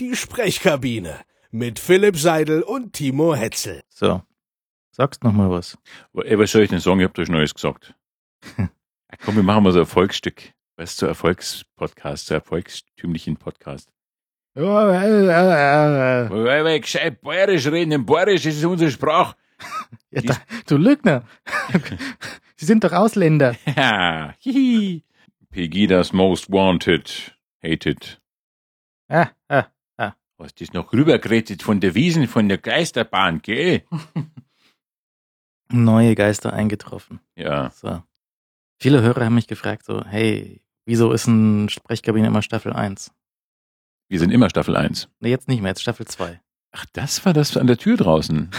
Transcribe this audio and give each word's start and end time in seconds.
die 0.00 0.16
Sprechkabine 0.16 1.20
mit 1.50 1.78
Philipp 1.78 2.16
Seidel 2.16 2.62
und 2.62 2.94
Timo 2.94 3.34
Hetzel. 3.34 3.82
So. 3.88 4.22
Sagst 4.92 5.22
noch 5.22 5.32
mal 5.32 5.50
was. 5.50 5.78
Ey, 6.24 6.38
was 6.38 6.50
soll 6.50 6.62
ich 6.62 6.70
denn 6.70 6.80
sagen? 6.80 7.00
Ich 7.00 7.04
hab 7.04 7.18
euch 7.18 7.28
Neues 7.28 7.54
gesagt. 7.54 7.94
ja, 8.56 8.68
komm, 9.24 9.36
wir 9.36 9.42
machen 9.42 9.62
mal 9.62 9.72
so 9.72 9.78
ein 9.78 9.82
Erfolgsstück. 9.82 10.52
Was 10.76 10.96
zu 10.96 11.06
Erfolgspodcast, 11.06 12.26
zu 12.26 12.34
erfolgstümlichen 12.34 13.36
Podcast. 13.36 13.92
Ja, 14.54 14.62
Weil 14.64 16.64
wir 16.64 16.80
gescheit 16.80 17.20
bayerisch 17.20 17.66
reden. 17.66 17.92
In 17.92 18.06
bayerisch 18.06 18.46
ist 18.46 18.64
unsere 18.64 18.90
Sprache. 18.90 19.36
da, 20.10 20.36
du 20.66 20.78
Lügner. 20.78 21.24
Sie 22.56 22.64
sind 22.64 22.82
doch 22.82 22.92
Ausländer. 22.92 23.56
Ja, 23.76 24.34
hihi. 24.38 25.04
Pegidas 25.50 26.14
Most 26.14 26.50
Wanted. 26.50 27.36
Hated. 27.62 28.22
Ah. 29.08 29.28
Was 30.40 30.54
das 30.54 30.72
noch 30.72 30.94
rübergeredet 30.94 31.62
von 31.62 31.80
der 31.80 31.94
Wiesen, 31.94 32.26
von 32.26 32.48
der 32.48 32.56
Geisterbahn, 32.56 33.42
gell? 33.42 33.82
Neue 35.70 36.14
Geister 36.14 36.54
eingetroffen. 36.54 37.20
Ja. 37.36 37.70
So. 37.72 38.02
Viele 38.80 39.02
Hörer 39.02 39.26
haben 39.26 39.34
mich 39.34 39.48
gefragt, 39.48 39.84
so, 39.84 40.02
hey, 40.02 40.62
wieso 40.86 41.12
ist 41.12 41.26
ein 41.26 41.68
Sprechkabine 41.68 42.28
immer 42.28 42.40
Staffel 42.40 42.72
1? 42.72 43.12
Wir 44.08 44.18
sind 44.18 44.30
immer 44.30 44.48
Staffel 44.48 44.76
1. 44.76 45.10
Nee, 45.20 45.28
jetzt 45.28 45.46
nicht 45.46 45.60
mehr, 45.60 45.72
jetzt 45.72 45.82
Staffel 45.82 46.06
2. 46.06 46.40
Ach, 46.72 46.86
das 46.94 47.22
war 47.26 47.34
das 47.34 47.58
an 47.58 47.66
der 47.66 47.76
Tür 47.76 47.98
draußen. 47.98 48.50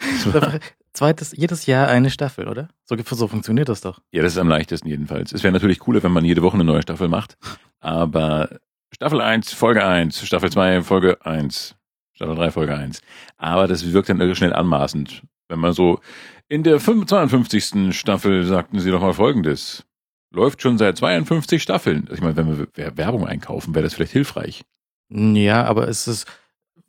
Zweites, 0.94 1.32
jedes 1.36 1.66
Jahr 1.66 1.88
eine 1.88 2.08
Staffel, 2.08 2.48
oder? 2.48 2.68
So, 2.84 2.96
so 2.98 3.28
funktioniert 3.28 3.68
das 3.68 3.82
doch. 3.82 4.00
Ja, 4.10 4.22
das 4.22 4.32
ist 4.32 4.38
am 4.38 4.48
leichtesten 4.48 4.88
jedenfalls. 4.88 5.32
Es 5.32 5.42
wäre 5.42 5.52
natürlich 5.52 5.80
cooler, 5.80 6.02
wenn 6.02 6.12
man 6.12 6.24
jede 6.24 6.40
Woche 6.40 6.54
eine 6.54 6.64
neue 6.64 6.80
Staffel 6.80 7.08
macht. 7.08 7.36
Aber 7.80 8.48
Staffel 8.94 9.20
1, 9.20 9.52
Folge 9.52 9.84
1, 9.84 10.26
Staffel 10.26 10.50
2, 10.50 10.82
Folge 10.82 11.18
1, 11.24 11.74
Staffel 12.12 12.36
3, 12.36 12.50
Folge 12.50 12.76
1. 12.76 13.00
Aber 13.36 13.66
das 13.66 13.92
wirkt 13.92 14.08
dann 14.08 14.20
irre 14.20 14.36
schnell 14.36 14.52
anmaßend. 14.52 15.22
Wenn 15.48 15.58
man 15.58 15.72
so 15.72 16.00
in 16.48 16.62
der 16.62 16.78
5 16.80 17.06
52. 17.06 17.96
Staffel 17.98 18.44
sagten 18.44 18.78
sie 18.78 18.90
doch 18.90 19.00
mal 19.00 19.12
Folgendes. 19.12 19.84
Läuft 20.32 20.62
schon 20.62 20.78
seit 20.78 20.96
52 20.98 21.62
Staffeln. 21.62 22.02
Also 22.04 22.14
ich 22.14 22.20
meine, 22.20 22.36
wenn 22.36 22.58
wir 22.58 22.66
Wer- 22.74 22.96
Werbung 22.96 23.26
einkaufen, 23.26 23.74
wäre 23.74 23.84
das 23.84 23.94
vielleicht 23.94 24.12
hilfreich. 24.12 24.62
Ja, 25.10 25.64
aber 25.64 25.88
es 25.88 26.08
ist 26.08 26.26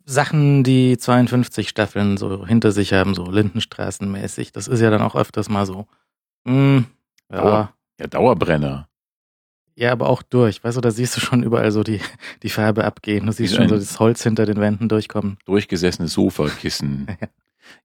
Sachen, 0.06 0.64
die 0.64 0.98
52 0.98 1.70
Staffeln 1.70 2.18
so 2.18 2.46
hinter 2.46 2.72
sich 2.72 2.94
haben, 2.94 3.14
so 3.16 3.30
Lindenstraßenmäßig. 3.30 4.52
Das 4.52 4.68
ist 4.68 4.80
ja 4.82 4.90
dann 4.90 5.02
auch 5.02 5.16
öfters 5.16 5.50
mal 5.50 5.66
so. 5.66 5.88
Hm, 6.48 6.86
ja, 7.32 7.38
Dauer. 7.42 7.74
Ja, 8.00 8.08
Dauerbrenner. 8.08 8.88
Ja, 9.76 9.92
aber 9.92 10.10
auch 10.10 10.22
durch. 10.22 10.64
Weißt 10.64 10.78
du, 10.78 10.82
da 10.82 10.92
siehst 10.92 11.16
du 11.18 11.22
schon 11.22 11.44
überall 11.44 11.72
so 11.72 11.84
die, 11.84 12.00
die 12.44 12.50
Farbe 12.50 12.84
abgehen. 12.86 13.26
Du 13.26 13.32
siehst 13.32 13.56
schon 13.56 13.70
so 13.70 13.76
das 13.76 14.00
Holz 14.00 14.24
hinter 14.24 14.46
den 14.46 14.60
Wänden 14.60 14.90
durchkommen. 14.90 15.38
Durchgesessenes 15.46 16.14
Sofakissen. 16.14 17.08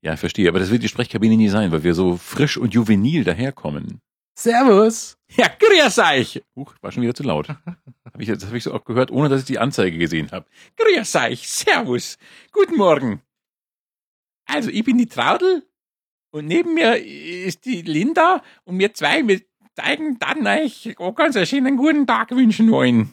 Ja, 0.03 0.13
ich 0.13 0.21
verstehe. 0.21 0.47
Aber 0.51 0.59
das 0.59 0.71
wird 0.71 0.83
die 0.83 0.89
Sprechkabine 0.89 1.39
nie 1.39 1.49
sein, 1.49 1.73
weil 1.73 1.83
wir 1.83 1.95
so 1.95 2.19
frisch 2.19 2.59
und 2.59 2.75
juvenil 2.75 3.25
daherkommen. 3.25 4.03
Servus! 4.39 5.17
Ja, 5.37 5.49
grüß 5.49 5.99
euch! 5.99 6.43
Huch, 6.57 6.75
war 6.81 6.93
schon 6.93 7.03
wieder 7.03 7.15
zu 7.15 7.23
laut. 7.23 7.49
Hab 7.49 8.19
ich, 8.19 8.29
das 8.29 8.47
habe 8.47 8.57
ich 8.57 8.65
so 8.65 8.73
auch 8.73 8.85
gehört, 8.85 9.11
ohne 9.11 9.29
dass 9.29 9.41
ich 9.41 9.47
die 9.47 9.59
Anzeige 9.59 9.99
gesehen 9.99 10.31
habe. 10.33 10.47
Grüß 10.77 11.17
euch, 11.17 11.49
servus, 11.49 12.19
guten 12.53 12.77
Morgen. 12.77 13.23
Also, 14.47 14.71
ich 14.71 14.85
bin 14.85 14.99
die 14.99 15.07
Traudel 15.07 15.63
und 16.31 16.47
neben 16.47 16.75
mir 16.75 16.97
ist 16.97 17.65
die 17.65 17.83
Linda 17.83 18.43
und 18.65 18.79
wir 18.79 18.95
zwei 18.95 19.23
mit 19.23 19.47
zeigen 19.77 20.19
dann 20.19 20.47
euch 20.47 20.95
auch 20.99 21.15
ganz 21.15 21.37
einen 21.37 21.47
schönen 21.47 21.77
guten 21.77 22.07
Tag 22.07 22.31
wünschen 22.31 22.71
wollen. 22.71 23.13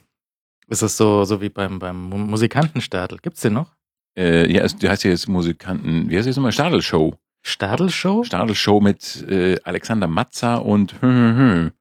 Ist 0.68 0.82
das 0.82 0.98
so, 0.98 1.24
so 1.24 1.42
wie 1.42 1.50
beim, 1.50 1.80
beim 1.80 2.10
Mu- 2.10 2.18
Musikantenstadel? 2.18 3.20
Gibt's 3.22 3.42
den 3.42 3.54
noch? 3.54 3.76
Äh, 4.18 4.52
ja, 4.52 4.68
du 4.68 4.90
heißt 4.90 5.04
ja 5.04 5.12
jetzt 5.12 5.28
Musikanten, 5.30 6.10
wie 6.10 6.18
heißt 6.18 6.28
das 6.28 6.36
nochmal? 6.36 6.52
Stadelshow. 6.52 7.16
Stadelshow? 7.44 8.24
Stadelshow 8.24 8.82
mit 8.82 9.24
äh, 9.30 9.58
Alexander 9.64 10.08
Matza 10.08 10.56
und 10.56 11.02
hm, 11.02 11.10
hm, 11.10 11.38
hm, 11.38 11.72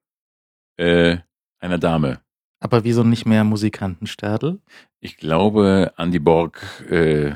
äh, 0.77 1.17
einer 1.59 1.79
Dame. 1.79 2.21
Aber 2.61 2.85
wieso 2.85 3.03
nicht 3.03 3.27
mehr 3.27 3.43
Musikantenstadel? 3.45 4.61
Ich 5.01 5.17
glaube, 5.17 5.93
Andy 5.97 6.19
Borg 6.19 6.63
äh, 6.91 7.33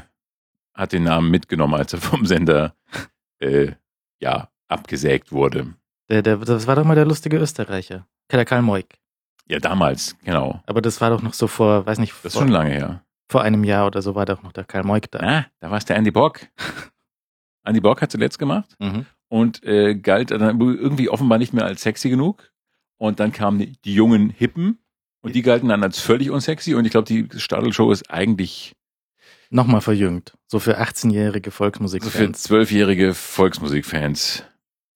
hat 0.75 0.93
den 0.93 1.05
Namen 1.05 1.31
mitgenommen, 1.31 1.75
als 1.75 1.93
er 1.93 2.01
vom 2.01 2.27
Sender 2.27 2.77
äh, 3.41 3.73
ja 4.21 4.51
abgesägt 4.69 5.33
wurde. 5.33 5.75
Der, 6.11 6.23
der, 6.23 6.37
das 6.39 6.67
war 6.67 6.77
doch 6.77 6.85
mal 6.85 6.95
der 6.97 7.07
lustige 7.07 7.39
Österreicher. 7.39 8.07
Der 8.31 8.45
Karl 8.45 8.63
Moik. 8.63 8.99
Ja, 9.47 9.59
damals, 9.59 10.17
genau. 10.25 10.61
Aber 10.67 10.81
das 10.81 11.01
war 11.01 11.11
doch 11.11 11.23
noch 11.23 11.35
so 11.35 11.47
vor, 11.47 11.87
weiß 11.87 11.99
nicht, 11.99 12.13
Das 12.13 12.27
ist 12.27 12.33
vor, 12.35 12.43
schon 12.43 12.51
lange 12.51 12.71
her. 12.71 13.05
vor 13.29 13.43
einem 13.43 13.65
Jahr 13.65 13.87
oder 13.87 14.03
so 14.03 14.15
war 14.15 14.27
doch 14.27 14.43
noch 14.43 14.53
der 14.53 14.65
Karl 14.65 14.85
Moik 14.85 15.11
da. 15.11 15.19
Ah, 15.21 15.47
da 15.61 15.71
war 15.71 15.79
es 15.79 15.85
der 15.85 15.97
Andy 15.97 16.11
Borg. 16.11 16.49
Andy 17.65 17.81
Borg 17.81 18.01
hat 18.03 18.11
zuletzt 18.11 18.39
gemacht 18.39 18.75
Mhm. 18.79 19.07
und 19.29 19.63
äh, 19.65 19.95
galt 19.95 20.31
dann 20.31 20.61
irgendwie 20.61 21.09
offenbar 21.09 21.39
nicht 21.39 21.53
mehr 21.53 21.65
als 21.65 21.83
sexy 21.83 22.09
genug. 22.11 22.51
Und 22.97 23.19
dann 23.21 23.33
kamen 23.33 23.59
die, 23.59 23.73
die 23.85 23.95
jungen 23.95 24.31
Hippen 24.31 24.79
und 25.23 25.35
die 25.35 25.43
galten 25.43 25.69
dann 25.69 25.83
als 25.83 26.01
völlig 26.01 26.31
unsexy. 26.31 26.75
Und 26.75 26.85
ich 26.85 26.91
glaube, 26.91 27.07
die 27.07 27.29
Stadelshow 27.39 27.91
ist 27.93 28.11
eigentlich 28.11 28.75
Nochmal 29.53 29.81
verjüngt. 29.81 30.35
So 30.47 30.61
für 30.61 30.79
18-jährige 30.81 31.51
so 31.51 31.53
für 31.53 31.57
Volksmusikfans. 31.57 32.43
zwölfjährige 32.45 33.15
Volksmusikfans. 33.15 34.45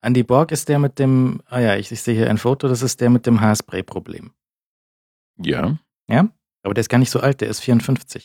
Andy 0.04 0.22
Borg 0.22 0.52
ist 0.52 0.68
der 0.68 0.78
mit 0.78 0.98
dem, 0.98 1.40
ah 1.46 1.60
ja, 1.60 1.76
ich, 1.76 1.90
ich 1.90 2.02
sehe 2.02 2.14
hier 2.14 2.28
ein 2.28 2.38
Foto, 2.38 2.68
das 2.68 2.82
ist 2.82 3.00
der 3.00 3.10
mit 3.10 3.26
dem 3.26 3.40
Haarspray-Problem. 3.40 4.32
Ja. 6.08 6.28
Aber 6.62 6.74
der 6.74 6.82
ist 6.82 6.88
gar 6.88 6.98
nicht 6.98 7.10
so 7.10 7.20
alt, 7.20 7.40
der 7.40 7.48
ist 7.48 7.60
54. 7.60 8.24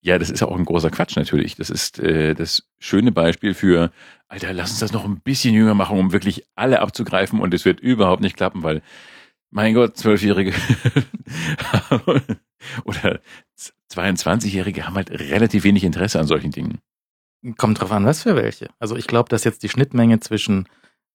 Ja, 0.00 0.18
das 0.18 0.30
ist 0.30 0.40
ja 0.40 0.48
auch 0.48 0.56
ein 0.56 0.64
großer 0.64 0.90
Quatsch 0.90 1.16
natürlich. 1.16 1.56
Das 1.56 1.70
ist 1.70 1.98
äh, 1.98 2.34
das 2.34 2.68
schöne 2.78 3.12
Beispiel 3.12 3.54
für, 3.54 3.90
Alter, 4.28 4.52
lass 4.52 4.70
uns 4.70 4.80
das 4.80 4.92
noch 4.92 5.04
ein 5.04 5.20
bisschen 5.20 5.54
jünger 5.54 5.74
machen, 5.74 5.98
um 5.98 6.12
wirklich 6.12 6.46
alle 6.54 6.80
abzugreifen 6.80 7.40
und 7.40 7.52
es 7.54 7.64
wird 7.64 7.80
überhaupt 7.80 8.22
nicht 8.22 8.36
klappen, 8.36 8.62
weil, 8.62 8.82
mein 9.50 9.74
Gott, 9.74 9.96
Zwölfjährige 9.96 10.52
oder 12.84 13.20
22-Jährige 13.90 14.86
haben 14.86 14.96
halt 14.96 15.10
relativ 15.10 15.64
wenig 15.64 15.84
Interesse 15.84 16.20
an 16.20 16.26
solchen 16.26 16.50
Dingen. 16.50 16.78
Kommt 17.56 17.80
drauf 17.80 17.92
an, 17.92 18.04
was 18.04 18.22
für 18.22 18.36
welche. 18.36 18.68
Also 18.78 18.96
ich 18.96 19.06
glaube, 19.06 19.28
dass 19.28 19.44
jetzt 19.44 19.62
die 19.62 19.68
Schnittmenge 19.68 20.20
zwischen, 20.20 20.68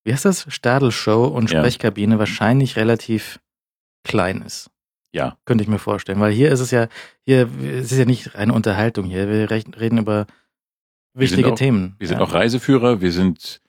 wie 0.04 0.12
heißt 0.14 0.26
das, 0.26 0.46
Stadelshow 0.54 1.26
und 1.26 1.52
Ja. 1.52 1.60
Sprechkabine 1.60 2.20
wahrscheinlich 2.20 2.76
relativ 2.76 3.40
klein 4.04 4.42
ist. 4.42 4.70
Ja, 5.12 5.38
Könnte 5.46 5.64
ich 5.64 5.70
mir 5.70 5.78
vorstellen. 5.80 6.20
Weil 6.20 6.34
hier 6.34 6.52
ist 6.52 6.60
es 6.60 6.72
ja, 6.72 6.88
hier 7.24 7.48
es 7.62 7.92
ist 7.92 7.98
ja 8.00 8.06
nicht 8.06 8.36
eine 8.36 8.54
Unterhaltung 8.54 9.06
hier. 9.06 9.30
Wir 9.30 9.50
reden 9.52 9.98
über 10.00 10.26
Wir 11.14 11.22
wichtige 11.22 11.54
auch- 11.54 11.56
Themen. 11.58 11.96
wir 12.00 12.08
sind 12.08 12.18
ja. 12.18 12.24
auch 12.24 12.34
Reiseführer, 12.34 13.00
wir 13.02 13.12
sind 13.12 13.62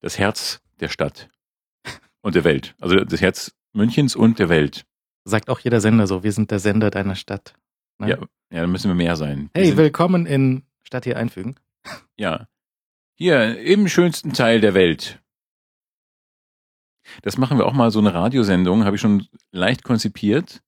das 0.00 0.18
Herz 0.18 0.60
der 0.80 0.88
Stadt 0.88 1.28
und 2.22 2.34
der 2.36 2.44
Welt. 2.44 2.74
Also 2.80 2.96
das 3.04 3.20
Herz 3.20 3.52
Münchens 3.72 4.14
und 4.14 4.38
der 4.38 4.48
Welt. 4.48 4.84
Sagt 5.24 5.48
auch 5.50 5.58
jeder 5.60 5.80
Sender 5.80 6.06
so, 6.06 6.22
wir 6.22 6.32
sind 6.32 6.50
der 6.50 6.58
Sender 6.58 6.90
deiner 6.90 7.16
Stadt. 7.16 7.54
Ne? 7.98 8.10
Ja, 8.10 8.16
ja, 8.52 8.60
dann 8.60 8.70
müssen 8.70 8.88
wir 8.88 8.94
mehr 8.94 9.16
sein. 9.16 9.50
Wir 9.54 9.62
Hey, 9.64 9.76
willkommen 9.76 10.26
in 10.26 10.62
Stadt 10.84 11.04
hier 11.04 11.16
einfügen. 11.16 11.56
Ja. 12.16 12.48
Hier, 13.14 13.58
im 13.60 13.88
schönsten 13.88 14.32
Teil 14.32 14.60
der 14.60 14.74
Welt. 14.74 15.20
Das 17.22 17.38
machen 17.38 17.58
wir 17.58 17.66
auch 17.66 17.72
mal, 17.72 17.90
so 17.90 17.98
eine 17.98 18.14
Radiosendung, 18.14 18.84
habe 18.84 18.96
ich 18.96 19.02
schon 19.02 19.26
leicht 19.50 19.84
konzipiert. 19.84 20.62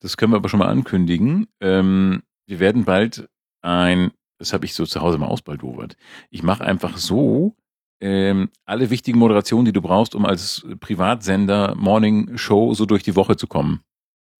Das 0.00 0.16
können 0.16 0.32
wir 0.32 0.36
aber 0.36 0.48
schon 0.48 0.60
mal 0.60 0.68
ankündigen. 0.68 1.46
Ähm, 1.60 2.22
wir 2.46 2.58
werden 2.58 2.84
bald 2.84 3.28
ein, 3.62 4.10
das 4.38 4.52
habe 4.52 4.64
ich 4.64 4.74
so 4.74 4.86
zu 4.86 5.00
Hause 5.00 5.18
mal 5.18 5.26
ausbaldowert. 5.26 5.96
Ich 6.30 6.42
mache 6.42 6.64
einfach 6.64 6.96
so 6.96 7.54
ähm, 8.00 8.50
alle 8.64 8.90
wichtigen 8.90 9.18
Moderationen, 9.18 9.66
die 9.66 9.72
du 9.72 9.82
brauchst, 9.82 10.14
um 10.14 10.24
als 10.24 10.66
Privatsender 10.80 11.74
Morning 11.76 12.36
Show 12.38 12.74
so 12.74 12.86
durch 12.86 13.02
die 13.02 13.16
Woche 13.16 13.36
zu 13.36 13.46
kommen. 13.46 13.80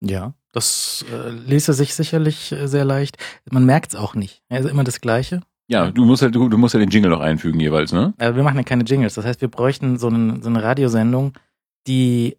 Ja. 0.00 0.34
Das 0.52 1.04
äh, 1.12 1.30
ließe 1.30 1.74
sich 1.74 1.94
sicherlich 1.94 2.50
äh, 2.52 2.66
sehr 2.66 2.84
leicht. 2.84 3.18
Man 3.50 3.64
merkt 3.66 3.92
es 3.92 4.00
auch 4.00 4.14
nicht. 4.14 4.42
Also 4.48 4.68
immer 4.68 4.82
das 4.82 5.00
Gleiche. 5.00 5.42
Ja, 5.68 5.90
du 5.92 6.04
musst 6.04 6.22
halt, 6.22 6.34
du, 6.34 6.48
du 6.48 6.58
musst 6.58 6.74
ja 6.74 6.80
den 6.80 6.90
Jingle 6.90 7.10
noch 7.10 7.20
einfügen 7.20 7.60
jeweils, 7.60 7.92
ne? 7.92 8.12
Aber 8.18 8.34
wir 8.34 8.42
machen 8.42 8.56
ja 8.56 8.64
keine 8.64 8.82
Jingles. 8.82 9.14
Das 9.14 9.24
heißt, 9.24 9.40
wir 9.40 9.48
bräuchten 9.48 9.98
so, 9.98 10.08
einen, 10.08 10.42
so 10.42 10.48
eine 10.48 10.64
Radiosendung, 10.64 11.34
die 11.86 12.36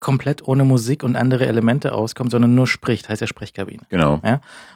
komplett 0.00 0.46
ohne 0.46 0.64
Musik 0.64 1.02
und 1.02 1.14
andere 1.16 1.46
Elemente 1.46 1.92
auskommt, 1.92 2.30
sondern 2.30 2.54
nur 2.54 2.66
spricht, 2.66 3.08
heißt 3.08 3.20
ja 3.20 3.26
Sprechkabine. 3.26 3.82
Genau. 3.90 4.20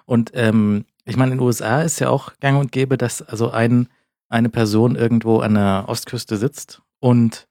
Und 0.04 0.31
ähm, 0.34 0.84
ich 1.06 1.16
meine, 1.16 1.32
in 1.32 1.38
den 1.38 1.44
USA 1.46 1.82
ist 1.82 1.98
ja 1.98 2.10
auch 2.10 2.32
gang 2.40 2.58
und 2.58 2.72
gäbe, 2.72 2.98
dass 2.98 3.22
also 3.22 3.50
ein, 3.50 3.88
eine 4.28 4.50
Person 4.50 4.96
irgendwo 4.96 5.38
an 5.40 5.54
der 5.54 5.84
Ostküste 5.86 6.36
sitzt 6.36 6.82
und 7.00 7.48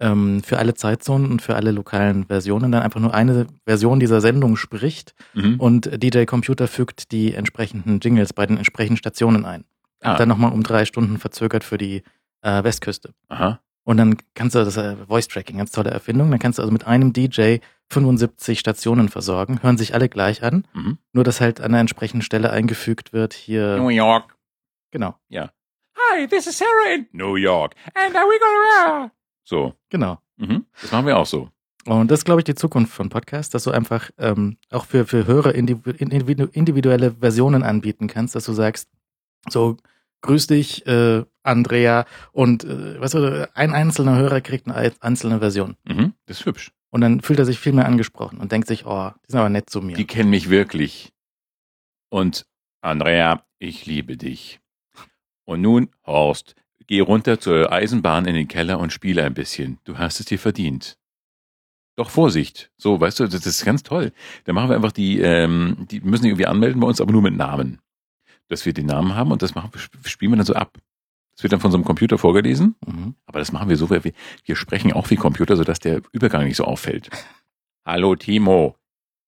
ähm, 0.00 0.42
für 0.42 0.58
alle 0.58 0.74
Zeitzonen 0.74 1.30
und 1.30 1.42
für 1.42 1.54
alle 1.54 1.70
lokalen 1.70 2.24
Versionen 2.26 2.72
dann 2.72 2.82
einfach 2.82 2.98
nur 3.00 3.14
eine 3.14 3.46
Version 3.66 4.00
dieser 4.00 4.20
Sendung 4.20 4.56
spricht 4.56 5.14
Mhm. 5.34 5.60
und 5.60 6.02
DJ 6.02 6.24
Computer 6.24 6.66
fügt 6.66 7.12
die 7.12 7.34
entsprechenden 7.34 8.00
Jingles 8.00 8.32
bei 8.32 8.46
den 8.46 8.56
entsprechenden 8.56 8.96
Stationen 8.96 9.44
ein. 9.44 9.64
Ah. 10.00 10.16
Dann 10.16 10.28
nochmal 10.28 10.50
um 10.52 10.64
drei 10.64 10.84
Stunden 10.86 11.18
verzögert 11.18 11.62
für 11.62 11.78
die 11.78 12.02
äh, 12.40 12.64
Westküste. 12.64 13.14
Aha. 13.28 13.60
Und 13.84 13.96
dann 13.96 14.16
kannst 14.34 14.54
du 14.54 14.60
das 14.64 14.76
äh, 14.76 14.96
Voice 15.08 15.26
Tracking, 15.28 15.58
ganz 15.58 15.70
tolle 15.72 15.90
Erfindung. 15.90 16.30
Dann 16.30 16.38
kannst 16.38 16.58
du 16.58 16.62
also 16.62 16.72
mit 16.72 16.86
einem 16.86 17.12
DJ 17.12 17.56
75 17.90 18.58
Stationen 18.60 19.08
versorgen, 19.08 19.62
hören 19.62 19.76
sich 19.76 19.94
alle 19.94 20.08
gleich 20.08 20.42
an, 20.42 20.66
Mhm. 20.72 20.98
nur 21.12 21.24
dass 21.24 21.40
halt 21.40 21.60
an 21.60 21.72
der 21.72 21.80
entsprechenden 21.80 22.22
Stelle 22.22 22.50
eingefügt 22.50 23.12
wird 23.12 23.34
hier. 23.34 23.76
New 23.78 23.88
York. 23.88 24.36
Genau, 24.92 25.16
Hi, 26.14 26.26
this 26.26 26.46
is 26.46 26.58
Sarah 26.58 26.94
in 26.94 27.06
New 27.12 27.36
York. 27.36 27.74
And 27.94 28.14
are 28.16 28.24
we 28.26 28.38
gonna... 28.38 29.10
So. 29.44 29.74
genau. 29.90 30.18
Mhm. 30.36 30.66
Das 30.80 30.90
machen 30.92 31.06
wir 31.06 31.16
auch 31.18 31.26
so. 31.26 31.48
Und 31.86 32.10
das 32.10 32.20
ist, 32.20 32.24
glaube 32.24 32.40
ich, 32.40 32.44
die 32.44 32.54
Zukunft 32.54 32.92
von 32.92 33.08
Podcasts, 33.08 33.50
dass 33.50 33.64
du 33.64 33.70
einfach 33.72 34.10
ähm, 34.18 34.56
auch 34.70 34.84
für, 34.86 35.04
für 35.06 35.26
Hörer 35.26 35.50
individu- 35.50 35.96
individu- 35.96 36.48
individuelle 36.52 37.12
Versionen 37.12 37.62
anbieten 37.62 38.06
kannst, 38.08 38.34
dass 38.34 38.44
du 38.44 38.52
sagst, 38.52 38.88
so, 39.48 39.76
grüß 40.22 40.46
dich, 40.46 40.86
äh, 40.86 41.24
Andrea, 41.42 42.06
und 42.32 42.64
äh, 42.64 43.00
weißt 43.00 43.14
du, 43.14 43.50
ein 43.54 43.72
einzelner 43.74 44.16
Hörer 44.16 44.40
kriegt 44.40 44.66
eine 44.66 44.76
ei- 44.76 44.92
einzelne 45.00 45.40
Version. 45.40 45.76
Mhm. 45.84 46.14
Das 46.26 46.40
ist 46.40 46.46
hübsch. 46.46 46.72
Und 46.90 47.00
dann 47.00 47.20
fühlt 47.20 47.38
er 47.38 47.44
sich 47.46 47.58
viel 47.58 47.72
mehr 47.72 47.86
angesprochen 47.86 48.38
und 48.38 48.52
denkt 48.52 48.68
sich, 48.68 48.84
oh, 48.86 49.10
die 49.26 49.32
sind 49.32 49.40
aber 49.40 49.48
nett 49.48 49.70
zu 49.70 49.80
mir. 49.82 49.96
Die 49.96 50.06
kennen 50.06 50.30
mich 50.30 50.50
wirklich. 50.50 51.12
Und 52.10 52.46
Andrea, 52.82 53.44
ich 53.58 53.86
liebe 53.86 54.16
dich. 54.16 54.60
Und 55.44 55.62
nun, 55.62 55.88
Horst, 56.06 56.54
geh 56.86 57.00
runter 57.00 57.40
zur 57.40 57.72
Eisenbahn 57.72 58.26
in 58.26 58.34
den 58.34 58.48
Keller 58.48 58.78
und 58.78 58.92
spiele 58.92 59.24
ein 59.24 59.34
bisschen. 59.34 59.78
Du 59.84 59.98
hast 59.98 60.20
es 60.20 60.26
dir 60.26 60.38
verdient. 60.38 60.98
Doch 61.96 62.10
Vorsicht. 62.10 62.70
So, 62.78 63.00
weißt 63.00 63.20
du, 63.20 63.26
das 63.26 63.44
ist 63.46 63.64
ganz 63.64 63.82
toll. 63.82 64.12
Da 64.44 64.52
machen 64.52 64.70
wir 64.70 64.76
einfach 64.76 64.92
die, 64.92 65.20
ähm, 65.20 65.86
die 65.90 66.00
müssen 66.00 66.24
irgendwie 66.26 66.46
anmelden 66.46 66.80
bei 66.80 66.86
uns, 66.86 67.00
aber 67.00 67.12
nur 67.12 67.22
mit 67.22 67.36
Namen. 67.36 67.80
Dass 68.52 68.66
wir 68.66 68.74
den 68.74 68.84
Namen 68.84 69.14
haben 69.14 69.32
und 69.32 69.40
das 69.40 69.54
machen, 69.54 69.70
spielen 70.04 70.32
wir 70.32 70.36
dann 70.36 70.44
so 70.44 70.52
ab. 70.52 70.76
Das 71.34 71.42
wird 71.42 71.54
dann 71.54 71.60
von 71.60 71.70
so 71.70 71.78
einem 71.78 71.86
Computer 71.86 72.18
vorgelesen, 72.18 72.74
Mhm. 72.86 73.14
aber 73.24 73.38
das 73.38 73.50
machen 73.50 73.70
wir 73.70 73.78
so, 73.78 73.88
wir, 73.88 74.02
wir 74.44 74.56
sprechen 74.56 74.92
auch 74.92 75.08
wie 75.08 75.16
Computer, 75.16 75.56
sodass 75.56 75.78
der 75.78 76.02
Übergang 76.12 76.44
nicht 76.44 76.56
so 76.58 76.64
auffällt. 76.64 77.08
Hallo 77.86 78.14
Timo, 78.14 78.76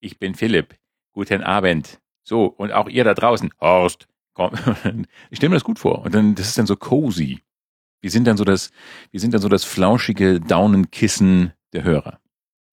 ich 0.01 0.19
bin 0.19 0.35
Philipp. 0.35 0.75
Guten 1.13 1.43
Abend. 1.43 2.01
So, 2.23 2.45
und 2.45 2.73
auch 2.73 2.87
ihr 2.91 3.03
da 3.05 3.15
draußen. 3.15 3.49
Horst, 3.61 4.09
komm. 4.35 4.51
Ich 5.31 5.39
stelle 5.39 5.49
mir 5.49 5.57
das 5.57 5.65
gut 5.65 5.79
vor. 5.79 6.03
Und 6.05 6.15
dann, 6.15 6.35
das 6.35 6.49
ist 6.49 6.59
dann 6.59 6.67
so 6.67 6.77
cozy. 6.77 7.41
Wir 8.03 8.11
sind 8.11 8.27
dann 8.27 8.37
so 8.37 8.45
das, 8.45 8.73
wir 9.11 9.21
sind 9.21 9.33
dann 9.33 9.41
so 9.41 9.49
das 9.49 9.65
flauschige 9.65 10.39
Daunenkissen 10.41 11.55
der 11.73 11.85
Hörer. 11.85 12.21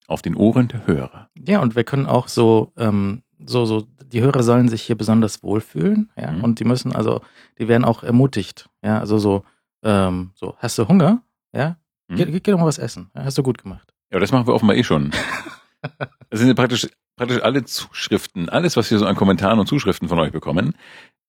Auf 0.08 0.22
den 0.22 0.36
Ohren 0.36 0.68
der 0.68 0.86
Hörer. 0.86 1.30
Ja, 1.48 1.62
und 1.62 1.78
wir 1.78 1.86
können 1.86 2.08
auch 2.08 2.28
so, 2.28 2.74
ähm, 2.76 3.24
so, 3.46 3.66
so, 3.66 3.88
die 4.06 4.22
Hörer 4.22 4.44
sollen 4.44 4.70
sich 4.70 4.82
hier 4.84 4.96
besonders 4.98 5.44
wohlfühlen, 5.44 6.10
ja, 6.18 6.32
Mhm. 6.32 6.44
und 6.44 6.60
die 6.60 6.64
müssen, 6.66 6.94
also, 6.96 7.22
die 7.60 7.68
werden 7.68 7.86
auch 7.86 8.04
ermutigt, 8.04 8.70
ja, 8.84 9.00
also 9.00 9.18
so, 9.18 9.44
ähm, 9.84 10.32
so, 10.36 10.56
hast 10.60 10.78
du 10.78 10.88
Hunger? 10.88 11.22
Ja, 11.54 11.78
Mhm. 12.08 12.16
geh, 12.16 12.26
geh, 12.26 12.40
geh 12.40 12.52
doch 12.52 12.60
mal 12.60 12.66
was 12.66 12.78
essen, 12.78 13.10
ja, 13.16 13.24
hast 13.24 13.38
du 13.38 13.44
gut 13.44 13.58
gemacht. 13.62 13.94
Ja, 14.12 14.20
das 14.20 14.32
machen 14.32 14.48
wir 14.48 14.54
offenbar 14.54 14.76
eh 14.76 14.84
schon. 14.84 15.12
Das 16.30 16.40
sind 16.40 16.48
ja 16.48 16.54
praktisch, 16.54 16.88
praktisch 17.18 17.42
alle 17.42 17.66
Zuschriften, 17.66 18.48
alles, 18.50 18.78
was 18.78 18.90
wir 18.92 19.00
so 19.00 19.06
an 19.08 19.16
Kommentaren 19.16 19.60
und 19.60 19.66
Zuschriften 19.66 20.08
von 20.08 20.20
euch 20.20 20.32
bekommen. 20.32 20.76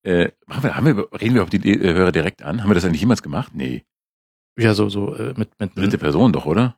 Äh, 0.04 0.30
machen 0.46 0.62
wir, 0.64 0.76
haben 0.76 0.84
wir, 0.86 1.08
reden 1.18 1.34
wir 1.34 1.42
auf 1.42 1.48
die 1.50 1.56
äh, 1.68 1.94
Hörer 1.94 2.12
direkt 2.12 2.42
an? 2.42 2.60
Haben 2.62 2.68
wir 2.70 2.74
das 2.74 2.84
eigentlich 2.84 3.00
jemals 3.00 3.22
gemacht? 3.22 3.52
Nee. 3.54 3.84
Ja, 4.58 4.74
so, 4.74 4.90
so, 4.90 5.14
äh, 5.16 5.32
mit, 5.36 5.58
mit, 5.58 5.74
Dritte 5.76 5.96
Person 5.96 6.32
doch, 6.34 6.44
oder? 6.44 6.76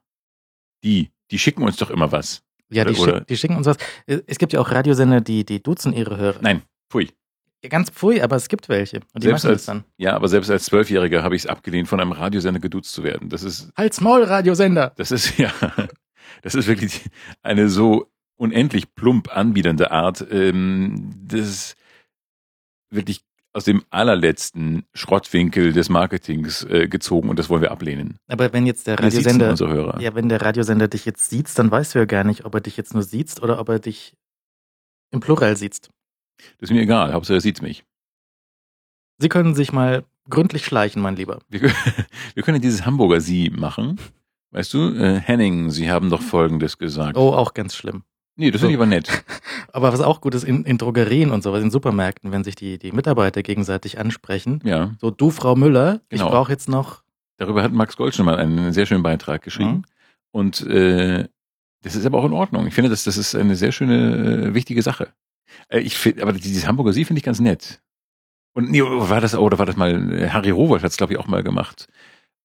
Die, 0.84 1.10
die 1.32 1.38
schicken 1.40 1.64
uns 1.64 1.76
doch 1.76 1.90
immer 1.90 2.12
was. 2.12 2.44
Ja, 2.74 2.84
die, 2.84 2.94
schick, 2.94 3.26
die 3.26 3.36
schicken 3.36 3.56
uns 3.56 3.66
was. 3.66 3.76
Äh, 4.06 4.20
Es 4.26 4.38
gibt 4.38 4.52
ja 4.52 4.60
auch 4.60 4.70
Radiosender, 4.70 5.20
die, 5.20 5.44
die 5.44 5.62
duzen 5.62 5.92
ihre 5.92 6.16
Hörer. 6.16 6.38
Nein, 6.42 6.62
pfui. 6.90 7.10
Ja, 7.62 7.70
Ganz 7.70 7.90
pfui, 7.90 8.20
aber 8.20 8.36
es 8.36 8.48
gibt 8.48 8.68
welche. 8.68 8.98
Und 9.14 9.22
die 9.22 9.28
Selbst 9.28 9.44
machen 9.44 9.52
als- 9.52 9.60
das 9.62 9.66
dann. 9.66 9.84
Ja, 9.96 10.14
aber 10.14 10.28
selbst 10.28 10.50
als 10.50 10.64
Zwölfjähriger 10.66 11.22
habe 11.22 11.34
ich 11.36 11.42
es 11.44 11.46
abgelehnt, 11.46 11.88
von 11.88 12.00
einem 12.00 12.12
Radiosender 12.12 12.60
geduzt 12.60 12.92
zu 12.92 13.02
werden. 13.04 13.28
Das 13.30 13.42
ist, 13.42 13.70
Halt's 13.76 14.00
Maul, 14.00 14.22
Radiosender! 14.24 14.92
das 14.96 15.10
ist 15.10 15.38
ja, 15.38 15.50
das 16.42 16.54
ist 16.54 16.66
wirklich 16.66 17.00
eine 17.42 17.68
so 17.70 18.10
unendlich 18.36 18.94
plump 18.94 19.34
anbiedernde 19.34 19.90
Art. 19.92 20.26
Ähm, 20.30 21.10
das 21.26 21.40
ist 21.40 21.76
wirklich 22.90 23.22
aus 23.54 23.64
dem 23.64 23.82
allerletzten 23.90 24.84
Schrottwinkel 24.94 25.72
des 25.72 25.88
Marketings 25.88 26.64
äh, 26.64 26.88
gezogen 26.88 27.28
und 27.28 27.38
das 27.38 27.48
wollen 27.48 27.62
wir 27.62 27.70
ablehnen. 27.70 28.18
Aber 28.28 28.52
wenn 28.52 28.66
jetzt 28.66 28.86
der 28.88 28.98
Radiosender, 28.98 29.46
ja, 30.00 30.14
wenn 30.14 30.28
der 30.28 30.42
Radiosender 30.42 30.88
dich 30.88 31.04
jetzt 31.04 31.30
sieht, 31.30 31.56
dann 31.58 31.70
weißt 31.70 31.94
du 31.94 32.00
ja 32.00 32.04
gar 32.04 32.24
nicht, 32.24 32.44
ob 32.44 32.54
er 32.54 32.60
dich 32.60 32.76
jetzt 32.76 32.94
nur 32.94 33.04
sieht 33.04 33.40
oder 33.42 33.60
ob 33.60 33.68
er 33.68 33.78
dich 33.78 34.14
im 35.12 35.20
Plural 35.20 35.56
sieht. 35.56 35.88
Das 36.58 36.68
ist 36.68 36.74
mir 36.74 36.82
egal, 36.82 37.12
Hauptsache 37.12 37.36
er 37.38 37.40
sieht 37.40 37.62
mich. 37.62 37.84
Sie 39.18 39.28
können 39.28 39.54
sich 39.54 39.72
mal 39.72 40.04
gründlich 40.28 40.64
schleichen, 40.64 41.00
mein 41.00 41.14
Lieber. 41.14 41.38
Wir, 41.48 41.60
können- 41.60 41.74
wir 42.34 42.42
können 42.42 42.60
dieses 42.60 42.84
Hamburger 42.84 43.20
Sie 43.20 43.50
machen. 43.50 44.00
Weißt 44.50 44.74
du, 44.74 44.94
äh, 44.94 45.20
Henning, 45.20 45.70
Sie 45.70 45.90
haben 45.90 46.10
doch 46.10 46.22
Folgendes 46.22 46.78
gesagt. 46.78 47.16
Oh, 47.16 47.32
auch 47.32 47.54
ganz 47.54 47.76
schlimm. 47.76 48.02
Nee, 48.36 48.50
das 48.50 48.60
finde 48.60 48.72
ich 48.74 48.78
aber 48.78 48.86
nett. 48.86 49.08
Aber 49.72 49.92
was 49.92 50.00
auch 50.00 50.20
gut 50.20 50.34
ist, 50.36 50.44
in, 50.44 50.64
in 50.64 50.78
Drogerien 50.78 51.30
und 51.32 51.42
sowas, 51.42 51.60
in 51.62 51.70
Supermärkten, 51.70 52.30
wenn 52.30 52.44
sich 52.44 52.54
die, 52.54 52.78
die 52.78 52.92
Mitarbeiter 52.92 53.42
gegenseitig 53.42 53.98
ansprechen, 53.98 54.60
Ja, 54.64 54.92
so 55.00 55.10
du, 55.10 55.30
Frau 55.30 55.56
Müller, 55.56 56.00
Genau. 56.10 56.24
ich 56.26 56.30
brauche 56.30 56.52
jetzt 56.52 56.68
noch, 56.68 57.02
darüber 57.38 57.62
hat 57.62 57.72
Max 57.72 57.96
Gold 57.96 58.14
schon 58.14 58.24
mal 58.26 58.36
einen 58.36 58.72
sehr 58.72 58.86
schönen 58.86 59.02
Beitrag 59.02 59.42
geschrieben. 59.42 59.82
Und 60.30 60.60
äh, 60.66 61.26
das 61.82 61.96
ist 61.96 62.06
aber 62.06 62.18
auch 62.18 62.24
in 62.24 62.32
Ordnung. 62.32 62.66
Ich 62.68 62.74
finde, 62.74 62.90
das, 62.90 63.02
das 63.04 63.16
ist 63.16 63.34
eine 63.34 63.56
sehr 63.56 63.72
schöne, 63.72 64.48
äh, 64.50 64.54
wichtige 64.54 64.82
Sache. 64.82 65.08
Äh, 65.68 65.80
ich 65.80 65.96
finde, 65.96 66.22
aber 66.22 66.32
dieses 66.32 66.66
Hamburger 66.68 66.92
Sie 66.92 67.04
finde 67.04 67.18
ich 67.18 67.24
ganz 67.24 67.40
nett. 67.40 67.80
Und 68.56 68.70
nee, 68.70 68.80
war 68.82 69.20
das, 69.20 69.34
oder 69.34 69.58
war 69.58 69.66
das 69.66 69.76
mal, 69.76 70.12
äh, 70.12 70.28
Harry 70.30 70.50
Rowold 70.50 70.82
hat 70.84 70.90
es, 70.92 70.96
glaube 70.96 71.12
ich, 71.12 71.18
auch 71.18 71.26
mal 71.26 71.42
gemacht. 71.42 71.88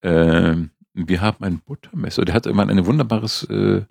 Ähm, 0.02 0.70
wir 0.94 1.20
haben 1.20 1.44
ein 1.44 1.60
Buttermesser. 1.60 2.24
Der 2.24 2.34
hat 2.34 2.46
immer 2.46 2.66
ein 2.68 2.86
wunderbares, 2.86 3.44
äh, 3.44 3.82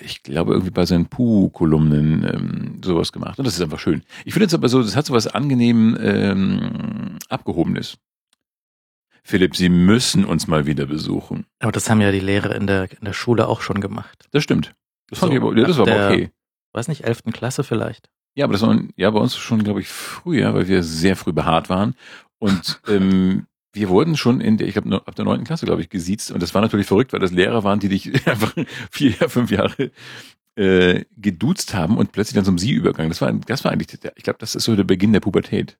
ich 0.00 0.22
glaube, 0.22 0.52
irgendwie 0.52 0.70
bei 0.70 0.86
seinen 0.86 1.06
Puh-Kolumnen 1.06 2.24
ähm, 2.24 2.80
sowas 2.84 3.12
gemacht. 3.12 3.38
Und 3.38 3.44
das 3.46 3.54
ist 3.54 3.60
einfach 3.60 3.78
schön. 3.78 4.02
Ich 4.24 4.32
finde 4.32 4.46
es 4.46 4.54
aber 4.54 4.68
so, 4.68 4.82
das 4.82 4.96
hat 4.96 5.06
so 5.06 5.14
was 5.14 5.26
angenehm 5.26 5.96
ähm, 6.00 7.18
Abgehobenes. 7.28 7.98
Philipp, 9.24 9.54
Sie 9.54 9.68
müssen 9.68 10.24
uns 10.24 10.48
mal 10.48 10.66
wieder 10.66 10.86
besuchen. 10.86 11.46
aber 11.60 11.70
das 11.72 11.88
haben 11.88 12.00
ja 12.00 12.10
die 12.10 12.20
Lehrer 12.20 12.54
in 12.56 12.66
der, 12.66 12.90
in 12.90 13.04
der 13.04 13.12
Schule 13.12 13.46
auch 13.46 13.60
schon 13.60 13.80
gemacht. 13.80 14.26
Das 14.32 14.42
stimmt. 14.42 14.74
Das, 15.08 15.20
fand 15.20 15.32
So, 15.32 15.36
ich 15.36 15.42
aber, 15.42 15.54
das 15.54 15.76
war 15.78 15.86
ab 15.86 15.90
aber 15.92 15.98
der- 15.98 16.10
okay. 16.10 16.30
Weiß 16.74 16.88
nicht, 16.88 17.04
11. 17.04 17.24
Klasse 17.32 17.62
vielleicht. 17.64 18.08
Ja, 18.34 18.46
aber 18.46 18.54
das 18.54 18.62
war 18.62 18.80
ja 18.96 19.10
bei 19.10 19.20
uns 19.20 19.36
schon, 19.36 19.62
glaube 19.62 19.80
ich, 19.82 19.88
früher, 19.88 20.54
weil 20.54 20.66
wir 20.66 20.82
sehr 20.82 21.16
früh 21.16 21.32
behaart 21.34 21.68
waren. 21.68 21.94
Und 22.38 22.80
ähm, 22.88 23.46
wir 23.72 23.88
wurden 23.88 24.16
schon 24.16 24.40
in 24.40 24.58
der, 24.58 24.66
ich 24.68 24.74
glaube, 24.74 24.94
ab 25.06 25.14
der 25.14 25.24
neunten 25.24 25.44
Klasse, 25.46 25.66
glaube 25.66 25.80
ich, 25.82 25.88
gesiezt. 25.88 26.30
Und 26.30 26.42
das 26.42 26.54
war 26.54 26.60
natürlich 26.62 26.86
verrückt, 26.86 27.12
weil 27.12 27.20
das 27.20 27.30
Lehrer 27.32 27.64
waren, 27.64 27.80
die 27.80 27.88
dich 27.88 28.26
einfach 28.28 28.54
vier, 28.90 29.12
fünf 29.12 29.50
Jahre 29.50 29.90
äh, 30.56 31.04
geduzt 31.16 31.74
haben 31.74 31.96
und 31.96 32.12
plötzlich 32.12 32.34
dann 32.34 32.44
zum 32.44 32.58
Sie 32.58 32.72
übergegangen. 32.72 33.10
Das 33.10 33.20
war, 33.20 33.32
das 33.32 33.64
war 33.64 33.72
eigentlich, 33.72 33.98
der, 34.00 34.12
ich 34.16 34.22
glaube, 34.24 34.38
das 34.38 34.54
ist 34.54 34.64
so 34.64 34.76
der 34.76 34.84
Beginn 34.84 35.12
der 35.12 35.20
Pubertät. 35.20 35.78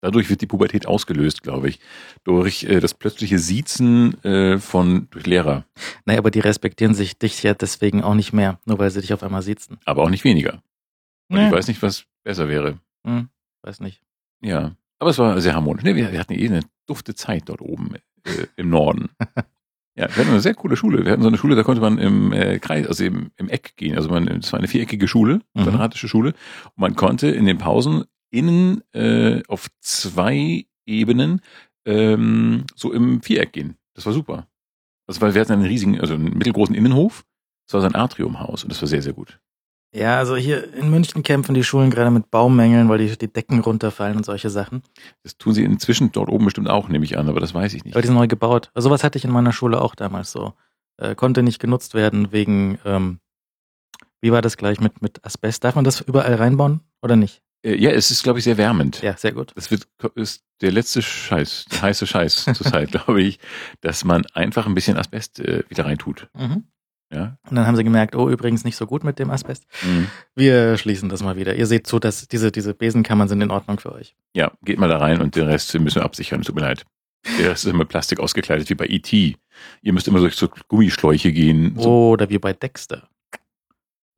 Dadurch 0.00 0.28
wird 0.28 0.42
die 0.42 0.46
Pubertät 0.46 0.86
ausgelöst, 0.86 1.42
glaube 1.42 1.68
ich, 1.68 1.80
durch 2.24 2.64
äh, 2.64 2.80
das 2.80 2.92
plötzliche 2.92 3.38
Siezen 3.38 4.22
äh, 4.22 4.58
von 4.58 5.08
durch 5.10 5.24
Lehrer, 5.26 5.64
Naja, 6.04 6.18
aber 6.18 6.30
die 6.30 6.40
respektieren 6.40 6.94
sich 6.94 7.18
dich 7.18 7.42
ja 7.42 7.54
deswegen 7.54 8.02
auch 8.02 8.14
nicht 8.14 8.34
mehr, 8.34 8.60
nur 8.66 8.78
weil 8.78 8.90
sie 8.90 9.00
dich 9.00 9.14
auf 9.14 9.22
einmal 9.22 9.40
sitzen. 9.42 9.78
aber 9.86 10.02
auch 10.02 10.10
nicht 10.10 10.24
weniger. 10.24 10.62
Und 11.30 11.38
Nee. 11.38 11.46
ich 11.46 11.52
weiß 11.52 11.68
nicht, 11.68 11.80
was 11.82 12.04
besser 12.22 12.50
wäre. 12.50 12.78
Hm, 13.06 13.28
weiß 13.62 13.80
nicht. 13.80 14.02
Ja, 14.42 14.76
aber 15.04 15.10
es 15.10 15.18
war 15.18 15.38
sehr 15.40 15.54
harmonisch. 15.54 15.84
Nee, 15.84 15.94
wir, 15.94 16.10
wir 16.12 16.18
hatten 16.18 16.32
eh 16.32 16.46
eine 16.48 16.60
dufte 16.86 17.14
Zeit 17.14 17.44
dort 17.46 17.60
oben 17.60 17.94
äh, 18.24 18.46
im 18.56 18.70
Norden. 18.70 19.10
Ja, 19.96 20.08
wir 20.08 20.16
hatten 20.16 20.30
eine 20.30 20.40
sehr 20.40 20.54
coole 20.56 20.76
Schule. 20.76 21.04
Wir 21.04 21.12
hatten 21.12 21.22
so 21.22 21.28
eine 21.28 21.38
Schule, 21.38 21.54
da 21.54 21.62
konnte 21.62 21.80
man 21.80 21.98
im 21.98 22.32
äh, 22.32 22.58
Kreis, 22.58 22.84
also 22.88 23.04
im, 23.04 23.30
im 23.36 23.48
Eck 23.48 23.76
gehen. 23.76 23.94
Also 23.94 24.08
man, 24.08 24.26
es 24.26 24.52
war 24.52 24.58
eine 24.58 24.66
viereckige 24.66 25.06
Schule, 25.06 25.34
Mhm. 25.54 25.62
quadratische 25.62 26.08
Schule. 26.08 26.30
Und 26.30 26.78
man 26.78 26.96
konnte 26.96 27.28
in 27.28 27.44
den 27.46 27.58
Pausen 27.58 28.02
innen 28.32 28.82
äh, 28.92 29.40
auf 29.46 29.68
zwei 29.78 30.66
Ebenen 30.84 31.42
ähm, 31.86 32.64
so 32.74 32.92
im 32.92 33.22
Viereck 33.22 33.52
gehen. 33.52 33.76
Das 33.94 34.04
war 34.04 34.12
super. 34.12 34.48
Also 35.06 35.20
weil 35.20 35.34
wir 35.34 35.40
hatten 35.42 35.52
einen 35.52 35.64
riesigen, 35.64 36.00
also 36.00 36.14
einen 36.14 36.36
mittelgroßen 36.36 36.74
Innenhof. 36.74 37.24
Das 37.68 37.74
war 37.74 37.80
so 37.82 37.86
ein 37.86 37.94
Atriumhaus 37.94 38.64
und 38.64 38.70
das 38.72 38.82
war 38.82 38.88
sehr, 38.88 39.00
sehr 39.02 39.12
gut. 39.12 39.38
Ja, 39.94 40.18
also 40.18 40.34
hier 40.34 40.74
in 40.74 40.90
München 40.90 41.22
kämpfen 41.22 41.54
die 41.54 41.62
Schulen 41.62 41.88
gerade 41.88 42.10
mit 42.10 42.28
Baummängeln, 42.32 42.88
weil 42.88 42.98
die, 42.98 43.16
die 43.16 43.32
Decken 43.32 43.60
runterfallen 43.60 44.16
und 44.16 44.26
solche 44.26 44.50
Sachen. 44.50 44.82
Das 45.22 45.38
tun 45.38 45.54
sie 45.54 45.62
inzwischen 45.62 46.10
dort 46.10 46.28
oben 46.28 46.46
bestimmt 46.46 46.68
auch, 46.68 46.88
nehme 46.88 47.04
ich 47.04 47.16
an, 47.16 47.28
aber 47.28 47.38
das 47.38 47.54
weiß 47.54 47.74
ich 47.74 47.84
nicht. 47.84 47.94
Aber 47.94 48.02
die 48.02 48.08
sind 48.08 48.16
neu 48.16 48.26
gebaut. 48.26 48.72
Also 48.74 48.88
sowas 48.88 49.04
hatte 49.04 49.18
ich 49.18 49.24
in 49.24 49.30
meiner 49.30 49.52
Schule 49.52 49.80
auch 49.80 49.94
damals 49.94 50.32
so. 50.32 50.54
Äh, 50.96 51.14
konnte 51.14 51.44
nicht 51.44 51.60
genutzt 51.60 51.94
werden 51.94 52.32
wegen, 52.32 52.78
ähm, 52.84 53.20
wie 54.20 54.32
war 54.32 54.42
das 54.42 54.56
gleich 54.56 54.80
mit, 54.80 55.00
mit 55.00 55.24
Asbest? 55.24 55.62
Darf 55.62 55.76
man 55.76 55.84
das 55.84 56.00
überall 56.00 56.34
reinbauen 56.34 56.80
oder 57.00 57.14
nicht? 57.14 57.42
Äh, 57.64 57.76
ja, 57.76 57.90
es 57.90 58.10
ist, 58.10 58.24
glaube 58.24 58.40
ich, 58.40 58.44
sehr 58.44 58.56
wärmend. 58.56 59.00
Ja, 59.00 59.16
sehr 59.16 59.32
gut. 59.32 59.52
Das 59.54 59.70
wird, 59.70 59.86
ist 60.16 60.42
der 60.60 60.72
letzte 60.72 61.02
Scheiß, 61.02 61.66
der 61.70 61.82
heiße 61.82 62.06
Scheiß 62.08 62.44
zur 62.54 62.66
Zeit, 62.66 62.90
glaube 62.90 63.22
ich, 63.22 63.38
dass 63.80 64.02
man 64.02 64.26
einfach 64.34 64.66
ein 64.66 64.74
bisschen 64.74 64.96
Asbest 64.96 65.38
äh, 65.38 65.62
wieder 65.68 65.84
reintut. 65.84 66.28
Mhm. 66.34 66.64
Ja. 67.14 67.38
Und 67.48 67.56
dann 67.56 67.66
haben 67.66 67.76
sie 67.76 67.84
gemerkt, 67.84 68.16
oh, 68.16 68.28
übrigens 68.28 68.64
nicht 68.64 68.76
so 68.76 68.86
gut 68.86 69.04
mit 69.04 69.18
dem 69.18 69.30
Asbest. 69.30 69.64
Mhm. 69.82 70.08
Wir 70.34 70.76
schließen 70.76 71.08
das 71.08 71.22
mal 71.22 71.36
wieder. 71.36 71.54
Ihr 71.54 71.66
seht 71.66 71.86
zu, 71.86 71.98
dass 71.98 72.26
diese, 72.28 72.50
diese 72.50 72.74
Besenkammern 72.74 73.28
sind 73.28 73.40
in 73.40 73.50
Ordnung 73.50 73.78
für 73.78 73.92
euch. 73.92 74.14
Ja, 74.34 74.52
geht 74.62 74.78
mal 74.78 74.88
da 74.88 74.98
rein 74.98 75.20
und 75.20 75.36
den 75.36 75.46
Rest 75.46 75.72
müssen 75.78 75.96
wir 75.96 76.04
absichern. 76.04 76.42
Tut 76.42 76.54
mir 76.54 76.62
leid. 76.62 76.84
Der 77.38 77.50
Rest 77.50 77.64
ist 77.64 77.72
immer 77.72 77.84
Plastik 77.84 78.20
ausgekleidet, 78.20 78.68
wie 78.68 78.74
bei 78.74 78.86
E.T. 78.86 79.36
Ihr 79.82 79.92
müsst 79.92 80.08
immer 80.08 80.18
durch 80.18 80.34
so 80.34 80.48
Gummischläuche 80.68 81.32
gehen. 81.32 81.74
So, 81.78 82.10
Oder 82.10 82.28
wie 82.28 82.38
bei 82.38 82.52
Dexter. 82.52 83.08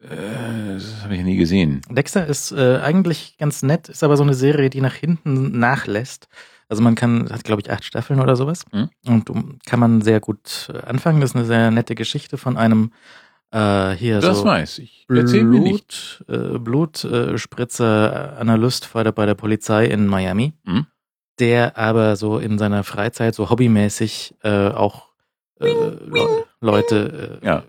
Äh, 0.02 0.74
das 0.74 1.02
habe 1.02 1.14
ich 1.16 1.22
nie 1.22 1.36
gesehen. 1.36 1.80
Dexter 1.88 2.26
ist 2.26 2.52
äh, 2.52 2.78
eigentlich 2.78 3.36
ganz 3.38 3.62
nett, 3.62 3.88
ist 3.88 4.04
aber 4.04 4.16
so 4.16 4.22
eine 4.22 4.34
Serie, 4.34 4.70
die 4.70 4.80
nach 4.80 4.94
hinten 4.94 5.58
nachlässt. 5.58 6.28
Also 6.68 6.82
man 6.82 6.94
kann, 6.96 7.30
hat 7.30 7.44
glaube 7.44 7.62
ich 7.62 7.70
acht 7.70 7.84
Staffeln 7.84 8.20
oder 8.20 8.34
sowas. 8.36 8.64
Mhm. 8.72 8.90
Und 9.06 9.30
um, 9.30 9.58
kann 9.66 9.78
man 9.80 10.00
sehr 10.02 10.20
gut 10.20 10.70
äh, 10.72 10.78
anfangen. 10.86 11.20
Das 11.20 11.30
ist 11.30 11.36
eine 11.36 11.44
sehr 11.44 11.70
nette 11.70 11.94
Geschichte 11.94 12.36
von 12.38 12.56
einem 12.56 12.90
äh, 13.52 13.92
hier 13.92 14.20
Das 14.20 14.38
so 14.38 14.44
weiß 14.44 14.78
ich. 14.80 15.06
Erzähl 15.08 15.44
mir 15.44 15.60
nicht. 15.60 16.24
Blut, 16.26 16.54
äh, 16.54 16.58
Blutspritzer 16.58 18.36
Analyst 18.38 18.92
bei 18.92 19.02
der, 19.04 19.34
Polizei 19.34 19.86
in 19.86 20.06
Miami, 20.06 20.54
Mhm. 20.64 20.86
der 21.38 21.76
aber 21.78 22.16
so 22.16 22.38
in 22.38 22.58
seiner 22.58 22.82
Freizeit 22.84 23.34
so 23.34 23.48
hobbymäßig 23.50 24.34
äh, 24.42 24.68
auch 24.68 25.06
äh, 25.60 25.66
Le 25.68 26.44
Leute 26.60 27.38
äh, 27.42 27.46
Ja. 27.46 27.62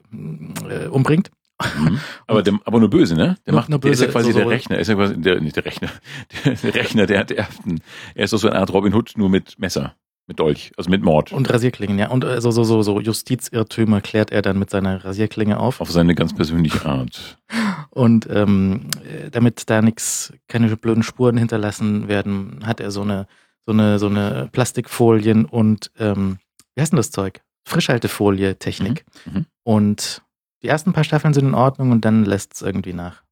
äh, 0.70 0.88
umbringt. 0.88 1.30
Mhm. 1.78 2.00
Aber, 2.28 2.44
der, 2.44 2.60
aber 2.66 2.80
nur 2.80 2.90
böse, 2.90 3.16
ne? 3.16 3.36
Der, 3.46 3.54
macht, 3.54 3.70
nur 3.70 3.80
der 3.80 3.92
ist 3.92 4.00
ja 4.00 4.06
böse, 4.08 4.14
quasi 4.14 4.32
so- 4.32 4.38
der 4.40 4.50
Rechner. 4.50 4.76
Er 4.76 4.82
ist 4.82 4.88
ja 4.90 4.96
quasi 4.96 5.20
der, 5.20 5.42
nicht 5.42 5.56
der 5.56 5.66
Rechner. 5.66 5.90
Der, 6.46 6.54
der 6.54 6.76
Rechner, 6.76 7.06
der 7.08 7.20
hat 7.20 7.32
ersten. 7.32 7.82
Er 8.16 8.26
ist 8.26 8.34
doch 8.34 8.38
so 8.38 8.50
eine 8.50 8.60
Art 8.60 8.72
Robin 8.74 8.94
Hood, 8.94 9.14
nur 9.18 9.30
mit 9.30 9.58
Messer. 9.58 9.96
Mit 10.28 10.40
Dolch. 10.40 10.72
Also 10.78 10.90
mit 10.90 11.02
Mord. 11.04 11.32
Und 11.32 11.50
Rasierklingen, 11.50 11.98
ja. 11.98 12.10
Und 12.10 12.26
äh, 12.26 12.42
so, 12.42 12.52
so, 12.52 12.64
so, 12.66 12.82
so 12.84 13.00
Justizirrtümer 13.00 14.02
klärt 14.02 14.30
er 14.32 14.42
dann 14.42 14.60
mit 14.60 14.70
seiner 14.70 15.04
Rasierklinge 15.06 15.58
auf. 15.60 15.80
Auf 15.80 15.90
seine 15.90 16.16
ganz 16.16 16.36
persönliche 16.36 16.86
Art. 16.86 17.38
Und 17.92 18.28
ähm, 18.30 18.90
äh, 19.04 19.30
damit 19.32 19.70
da 19.70 19.82
nichts, 19.82 20.34
keine 20.50 20.76
blöden 20.76 21.02
Spuren 21.02 21.38
hinterlassen 21.38 22.08
werden, 22.10 22.60
hat 22.66 22.80
er 22.82 22.92
so 22.92 23.02
eine, 23.02 23.26
so 23.66 23.72
eine, 23.72 23.98
so 24.00 24.08
eine 24.08 24.50
Plastikfolien 24.52 25.46
und 25.46 25.92
ähm, 25.98 26.38
wie 26.76 26.82
heißt 26.82 26.92
denn 26.92 26.98
das 26.98 27.10
Zeug? 27.12 27.42
Frischhaltefolie-Technik. 27.66 29.06
Mhm, 29.26 29.34
mhm. 29.34 29.46
Und 29.64 30.22
die 30.62 30.68
ersten 30.68 30.94
paar 30.94 31.04
Staffeln 31.04 31.34
sind 31.34 31.48
in 31.48 31.54
Ordnung 31.54 31.92
und 31.92 32.06
dann 32.06 32.26
lässt 32.26 32.54
es 32.56 32.62
irgendwie 32.62 32.94
nach. 32.94 33.24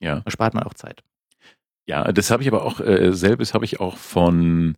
Ja. 0.00 0.20
Da 0.20 0.30
spart 0.30 0.54
man 0.54 0.62
auch 0.62 0.74
Zeit. 0.74 1.02
Ja, 1.86 2.12
das 2.12 2.30
habe 2.30 2.42
ich 2.42 2.48
aber 2.48 2.64
auch, 2.64 2.80
äh, 2.80 3.12
selbes 3.12 3.54
habe 3.54 3.64
ich 3.64 3.80
auch 3.80 3.96
von 3.96 4.76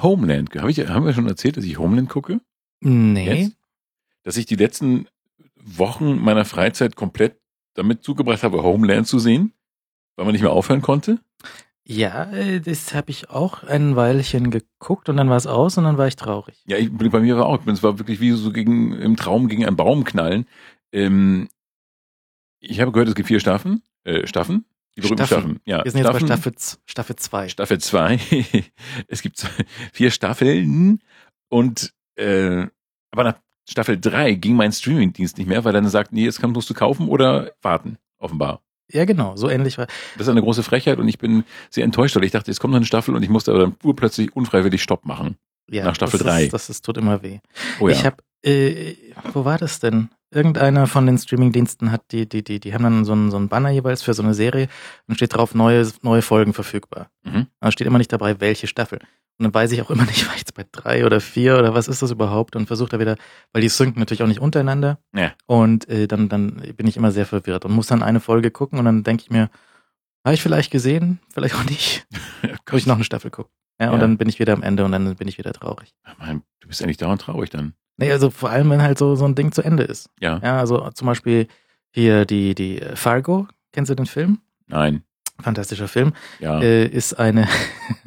Homeland. 0.00 0.54
Hab 0.54 0.68
ich, 0.68 0.86
haben 0.88 1.06
wir 1.06 1.14
schon 1.14 1.28
erzählt, 1.28 1.56
dass 1.56 1.64
ich 1.64 1.78
Homeland 1.78 2.08
gucke? 2.08 2.40
Nee. 2.80 3.42
Jetzt? 3.42 3.56
Dass 4.22 4.36
ich 4.36 4.46
die 4.46 4.56
letzten 4.56 5.08
Wochen 5.56 6.18
meiner 6.18 6.44
Freizeit 6.44 6.94
komplett 6.94 7.36
damit 7.74 8.04
zugebracht 8.04 8.42
habe, 8.42 8.62
Homeland 8.62 9.06
zu 9.06 9.18
sehen, 9.18 9.52
weil 10.16 10.26
man 10.26 10.32
nicht 10.32 10.42
mehr 10.42 10.52
aufhören 10.52 10.82
konnte. 10.82 11.18
Ja, 11.88 12.26
das 12.58 12.94
habe 12.94 13.12
ich 13.12 13.30
auch 13.30 13.62
ein 13.62 13.94
Weilchen 13.94 14.50
geguckt 14.50 15.08
und 15.08 15.16
dann 15.16 15.30
war 15.30 15.36
es 15.36 15.46
aus 15.46 15.78
und 15.78 15.84
dann 15.84 15.98
war 15.98 16.08
ich 16.08 16.16
traurig. 16.16 16.60
Ja, 16.66 16.76
ich, 16.78 16.90
bei 16.92 17.20
mir 17.20 17.36
war 17.36 17.46
auch, 17.46 17.64
es 17.66 17.82
war 17.82 17.98
wirklich 18.00 18.18
wie 18.18 18.32
so 18.32 18.50
gegen, 18.50 18.92
im 18.92 19.16
Traum 19.16 19.46
gegen 19.46 19.64
einen 19.64 19.76
Baum 19.76 20.02
knallen. 20.02 20.46
Ähm, 20.92 21.48
ich 22.60 22.80
habe 22.80 22.92
gehört, 22.92 23.08
es 23.08 23.14
gibt 23.14 23.28
vier 23.28 23.40
Staffeln, 23.40 23.82
äh, 24.04 24.26
Staffeln, 24.26 24.64
die 24.96 25.00
berühmten 25.02 25.26
Staffeln. 25.26 25.40
Staffeln. 25.42 25.60
Ja, 25.66 25.84
Wir 25.84 25.90
sind 25.90 26.02
jetzt 26.04 26.12
bei 26.12 26.20
Staffel, 26.20 26.54
z- 26.54 26.78
Staffel 26.86 27.16
2. 27.16 27.48
Staffel 27.48 27.78
2. 27.78 28.18
es 29.08 29.22
gibt 29.22 29.46
vier 29.92 30.10
Staffeln 30.10 31.00
und 31.48 31.92
äh, 32.16 32.66
aber 33.12 33.24
nach 33.24 33.38
Staffel 33.68 33.98
3 34.00 34.34
ging 34.34 34.54
mein 34.54 34.72
Streamingdienst 34.72 35.38
nicht 35.38 35.46
mehr, 35.48 35.64
weil 35.64 35.72
dann 35.72 35.88
sagt, 35.88 36.12
nee, 36.12 36.24
jetzt 36.24 36.42
musst 36.42 36.70
du 36.70 36.74
kaufen 36.74 37.08
oder 37.08 37.52
warten, 37.62 37.98
offenbar. 38.18 38.62
Ja, 38.92 39.04
genau, 39.04 39.34
so 39.36 39.48
ähnlich 39.50 39.78
war. 39.78 39.86
Das 40.16 40.26
ist 40.26 40.28
eine 40.28 40.40
große 40.42 40.62
Frechheit 40.62 40.98
und 40.98 41.08
ich 41.08 41.18
bin 41.18 41.42
sehr 41.70 41.82
enttäuscht, 41.84 42.14
weil 42.14 42.22
ich 42.24 42.30
dachte, 42.30 42.50
jetzt 42.50 42.60
kommt 42.60 42.70
noch 42.72 42.76
eine 42.76 42.86
Staffel 42.86 43.16
und 43.16 43.22
ich 43.24 43.28
musste 43.28 43.50
aber 43.50 43.60
dann 43.60 43.76
urplötzlich 43.82 44.34
unfreiwillig 44.36 44.80
Stopp 44.82 45.04
machen. 45.04 45.36
Ja, 45.68 45.84
Nach 45.84 45.96
Staffel 45.96 46.18
das 46.18 46.26
drei. 46.26 46.44
Ist, 46.44 46.52
das 46.52 46.70
ist, 46.70 46.84
tut 46.84 46.96
immer 46.96 47.20
weh. 47.22 47.40
Oh 47.80 47.88
ja. 47.88 47.94
Ich 47.96 48.04
habe, 48.06 48.18
äh, 48.44 48.94
wo 49.32 49.44
war 49.44 49.58
das 49.58 49.80
denn? 49.80 50.10
Irgendeiner 50.36 50.86
von 50.86 51.06
den 51.06 51.16
Streamingdiensten 51.16 51.90
hat 51.90 52.02
die, 52.12 52.28
die, 52.28 52.44
die, 52.44 52.60
die 52.60 52.74
haben 52.74 52.82
dann 52.82 53.06
so 53.06 53.12
einen, 53.12 53.30
so 53.30 53.38
einen 53.38 53.48
Banner 53.48 53.70
jeweils 53.70 54.02
für 54.02 54.12
so 54.12 54.22
eine 54.22 54.34
Serie 54.34 54.68
und 55.08 55.14
steht 55.14 55.34
drauf 55.34 55.54
neue, 55.54 55.90
neue 56.02 56.20
Folgen 56.20 56.52
verfügbar. 56.52 57.08
Mhm. 57.24 57.46
Da 57.58 57.72
steht 57.72 57.86
immer 57.86 57.96
nicht 57.96 58.12
dabei, 58.12 58.38
welche 58.38 58.66
Staffel. 58.66 58.98
Und 59.38 59.44
dann 59.44 59.54
weiß 59.54 59.72
ich 59.72 59.80
auch 59.80 59.90
immer 59.90 60.04
nicht, 60.06 60.26
war 60.26 60.34
ich 60.34 60.40
jetzt 60.40 60.52
bei 60.52 60.66
drei 60.70 61.06
oder 61.06 61.22
vier 61.22 61.58
oder 61.58 61.72
was 61.72 61.88
ist 61.88 62.02
das 62.02 62.10
überhaupt 62.10 62.54
und 62.54 62.66
versuche 62.66 62.90
da 62.90 63.00
wieder, 63.00 63.16
weil 63.54 63.62
die 63.62 63.70
synken 63.70 63.98
natürlich 63.98 64.22
auch 64.22 64.28
nicht 64.28 64.40
untereinander. 64.40 64.98
Ja. 65.14 65.32
Und 65.46 65.88
äh, 65.88 66.06
dann, 66.06 66.28
dann 66.28 66.62
bin 66.76 66.86
ich 66.86 66.98
immer 66.98 67.12
sehr 67.12 67.24
verwirrt 67.24 67.64
und 67.64 67.72
muss 67.72 67.86
dann 67.86 68.02
eine 68.02 68.20
Folge 68.20 68.50
gucken 68.50 68.78
und 68.78 68.84
dann 68.84 69.04
denke 69.04 69.22
ich 69.22 69.30
mir, 69.30 69.48
habe 70.22 70.34
ich 70.34 70.42
vielleicht 70.42 70.70
gesehen, 70.70 71.20
vielleicht 71.32 71.54
auch 71.54 71.64
nicht. 71.64 72.06
Muss 72.70 72.80
ich 72.80 72.86
noch 72.86 72.96
eine 72.96 73.04
Staffel 73.04 73.30
gucken. 73.30 73.52
Ja, 73.80 73.88
und 73.88 73.94
Ja. 73.94 74.00
dann 74.00 74.16
bin 74.18 74.28
ich 74.28 74.38
wieder 74.38 74.52
am 74.54 74.62
Ende 74.62 74.84
und 74.84 74.92
dann 74.92 75.14
bin 75.16 75.28
ich 75.28 75.38
wieder 75.38 75.52
traurig. 75.52 75.94
Mann, 76.18 76.42
du 76.60 76.68
bist 76.68 76.82
eigentlich 76.82 76.96
dauernd 76.96 77.20
traurig 77.20 77.50
dann. 77.50 77.74
Nee, 77.98 78.10
also 78.12 78.30
vor 78.30 78.50
allem, 78.50 78.70
wenn 78.70 78.82
halt 78.82 78.98
so, 78.98 79.16
so 79.16 79.24
ein 79.24 79.34
Ding 79.34 79.52
zu 79.52 79.62
Ende 79.62 79.82
ist. 79.84 80.10
Ja. 80.20 80.38
Ja, 80.42 80.58
also 80.58 80.90
zum 80.90 81.06
Beispiel 81.06 81.46
hier 81.90 82.24
die, 82.26 82.54
die 82.54 82.80
äh, 82.80 82.94
Fargo, 82.96 83.48
kennst 83.72 83.90
du 83.90 83.94
den 83.94 84.06
Film? 84.06 84.38
Nein. 84.66 85.02
Fantastischer 85.40 85.88
Film. 85.88 86.12
Ja. 86.40 86.60
Äh, 86.60 86.86
ist 86.86 87.14
eine, 87.18 87.46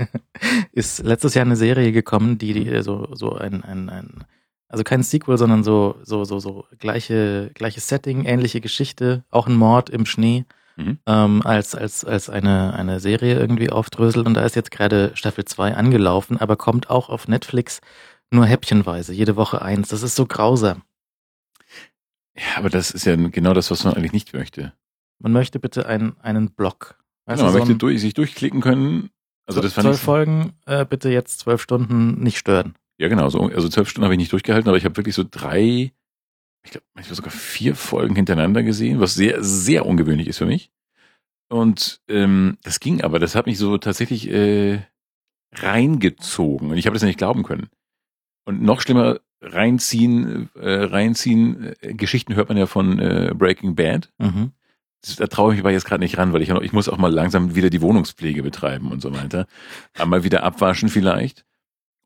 ist 0.72 1.04
letztes 1.04 1.34
Jahr 1.36 1.46
eine 1.46 1.56
Serie 1.56 1.92
gekommen, 1.92 2.38
die, 2.38 2.54
die 2.54 2.68
äh, 2.68 2.82
so, 2.84 3.08
so 3.14 3.36
ein, 3.36 3.64
ein, 3.64 3.90
ein, 3.90 4.24
also 4.68 4.84
kein 4.84 5.04
Sequel, 5.04 5.38
sondern 5.38 5.64
so, 5.64 5.96
so, 6.04 6.24
so, 6.26 6.40
so 6.40 6.66
gleiche, 6.80 7.52
gleiches 7.54 7.88
Setting, 7.88 8.26
ähnliche 8.26 8.62
Geschichte, 8.62 9.24
auch 9.30 9.48
ein 9.48 9.56
Mord 9.56 9.90
im 9.90 10.06
Schnee, 10.06 10.46
Mhm. 10.80 10.98
ähm, 11.08 11.42
als, 11.46 11.76
als, 11.76 12.06
als 12.06 12.30
eine, 12.30 12.74
eine 12.74 13.00
Serie 13.02 13.38
irgendwie 13.38 13.70
aufdröselt. 13.70 14.26
Und 14.26 14.34
da 14.36 14.46
ist 14.46 14.56
jetzt 14.56 14.72
gerade 14.72 15.12
Staffel 15.16 15.44
2 15.46 15.76
angelaufen, 15.76 16.38
aber 16.38 16.56
kommt 16.56 16.90
auch 16.90 17.10
auf 17.10 17.28
Netflix 17.28 17.82
nur 18.32 18.46
häppchenweise, 18.46 19.12
jede 19.14 19.36
Woche 19.36 19.62
eins. 19.62 19.90
Das 19.90 20.04
ist 20.04 20.16
so 20.16 20.26
grausam. 20.26 20.84
ja, 22.36 22.58
aber 22.58 22.70
das 22.70 22.92
ist 22.92 23.06
ja 23.06 23.16
genau 23.16 23.54
das, 23.54 23.70
was 23.72 23.84
man 23.84 23.94
eigentlich 23.96 24.14
nicht 24.14 24.34
möchte. 24.34 24.74
Man 25.20 25.32
möchte 25.34 25.60
bitte 25.60 25.86
einen, 25.86 26.16
einen 26.22 26.52
Block. 26.52 26.96
Weißt 27.26 27.40
Genau, 27.40 27.46
man 27.46 27.54
so 27.54 27.60
möchte 27.60 27.74
ein- 27.74 27.80
durch, 27.80 28.00
sich 28.02 28.14
durchklicken 28.14 28.62
können. 28.62 29.10
Also 29.46 29.62
das 29.62 29.74
fand 29.74 29.86
zwölf 29.86 29.98
ich. 29.98 30.04
Folgen, 30.04 30.54
äh, 30.66 30.86
bitte 30.86 31.10
jetzt 31.10 31.40
zwölf 31.40 31.62
Stunden 31.62 32.22
nicht 32.22 32.38
stören. 32.38 32.76
Ja, 33.00 33.08
genau. 33.08 33.30
So, 33.30 33.42
also 33.48 33.68
zwölf 33.68 33.90
Stunden 33.90 34.06
habe 34.06 34.14
ich 34.14 34.20
nicht 34.20 34.32
durchgehalten, 34.32 34.70
aber 34.70 34.78
ich 34.78 34.86
habe 34.86 34.96
wirklich 34.96 35.16
so 35.16 35.26
drei, 35.30 35.92
ich 36.70 36.74
glaube, 36.74 36.86
manchmal 36.94 37.16
sogar 37.16 37.32
vier 37.32 37.76
Folgen 37.76 38.16
hintereinander 38.16 38.62
gesehen, 38.62 39.00
was 39.00 39.16
sehr, 39.16 39.44
sehr 39.44 39.88
ungewöhnlich 39.88 40.28
ist 40.28 40.38
für 40.38 40.46
mich. 40.46 40.72
Und 41.50 42.00
ähm, 42.08 42.58
das 42.62 42.80
ging 42.80 43.02
aber, 43.02 43.18
das 43.18 43.34
hat 43.34 43.48
mich 43.48 43.58
so 43.58 43.80
tatsächlich 43.80 44.30
äh, 44.30 44.84
reingezogen 45.52 46.70
und 46.70 46.78
ich 46.78 46.86
habe 46.86 46.94
das 46.94 47.02
ja 47.02 47.08
nicht 47.08 47.18
glauben 47.18 47.42
können. 47.42 47.70
Und 48.46 48.62
noch 48.62 48.82
schlimmer, 48.82 49.20
reinziehen, 49.42 50.52
äh, 50.54 50.84
reinziehen, 50.84 51.74
äh, 51.82 51.96
Geschichten 51.96 52.36
hört 52.36 52.50
man 52.50 52.58
ja 52.58 52.68
von 52.68 53.00
äh, 53.00 53.34
Breaking 53.34 53.74
Bad. 53.74 54.12
Mhm. 54.20 54.52
Das, 55.02 55.16
da 55.16 55.26
traue 55.26 55.54
ich 55.54 55.58
mich 55.58 55.64
aber 55.64 55.72
jetzt 55.72 55.86
gerade 55.86 56.04
nicht 56.04 56.20
ran, 56.20 56.34
weil 56.34 56.44
ich, 56.44 56.50
ich 56.50 56.74
muss 56.74 56.88
auch 56.88 57.00
mal 57.00 57.12
langsam 57.12 57.56
wieder 57.56 57.72
die 57.72 57.82
Wohnungspflege 57.82 58.44
betreiben 58.44 58.92
und 58.92 59.02
so 59.02 59.12
weiter. 59.12 59.48
Einmal 59.98 60.24
wieder 60.24 60.44
abwaschen 60.44 60.90
vielleicht. 60.90 61.46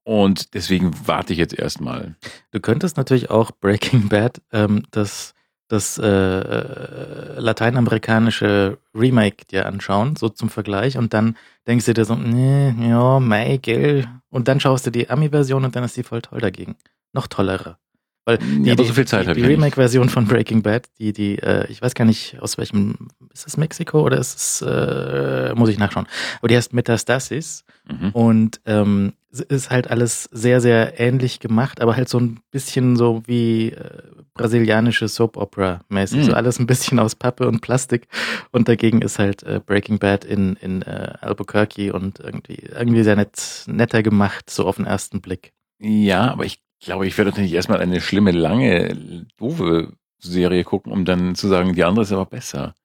Und 0.03 0.53
deswegen 0.53 0.91
warte 1.05 1.33
ich 1.33 1.39
jetzt 1.39 1.57
erstmal. 1.57 2.15
Du 2.51 2.59
könntest 2.59 2.97
natürlich 2.97 3.29
auch 3.29 3.51
Breaking 3.51 4.09
Bad, 4.09 4.41
ähm, 4.51 4.83
das, 4.91 5.33
das 5.69 5.97
äh, 5.97 6.05
äh, 6.05 7.39
lateinamerikanische 7.39 8.77
Remake 8.93 9.45
dir 9.45 9.65
anschauen, 9.65 10.15
so 10.15 10.27
zum 10.29 10.49
Vergleich, 10.49 10.97
und 10.97 11.13
dann 11.13 11.37
denkst 11.67 11.85
du 11.85 11.93
dir 11.93 12.05
so, 12.05 12.15
nee, 12.15 12.75
ja, 12.87 13.19
mei, 13.19 13.57
gell. 13.61 14.07
Und 14.29 14.47
dann 14.47 14.59
schaust 14.59 14.85
du 14.85 14.91
die 14.91 15.09
Ami-Version 15.09 15.63
und 15.63 15.75
dann 15.75 15.83
ist 15.85 15.95
die 15.95 16.03
voll 16.03 16.21
toll 16.21 16.41
dagegen. 16.41 16.75
Noch 17.13 17.27
tollerer. 17.27 17.79
Weil 18.25 18.37
die, 18.37 18.63
Ja, 18.63 18.73
aber 18.73 18.83
die, 18.83 18.87
so 18.87 18.93
viel 18.93 19.05
Zeit 19.05 19.23
die, 19.23 19.27
habe 19.29 19.35
die 19.35 19.41
ich 19.41 19.47
nicht. 19.47 19.57
Remake-Version 19.57 20.09
von 20.09 20.25
Breaking 20.27 20.61
Bad, 20.61 20.87
die, 20.99 21.13
die, 21.13 21.39
äh, 21.39 21.69
ich 21.69 21.81
weiß 21.81 21.93
gar 21.93 22.05
nicht, 22.05 22.39
aus 22.41 22.57
welchem, 22.57 23.09
ist 23.33 23.47
es 23.47 23.57
Mexiko 23.57 24.01
oder 24.01 24.17
ist 24.17 24.37
es, 24.37 24.61
äh, 24.61 25.53
muss 25.55 25.69
ich 25.69 25.77
nachschauen. 25.77 26.07
Aber 26.39 26.47
die 26.47 26.55
heißt 26.55 26.73
Metastasis. 26.73 27.65
Mhm. 27.85 28.09
Und 28.11 28.61
ähm, 28.65 29.13
ist 29.31 29.71
halt 29.71 29.89
alles 29.89 30.29
sehr, 30.31 30.61
sehr 30.61 30.99
ähnlich 30.99 31.39
gemacht, 31.39 31.81
aber 31.81 31.95
halt 31.95 32.07
so 32.07 32.19
ein 32.19 32.39
bisschen 32.51 32.95
so 32.95 33.23
wie 33.25 33.71
äh, 33.71 34.03
brasilianische 34.35 35.07
Soap-Opera-mäßig. 35.07 36.19
Mhm. 36.19 36.23
So 36.23 36.33
alles 36.33 36.59
ein 36.59 36.67
bisschen 36.67 36.99
aus 36.99 37.15
Pappe 37.15 37.47
und 37.47 37.61
Plastik. 37.61 38.07
Und 38.51 38.67
dagegen 38.67 39.01
ist 39.01 39.19
halt 39.19 39.43
äh, 39.43 39.59
Breaking 39.65 39.99
Bad 39.99 40.23
in, 40.23 40.55
in 40.57 40.83
äh, 40.83 41.13
Albuquerque 41.21 41.91
und 41.91 42.19
irgendwie, 42.19 42.63
irgendwie 42.71 43.03
sehr 43.03 43.15
nett, 43.15 43.63
netter 43.67 44.03
gemacht, 44.03 44.49
so 44.49 44.65
auf 44.65 44.75
den 44.77 44.85
ersten 44.85 45.19
Blick. 45.19 45.51
Ja, 45.79 46.31
aber 46.31 46.45
ich 46.45 46.59
glaube, 46.85 47.07
ich 47.07 47.17
werde 47.17 47.39
nicht 47.39 47.53
erstmal 47.53 47.81
eine 47.81 48.01
schlimme, 48.01 48.31
lange, 48.31 49.25
doofe 49.37 49.93
Serie 50.19 50.63
gucken, 50.63 50.91
um 50.91 51.05
dann 51.05 51.35
zu 51.35 51.47
sagen, 51.47 51.73
die 51.73 51.83
andere 51.83 52.03
ist 52.03 52.11
aber 52.11 52.25
besser. 52.25 52.75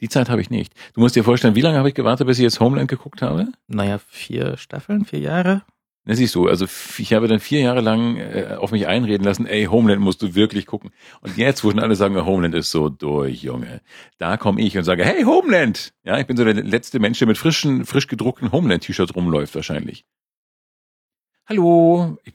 Die 0.00 0.08
Zeit 0.08 0.30
habe 0.30 0.40
ich 0.40 0.50
nicht. 0.50 0.72
Du 0.94 1.00
musst 1.00 1.16
dir 1.16 1.24
vorstellen, 1.24 1.54
wie 1.54 1.60
lange 1.60 1.78
habe 1.78 1.88
ich 1.88 1.94
gewartet, 1.94 2.26
bis 2.26 2.38
ich 2.38 2.44
jetzt 2.44 2.60
Homeland 2.60 2.88
geguckt 2.88 3.20
habe? 3.20 3.48
Naja, 3.66 3.98
vier 3.98 4.56
Staffeln, 4.56 5.04
vier 5.04 5.20
Jahre? 5.20 5.62
Na, 6.08 6.14
siehst 6.14 6.36
du, 6.36 6.46
also 6.46 6.66
ich 6.98 7.12
habe 7.14 7.26
dann 7.26 7.40
vier 7.40 7.60
Jahre 7.60 7.80
lang 7.80 8.16
äh, 8.16 8.56
auf 8.58 8.70
mich 8.70 8.86
einreden 8.86 9.24
lassen, 9.24 9.44
ey, 9.44 9.64
Homeland 9.64 10.00
musst 10.00 10.22
du 10.22 10.36
wirklich 10.36 10.64
gucken. 10.64 10.92
Und 11.20 11.36
jetzt, 11.36 11.64
wo 11.64 11.70
schon 11.70 11.80
alle 11.80 11.96
sagen, 11.96 12.14
Homeland 12.24 12.54
ist 12.54 12.70
so 12.70 12.88
durch, 12.88 13.42
Junge, 13.42 13.80
da 14.18 14.36
komme 14.36 14.62
ich 14.62 14.78
und 14.78 14.84
sage, 14.84 15.04
hey, 15.04 15.24
Homeland! 15.24 15.92
Ja, 16.04 16.18
ich 16.18 16.26
bin 16.26 16.36
so 16.36 16.44
der 16.44 16.54
letzte 16.54 17.00
Mensch, 17.00 17.18
der 17.18 17.26
mit 17.26 17.38
frischen, 17.38 17.84
frisch 17.84 18.06
gedruckten 18.06 18.52
Homeland-T-Shirts 18.52 19.16
rumläuft 19.16 19.56
wahrscheinlich. 19.56 20.06
Hallo, 21.48 22.18
ich, 22.24 22.32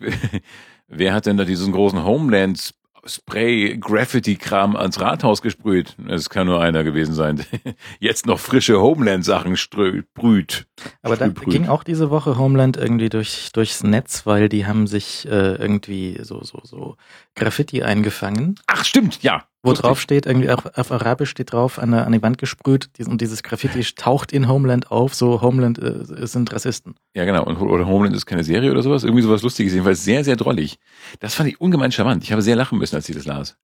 wer 0.92 1.14
hat 1.14 1.26
denn 1.26 1.38
da 1.38 1.46
diesen 1.46 1.72
großen 1.72 2.04
Homeland 2.04 2.74
Spray 3.04 3.78
Graffiti 3.80 4.36
Kram 4.36 4.76
ans 4.76 5.00
Rathaus 5.00 5.42
gesprüht? 5.42 5.96
Es 6.08 6.30
kann 6.30 6.46
nur 6.46 6.62
einer 6.62 6.84
gewesen 6.84 7.16
sein. 7.16 7.44
Jetzt 8.00 8.28
noch 8.28 8.40
frische 8.40 8.80
Homeland 8.80 9.26
Sachen 9.26 9.58
sprüht. 9.58 10.68
Aber 11.02 11.18
da 11.18 11.28
ging 11.30 11.68
auch 11.68 11.84
diese 11.84 12.12
Woche 12.12 12.38
Homeland 12.38 12.78
irgendwie 12.78 13.10
durch, 13.10 13.50
durchs 13.54 13.84
Netz, 13.84 14.28
weil 14.28 14.50
die 14.50 14.68
haben 14.68 14.86
sich 14.86 15.28
äh, 15.28 15.56
irgendwie 15.56 16.20
so, 16.22 16.44
so, 16.44 16.60
so 16.64 16.96
Graffiti 17.36 17.82
eingefangen. 17.82 18.60
Ach, 18.68 18.86
stimmt, 18.86 19.24
ja. 19.24 19.46
Wo 19.64 19.70
Lustig. 19.70 19.86
drauf 19.86 20.02
steht, 20.02 20.26
irgendwie 20.26 20.50
auf, 20.50 20.66
auf 20.76 20.92
Arabisch 20.92 21.30
steht 21.30 21.54
drauf, 21.54 21.78
an, 21.78 21.92
der, 21.92 22.08
an 22.08 22.12
die 22.14 22.22
Wand 22.24 22.40
gesprüht, 22.40 22.90
dies- 22.98 23.08
und 23.08 23.22
dieses 23.22 23.44
Graffiti 23.44 23.84
taucht 23.96 24.34
in 24.34 24.48
Homeland 24.48 24.90
auf, 24.90 25.14
so 25.14 25.42
Homeland 25.42 25.78
äh, 25.78 26.26
sind 26.26 26.52
Rassisten. 26.52 26.96
Ja, 27.16 27.26
genau. 27.26 27.46
Und, 27.46 27.58
oder 27.58 27.86
Homeland 27.86 28.16
ist 28.16 28.26
keine 28.26 28.44
Serie 28.44 28.72
oder 28.72 28.82
sowas. 28.82 29.04
Irgendwie 29.04 29.22
sowas 29.22 29.44
Lustiges. 29.44 29.74
Jedenfalls 29.74 30.04
sehr, 30.04 30.24
sehr 30.24 30.36
drollig. 30.36 30.80
Das 31.20 31.36
fand 31.36 31.48
ich 31.48 31.62
ungemein 31.62 31.92
charmant. 31.92 32.24
Ich 32.24 32.32
habe 32.32 32.42
sehr 32.42 32.56
lachen 32.56 32.80
müssen, 32.80 32.96
als 32.96 33.08
ich 33.08 33.16
das 33.16 33.26
las. 33.26 33.56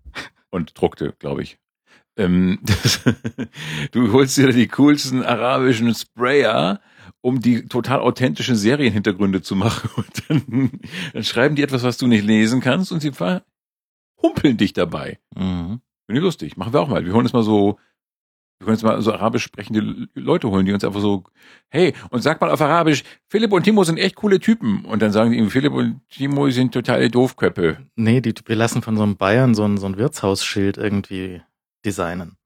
Und 0.51 0.80
druckte, 0.80 1.16
glaube 1.18 1.42
ich. 1.42 1.58
Ähm, 2.16 2.60
das, 2.62 3.01
du 3.92 4.12
holst 4.13 4.38
dir 4.38 4.51
die 4.51 4.68
coolsten 4.68 5.24
arabischen 5.24 5.94
Sprayer, 5.96 6.80
um 7.22 7.39
die 7.39 7.66
total 7.66 8.01
authentischen 8.01 8.56
Serienhintergründe 8.56 9.42
zu 9.42 9.56
machen. 9.56 9.89
Und 9.96 10.30
dann, 10.30 10.72
dann 11.13 11.24
schreiben 11.24 11.56
die 11.56 11.63
etwas, 11.63 11.82
was 11.82 11.98
du 11.98 12.06
nicht 12.06 12.24
lesen 12.24 12.62
kannst 12.62 12.92
und 12.92 13.01
sie 13.01 13.12
verhumpeln 13.12 14.58
dich 14.58 14.74
dabei. 14.74 15.20
Mhm. 15.36 15.82
Finde 16.07 16.19
ich 16.19 16.23
lustig. 16.23 16.57
Machen 16.57 16.73
wir 16.73 16.81
auch 16.81 16.87
mal. 16.87 17.05
Wir 17.05 17.13
holen 17.13 17.25
jetzt 17.25 17.33
mal 17.33 17.43
so, 17.43 17.77
wir 18.59 18.65
können 18.65 18.75
jetzt 18.77 18.83
mal 18.83 18.99
so 19.01 19.13
arabisch 19.13 19.43
sprechende 19.43 20.07
Leute 20.15 20.49
holen, 20.49 20.65
die 20.65 20.73
uns 20.73 20.83
einfach 20.83 21.01
so, 21.01 21.23
hey, 21.69 21.93
und 22.09 22.21
sag 22.23 22.41
mal 22.41 22.49
auf 22.49 22.59
Arabisch, 22.61 23.03
Philipp 23.29 23.51
und 23.51 23.63
Timo 23.63 23.83
sind 23.83 23.97
echt 23.97 24.15
coole 24.15 24.39
Typen. 24.39 24.83
Und 24.85 25.01
dann 25.01 25.11
sagen 25.11 25.31
die 25.31 25.37
ihm, 25.37 25.51
Philipp 25.51 25.73
und 25.73 26.01
Timo 26.09 26.49
sind 26.49 26.73
totale 26.73 27.09
Doofköppe. 27.11 27.85
Nee, 27.95 28.21
die, 28.21 28.33
wir 28.45 28.55
lassen 28.55 28.81
von 28.81 28.97
so 28.97 29.03
einem 29.03 29.15
Bayern 29.17 29.53
so 29.53 29.63
ein, 29.63 29.77
so 29.77 29.85
ein 29.85 29.97
Wirtshausschild 29.97 30.77
irgendwie 30.77 31.41
designen. 31.85 32.37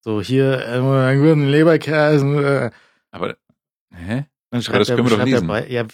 So 0.00 0.20
hier, 0.20 0.58
äh, 0.66 0.80
einen 0.80 1.22
guten 1.22 1.48
Leberkäse. 1.48 2.26
Äh. 2.66 2.70
Aber, 3.10 3.36
hä? 3.94 4.26
Dann 4.50 4.58
Aber 4.58 4.62
schreibt 4.62 4.80
das 4.80 4.86
der, 4.88 4.96
können 4.96 5.08
wir 5.08 5.16
doch 5.16 5.24
der 5.24 5.32
lesen. 5.32 5.46
Bay- 5.48 5.72
ja, 5.72 5.84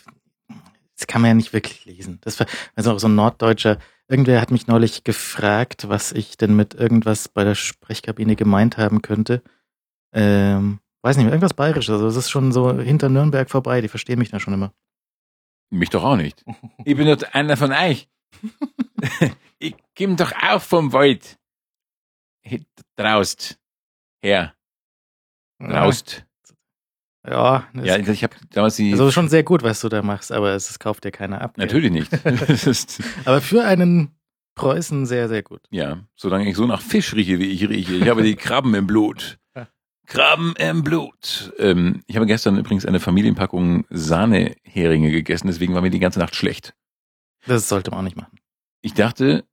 das 1.00 1.06
kann 1.06 1.22
man 1.22 1.30
ja 1.30 1.34
nicht 1.34 1.54
wirklich 1.54 1.86
lesen. 1.86 2.18
Das 2.20 2.38
war 2.38 2.46
also 2.74 2.92
auch 2.92 2.98
so 2.98 3.08
ein 3.08 3.14
Norddeutscher. 3.14 3.78
Irgendwer 4.06 4.40
hat 4.40 4.50
mich 4.50 4.66
neulich 4.66 5.02
gefragt, 5.02 5.88
was 5.88 6.12
ich 6.12 6.36
denn 6.36 6.54
mit 6.54 6.74
irgendwas 6.74 7.28
bei 7.28 7.42
der 7.42 7.54
Sprechkabine 7.54 8.36
gemeint 8.36 8.76
haben 8.76 9.00
könnte. 9.00 9.42
Ähm, 10.12 10.80
weiß 11.00 11.16
nicht 11.16 11.24
mehr, 11.24 11.32
irgendwas 11.32 11.54
Bayerisches. 11.54 11.94
Also 11.94 12.06
es 12.06 12.16
ist 12.16 12.30
schon 12.30 12.52
so 12.52 12.78
hinter 12.78 13.08
Nürnberg 13.08 13.48
vorbei. 13.48 13.80
Die 13.80 13.88
verstehen 13.88 14.18
mich 14.18 14.30
da 14.30 14.40
schon 14.40 14.52
immer. 14.52 14.74
Mich 15.70 15.88
doch 15.88 16.04
auch 16.04 16.16
nicht. 16.16 16.44
Ich 16.84 16.96
bin 16.96 17.06
doch 17.06 17.22
einer 17.32 17.56
von 17.56 17.72
euch. 17.72 18.08
ich 19.58 19.74
komm 19.96 20.16
doch 20.16 20.32
auch 20.32 20.60
vom 20.60 20.92
Wald. 20.92 21.38
Draust. 22.96 23.58
Her. 24.22 24.54
Draust. 25.58 26.26
Ja, 27.30 27.68
Ja, 27.74 27.96
ich 27.96 28.22
habe 28.24 28.34
damals 28.50 28.76
die, 28.76 28.92
also 28.92 29.10
schon 29.10 29.28
sehr 29.28 29.44
gut, 29.44 29.62
was 29.62 29.80
du 29.80 29.88
da 29.88 30.02
machst, 30.02 30.32
aber 30.32 30.52
es, 30.52 30.68
es 30.68 30.78
kauft 30.78 31.04
dir 31.04 31.12
keiner 31.12 31.40
ab. 31.40 31.54
gell? 31.54 31.66
natürlich 31.66 31.92
nicht. 31.92 32.10
Aber 33.24 33.40
für 33.40 33.64
einen 33.64 34.10
Preußen 34.56 35.06
sehr, 35.06 35.28
sehr 35.28 35.42
gut. 35.42 35.62
Ja, 35.70 36.00
solange 36.16 36.48
ich 36.48 36.56
so 36.56 36.66
nach 36.66 36.82
Fisch 36.82 37.14
rieche, 37.14 37.38
wie 37.38 37.46
ich 37.50 37.68
rieche. 37.68 37.94
Ich 37.94 38.08
habe 38.08 38.22
die 38.22 38.34
Krabben 38.34 38.74
im 38.74 38.86
Blut. 38.86 39.38
Krabben 40.06 40.54
im 40.56 40.82
Blut. 40.82 41.52
Ähm, 41.58 42.02
ich 42.08 42.16
habe 42.16 42.26
gestern 42.26 42.58
übrigens 42.58 42.84
eine 42.84 42.98
Familienpackung 42.98 43.86
Sahneheringe 43.90 45.12
gegessen, 45.12 45.46
deswegen 45.46 45.74
war 45.74 45.82
mir 45.82 45.90
die 45.90 46.00
ganze 46.00 46.18
Nacht 46.18 46.34
schlecht. 46.34 46.74
Das 47.46 47.68
sollte 47.68 47.92
man 47.92 48.00
auch 48.00 48.04
nicht 48.04 48.16
machen. 48.16 48.38
Ich 48.82 48.92
dachte, 48.94 49.44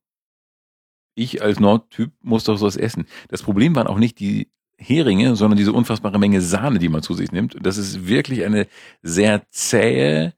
ich 1.14 1.42
als 1.42 1.60
Nordtyp 1.60 2.12
muss 2.22 2.44
doch 2.44 2.56
sowas 2.56 2.76
essen. 2.76 3.06
Das 3.28 3.42
Problem 3.42 3.76
waren 3.76 3.86
auch 3.86 3.98
nicht 3.98 4.18
die 4.18 4.50
Heringe, 4.78 5.36
sondern 5.36 5.58
diese 5.58 5.72
unfassbare 5.72 6.18
Menge 6.18 6.40
Sahne, 6.40 6.78
die 6.78 6.88
man 6.88 7.02
zu 7.02 7.14
sich 7.14 7.32
nimmt. 7.32 7.56
Das 7.60 7.76
ist 7.76 8.06
wirklich 8.06 8.44
eine 8.44 8.66
sehr 9.02 9.42
zähe, 9.50 10.34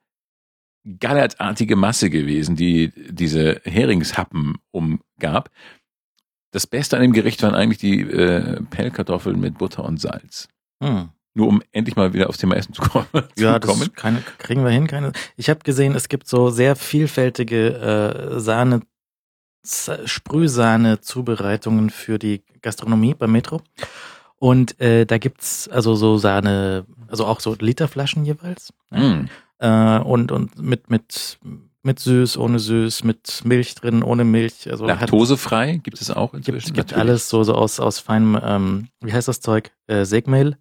gallertartige 0.98 1.76
Masse 1.76 2.08
gewesen, 2.08 2.56
die 2.56 2.90
diese 3.10 3.60
Heringshappen 3.64 4.56
umgab. 4.70 5.50
Das 6.52 6.66
Beste 6.66 6.96
an 6.96 7.02
dem 7.02 7.12
Gericht 7.12 7.42
waren 7.42 7.54
eigentlich 7.54 7.78
die 7.78 8.00
äh, 8.00 8.62
Pellkartoffeln 8.62 9.38
mit 9.38 9.58
Butter 9.58 9.84
und 9.84 10.00
Salz. 10.00 10.48
Hm. 10.82 11.10
Nur 11.34 11.46
um 11.46 11.62
endlich 11.70 11.94
mal 11.94 12.12
wieder 12.12 12.28
aufs 12.28 12.38
Thema 12.38 12.56
Essen 12.56 12.74
zu 12.74 12.82
kommen. 12.82 13.06
Ja, 13.36 13.56
das 13.58 13.92
keine, 13.92 14.22
kriegen 14.38 14.64
wir 14.64 14.70
hin. 14.70 14.88
Keine. 14.88 15.12
Ich 15.36 15.50
habe 15.50 15.60
gesehen, 15.60 15.94
es 15.94 16.08
gibt 16.08 16.26
so 16.26 16.50
sehr 16.50 16.74
vielfältige 16.76 18.34
äh, 18.36 18.40
Sahne, 18.40 18.80
Sprühsahne-Zubereitungen 19.62 21.90
für 21.90 22.18
die 22.18 22.42
Gastronomie 22.62 23.14
beim 23.14 23.32
Metro. 23.32 23.60
Und 24.42 24.80
äh, 24.80 25.04
da 25.04 25.18
gibt's 25.18 25.68
also 25.68 25.94
so 25.94 26.16
Sahne, 26.16 26.86
also 27.08 27.26
auch 27.26 27.40
so 27.40 27.54
Literflaschen 27.58 28.24
jeweils. 28.24 28.72
Mm. 28.90 29.26
Äh, 29.58 29.98
und 29.98 30.32
und 30.32 30.58
mit 30.58 30.88
mit 30.90 31.38
mit 31.82 31.98
süß, 31.98 32.36
ohne 32.38 32.58
süß, 32.58 33.04
mit 33.04 33.42
Milch 33.44 33.74
drin, 33.74 34.02
ohne 34.02 34.24
Milch. 34.24 34.70
Also 34.70 34.88
hat- 34.88 35.00
Laktosefrei 35.00 35.76
gibt 35.82 36.00
es 36.00 36.10
auch 36.10 36.32
gibt, 36.32 36.48
inzwischen. 36.48 36.72
gibt 36.74 36.88
natürlich. 36.92 36.98
alles 37.00 37.28
so, 37.28 37.42
so 37.42 37.54
aus, 37.54 37.80
aus 37.80 37.98
feinem, 38.00 38.38
ähm, 38.42 38.88
wie 39.02 39.12
heißt 39.12 39.28
das 39.28 39.40
Zeug? 39.40 39.70
Äh, 39.86 40.04
Segmehl. 40.04 40.56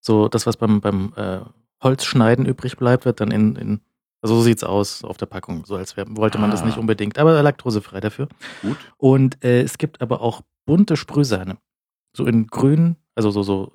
So 0.00 0.28
das, 0.28 0.46
was 0.46 0.56
beim, 0.58 0.80
beim 0.82 1.12
äh, 1.16 1.40
Holzschneiden 1.82 2.46
übrig 2.46 2.76
bleibt, 2.76 3.04
wird 3.06 3.20
dann 3.20 3.30
in, 3.30 3.56
in 3.56 3.80
also 4.22 4.36
so 4.36 4.42
sieht's 4.42 4.64
aus 4.64 5.04
auf 5.04 5.16
der 5.18 5.26
Packung, 5.26 5.64
so 5.66 5.76
als 5.76 5.96
wär, 5.96 6.04
wollte 6.16 6.38
man 6.38 6.50
das 6.50 6.62
Ah. 6.62 6.66
nicht 6.66 6.78
unbedingt, 6.78 7.18
aber 7.18 7.42
laktosefrei 7.42 8.00
dafür. 8.00 8.28
Gut. 8.62 8.76
Und 8.98 9.42
äh, 9.44 9.62
es 9.62 9.76
gibt 9.78 10.00
aber 10.02 10.20
auch 10.20 10.40
bunte 10.66 10.96
Sprühsahne. 10.96 11.58
So 12.16 12.24
in 12.26 12.46
grün, 12.46 12.96
also 13.16 13.30
so, 13.30 13.42
so, 13.42 13.72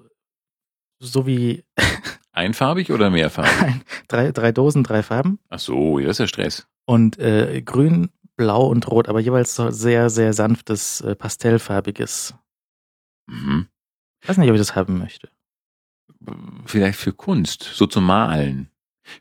so 0.99 1.25
wie 1.25 1.63
Einfarbig 2.31 2.91
oder 2.91 3.09
mehrfarbig? 3.09 3.81
drei, 4.07 4.31
drei 4.31 4.51
Dosen, 4.51 4.83
drei 4.83 5.03
Farben. 5.03 5.39
Ach 5.49 5.59
so, 5.59 5.99
ja, 5.99 6.07
das 6.07 6.15
ist 6.15 6.19
ja 6.19 6.27
Stress. 6.27 6.67
Und 6.85 7.19
äh, 7.19 7.61
grün, 7.61 8.09
blau 8.37 8.67
und 8.67 8.89
rot, 8.89 9.09
aber 9.09 9.19
jeweils 9.19 9.55
so 9.55 9.71
sehr, 9.71 10.09
sehr 10.09 10.33
sanftes, 10.33 11.01
äh, 11.01 11.15
pastellfarbiges. 11.15 12.35
Mhm. 13.27 13.67
weiß 14.25 14.37
nicht, 14.37 14.49
ob 14.49 14.55
ich 14.55 14.61
das 14.61 14.75
haben 14.75 14.97
möchte. 14.97 15.29
Vielleicht 16.65 16.99
für 16.99 17.13
Kunst, 17.13 17.63
so 17.63 17.87
zum 17.87 18.05
Malen. 18.05 18.69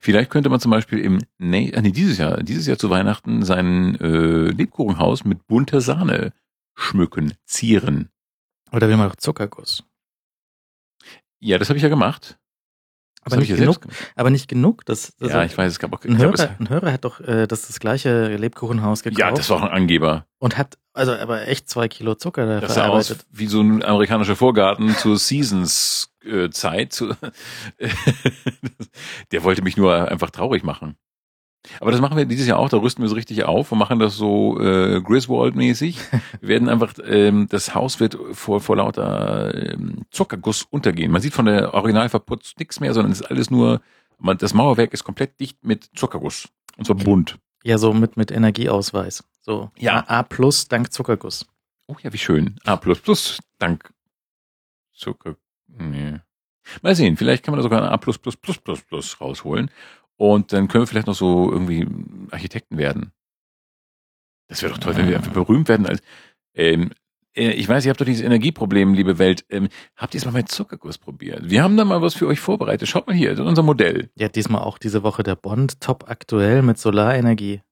Vielleicht 0.01 0.31
könnte 0.31 0.51
man 0.51 0.61
zum 0.61 0.71
Beispiel 0.71 0.99
im 0.99 1.21
nee, 1.39 1.73
ah, 1.75 1.81
nee, 1.81 1.91
dieses 1.91 2.19
Jahr, 2.19 2.43
dieses 2.43 2.67
Jahr 2.67 2.79
zu 2.79 2.91
Weihnachten 2.91 3.43
sein 3.45 3.99
äh, 4.01 4.51
Lebkuchenhaus 4.51 5.25
mit 5.25 5.47
bunter 5.47 5.81
Sahne 5.81 6.33
schmücken, 6.75 7.35
zieren. 7.47 8.11
Oder 8.73 8.89
will 8.89 8.97
man 8.97 9.09
doch 9.09 9.17
Zuckerguss? 9.17 9.85
Ja, 11.41 11.59
das 11.59 11.69
habe 11.69 11.77
ich 11.77 11.83
ja 11.83 11.89
gemacht. 11.89 12.39
Das 13.25 13.35
Aber 13.35 13.43
nicht 13.43 13.55
genug. 13.55 13.81
Aber 14.17 14.31
nicht 14.31 14.49
genug. 14.49 14.85
Das, 14.87 15.15
das 15.17 15.31
Ja, 15.31 15.45
ich 15.45 15.57
weiß, 15.57 15.71
es 15.71 15.79
gab 15.79 15.93
auch. 15.93 16.03
Ein 16.05 16.17
Hörer, 16.17 16.57
ein 16.59 16.71
Hörer 16.71 16.93
hat 16.93 17.05
doch 17.05 17.21
äh, 17.21 17.47
das, 17.47 17.67
das 17.67 17.79
gleiche 17.79 18.35
Lebkuchenhaus 18.37 19.01
es, 19.01 19.03
gekauft 19.03 19.21
ja, 19.21 19.31
das 19.31 19.51
war 19.51 19.59
auch 19.59 19.63
ein 19.63 19.71
Angeber. 19.71 20.27
und 20.39 20.57
hat 20.57 20.79
also 20.95 21.15
aber 21.15 21.47
echt 21.47 21.69
zwei 21.69 21.89
Kilo 21.89 22.15
Zucker 22.15 22.47
da 22.47 22.61
Das 22.61 22.75
sah 22.75 22.89
aus 22.89 23.09
verarbeitet. 23.09 23.27
wie 23.31 23.47
so 23.47 23.61
ein 23.61 23.85
amerikanischer 23.85 24.37
Vorgarten 24.37 24.97
zur 24.97 25.19
Seasons 25.19 26.15
äh, 26.25 26.49
Zeit. 26.51 26.93
Zu, 26.95 27.15
der 29.33 29.45
wollte 29.45 29.63
mich 29.63 29.77
nur 29.77 30.09
einfach 30.09 30.31
traurig 30.31 30.65
machen. 30.65 30.97
Aber 31.79 31.91
das 31.91 32.01
machen 32.01 32.17
wir 32.17 32.25
dieses 32.25 32.47
Jahr 32.47 32.59
auch, 32.59 32.69
da 32.69 32.79
rüsten 32.79 33.03
wir 33.03 33.09
so 33.09 33.15
richtig 33.15 33.45
auf 33.45 33.71
und 33.71 33.79
machen 33.79 33.99
das 33.99 34.17
so 34.17 34.59
äh, 34.61 35.01
Griswold-mäßig. 35.01 35.99
Wir 36.41 36.49
werden 36.49 36.69
einfach, 36.69 36.95
ähm, 37.05 37.49
das 37.51 37.75
Haus 37.75 38.01
wird 38.01 38.17
vor, 38.33 38.61
vor 38.61 38.77
lauter 38.77 39.55
ähm, 39.55 40.07
Zuckerguss 40.11 40.63
untergehen. 40.63 41.13
Man 41.13 41.21
sieht 41.21 41.35
von 41.35 41.45
der 41.45 41.75
Original 41.75 42.09
verputzt 42.09 42.59
nichts 42.59 42.81
mehr, 42.81 42.95
sondern 42.95 43.13
es 43.13 43.21
ist 43.21 43.27
alles 43.27 43.51
nur, 43.51 43.81
man, 44.19 44.39
das 44.39 44.55
Mauerwerk 44.55 44.93
ist 44.95 45.05
komplett 45.05 45.39
dicht 45.39 45.65
mit 45.65 45.91
Zuckerguss. 45.95 46.49
Und 46.77 46.87
zwar 46.87 46.97
bunt. 46.97 47.39
Ja, 47.63 47.77
so 47.77 47.93
mit, 47.93 48.17
mit 48.17 48.31
Energieausweis. 48.31 49.25
So 49.43 49.71
Ja. 49.77 50.05
A, 50.07 50.21
A 50.21 50.23
plus 50.23 50.69
dank 50.69 50.93
Zuckerguss. 50.93 51.47
Oh 51.87 51.97
ja, 52.03 52.13
wie 52.13 52.19
schön. 52.19 52.57
A 52.65 52.77
dank 53.59 53.93
Zucker. 55.01 55.37
Nee. 55.67 56.21
Mal 56.83 56.95
sehen, 56.95 57.17
vielleicht 57.17 57.43
kann 57.43 57.53
man 57.53 57.59
da 57.59 57.63
sogar 57.63 57.83
ein 57.83 57.89
A 57.89 59.21
rausholen. 59.21 59.71
Und 60.21 60.53
dann 60.53 60.69
können 60.69 60.83
wir 60.83 60.87
vielleicht 60.87 61.07
noch 61.07 61.15
so 61.15 61.51
irgendwie 61.51 61.89
Architekten 62.31 62.77
werden. 62.77 63.13
Das 64.49 64.61
wäre 64.61 64.71
doch 64.71 64.79
toll, 64.79 64.95
wenn 64.95 65.09
wir 65.09 65.17
einfach 65.17 65.33
berühmt 65.33 65.67
werden 65.71 65.87
als. 65.87 66.03
Ähm, 66.55 66.91
äh, 67.35 67.53
ich 67.53 67.67
weiß, 67.67 67.87
ihr 67.87 67.89
habt 67.89 68.03
doch 68.03 68.05
dieses 68.05 68.23
Energieproblem, 68.23 68.93
liebe 68.93 69.17
Welt. 69.17 69.47
Ähm, 69.49 69.71
habt 69.97 70.13
ihr 70.13 70.19
es 70.19 70.27
mal 70.27 70.33
mit 70.33 70.51
Zuckerguss 70.51 70.99
probiert? 70.99 71.49
Wir 71.49 71.63
haben 71.63 71.79
da 71.79 71.87
mal 71.87 72.03
was 72.03 72.13
für 72.13 72.27
euch 72.27 72.39
vorbereitet. 72.39 72.87
Schaut 72.87 73.07
mal 73.07 73.17
hier, 73.17 73.31
das 73.31 73.39
ist 73.39 73.47
unser 73.47 73.63
Modell. 73.63 74.11
Ja, 74.15 74.29
diesmal 74.29 74.61
auch 74.61 74.77
diese 74.77 75.03
Woche 75.03 75.23
der 75.23 75.37
Bond, 75.37 75.81
top 75.81 76.05
aktuell 76.11 76.61
mit 76.61 76.77
Solarenergie. 76.77 77.63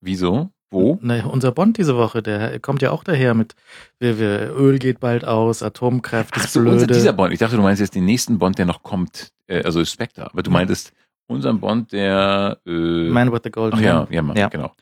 Wieso? 0.00 0.50
Wo? 0.70 1.00
Na, 1.02 1.26
unser 1.26 1.50
Bond 1.50 1.76
diese 1.76 1.96
Woche, 1.96 2.22
der 2.22 2.60
kommt 2.60 2.82
ja 2.82 2.92
auch 2.92 3.02
daher 3.02 3.34
mit, 3.34 3.56
wir, 3.98 4.20
wir, 4.20 4.54
Öl 4.56 4.78
geht 4.78 5.00
bald 5.00 5.24
aus, 5.24 5.60
Atomkraft 5.60 6.34
Ach 6.36 6.44
ist 6.44 6.52
so, 6.52 6.60
unser, 6.60 6.86
blöde. 6.86 6.94
dieser 6.94 7.12
Bond. 7.12 7.32
Ich 7.32 7.40
dachte, 7.40 7.56
du 7.56 7.62
meinst 7.62 7.80
jetzt 7.80 7.96
den 7.96 8.04
nächsten 8.04 8.38
Bond, 8.38 8.58
der 8.58 8.66
noch 8.66 8.84
kommt. 8.84 9.32
Äh, 9.48 9.64
also 9.64 9.84
Spectre. 9.84 10.30
Aber 10.30 10.44
du 10.44 10.52
meintest 10.52 10.92
Unserem 11.28 11.60
Bond, 11.60 11.92
der 11.92 12.58
äh, 12.66 13.08
Man 13.10 13.32
with 13.32 13.40
the 13.44 13.50
Golden 13.50 13.78
Ach 13.78 13.82
ja, 13.82 14.06
ja, 14.10 14.34
Ja. 14.34 14.48
genau. 14.48 14.72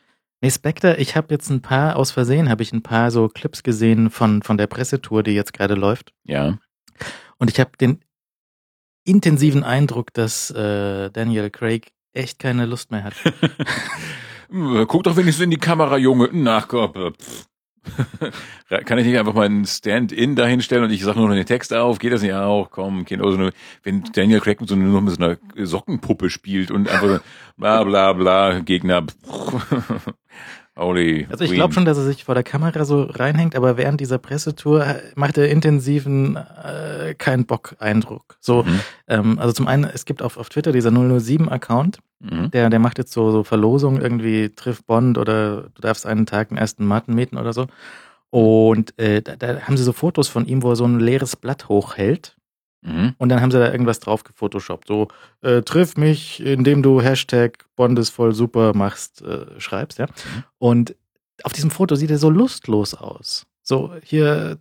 Nee, 0.41 0.51
Spectre, 0.51 0.97
ich 0.97 1.15
habe 1.15 1.33
jetzt 1.33 1.49
ein 1.49 1.61
paar, 1.61 1.95
aus 1.95 2.11
Versehen 2.11 2.49
habe 2.49 2.61
ich 2.61 2.71
ein 2.71 2.83
paar 2.83 3.09
so 3.09 3.29
Clips 3.29 3.63
gesehen 3.63 4.09
von, 4.11 4.43
von 4.43 4.57
der 4.57 4.67
Pressetour, 4.67 5.23
die 5.23 5.31
jetzt 5.31 5.53
gerade 5.53 5.73
läuft. 5.75 6.13
Ja. 6.23 6.57
Und 7.37 7.49
ich 7.49 7.59
habe 7.59 7.71
den 7.79 7.99
intensiven 9.05 9.63
Eindruck, 9.63 10.13
dass 10.13 10.51
äh, 10.51 11.09
Daniel 11.09 11.49
Craig 11.49 11.91
echt 12.13 12.39
keine 12.39 12.65
Lust 12.65 12.91
mehr 12.91 13.03
hat. 13.03 13.13
Guck 14.87 15.03
doch 15.03 15.17
wenigstens 15.17 15.43
in 15.43 15.51
die 15.51 15.57
Kamera, 15.57 15.97
Junge. 15.97 16.29
Nach 16.31 16.67
Gott. 16.67 16.95
pff. 17.19 17.45
Kann 18.85 18.97
ich 18.97 19.05
nicht 19.05 19.17
einfach 19.17 19.33
mal 19.33 19.45
einen 19.45 19.65
Stand-in 19.65 20.35
dahinstellen 20.35 20.83
und 20.83 20.91
ich 20.91 21.03
sage 21.03 21.19
nur 21.19 21.27
noch 21.27 21.35
den 21.35 21.45
Text 21.45 21.73
auf? 21.73 21.99
Geht 21.99 22.13
das 22.13 22.21
nicht 22.21 22.33
auch? 22.33 22.69
Komm, 22.71 23.05
Kind. 23.05 23.23
Also 23.23 23.49
wenn 23.83 24.03
Daniel 24.13 24.39
Craig 24.39 24.59
mit 24.59 24.69
so, 24.69 24.75
nur 24.75 25.01
mit 25.01 25.15
so 25.15 25.23
einer 25.23 25.37
Sockenpuppe 25.55 26.29
spielt 26.29 26.71
und 26.71 26.89
einfach 26.89 27.07
so 27.07 27.19
bla 27.57 27.83
bla 27.83 28.13
bla, 28.13 28.59
Gegner. 28.59 29.05
Holy. 30.77 31.25
Also 31.31 31.45
ich 31.45 31.53
glaube 31.53 31.73
schon, 31.73 31.85
dass 31.85 31.97
er 31.97 32.03
sich 32.03 32.25
vor 32.25 32.35
der 32.35 32.43
Kamera 32.43 32.83
so 32.83 33.03
reinhängt, 33.03 33.55
aber 33.55 33.77
während 33.77 34.01
dieser 34.01 34.17
Pressetour 34.17 34.85
äh, 34.85 35.01
macht 35.15 35.37
er 35.37 35.49
intensiven 35.49 36.35
äh, 36.35 37.13
keinen 37.17 37.45
Bock 37.45 37.75
Eindruck. 37.79 38.37
So, 38.41 38.63
Mhm. 38.63 38.79
ähm, 39.07 39.39
also 39.39 39.53
zum 39.53 39.67
einen, 39.67 39.85
es 39.85 40.03
gibt 40.05 40.21
auf, 40.21 40.37
auf 40.37 40.49
Twitter 40.49 40.71
dieser 40.73 40.89
007-Account, 40.91 41.99
Mhm. 42.19 42.51
der, 42.51 42.69
der 42.69 42.79
macht 42.79 42.97
jetzt 42.97 43.11
so, 43.13 43.31
so 43.31 43.43
Verlosungen, 43.43 44.01
irgendwie 44.01 44.49
triff 44.49 44.83
Bond 44.83 45.17
oder 45.17 45.63
du 45.75 45.81
darfst 45.81 46.05
einen 46.05 46.25
Tag 46.25 46.49
den 46.49 46.57
ersten 46.57 46.85
Martin 46.85 47.13
mieten 47.13 47.37
oder 47.37 47.53
so. 47.53 47.67
Und 48.29 48.97
äh, 48.99 49.21
da, 49.21 49.35
da 49.37 49.61
haben 49.61 49.77
sie 49.77 49.83
so 49.83 49.93
Fotos 49.93 50.27
von 50.27 50.45
ihm, 50.45 50.61
wo 50.63 50.69
er 50.71 50.75
so 50.75 50.85
ein 50.85 50.99
leeres 50.99 51.35
Blatt 51.35 51.69
hochhält. 51.69 52.35
Mhm. 52.85 53.15
Und 53.17 53.29
dann 53.29 53.41
haben 53.41 53.51
sie 53.51 53.59
da 53.59 53.71
irgendwas 53.71 53.99
drauf 53.99 54.23
gefotoshoppt. 54.23 54.87
So, 54.87 55.07
äh, 55.41 55.61
triff 55.61 55.97
mich, 55.97 56.41
indem 56.41 56.83
du 56.83 57.01
Hashtag 57.01 57.65
Bond 57.75 57.97
ist 57.99 58.09
voll 58.09 58.33
super 58.33 58.73
machst, 58.75 59.21
äh, 59.21 59.59
schreibst, 59.59 59.97
ja. 59.97 60.07
Und 60.59 60.95
auf 61.43 61.53
diesem 61.53 61.71
Foto 61.71 61.95
sieht 61.95 62.11
er 62.11 62.17
so 62.17 62.29
lustlos 62.29 62.93
aus. 62.93 63.45
So, 63.61 63.91
hier 64.03 64.59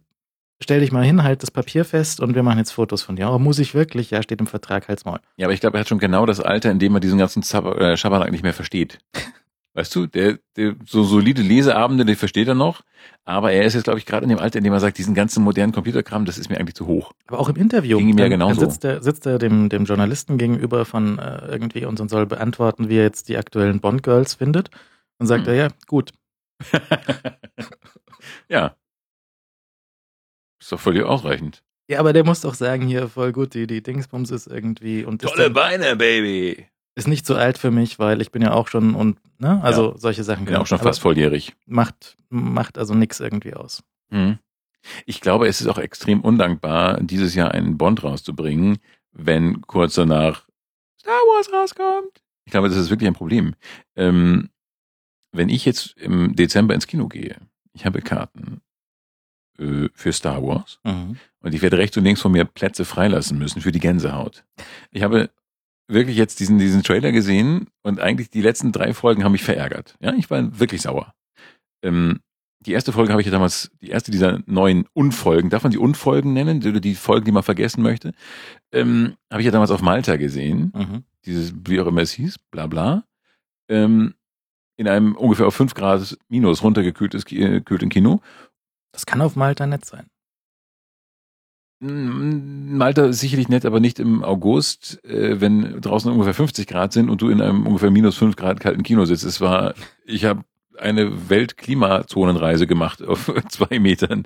stell 0.63 0.81
dich 0.81 0.93
mal 0.93 1.05
hin, 1.05 1.23
halt 1.23 1.43
das 1.43 1.51
Papier 1.51 1.85
fest 1.85 2.21
und 2.21 2.35
wir 2.35 2.43
machen 2.43 2.59
jetzt 2.59 2.73
Fotos 2.73 3.03
von 3.03 3.17
dir. 3.17 3.31
Oh, 3.31 3.39
muss 3.39 3.59
ich 3.59 3.75
wirklich? 3.75 4.11
Ja, 4.11 4.23
steht 4.23 4.41
im 4.41 4.47
Vertrag, 4.47 4.89
halt's 4.89 5.05
Maul. 5.05 5.21
Ja, 5.37 5.47
aber 5.47 5.55
ich 5.55 5.61
glaube, 5.61 5.77
er 5.77 5.81
hat 5.81 5.89
schon 5.89 5.99
genau 5.99 6.27
das 6.27 6.41
Alter, 6.41 6.71
in 6.71 6.79
dem 6.79 6.95
er 6.95 7.01
diesen 7.01 7.19
ganzen 7.19 7.43
äh, 7.43 7.97
Schabernack 7.97 8.33
nicht 8.33 8.43
mehr 8.43 8.55
versteht. 8.55 8.99
Weißt 9.77 9.95
du, 9.97 10.07
der, 10.07 10.39
der 10.57 10.77
so 10.87 11.03
solide 11.03 11.43
Leseabende, 11.43 12.05
die 12.05 12.15
versteht 12.15 12.47
er 12.47 12.55
noch, 12.55 12.83
aber 13.25 13.51
er 13.51 13.65
ist 13.65 13.75
jetzt, 13.75 13.85
glaube 13.85 13.99
ich, 13.99 14.07
gerade 14.07 14.23
in 14.23 14.29
dem 14.29 14.39
Alter, 14.39 14.59
in 14.59 14.65
dem 14.65 14.73
er 14.73 14.79
sagt, 14.79 14.99
diesen 14.99 15.15
ganzen 15.15 15.43
modernen 15.43 15.73
Computerkram, 15.73 16.25
das 16.25 16.39
ist 16.39 16.49
mir 16.49 16.59
eigentlich 16.59 16.77
zu 16.77 16.87
hoch. 16.87 17.13
Aber 17.27 17.41
auch 17.41 17.49
im 17.49 17.57
Interview. 17.57 17.99
Ging 17.99 18.11
ihm 18.11 18.19
ja 18.19 18.29
genauso. 18.29 18.61
Sitzt 18.61 18.85
er, 18.85 19.03
sitzt 19.03 19.27
er 19.27 19.41
dem, 19.41 19.69
dem 19.69 19.85
Journalisten 19.85 20.39
gegenüber 20.39 20.85
von 20.85 21.19
äh, 21.19 21.49
irgendwie 21.49 21.85
und, 21.87 21.99
soll 22.09 22.27
beantworten, 22.27 22.89
wie 22.89 22.99
er 22.99 23.03
jetzt 23.03 23.29
die 23.29 23.37
aktuellen 23.37 23.81
Bond-Girls 23.81 24.35
findet. 24.35 24.71
Und 25.19 25.27
sagt 25.27 25.47
Hm. 25.47 25.53
er, 25.53 25.57
ja, 25.57 25.69
gut. 25.89 26.13
ja. 28.49 28.77
Ist 30.61 30.71
doch 30.71 30.81
völlig 30.81 31.03
ausreichend. 31.03 31.65
Ja, 31.89 31.99
aber 31.99 32.13
der 32.13 32.25
muss 32.25 32.41
doch 32.43 32.55
sagen, 32.55 32.87
hier 32.87 33.09
voll 33.09 33.33
gut, 33.33 33.55
die, 33.55 33.67
die 33.67 33.83
Dingsbums 33.83 34.31
ist 34.31 34.47
irgendwie 34.47 35.05
und 35.05 35.23
ist, 35.23 35.31
Tolle 35.31 35.45
dann, 35.45 35.53
Beine, 35.53 35.97
Baby. 35.97 36.69
Ist 36.95 37.09
nicht 37.09 37.27
so 37.27 37.35
alt 37.35 37.59
für 37.59 37.71
mich, 37.71 37.99
weil 37.99 38.21
ich 38.21 38.31
bin 38.31 38.43
ja 38.43 38.53
auch 38.53 38.69
schon 38.69 38.95
und, 38.95 39.19
ne, 39.39 39.61
also 39.63 39.95
solche 39.97 40.23
Sachen. 40.25 40.43
Ich 40.43 40.47
bin 40.47 40.57
auch 40.57 40.67
schon 40.67 40.79
fast 40.79 41.01
volljährig. 41.01 41.55
Macht, 41.67 42.17
macht 42.29 42.79
also 42.79 42.95
nix 42.95 43.21
irgendwie 43.21 43.55
aus. 43.55 43.83
Hm. 44.11 44.39
Ich 45.07 45.21
glaube, 45.21 45.49
es 45.49 45.61
ist 45.61 45.67
auch 45.67 45.79
extrem 45.79 46.21
undankbar, 46.21 47.01
dieses 47.01 47.35
Jahr 47.35 47.53
einen 47.53 47.79
Bond 47.79 48.05
rauszubringen, 48.05 48.79
wenn 49.13 49.63
kurz 49.63 49.95
danach 49.95 50.47
Star 51.01 51.13
Wars 51.15 51.53
rauskommt. 51.53 52.23
Ich 52.45 52.51
glaube, 52.53 52.69
das 52.69 52.77
ist 52.77 52.91
wirklich 52.91 53.09
ein 53.09 53.15
Problem. 53.15 53.55
Ähm, 53.97 54.51
wenn 55.33 55.49
ich 55.49 55.65
jetzt 55.65 55.97
im 55.97 56.37
Dezember 56.37 56.75
ins 56.75 56.87
Kino 56.87 57.09
gehe, 57.09 57.37
ich 57.73 57.87
habe 57.87 58.03
Karten 58.03 58.61
äh, 59.59 59.89
für 59.95 60.13
Star 60.13 60.43
Wars 60.43 60.79
Mhm. 60.85 61.17
und 61.41 61.55
ich 61.55 61.63
werde 61.63 61.79
rechts 61.79 61.97
und 61.97 62.05
links 62.05 62.21
von 62.21 62.33
mir 62.33 62.45
Plätze 62.45 62.85
freilassen 62.85 63.39
müssen 63.39 63.63
für 63.63 63.73
die 63.73 63.81
Gänsehaut. 63.81 64.45
Ich 64.91 65.03
habe 65.03 65.31
wirklich 65.89 66.17
jetzt 66.17 66.41
diesen, 66.41 66.59
diesen 66.59 66.83
Trailer 66.83 67.13
gesehen 67.13 67.69
und 67.83 68.01
eigentlich 68.01 68.31
die 68.31 68.41
letzten 68.41 68.73
drei 68.73 68.95
Folgen 68.95 69.25
haben 69.25 69.33
mich 69.33 69.43
verärgert. 69.45 69.97
Ja, 70.01 70.15
ich 70.15 70.31
war 70.31 70.59
wirklich 70.59 70.83
sauer. 70.83 71.15
Ähm, 71.83 72.21
die 72.61 72.73
erste 72.73 72.93
Folge 72.93 73.13
habe 73.13 73.21
ich 73.21 73.27
ja 73.27 73.33
damals, 73.33 73.71
die 73.83 73.91
erste 73.91 74.11
dieser 74.11 74.41
neuen 74.47 74.87
Unfolgen, 74.95 75.51
darf 75.51 75.65
man 75.65 75.73
die 75.73 75.79
Unfolgen 75.79 76.33
nennen, 76.33 76.67
oder 76.67 76.81
die 76.81 76.95
Folgen, 76.95 77.27
die 77.27 77.33
man 77.33 77.43
vergessen 77.43 77.83
möchte, 77.83 78.13
ähm, 78.73 79.17
habe 79.31 79.43
ich 79.43 79.47
ja 79.47 79.53
damals 79.53 79.71
auf 79.71 79.83
Malta 79.83 80.17
gesehen, 80.17 80.73
Mhm. 80.75 81.05
dieses, 81.27 81.53
wie 81.67 81.79
auch 81.81 81.87
immer 81.87 82.01
es 82.01 82.13
hieß, 82.13 82.39
bla 82.51 82.67
bla, 82.67 83.05
ähm, 83.69 84.15
in 84.79 84.89
einem 84.89 85.15
ungefähr 85.15 85.47
auf 85.47 85.55
5 85.55 85.75
Grad 85.75 86.17
minus 86.29 86.63
runtergekühltes 86.63 87.27
Ki- 87.27 87.43
äh, 87.43 87.61
Kino. 87.61 88.21
Das 88.93 89.05
kann 89.05 89.21
auf 89.21 89.37
Malta 89.37 89.67
nett 89.67 89.85
sein. 89.85 90.07
Mm, 91.81 92.77
Malta 92.77 93.07
ist 93.07 93.21
sicherlich 93.21 93.49
nett, 93.49 93.65
aber 93.65 93.81
nicht 93.81 93.99
im 93.99 94.23
August, 94.23 95.05
äh, 95.05 95.41
wenn 95.41 95.81
draußen 95.81 96.11
ungefähr 96.11 96.35
50 96.35 96.67
Grad 96.67 96.93
sind 96.93 97.11
und 97.11 97.21
du 97.23 97.29
in 97.29 97.41
einem 97.41 97.67
ungefähr 97.67 97.91
minus 97.91 98.17
5 98.17 98.37
Grad 98.37 98.61
kalten 98.61 98.83
Kino 98.83 99.05
sitzt. 99.05 99.25
Es 99.25 99.41
war, 99.41 99.75
ich 100.05 100.25
habe 100.25 100.45
eine 100.79 101.29
Weltklimazonenreise 101.31 102.67
gemacht 102.67 103.03
auf 103.03 103.33
zwei 103.49 103.79
Metern 103.79 104.25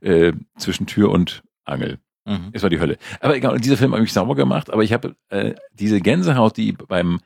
äh, 0.00 0.32
zwischen 0.56 0.86
Tür 0.86 1.10
und 1.10 1.42
Angel. 1.64 1.98
Mhm. 2.26 2.50
Es 2.52 2.62
war 2.62 2.70
die 2.70 2.80
Hölle. 2.80 2.98
Aber 3.20 3.36
egal, 3.36 3.54
und 3.54 3.64
dieser 3.64 3.76
Film 3.76 3.92
hat 3.92 4.00
mich 4.00 4.12
sauber 4.12 4.34
gemacht, 4.34 4.70
aber 4.70 4.82
ich 4.82 4.92
habe 4.92 5.16
äh, 5.30 5.54
diese 5.72 6.00
Gänsehaut, 6.00 6.56
die 6.56 6.72
beim 6.72 7.20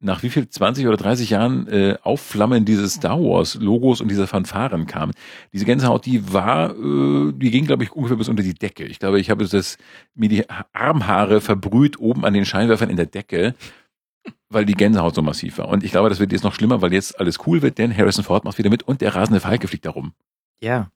nach 0.00 0.22
wie 0.22 0.30
viel 0.30 0.48
20 0.48 0.86
oder 0.86 0.96
30 0.96 1.30
Jahren 1.30 1.68
äh, 1.68 1.96
Aufflammen 2.02 2.64
dieses 2.64 2.94
Star 2.94 3.20
Wars 3.20 3.54
Logos 3.56 4.00
und 4.00 4.08
dieser 4.08 4.26
Fanfaren 4.26 4.86
kam. 4.86 5.12
Diese 5.52 5.66
Gänsehaut, 5.66 6.06
die 6.06 6.32
war, 6.32 6.70
äh, 6.70 7.32
die 7.32 7.50
ging 7.50 7.66
glaube 7.66 7.84
ich 7.84 7.92
ungefähr 7.92 8.16
bis 8.16 8.28
unter 8.28 8.42
die 8.42 8.54
Decke. 8.54 8.84
Ich 8.84 8.98
glaube, 8.98 9.20
ich 9.20 9.30
habe 9.30 9.46
das 9.46 9.76
mir 10.14 10.28
die 10.28 10.44
Armhaare 10.72 11.40
verbrüht 11.40 12.00
oben 12.00 12.24
an 12.24 12.32
den 12.32 12.46
Scheinwerfern 12.46 12.88
in 12.88 12.96
der 12.96 13.06
Decke, 13.06 13.54
weil 14.48 14.64
die 14.64 14.74
Gänsehaut 14.74 15.14
so 15.14 15.22
massiv 15.22 15.58
war. 15.58 15.68
Und 15.68 15.84
ich 15.84 15.90
glaube, 15.90 16.08
das 16.08 16.18
wird 16.18 16.32
jetzt 16.32 16.44
noch 16.44 16.54
schlimmer, 16.54 16.80
weil 16.80 16.92
jetzt 16.92 17.20
alles 17.20 17.38
cool 17.46 17.60
wird, 17.62 17.78
denn 17.78 17.96
Harrison 17.96 18.24
Ford 18.24 18.44
macht 18.44 18.58
wieder 18.58 18.70
mit 18.70 18.82
und 18.82 19.02
der 19.02 19.14
rasende 19.14 19.40
Falke 19.40 19.68
fliegt 19.68 19.84
da 19.84 19.90
rum. 19.90 20.12
Ja. 20.60 20.90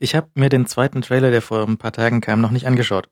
Ich 0.00 0.14
habe 0.14 0.28
mir 0.34 0.48
den 0.48 0.64
zweiten 0.64 1.02
Trailer, 1.02 1.30
der 1.30 1.42
vor 1.42 1.66
ein 1.66 1.76
paar 1.76 1.92
Tagen 1.92 2.22
kam, 2.22 2.40
noch 2.40 2.50
nicht 2.50 2.66
angeschaut. 2.66 3.10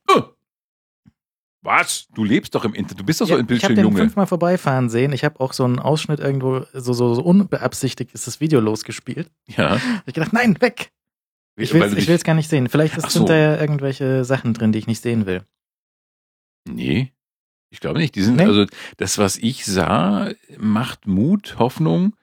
Was? 1.66 2.07
Du 2.14 2.24
lebst 2.24 2.55
doch 2.55 2.64
im 2.64 2.74
Internet. 2.74 3.00
Du 3.00 3.05
bist 3.05 3.20
doch 3.20 3.26
so 3.26 3.35
Ja, 3.35 3.38
ein 3.40 3.46
ich 3.50 3.64
habe 3.64 3.74
den 3.74 3.74
Bildschirmjunge. 3.76 3.98
fünfmal 3.98 4.26
vorbeifahren 4.26 4.88
sehen. 4.88 5.12
Ich 5.12 5.24
habe 5.24 5.40
auch 5.40 5.52
so 5.52 5.64
einen 5.64 5.79
Ausschnitt 5.79 6.20
irgendwo, 6.20 6.64
so, 6.72 6.92
so, 6.92 7.14
so 7.14 7.22
unbeabsichtigt 7.22 8.12
ist 8.14 8.26
das 8.26 8.40
Video 8.40 8.61
losgespielt. 8.61 9.31
Ja. 9.48 9.70
Hab 9.96 10.07
ich 10.09 10.14
gedacht, 10.14 10.33
nein, 10.33 10.61
weg! 10.61 10.92
Ich 11.57 11.72
will 11.74 11.88
dich- 11.94 12.07
will's 12.09 12.22
gar 12.24 12.35
nicht 12.35 12.48
sehen. 12.48 12.68
Vielleicht 12.68 12.96
ist, 12.96 13.11
so. 13.11 13.18
sind 13.20 13.29
da 13.31 13.37
ja 13.37 13.61
irgendwelche 13.61 14.24
Sachen 14.24 14.55
drin, 14.55 14.72
die 14.72 14.79
ich 14.79 14.87
nicht 14.87 15.02
sehen 15.02 15.26
will. 15.26 15.42
Nee, 16.68 17.12
ich 17.70 17.81
glaube 17.81 17.98
nicht. 17.98 18.14
Die 18.14 18.22
sind, 18.22 18.37
Nee? 18.37 18.44
also 18.44 18.66
das, 18.96 19.18
was 19.18 19.37
ich 19.37 19.64
sah, 19.64 20.31
macht 20.59 21.07
Mut, 21.07 21.57
Hoffnung 21.59 22.14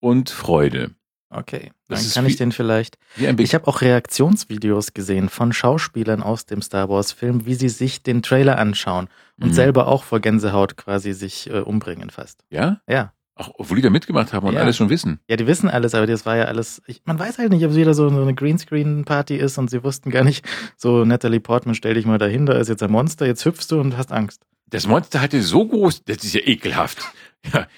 und 0.00 0.30
Freude. 0.30 0.94
Okay, 1.30 1.72
Das 1.88 2.02
dann 2.04 2.12
kann 2.14 2.26
ich 2.30 2.36
den 2.36 2.52
vielleicht. 2.52 2.98
Ich 3.38 3.54
habe 3.54 3.66
auch 3.68 3.80
Reaktionsvideos 3.80 4.92
gesehen 4.94 5.28
von 5.28 5.52
Schauspielern 5.52 6.22
aus 6.22 6.46
dem 6.46 6.62
Star 6.62 6.88
Wars 6.88 7.12
Film, 7.12 7.46
wie 7.46 7.54
sie 7.54 7.68
sich 7.68 8.02
den 8.02 8.22
Trailer 8.22 8.58
anschauen 8.58 9.08
und 9.40 9.48
Mhm. 9.48 9.52
selber 9.54 9.86
auch 9.86 10.02
vor 10.04 10.20
Gänsehaut 10.20 10.76
quasi 10.76 11.12
sich 11.12 11.48
äh, 11.50 11.60
umbringen 11.60 12.10
fast. 12.10 12.40
Ja? 12.50 12.80
Ja. 12.88 13.12
Auch 13.38 13.50
obwohl 13.58 13.76
die 13.76 13.82
da 13.82 13.90
mitgemacht 13.90 14.32
haben 14.32 14.46
und 14.46 14.54
Ja. 14.54 14.60
alles 14.60 14.76
schon 14.78 14.88
wissen. 14.88 15.20
Ja, 15.28 15.36
die 15.36 15.46
wissen 15.46 15.68
alles, 15.68 15.94
aber 15.94 16.06
das 16.06 16.24
war 16.24 16.36
ja 16.36 16.44
alles. 16.46 16.80
Ich, 16.86 17.02
man 17.04 17.18
weiß 17.18 17.36
halt 17.38 17.50
nicht, 17.50 17.64
ob 17.66 17.70
es 17.72 17.76
wieder 17.76 17.92
so, 17.92 18.08
so 18.08 18.20
eine 18.22 18.34
Greenscreen-Party 18.34 19.36
ist 19.36 19.58
und 19.58 19.68
sie 19.70 19.84
wussten 19.84 20.10
gar 20.10 20.24
nicht, 20.24 20.44
so 20.76 21.04
Natalie 21.04 21.40
Portman, 21.40 21.74
stell 21.74 21.94
dich 21.94 22.06
mal 22.06 22.18
dahin, 22.18 22.46
da 22.46 22.54
ist 22.54 22.68
jetzt 22.68 22.82
ein 22.82 22.90
Monster, 22.90 23.26
jetzt 23.26 23.44
hüpfst 23.44 23.66
du 23.70 23.78
und 23.80 23.96
hast 23.98 24.10
Angst. 24.10 24.42
Das 24.68 24.86
Monster 24.88 25.20
hatte 25.20 25.42
so 25.42 25.66
groß, 25.68 26.02
das 26.04 26.24
ist 26.24 26.34
ja 26.34 26.40
ekelhaft. 26.44 26.98
Ja. 27.54 27.68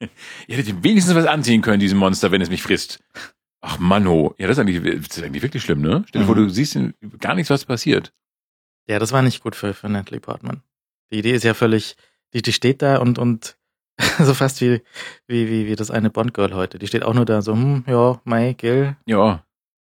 Ihr 0.46 0.56
hättet 0.56 0.82
wenigstens 0.82 1.14
was 1.14 1.26
anziehen 1.26 1.62
können, 1.62 1.80
diesem 1.80 1.98
Monster, 1.98 2.30
wenn 2.30 2.40
es 2.40 2.50
mich 2.50 2.62
frisst. 2.62 3.00
Ach 3.60 3.78
Manno. 3.78 4.34
Ja, 4.38 4.46
das 4.46 4.58
ist 4.58 4.60
eigentlich, 4.60 5.02
das 5.06 5.16
ist 5.16 5.22
eigentlich 5.24 5.42
wirklich 5.42 5.62
schlimm, 5.62 5.80
ne? 5.80 6.04
Stell 6.08 6.22
dir 6.22 6.26
vor, 6.26 6.36
Mhm. 6.36 6.48
du 6.48 6.50
siehst 6.50 6.78
gar 7.20 7.34
nichts, 7.34 7.50
was 7.50 7.64
passiert. 7.64 8.12
Ja, 8.86 8.98
das 8.98 9.12
war 9.12 9.22
nicht 9.22 9.42
gut 9.42 9.56
für, 9.56 9.72
für 9.72 9.88
Natalie 9.88 10.20
Portman. 10.20 10.62
Die 11.10 11.18
Idee 11.18 11.32
ist 11.32 11.44
ja 11.44 11.54
völlig, 11.54 11.96
die, 12.34 12.42
die 12.42 12.52
steht 12.52 12.82
da 12.82 12.98
und, 12.98 13.18
und 13.18 13.56
so 14.18 14.34
fast 14.34 14.60
wie, 14.60 14.82
wie, 15.26 15.48
wie, 15.48 15.66
wie 15.66 15.76
das 15.76 15.90
eine 15.90 16.10
Bond-Girl 16.10 16.52
heute. 16.54 16.78
Die 16.78 16.86
steht 16.86 17.02
auch 17.04 17.14
nur 17.14 17.24
da 17.24 17.40
so, 17.40 17.52
hm, 17.54 17.84
ja, 17.86 18.20
Mai, 18.24 18.52
Gil. 18.54 18.96
Ja. 19.06 19.44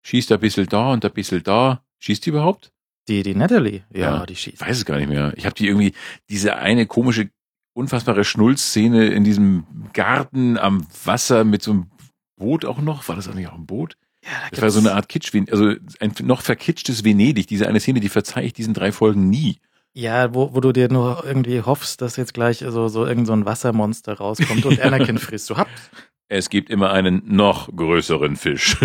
Schießt 0.03 0.31
ein 0.31 0.39
bisschen 0.39 0.65
da 0.67 0.91
und 0.93 1.03
ein 1.05 1.11
bisschen 1.11 1.43
da. 1.43 1.83
Schießt 1.99 2.25
die 2.25 2.29
überhaupt? 2.29 2.71
Die, 3.09 3.21
die 3.23 3.35
Natalie, 3.35 3.83
ja, 3.93 4.17
Ja. 4.19 4.25
die 4.25 4.33
Ich 4.33 4.41
schießt. 4.41 4.61
weiß 4.61 4.77
es 4.77 4.85
gar 4.85 4.97
nicht 4.97 5.09
mehr. 5.09 5.33
Ich 5.35 5.45
habe 5.45 5.53
die 5.55 5.67
irgendwie, 5.67 5.93
diese 6.29 6.55
eine 6.55 6.85
komische, 6.87 7.29
unfassbare 7.79 8.23
Schnullszene 8.23 9.07
in 9.07 9.23
diesem 9.23 9.65
Garten 9.93 10.57
am 10.57 10.85
Wasser 11.05 11.43
mit 11.43 11.63
so 11.63 11.71
einem 11.71 11.87
Boot 12.37 12.65
auch 12.65 12.79
noch. 12.81 13.07
War 13.07 13.15
das 13.15 13.27
eigentlich 13.27 13.47
auch 13.47 13.55
ein 13.55 13.65
Boot? 13.65 13.97
Ja, 14.23 14.29
da 14.31 14.49
Das 14.51 14.61
war 14.61 14.69
so 14.69 14.79
eine 14.79 14.93
Art 14.93 15.09
Kitsch, 15.09 15.33
also 15.49 15.73
ein 15.99 16.13
noch 16.23 16.41
verkitschtes 16.41 17.03
Venedig. 17.03 17.47
Diese 17.47 17.67
eine 17.67 17.79
Szene, 17.79 17.99
die 18.01 18.09
verzeihe 18.09 18.45
ich 18.45 18.53
diesen 18.53 18.73
drei 18.73 18.91
Folgen 18.91 19.29
nie. 19.29 19.57
Ja, 19.93 20.33
wo, 20.35 20.53
wo 20.53 20.59
du 20.59 20.71
dir 20.71 20.87
nur 20.91 21.23
irgendwie 21.25 21.61
hoffst, 21.61 22.01
dass 22.01 22.15
jetzt 22.17 22.33
gleich 22.33 22.59
so, 22.59 22.87
so 22.89 23.05
irgend 23.05 23.25
so 23.27 23.33
ein 23.33 23.45
Wassermonster 23.45 24.13
rauskommt 24.17 24.65
und 24.65 24.79
Anakin 24.81 25.17
frisst. 25.17 25.47
So, 25.47 25.57
happ, 25.57 25.67
Es 26.27 26.49
gibt 26.49 26.69
immer 26.69 26.91
einen 26.91 27.23
noch 27.25 27.75
größeren 27.75 28.35
Fisch. 28.35 28.77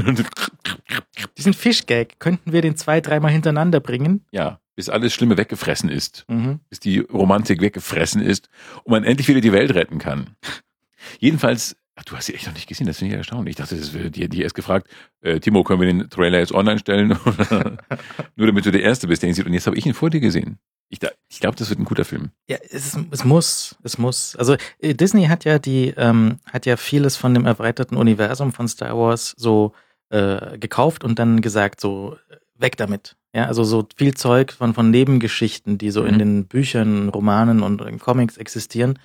diesen 1.37 1.53
Fischgag, 1.53 2.19
könnten 2.21 2.53
wir 2.53 2.63
den 2.63 2.77
zwei, 2.77 3.01
dreimal 3.01 3.31
hintereinander 3.33 3.81
bringen? 3.81 4.25
ja, 4.31 4.61
bis 4.75 4.89
alles 4.89 5.15
Schlimme 5.15 5.37
weggefressen 5.37 5.89
ist. 5.89 6.25
Mhm. 6.29 6.61
bis 6.69 6.81
die 6.81 6.99
Romantik 6.99 7.61
weggefressen 7.61 8.21
ist 8.21 8.49
und 8.85 8.93
man 8.93 9.05
endlich 9.05 9.29
wieder 9.29 9.41
die 9.41 9.53
Welt 9.53 9.75
retten 9.75 9.99
kann. 9.99 10.37
Jedenfalls, 11.21 11.77
ach, 11.97 12.05
du 12.05 12.17
hast 12.17 12.27
sie 12.27 12.35
echt 12.35 12.47
noch 12.47 12.55
nicht 12.55 12.69
gesehen, 12.69 12.87
das 12.87 12.99
finde 12.99 13.15
ich 13.15 13.19
erstaunlich. 13.19 13.53
Ich 13.53 13.57
dachte, 13.57 13.77
das 13.77 13.93
wäre 13.95 14.11
dir, 14.11 14.43
erst 14.43 14.55
gefragt, 14.55 14.89
äh, 15.21 15.41
Timo, 15.41 15.65
können 15.65 15.81
wir 15.81 15.87
den 15.87 16.09
Trailer 16.11 16.39
jetzt 16.39 16.53
online 16.53 16.79
stellen? 16.79 17.09
Nur 18.37 18.47
damit 18.47 18.67
du 18.67 18.73
der 18.73 18.83
Erste 18.83 19.07
bist, 19.07 19.23
der 19.23 19.29
ihn 19.29 19.35
sieht. 19.35 19.47
Und 19.47 19.53
jetzt 19.53 19.67
habe 19.67 19.77
ich 19.77 19.87
ihn 19.87 19.95
vor 19.95 20.11
dir 20.11 20.21
gesehen. 20.21 20.59
Ich, 20.89 20.99
ich 21.29 21.41
glaube, 21.41 21.57
das 21.57 21.71
wird 21.71 21.81
ein 21.81 21.85
guter 21.85 22.05
Film. 22.05 22.31
Ja, 22.49 22.59
es, 22.71 22.97
es 23.11 23.25
muss, 23.25 23.77
es 23.83 23.99
muss. 23.99 24.37
Also 24.37 24.57
äh, 24.79 24.95
Disney 24.95 25.27
hat 25.27 25.45
ja 25.45 25.59
die, 25.59 25.95
ähm, 25.97 26.39
hat 26.53 26.67
ja 26.67 26.77
vieles 26.77 27.17
von 27.17 27.35
dem 27.35 27.47
erweiterten 27.47 27.97
Universum 27.97 28.53
von 28.53 28.69
Star 28.69 28.97
Wars 28.97 29.35
so 29.37 29.73
äh, 30.11 30.59
gekauft 30.59 31.03
und 31.05 31.19
dann 31.19 31.41
gesagt, 31.41 31.81
so 31.81 32.17
äh, 32.29 32.37
weg 32.55 32.77
damit. 32.77 33.17
Ja, 33.35 33.47
also 33.47 33.65
so 33.65 33.87
viel 33.97 34.15
Zeug 34.15 34.53
von, 34.53 34.75
von 34.75 34.91
Nebengeschichten, 34.91 35.77
die 35.77 35.91
so 35.91 36.05
in 36.05 36.15
Mhm. 36.15 36.19
den 36.19 36.47
Büchern, 36.47 37.09
Romanen 37.09 37.63
und 37.63 37.81
in 37.83 37.99
Comics 37.99 38.37
existieren, 38.37 38.99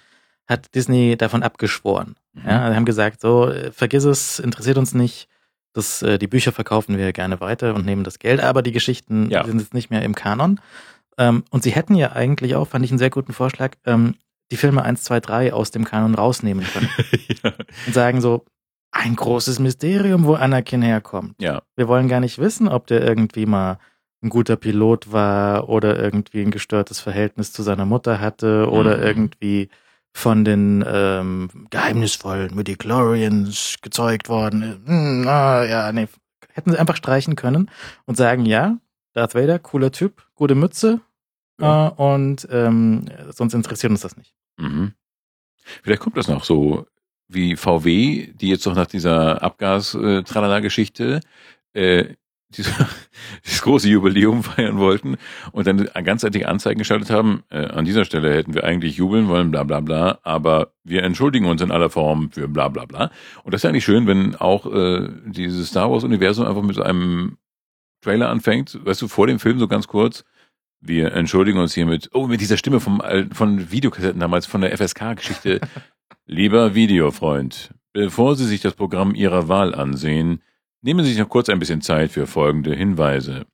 hat 0.48 0.74
Disney 0.76 1.16
davon 1.18 1.42
abgeschworen. 1.44 2.16
Ja, 2.46 2.70
sie 2.70 2.76
haben 2.76 2.86
gesagt, 2.86 3.22
so, 3.22 3.50
äh, 3.50 3.72
vergiss 3.72 4.04
es, 4.04 4.40
interessiert 4.40 4.78
uns 4.78 4.94
nicht. 4.94 5.28
Das, 5.74 6.02
äh, 6.02 6.18
die 6.18 6.28
Bücher 6.28 6.52
verkaufen 6.52 6.98
wir 6.98 7.12
gerne 7.14 7.40
weiter 7.42 7.74
und 7.76 7.86
nehmen 7.86 8.04
das 8.04 8.20
Geld, 8.20 8.40
aber 8.42 8.62
die 8.62 8.72
Geschichten 8.72 9.30
Ja. 9.30 9.44
sind 9.46 9.60
jetzt 9.60 9.74
nicht 9.74 9.90
mehr 9.92 10.04
im 10.04 10.16
Kanon. 10.16 10.60
Ähm, 11.18 11.44
und 11.52 11.64
sie 11.64 11.72
hätten 11.72 11.96
ja 11.96 12.14
eigentlich 12.14 12.56
auch, 12.56 12.68
fand 12.68 12.86
ich 12.86 12.92
einen 12.92 12.98
sehr 13.00 13.10
guten 13.10 13.34
Vorschlag, 13.34 13.72
ähm, 13.86 14.16
die 14.52 14.58
Filme 14.58 14.82
1, 14.84 15.04
2, 15.04 15.20
3 15.20 15.54
aus 15.54 15.70
dem 15.72 15.86
Kanon 15.86 16.16
rausnehmen 16.16 16.66
können. 16.66 16.90
ja. 17.44 17.54
und 17.88 17.94
sagen 17.94 18.22
so, 18.22 18.46
ein 18.92 19.16
großes 19.16 19.60
Mysterium, 19.60 20.26
wo 20.26 20.34
Anakin 20.34 20.82
herkommt. 20.82 21.36
ja, 21.42 21.62
Wir 21.76 21.88
wollen 21.88 22.08
gar 22.08 22.20
nicht 22.20 22.40
wissen, 22.40 22.68
ob 22.68 22.88
der 22.88 23.02
irgendwie 23.04 23.46
mal 23.46 23.78
ein 24.22 24.30
guter 24.30 24.56
Pilot 24.58 25.12
war 25.12 25.70
oder 25.70 25.98
irgendwie 25.98 26.42
ein 26.42 26.52
gestörtes 26.52 27.00
Verhältnis 27.00 27.52
zu 27.54 27.64
seiner 27.64 27.86
Mutter 27.86 28.20
hatte 28.20 28.70
oder 28.70 28.98
Mhm. 28.98 29.04
irgendwie 29.04 29.70
von 30.14 30.44
den 30.44 30.84
ähm, 30.88 31.50
geheimnisvollen 31.70 32.54
Midichlorians 32.56 33.78
gezeugt 33.82 34.28
worden. 34.28 34.82
Hm, 34.86 35.26
ah, 35.28 35.64
ja, 35.64 35.92
nee. 35.92 36.08
Hätten 36.52 36.72
sie 36.72 36.80
einfach 36.80 36.96
streichen 36.98 37.36
können 37.36 37.70
und 38.06 38.16
sagen, 38.18 38.46
ja, 38.46 38.78
Darth 39.14 39.36
Vader, 39.36 39.60
cooler 39.60 39.92
Typ, 39.92 40.24
gute 40.36 40.56
Mütze 40.56 41.00
Ja. 41.62 41.88
äh, 41.88 41.92
und 41.92 42.48
ähm, 42.52 43.06
sonst 43.30 43.54
interessiert 43.54 43.92
uns 43.92 44.02
das 44.02 44.18
nicht. 44.18 44.34
Mhm. 44.58 44.94
Vielleicht 45.84 46.02
kommt 46.02 46.18
das 46.18 46.28
noch 46.28 46.44
so 46.44 46.88
wie 47.28 47.56
VW, 47.56 48.34
die 48.34 48.50
jetzt 48.50 48.66
doch 48.66 48.74
nach 48.76 48.88
dieser 48.88 49.42
Abgas-Tralala-Geschichte 49.44 51.22
äh, 51.74 52.16
dieses, 52.56 52.74
dieses 53.46 53.62
große 53.62 53.90
Jubiläum 53.90 54.44
feiern 54.44 54.78
wollten 54.78 55.18
und 55.52 55.68
dann 55.68 55.90
ganzseitige 56.04 56.48
Anzeigen 56.48 56.80
geschaltet 56.80 57.10
haben. 57.10 57.44
Äh, 57.50 57.66
an 57.66 57.86
dieser 57.86 58.06
Stelle 58.06 58.34
hätten 58.34 58.54
wir 58.54 58.64
eigentlich 58.64 58.98
jubeln 58.98 59.28
wollen, 59.28 59.52
bla 59.52 59.64
bla 59.64 59.80
bla, 59.80 60.20
aber 60.24 60.74
wir 60.84 61.04
entschuldigen 61.04 61.46
uns 61.46 61.62
in 61.62 61.72
aller 61.72 61.90
Form 61.90 62.32
für 62.32 62.48
bla 62.48 62.68
bla 62.70 62.86
bla. 62.86 63.12
Und 63.44 63.54
das 63.54 63.60
ist 63.60 63.64
ja 63.64 63.70
eigentlich 63.70 63.86
schön, 63.86 64.08
wenn 64.08 64.36
auch 64.36 64.66
äh, 64.66 65.10
dieses 65.26 65.70
Star 65.70 65.92
Wars-Universum 65.92 66.46
einfach 66.46 66.64
mit 66.64 66.76
so 66.76 66.84
einem 66.84 67.38
Trailer 68.02 68.30
anfängt, 68.30 68.80
weißt 68.86 69.02
du, 69.02 69.08
vor 69.08 69.28
dem 69.28 69.40
Film 69.40 69.60
so 69.60 69.68
ganz 69.68 69.88
kurz, 69.88 70.24
wir 70.82 71.12
entschuldigen 71.12 71.60
uns 71.60 71.74
hiermit, 71.74 72.10
oh, 72.14 72.28
mit 72.28 72.40
dieser 72.40 72.56
Stimme 72.56 72.80
vom, 72.80 73.02
von 73.34 73.72
Videokassetten 73.72 74.20
damals, 74.20 74.46
von 74.46 74.62
der 74.62 74.78
FSK-Geschichte. 74.78 75.60
Lieber 76.26 76.76
Videofreund, 76.76 77.74
bevor 77.92 78.36
Sie 78.36 78.46
sich 78.46 78.62
das 78.62 78.74
Programm 78.74 79.16
Ihrer 79.16 79.50
Wahl 79.50 79.76
ansehen, 79.76 80.42
nehmen 80.82 81.04
Sie 81.04 81.12
sich 81.12 81.20
noch 81.20 81.30
kurz 81.30 81.50
ein 81.50 81.60
bisschen 81.60 81.82
Zeit 81.82 82.12
für 82.12 82.28
folgende 82.28 82.76
Hinweise. 82.76 83.46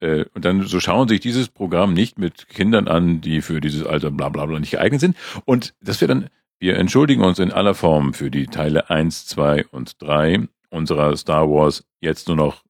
Äh, 0.00 0.24
und 0.34 0.44
dann 0.44 0.66
so 0.66 0.80
schauen 0.80 1.08
Sie 1.08 1.14
sich 1.14 1.20
dieses 1.20 1.48
Programm 1.48 1.92
nicht 1.92 2.18
mit 2.18 2.48
Kindern 2.48 2.88
an, 2.88 3.20
die 3.20 3.42
für 3.42 3.60
dieses 3.60 3.84
Alter 3.84 4.10
bla 4.10 4.28
bla 4.28 4.46
bla 4.46 4.58
nicht 4.58 4.72
geeignet 4.72 5.00
sind. 5.00 5.16
Und 5.44 5.74
das 5.80 6.00
wäre 6.00 6.08
dann, 6.08 6.30
wir 6.58 6.76
entschuldigen 6.76 7.22
uns 7.22 7.38
in 7.38 7.52
aller 7.52 7.74
Form 7.74 8.14
für 8.14 8.30
die 8.30 8.46
Teile 8.46 8.90
1, 8.90 9.26
2 9.26 9.66
und 9.66 10.00
3 10.02 10.48
unserer 10.70 11.16
Star 11.16 11.48
Wars 11.48 11.84
jetzt 12.00 12.28
nur 12.28 12.36
noch 12.36 12.64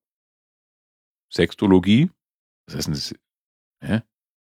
Sextologie. 1.32 2.10
Was 2.66 2.76
heißt 2.76 2.86
denn 2.88 2.94
das? 2.94 3.14
Hä? 3.82 4.02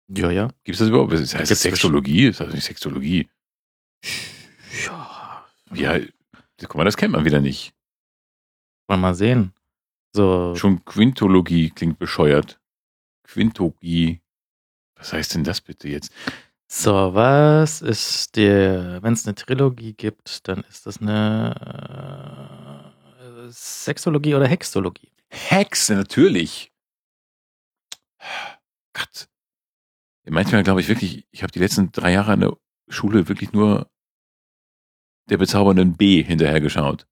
Ja, 0.08 0.30
ja. 0.30 0.48
Gibt 0.64 0.74
es 0.74 0.78
das 0.80 0.88
überhaupt? 0.88 1.12
Das 1.12 1.34
heißt 1.34 1.48
Gibt's 1.48 1.62
Sextologie? 1.62 2.26
Das 2.26 2.40
heißt 2.40 2.54
nicht 2.54 2.64
Sextologie. 2.64 3.28
Ja. 4.84 5.46
Ja, 5.74 5.98
guck 6.60 6.76
mal, 6.76 6.84
das 6.84 6.96
kennt 6.96 7.12
man 7.12 7.24
wieder 7.24 7.40
nicht. 7.40 7.74
Wir 8.88 8.96
mal 8.96 9.14
sehen. 9.14 9.52
So, 10.14 10.54
Schon 10.54 10.84
Quintologie 10.84 11.70
klingt 11.70 11.98
bescheuert. 11.98 12.60
Quintogie. 13.24 14.20
Was 14.96 15.12
heißt 15.12 15.34
denn 15.34 15.44
das 15.44 15.60
bitte 15.60 15.88
jetzt? 15.88 16.12
so 16.66 17.14
was 17.14 17.82
ist 17.82 18.36
der, 18.36 19.02
wenn 19.02 19.12
es 19.12 19.26
eine 19.26 19.34
Trilogie 19.34 19.92
gibt, 19.92 20.48
dann 20.48 20.64
ist 20.68 20.86
das 20.86 21.00
eine 21.00 22.92
äh, 23.20 23.50
Sexologie 23.50 24.34
oder 24.34 24.48
Hexologie. 24.48 25.12
Hexe, 25.28 25.94
natürlich. 25.94 26.72
Gott. 28.92 29.28
Manchmal 30.26 30.62
glaube 30.62 30.80
ich 30.80 30.88
wirklich, 30.88 31.26
ich 31.30 31.42
habe 31.42 31.52
die 31.52 31.58
letzten 31.58 31.92
drei 31.92 32.12
Jahre 32.12 32.32
an 32.32 32.40
der 32.40 32.56
Schule 32.88 33.28
wirklich 33.28 33.52
nur 33.52 33.90
der 35.28 35.36
bezaubernden 35.36 35.96
B 35.96 36.22
hinterhergeschaut. 36.22 37.06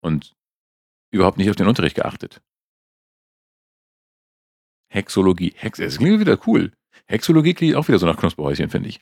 Und 0.00 0.36
überhaupt 1.10 1.38
nicht 1.38 1.50
auf 1.50 1.56
den 1.56 1.66
Unterricht 1.66 1.96
geachtet. 1.96 2.42
Hexologie. 4.88 5.52
Hex, 5.56 5.78
das 5.78 5.98
klingt 5.98 6.20
wieder 6.20 6.38
cool. 6.46 6.72
Hexologie 7.06 7.54
klingt 7.54 7.76
auch 7.76 7.88
wieder 7.88 7.98
so 7.98 8.06
nach 8.06 8.16
Knusperhäuschen, 8.16 8.70
finde 8.70 8.88
ich. 8.88 9.00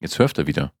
Jetzt 0.00 0.14
surft 0.14 0.38
er 0.38 0.46
wieder. 0.46 0.72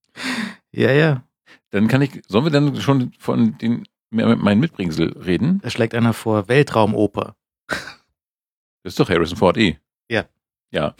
Ja, 0.72 0.92
ja. 0.92 1.24
Dann 1.70 1.88
kann 1.88 2.02
ich, 2.02 2.22
sollen 2.28 2.44
wir 2.44 2.50
dann 2.50 2.80
schon 2.80 3.12
von 3.18 3.56
den, 3.58 3.86
meinen 4.10 4.60
Mitbringsel 4.60 5.18
reden? 5.18 5.60
Da 5.62 5.70
schlägt 5.70 5.94
einer 5.94 6.12
vor 6.12 6.48
Weltraumoper. 6.48 7.36
Das 7.68 8.92
ist 8.92 9.00
doch 9.00 9.08
Harrison 9.08 9.38
Ford 9.38 9.56
eh. 9.56 9.78
Ja. 10.10 10.28
Ja. 10.70 10.94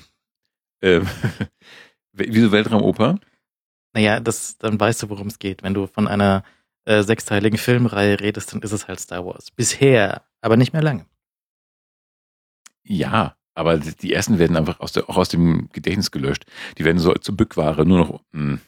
Ähm, 0.83 1.07
wieso 2.13 2.53
Weltraumoper? 2.53 3.19
Naja, 3.93 4.21
das, 4.21 4.57
dann 4.59 4.79
weißt 4.79 5.03
du, 5.03 5.11
worum 5.11 5.27
es 5.27 5.39
geht. 5.39 5.63
Wenn 5.63 5.75
du 5.75 5.87
von 5.87 6.09
einer 6.09 6.45
äh, 6.85 7.03
sechsteiligen 7.03 7.59
Filmreihe 7.59 8.21
redest, 8.21 8.53
dann 8.53 8.63
ist 8.63 8.73
es 8.73 8.89
halt 8.89 9.01
Star 9.01 9.25
Wars. 9.25 9.51
Bisher, 9.51 10.23
aber 10.41 10.57
nicht 10.57 10.73
mehr 10.73 10.83
lange. 10.83 11.07
Ja, 12.85 13.37
aber 13.55 13.79
die 13.79 14.13
ersten 14.13 14.39
werden 14.39 14.57
einfach 14.57 14.81
aus 14.81 14.93
der, 14.93 15.09
auch 15.09 15.17
aus 15.17 15.29
dem 15.29 15.69
Gedächtnis 15.73 16.11
gelöscht. 16.11 16.45
Die 16.79 16.85
werden 16.85 16.99
so 16.99 17.13
zur 17.15 17.37
Bückware 17.37 17.85
nur 17.87 17.99
noch, 17.99 18.21
mh, 18.33 18.59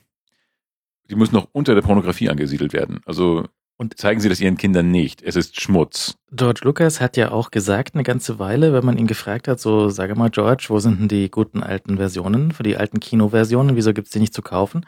die 1.10 1.16
müssen 1.16 1.34
noch 1.34 1.48
unter 1.52 1.74
der 1.74 1.82
Pornografie 1.82 2.28
angesiedelt 2.30 2.72
werden. 2.72 3.00
Also 3.06 3.48
Und- 3.76 3.98
zeigen 3.98 4.20
Sie 4.20 4.28
das 4.28 4.40
Ihren 4.40 4.56
Kindern 4.56 4.90
nicht. 4.90 5.20
Es 5.22 5.36
ist 5.36 5.60
Schmutz. 5.60 6.16
George 6.30 6.60
Lucas 6.64 7.00
hat 7.00 7.16
ja 7.16 7.32
auch 7.32 7.50
gesagt, 7.50 7.94
eine 7.94 8.04
ganze 8.04 8.38
Weile, 8.38 8.72
wenn 8.72 8.84
man 8.84 8.98
ihn 8.98 9.06
gefragt 9.06 9.48
hat, 9.48 9.58
so, 9.60 9.88
sage 9.88 10.14
mal, 10.14 10.30
George, 10.30 10.66
wo 10.68 10.78
sind 10.78 11.00
denn 11.00 11.08
die 11.08 11.30
guten 11.30 11.62
alten 11.62 11.96
Versionen, 11.96 12.52
für 12.52 12.62
die 12.62 12.76
alten 12.76 13.00
Kinoversionen, 13.00 13.76
wieso 13.76 13.92
gibt's 13.92 14.12
die 14.12 14.20
nicht 14.20 14.34
zu 14.34 14.42
kaufen? 14.42 14.86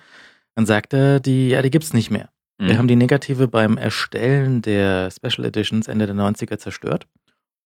Dann 0.55 0.67
sagt 0.67 0.95
er, 0.95 1.21
die, 1.21 1.49
ja, 1.49 1.63
die 1.63 1.71
gibt's 1.71 1.93
nicht 1.93 2.11
mehr. 2.11 2.31
Wir 2.59 2.75
Mhm. 2.75 2.79
haben 2.79 2.89
die 2.89 2.97
Negative 2.97 3.49
beim 3.49 3.77
Erstellen 3.77 4.63
der 4.63 5.11
Special 5.11 5.47
Editions 5.47 5.89
Ende 5.89 6.07
der 6.07 6.15
90er 6.15 6.59
zerstört 6.59 7.07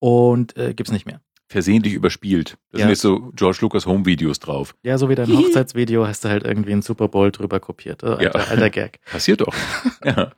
und 0.01 0.57
äh, 0.57 0.75
gibt's 0.75 0.93
nicht 0.93 1.07
mehr. 1.07 1.21
Versehentlich 1.49 1.95
überspielt. 1.95 2.59
Da 2.71 2.79
Ja. 2.79 2.83
sind 2.85 2.89
jetzt 2.91 3.03
so 3.03 3.31
George 3.35 3.59
Lucas 3.61 3.87
Home-Videos 3.87 4.39
drauf. 4.39 4.75
Ja, 4.83 4.99
so 4.99 5.09
wie 5.09 5.15
dein 5.15 5.29
Hochzeitsvideo 5.37 6.07
hast 6.07 6.25
du 6.25 6.29
halt 6.29 6.45
irgendwie 6.45 6.73
einen 6.73 6.83
Super 6.83 7.09
Bowl 7.09 7.31
drüber 7.33 7.61
kopiert. 7.61 8.03
Oh, 8.05 8.17
Ja. 8.21 8.31
alter, 8.31 8.49
alter 8.51 8.71
Gag. 8.71 9.01
Passiert 9.11 9.41
doch. 9.41 9.55
ja. 10.05 10.33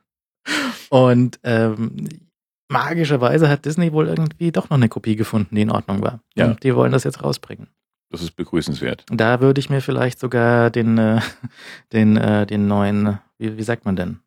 Und 0.91 1.39
ähm, 1.45 2.09
magischerweise 2.71 3.49
hat 3.49 3.65
Disney 3.65 3.93
wohl 3.93 4.09
irgendwie 4.09 4.53
doch 4.53 4.71
noch 4.71 4.77
eine 4.77 4.89
Kopie 4.89 5.17
gefunden, 5.17 5.55
die 5.55 5.63
in 5.63 5.71
Ordnung 5.71 6.03
war. 6.03 6.21
Ja. 6.35 6.47
Und 6.47 6.63
die 6.63 6.75
wollen 6.75 6.93
das 6.93 7.05
jetzt 7.05 7.23
rausbringen. 7.23 7.69
Das 8.11 8.21
ist 8.23 8.33
begrüßenswert. 8.33 9.07
Da 9.11 9.41
würde 9.41 9.59
ich 9.61 9.71
mir 9.71 9.81
vielleicht 9.81 10.19
sogar 10.21 10.71
den, 10.71 10.99
äh, 10.99 11.21
den, 11.93 12.17
äh, 12.19 12.47
den 12.47 12.67
neuen, 12.69 13.19
wie, 13.39 13.57
wie 13.57 13.63
sagt 13.63 13.85
man 13.87 13.97
denn, 13.97 14.19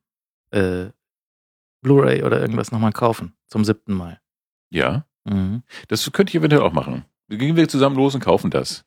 äh, 0.55 0.91
Blu-ray 1.81 2.23
oder 2.23 2.41
irgendwas 2.41 2.71
nochmal 2.71 2.91
kaufen 2.91 3.35
zum 3.47 3.63
siebten 3.63 3.93
Mal. 3.93 4.19
Ja. 4.71 5.05
Mhm. 5.25 5.63
Das 5.87 6.11
könnte 6.11 6.31
ich 6.31 6.35
eventuell 6.35 6.63
auch 6.63 6.73
machen. 6.73 7.05
Wir 7.27 7.37
gehen 7.37 7.55
wir 7.55 7.67
zusammen 7.67 7.95
los 7.95 8.15
und 8.15 8.21
kaufen 8.21 8.51
das. 8.51 8.85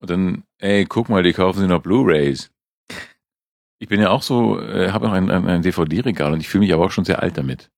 Und 0.00 0.10
dann, 0.10 0.44
ey, 0.58 0.84
guck 0.84 1.08
mal, 1.08 1.22
die 1.22 1.32
kaufen 1.32 1.60
sie 1.60 1.66
noch 1.66 1.82
Blu-Rays. 1.82 2.50
Ich 3.78 3.88
bin 3.88 4.00
ja 4.00 4.10
auch 4.10 4.22
so, 4.22 4.60
äh, 4.60 4.90
habe 4.90 5.06
noch 5.06 5.12
ein, 5.12 5.30
ein, 5.30 5.46
ein 5.46 5.62
DVD-Regal 5.62 6.32
und 6.32 6.40
ich 6.40 6.48
fühle 6.48 6.64
mich 6.64 6.72
aber 6.72 6.84
auch 6.84 6.90
schon 6.90 7.04
sehr 7.04 7.22
alt 7.22 7.36
damit. 7.36 7.70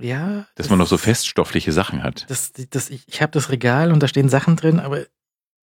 Ja. 0.00 0.46
Dass 0.56 0.70
man 0.70 0.78
noch 0.78 0.86
so 0.86 0.98
feststoffliche 0.98 1.72
Sachen 1.72 2.02
hat. 2.02 2.28
Das, 2.28 2.52
das, 2.52 2.90
ich 2.90 3.06
ich 3.06 3.22
habe 3.22 3.32
das 3.32 3.50
Regal 3.50 3.92
und 3.92 4.02
da 4.02 4.08
stehen 4.08 4.28
Sachen 4.28 4.56
drin, 4.56 4.80
aber 4.80 5.06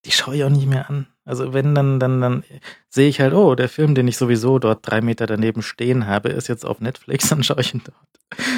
die 0.05 0.11
schaue 0.11 0.35
ich 0.35 0.43
auch 0.43 0.49
nicht 0.49 0.67
mehr 0.67 0.89
an. 0.89 1.07
Also 1.25 1.53
wenn, 1.53 1.75
dann, 1.75 1.99
dann, 1.99 2.19
dann 2.19 2.43
sehe 2.89 3.07
ich 3.07 3.21
halt, 3.21 3.33
oh, 3.33 3.55
der 3.55 3.69
Film, 3.69 3.93
den 3.93 4.07
ich 4.07 4.17
sowieso 4.17 4.57
dort 4.59 4.79
drei 4.81 5.01
Meter 5.01 5.27
daneben 5.27 5.61
stehen 5.61 6.07
habe, 6.07 6.29
ist 6.29 6.47
jetzt 6.47 6.65
auf 6.65 6.81
Netflix, 6.81 7.29
dann 7.29 7.43
schaue 7.43 7.61
ich 7.61 7.73
ihn 7.73 7.81
dort. 7.83 7.97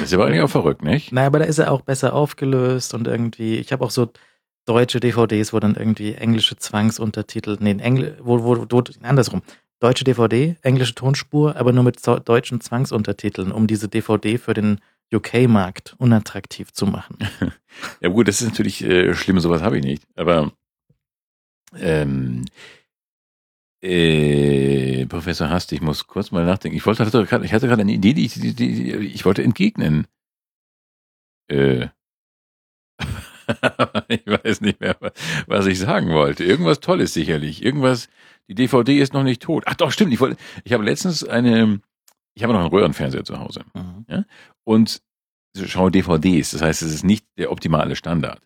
Das 0.00 0.08
ist 0.08 0.14
aber 0.14 0.26
eigentlich 0.26 0.42
auch 0.42 0.50
verrückt, 0.50 0.82
nicht? 0.82 1.12
Nein, 1.12 1.26
aber 1.26 1.40
da 1.40 1.44
ist 1.44 1.58
er 1.58 1.72
auch 1.72 1.82
besser 1.82 2.14
aufgelöst 2.14 2.94
und 2.94 3.06
irgendwie, 3.06 3.56
ich 3.56 3.72
habe 3.72 3.84
auch 3.84 3.90
so 3.90 4.10
deutsche 4.66 5.00
DVDs, 5.00 5.52
wo 5.52 5.60
dann 5.60 5.74
irgendwie 5.74 6.14
englische 6.14 6.56
Zwangsuntertitel, 6.56 7.58
nee, 7.60 7.76
Engl 7.78 8.16
wo, 8.22 8.42
wo, 8.44 8.66
wo, 8.70 8.82
andersrum. 9.02 9.42
Deutsche 9.80 10.04
DVD, 10.04 10.56
englische 10.62 10.94
Tonspur, 10.94 11.56
aber 11.56 11.72
nur 11.72 11.84
mit 11.84 11.98
deutschen 12.24 12.60
Zwangsuntertiteln, 12.60 13.52
um 13.52 13.66
diese 13.66 13.88
DVD 13.88 14.38
für 14.38 14.54
den 14.54 14.80
UK-Markt 15.12 15.94
unattraktiv 15.98 16.72
zu 16.72 16.86
machen. 16.86 17.18
Ja 18.00 18.08
gut, 18.08 18.28
das 18.28 18.40
ist 18.40 18.50
natürlich 18.50 18.84
äh, 18.84 19.14
schlimm, 19.14 19.40
sowas 19.40 19.60
habe 19.60 19.76
ich 19.76 19.84
nicht. 19.84 20.04
Aber 20.14 20.52
ähm, 21.78 22.44
äh, 23.82 25.06
Professor 25.06 25.50
Hast, 25.50 25.72
ich 25.72 25.80
muss 25.82 26.06
kurz 26.06 26.30
mal 26.30 26.44
nachdenken. 26.44 26.76
Ich 26.76 26.86
wollte, 26.86 27.04
hatte 27.04 27.24
gerade- 27.24 27.44
ich 27.44 27.52
hatte 27.52 27.66
gerade 27.68 27.82
eine 27.82 27.92
Idee, 27.92 28.14
die 28.14 28.24
ich, 28.26 28.34
die, 28.34 28.54
die, 28.54 28.92
ich 28.96 29.24
wollte 29.24 29.42
entgegnen. 29.42 30.06
Äh, 31.50 31.88
ich 34.08 34.26
weiß 34.26 34.60
nicht 34.62 34.80
mehr, 34.80 34.96
was 35.46 35.66
ich 35.66 35.78
sagen 35.78 36.10
wollte. 36.10 36.44
Irgendwas 36.44 36.80
Tolles 36.80 37.12
sicherlich. 37.12 37.62
Irgendwas. 37.62 38.08
Die 38.48 38.54
DVD 38.54 38.98
ist 38.98 39.12
noch 39.12 39.22
nicht 39.22 39.42
tot. 39.42 39.64
Ach 39.66 39.74
doch, 39.74 39.90
stimmt. 39.92 40.12
Ich 40.12 40.20
wollte. 40.20 40.36
Ich 40.64 40.72
habe 40.72 40.84
letztens 40.84 41.24
eine. 41.24 41.80
Ich 42.34 42.42
habe 42.42 42.52
noch 42.52 42.60
einen 42.60 42.68
Röhrenfernseher 42.70 43.24
zu 43.24 43.38
Hause 43.38 43.64
Mhm. 43.74 44.24
und 44.64 45.02
schaue 45.66 45.90
DVDs. 45.90 46.50
Das 46.52 46.62
heißt, 46.62 46.82
es 46.82 46.92
ist 46.94 47.04
nicht 47.04 47.26
der 47.38 47.52
optimale 47.52 47.94
Standard. 47.96 48.40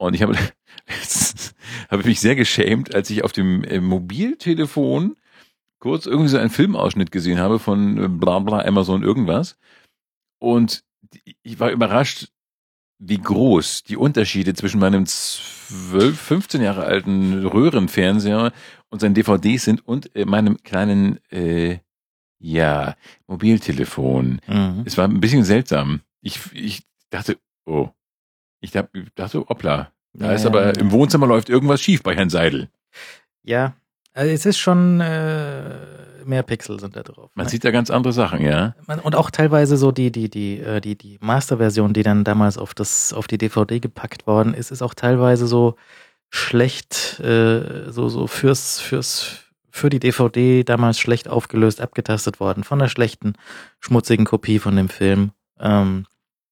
Und 0.00 0.14
ich 0.14 0.22
habe 0.22 0.34
ich 0.86 2.04
mich 2.04 2.20
sehr 2.20 2.34
geschämt, 2.34 2.94
als 2.94 3.10
ich 3.10 3.22
auf 3.22 3.32
dem 3.32 3.62
äh, 3.64 3.80
Mobiltelefon 3.80 5.16
kurz 5.78 6.06
irgendwie 6.06 6.30
so 6.30 6.38
einen 6.38 6.50
Filmausschnitt 6.50 7.12
gesehen 7.12 7.38
habe 7.38 7.58
von 7.58 7.98
äh, 7.98 8.08
bla 8.08 8.38
bla 8.38 8.64
Amazon 8.64 9.02
irgendwas. 9.02 9.58
Und 10.38 10.84
ich 11.42 11.60
war 11.60 11.70
überrascht, 11.70 12.28
wie 12.98 13.18
groß 13.18 13.82
die 13.82 13.96
Unterschiede 13.96 14.54
zwischen 14.54 14.80
meinem 14.80 15.04
12, 15.04 16.18
15 16.18 16.62
Jahre 16.62 16.84
alten 16.84 17.46
Röhrenfernseher 17.46 18.52
und 18.88 19.00
seinen 19.00 19.14
DVDs 19.14 19.64
sind 19.64 19.86
und 19.86 20.14
äh, 20.16 20.24
meinem 20.24 20.62
kleinen, 20.62 21.18
äh, 21.30 21.78
ja, 22.38 22.96
Mobiltelefon. 23.26 24.40
Mhm. 24.46 24.82
Es 24.86 24.96
war 24.96 25.06
ein 25.06 25.20
bisschen 25.20 25.44
seltsam. 25.44 26.00
Ich, 26.22 26.40
ich 26.54 26.84
dachte, 27.10 27.38
oh, 27.66 27.90
ich 28.60 28.70
dach- 28.70 28.88
dachte, 29.14 29.40
hoppla. 29.48 29.90
Da 30.12 30.26
Ja, 30.26 30.32
ist 30.32 30.46
aber 30.46 30.76
im 30.78 30.90
Wohnzimmer 30.90 31.26
läuft 31.26 31.48
irgendwas 31.48 31.80
schief 31.80 32.02
bei 32.02 32.14
Herrn 32.16 32.30
Seidel. 32.30 32.68
Ja, 33.42 33.74
also 34.12 34.32
es 34.32 34.44
ist 34.44 34.58
schon 34.58 35.00
äh, 35.00 35.76
mehr 36.24 36.42
Pixel 36.42 36.80
sind 36.80 36.96
da 36.96 37.02
drauf. 37.02 37.30
Man 37.34 37.46
ne? 37.46 37.50
sieht 37.50 37.64
da 37.64 37.70
ganz 37.70 37.90
andere 37.90 38.12
Sachen, 38.12 38.42
ja. 38.42 38.74
Und 39.02 39.14
auch 39.14 39.30
teilweise 39.30 39.76
so 39.76 39.92
die, 39.92 40.10
die, 40.10 40.28
die, 40.28 40.58
äh, 40.58 40.80
die, 40.80 40.96
die 40.96 41.18
Masterversion, 41.20 41.92
die 41.92 42.02
dann 42.02 42.24
damals 42.24 42.58
auf 42.58 42.74
das, 42.74 43.12
auf 43.12 43.26
die 43.28 43.38
DVD 43.38 43.78
gepackt 43.80 44.26
worden 44.26 44.52
ist, 44.52 44.70
ist 44.72 44.82
auch 44.82 44.94
teilweise 44.94 45.46
so 45.46 45.76
schlecht, 46.28 47.20
äh, 47.20 47.90
so, 47.90 48.08
so 48.08 48.26
fürs, 48.26 48.80
fürs, 48.80 49.44
für 49.70 49.90
die 49.90 50.00
DVD 50.00 50.64
damals 50.64 50.98
schlecht 50.98 51.28
aufgelöst, 51.28 51.80
abgetastet 51.80 52.40
worden, 52.40 52.64
von 52.64 52.80
einer 52.80 52.88
schlechten, 52.88 53.34
schmutzigen 53.80 54.24
Kopie 54.26 54.58
von 54.58 54.76
dem 54.76 54.88
Film. 54.88 55.32
Ähm, 55.58 56.06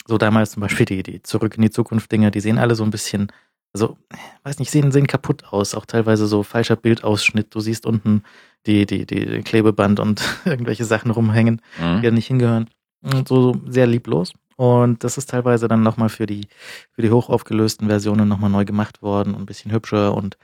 so 0.09 0.18
damals 0.18 0.53
zum 0.53 0.62
Beispiel 0.62 0.87
die, 0.87 1.03
die 1.03 1.23
Zurück 1.23 1.57
in 1.57 1.62
die 1.62 1.71
Zukunft 1.71 2.11
Dinger, 2.11 2.31
die 2.31 2.40
sehen 2.40 2.59
alle 2.59 2.75
so 2.75 2.83
ein 2.83 2.90
bisschen, 2.90 3.31
also, 3.75 3.99
weiß 4.42 4.59
nicht, 4.59 4.71
sehen, 4.71 4.90
sehen 4.90 5.07
kaputt 5.07 5.44
aus, 5.51 5.75
auch 5.75 5.85
teilweise 5.85 6.27
so 6.27 6.42
falscher 6.42 6.77
Bildausschnitt. 6.77 7.55
Du 7.55 7.61
siehst 7.61 7.85
unten 7.87 8.23
die, 8.66 8.87
die, 8.87 9.07
die 9.07 9.42
Klebeband 9.42 10.01
und 10.01 10.23
irgendwelche 10.44 10.85
Sachen 10.85 11.11
rumhängen 11.11 11.61
Mhm. 11.79 12.01
die 12.01 12.07
da 12.07 12.11
nicht 12.11 12.27
hingehören. 12.27 12.68
Und 13.03 13.29
so, 13.29 13.53
so 13.53 13.61
sehr 13.68 13.87
lieblos. 13.87 14.33
Und 14.57 15.05
das 15.05 15.18
ist 15.18 15.31
teilweise 15.31 15.68
dann 15.68 15.83
nochmal 15.85 16.09
für 16.09 16.27
die, 16.27 16.49
für 16.90 17.03
die 17.03 17.11
hochaufgelösten 17.11 17.87
Versionen 17.87 18.27
nochmal 18.27 18.51
neu 18.51 18.64
gemacht 18.64 19.03
worden 19.03 19.35
und 19.35 19.42
ein 19.42 19.47
bisschen 19.47 19.71
hübscher 19.71 20.14
und 20.14 20.37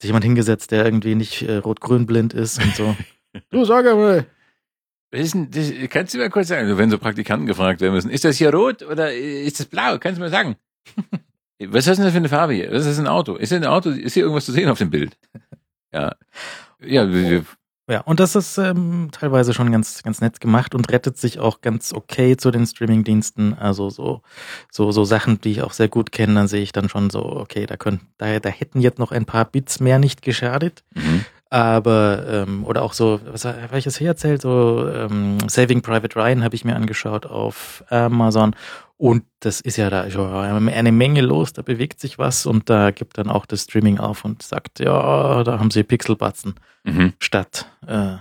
sich 0.00 0.08
jemand 0.08 0.24
hingesetzt, 0.24 0.72
der 0.72 0.84
irgendwie 0.84 1.14
nicht 1.14 1.42
äh, 1.42 1.58
rot-grün 1.58 2.06
blind 2.06 2.34
ist 2.34 2.60
und 2.60 2.74
so. 2.74 2.96
du 3.50 3.64
sag 3.64 3.84
mal. 3.84 4.26
Ist 5.14 5.34
denn, 5.34 5.50
das, 5.50 5.72
kannst 5.90 6.14
du 6.14 6.18
mir 6.18 6.30
kurz 6.30 6.48
sagen, 6.48 6.76
wenn 6.76 6.90
so 6.90 6.98
Praktikanten 6.98 7.46
gefragt 7.46 7.80
werden 7.80 7.94
müssen, 7.94 8.10
ist 8.10 8.24
das 8.24 8.36
hier 8.36 8.52
rot 8.52 8.82
oder 8.82 9.12
ist 9.12 9.60
das 9.60 9.66
blau? 9.66 9.98
Kannst 9.98 10.18
du 10.18 10.22
mir 10.22 10.30
sagen? 10.30 10.56
Was 11.60 11.86
ist 11.86 11.96
denn 11.96 12.04
das 12.04 12.12
für 12.12 12.18
eine 12.18 12.28
Farbe 12.28 12.54
hier? 12.54 12.72
Was 12.72 12.84
ist 12.84 12.98
ein 12.98 13.06
Auto? 13.06 13.36
Ist 13.36 13.50
hier 13.50 13.58
ein 13.58 13.64
Auto? 13.64 13.90
Ist 13.90 14.14
hier 14.14 14.24
irgendwas 14.24 14.44
zu 14.44 14.52
sehen 14.52 14.68
auf 14.68 14.78
dem 14.78 14.90
Bild? 14.90 15.16
Ja. 15.92 16.16
Ja, 16.80 17.08
wir, 17.08 17.30
wir, 17.30 17.44
Ja, 17.88 18.00
und 18.00 18.18
das 18.18 18.34
ist 18.34 18.58
ähm, 18.58 19.10
teilweise 19.12 19.54
schon 19.54 19.70
ganz, 19.70 20.02
ganz 20.02 20.20
nett 20.20 20.40
gemacht 20.40 20.74
und 20.74 20.90
rettet 20.90 21.16
sich 21.16 21.38
auch 21.38 21.60
ganz 21.60 21.92
okay 21.92 22.36
zu 22.36 22.50
den 22.50 22.66
Streamingdiensten. 22.66 23.54
Also 23.54 23.90
so, 23.90 24.22
so, 24.72 24.90
so 24.90 25.04
Sachen, 25.04 25.40
die 25.40 25.52
ich 25.52 25.62
auch 25.62 25.72
sehr 25.72 25.88
gut 25.88 26.10
kenne, 26.10 26.34
dann 26.34 26.48
sehe 26.48 26.62
ich 26.62 26.72
dann 26.72 26.88
schon 26.88 27.10
so, 27.10 27.24
okay, 27.24 27.66
da 27.66 27.76
können, 27.76 28.00
da, 28.18 28.40
da 28.40 28.48
hätten 28.48 28.80
jetzt 28.80 28.98
noch 28.98 29.12
ein 29.12 29.24
paar 29.24 29.44
Bits 29.44 29.80
mehr 29.80 29.98
nicht 29.98 30.22
geschadet. 30.22 30.82
mhm. 30.94 31.24
Aber, 31.54 32.24
ähm, 32.28 32.64
oder 32.64 32.82
auch 32.82 32.94
so, 32.94 33.20
was 33.26 33.44
habe 33.44 33.78
ich 33.78 33.84
jetzt 33.84 33.98
hier 33.98 34.08
erzählt? 34.08 34.42
So, 34.42 34.88
ähm, 34.92 35.38
Saving 35.48 35.82
Private 35.82 36.16
Ryan 36.18 36.42
habe 36.42 36.56
ich 36.56 36.64
mir 36.64 36.74
angeschaut 36.74 37.26
auf 37.26 37.84
Amazon. 37.90 38.56
Und 38.96 39.22
das 39.38 39.60
ist 39.60 39.76
ja 39.76 39.88
da 39.88 40.10
schon 40.10 40.32
eine 40.68 40.90
Menge 40.90 41.20
los, 41.20 41.52
da 41.52 41.62
bewegt 41.62 42.00
sich 42.00 42.18
was 42.18 42.44
und 42.46 42.68
da 42.70 42.90
gibt 42.90 43.18
dann 43.18 43.28
auch 43.30 43.46
das 43.46 43.62
Streaming 43.62 43.98
auf 43.98 44.24
und 44.24 44.42
sagt, 44.42 44.80
ja, 44.80 45.44
da 45.44 45.60
haben 45.60 45.70
sie 45.70 45.84
Pixelbatzen 45.84 46.54
Mhm. 46.82 47.12
statt. 47.20 47.66
Äh, 47.86 48.16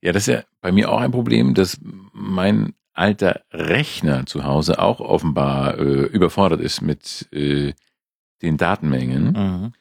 Ja, 0.00 0.12
das 0.12 0.26
ist 0.26 0.34
ja 0.34 0.42
bei 0.60 0.72
mir 0.72 0.90
auch 0.90 0.98
ein 0.98 1.12
Problem, 1.12 1.54
dass 1.54 1.78
mein 2.12 2.74
alter 2.94 3.42
Rechner 3.52 4.26
zu 4.26 4.42
Hause 4.44 4.80
auch 4.80 4.98
offenbar 4.98 5.78
äh, 5.78 5.82
überfordert 6.06 6.60
ist 6.60 6.82
mit 6.82 7.28
äh, 7.32 7.74
den 8.42 8.56
Datenmengen. 8.56 9.24
mhm. 9.32 9.72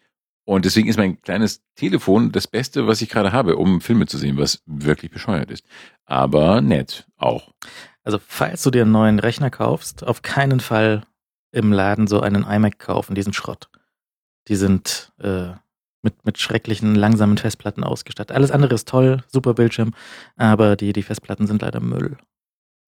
Und 0.45 0.65
deswegen 0.65 0.89
ist 0.89 0.97
mein 0.97 1.21
kleines 1.21 1.63
Telefon 1.75 2.31
das 2.31 2.47
Beste, 2.47 2.85
was 2.85 3.01
ich 3.01 3.09
gerade 3.09 3.31
habe, 3.31 3.55
um 3.55 3.79
Filme 3.79 4.07
zu 4.07 4.17
sehen, 4.17 4.37
was 4.37 4.61
wirklich 4.65 5.11
bescheuert 5.11 5.49
ist. 5.49 5.65
Aber 6.05 6.61
nett 6.61 7.07
auch. 7.17 7.53
Also, 8.03 8.19
falls 8.25 8.63
du 8.63 8.71
dir 8.71 8.81
einen 8.81 8.91
neuen 8.91 9.19
Rechner 9.19 9.49
kaufst, 9.49 10.03
auf 10.05 10.21
keinen 10.21 10.59
Fall 10.59 11.03
im 11.53 11.71
Laden 11.71 12.07
so 12.07 12.19
einen 12.19 12.43
iMac 12.43 12.79
kaufen, 12.79 13.15
diesen 13.15 13.31
Schrott. 13.31 13.69
Die 14.49 14.55
sind 14.55 15.13
äh, 15.19 15.51
mit, 16.01 16.25
mit 16.25 16.37
schrecklichen, 16.37 16.95
langsamen 16.95 17.37
Festplatten 17.37 17.83
ausgestattet. 17.83 18.35
Alles 18.35 18.51
andere 18.51 18.73
ist 18.75 18.87
toll, 18.87 19.23
super 19.27 19.53
Bildschirm, 19.53 19.93
aber 20.35 20.75
die, 20.75 20.91
die 20.91 21.03
Festplatten 21.03 21.47
sind 21.47 21.61
leider 21.61 21.79
Müll, 21.79 22.17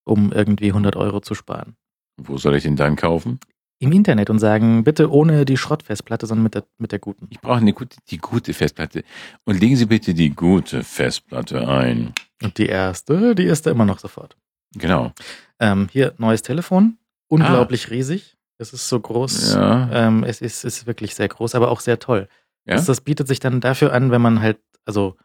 um 0.04 0.34
irgendwie 0.34 0.68
100 0.68 0.96
Euro 0.96 1.22
zu 1.22 1.36
sparen. 1.36 1.78
Wo 2.18 2.38
soll 2.38 2.56
ich 2.56 2.64
den 2.64 2.76
dann 2.76 2.96
kaufen? 2.96 3.40
Im 3.80 3.92
Internet 3.92 4.30
und 4.30 4.40
sagen, 4.40 4.84
bitte 4.84 5.12
ohne 5.12 5.44
die 5.44 5.58
Schrottfestplatte, 5.58 6.26
sondern 6.28 6.44
mit 6.44 6.56
der, 6.56 6.64
mit 6.78 6.92
der 6.92 7.00
guten. 7.00 7.28
Ich 7.30 7.42
brauche 7.42 7.58
eine 7.58 7.74
gute, 7.74 7.98
die 8.10 8.18
gute 8.18 8.54
Festplatte. 8.54 9.04
Und 9.44 9.60
legen 9.60 9.76
Sie 9.76 9.86
bitte 9.86 10.14
die 10.14 10.30
gute 10.30 10.84
Festplatte 10.84 11.68
ein. 11.68 12.14
Und 12.42 12.58
die 12.58 12.68
erste, 12.68 13.36
die 13.36 13.44
ist 13.44 13.66
da 13.66 13.72
immer 13.72 13.86
noch 13.86 14.00
sofort. 14.00 14.38
Genau. 14.76 15.12
Ähm, 15.60 15.90
hier, 15.92 16.14
neues 16.18 16.42
Telefon, 16.42 16.98
unglaublich 17.28 17.90
riesig. 17.90 18.38
Es 18.58 18.72
ist 18.72 18.88
so 18.88 19.00
groß. 19.00 19.54
Ja. 19.56 19.90
Ähm, 19.92 20.24
es 20.24 20.42
ist, 20.42 20.64
ist 20.64 20.88
wirklich 20.88 21.16
sehr 21.16 21.28
groß, 21.28 21.56
aber 21.56 21.70
auch 21.70 21.82
sehr 21.82 22.00
toll. 22.00 22.30
Ja? 22.66 22.76
Das, 22.76 22.86
das 22.86 23.02
bietet 23.02 23.28
sich 23.28 23.40
dann 23.40 23.62
dafür 23.62 23.94
an, 23.94 24.12
wenn 24.12 24.22
man 24.22 24.42
halt, 24.42 24.60
also 24.86 25.18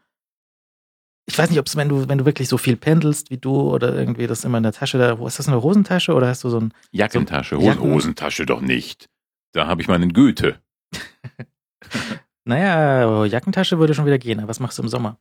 ich 1.25 1.37
weiß 1.37 1.49
nicht, 1.49 1.59
ob 1.59 1.67
es, 1.67 1.75
wenn 1.75 1.87
du, 1.89 2.09
wenn 2.09 2.17
du 2.17 2.25
wirklich 2.25 2.47
so 2.49 2.57
viel 2.57 2.75
pendelst 2.75 3.29
wie 3.29 3.37
du 3.37 3.53
oder 3.71 3.93
irgendwie 3.95 4.27
das 4.27 4.43
immer 4.43 4.57
in 4.57 4.63
der 4.63 4.73
Tasche 4.73 4.97
da, 4.97 5.17
wo 5.19 5.27
ist 5.27 5.39
das 5.39 5.47
eine 5.47 5.61
Hosentasche 5.61 6.13
oder 6.13 6.27
hast 6.27 6.43
du 6.43 6.49
so 6.49 6.59
ein, 6.59 6.73
Jackentasche. 6.91 7.55
So- 7.55 7.61
Jacken- 7.61 7.93
Hosentasche 7.93 8.45
doch 8.45 8.61
nicht. 8.61 9.07
Da 9.53 9.67
habe 9.67 9.81
ich 9.81 9.87
meinen 9.87 10.13
Goethe. 10.13 10.59
naja, 12.45 13.25
Jackentasche 13.25 13.79
würde 13.79 13.93
schon 13.93 14.05
wieder 14.05 14.17
gehen, 14.17 14.39
aber 14.39 14.49
was 14.49 14.59
machst 14.59 14.77
du 14.77 14.83
im 14.83 14.89
Sommer? 14.89 15.17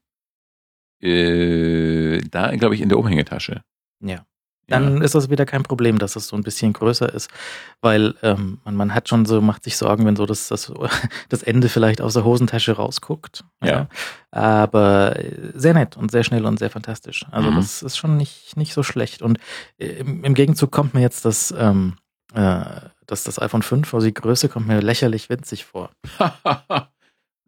Äh, 1.03 2.19
da, 2.31 2.55
glaube 2.57 2.75
ich, 2.75 2.81
in 2.81 2.89
der 2.89 2.99
Umhängetasche. 2.99 3.63
Ja. 4.03 4.25
Dann 4.71 5.03
ist 5.03 5.15
das 5.15 5.29
wieder 5.31 5.45
kein 5.47 5.63
Problem, 5.63 5.99
dass 5.99 6.17
es 6.17 6.29
so 6.29 6.37
ein 6.37 6.43
bisschen 6.43 6.73
größer 6.73 7.13
ist, 7.13 7.31
weil 7.81 8.15
ähm, 8.23 8.59
man, 8.65 8.75
man 8.77 8.95
hat 8.95 9.09
schon 9.09 9.27
so, 9.27 9.41
macht 9.41 9.65
sich 9.65 9.77
Sorgen, 9.77 10.07
wenn 10.07 10.17
so 10.17 10.27
das, 10.27 10.49
das, 10.49 10.73
das 11.29 11.43
Ende 11.43 11.69
vielleicht 11.69 12.01
aus 12.01 12.15
der 12.15 12.25
Hosentasche 12.25 12.73
rausguckt. 12.73 13.45
Ja. 13.63 13.89
Aber 14.31 15.17
äh, 15.19 15.53
sehr 15.55 15.75
nett 15.75 15.97
und 15.97 16.11
sehr 16.11 16.25
schnell 16.25 16.47
und 16.47 16.59
sehr 16.59 16.71
fantastisch. 16.71 17.27
Also 17.31 17.51
Mhm. 17.51 17.57
das 17.57 17.83
ist 17.83 17.97
schon 17.99 18.17
nicht, 18.17 18.57
nicht 18.57 18.73
so 18.73 18.83
schlecht. 18.83 19.23
Und 19.23 19.39
äh, 19.79 19.87
im, 19.87 20.25
im 20.25 20.35
Gegenzug 20.35 20.71
kommt 20.71 20.95
mir 20.95 21.01
jetzt 21.01 21.25
das, 21.25 21.53
ähm, 21.57 21.97
äh, 22.35 22.65
das, 23.07 23.25
das 23.25 23.41
iPhone 23.43 23.63
5, 23.63 23.93
also 23.93 24.07
die 24.07 24.15
Größe 24.15 24.49
kommt 24.49 24.69
mir 24.69 24.81
lächerlich 24.81 25.29
winzig 25.31 25.65
vor. 25.65 25.91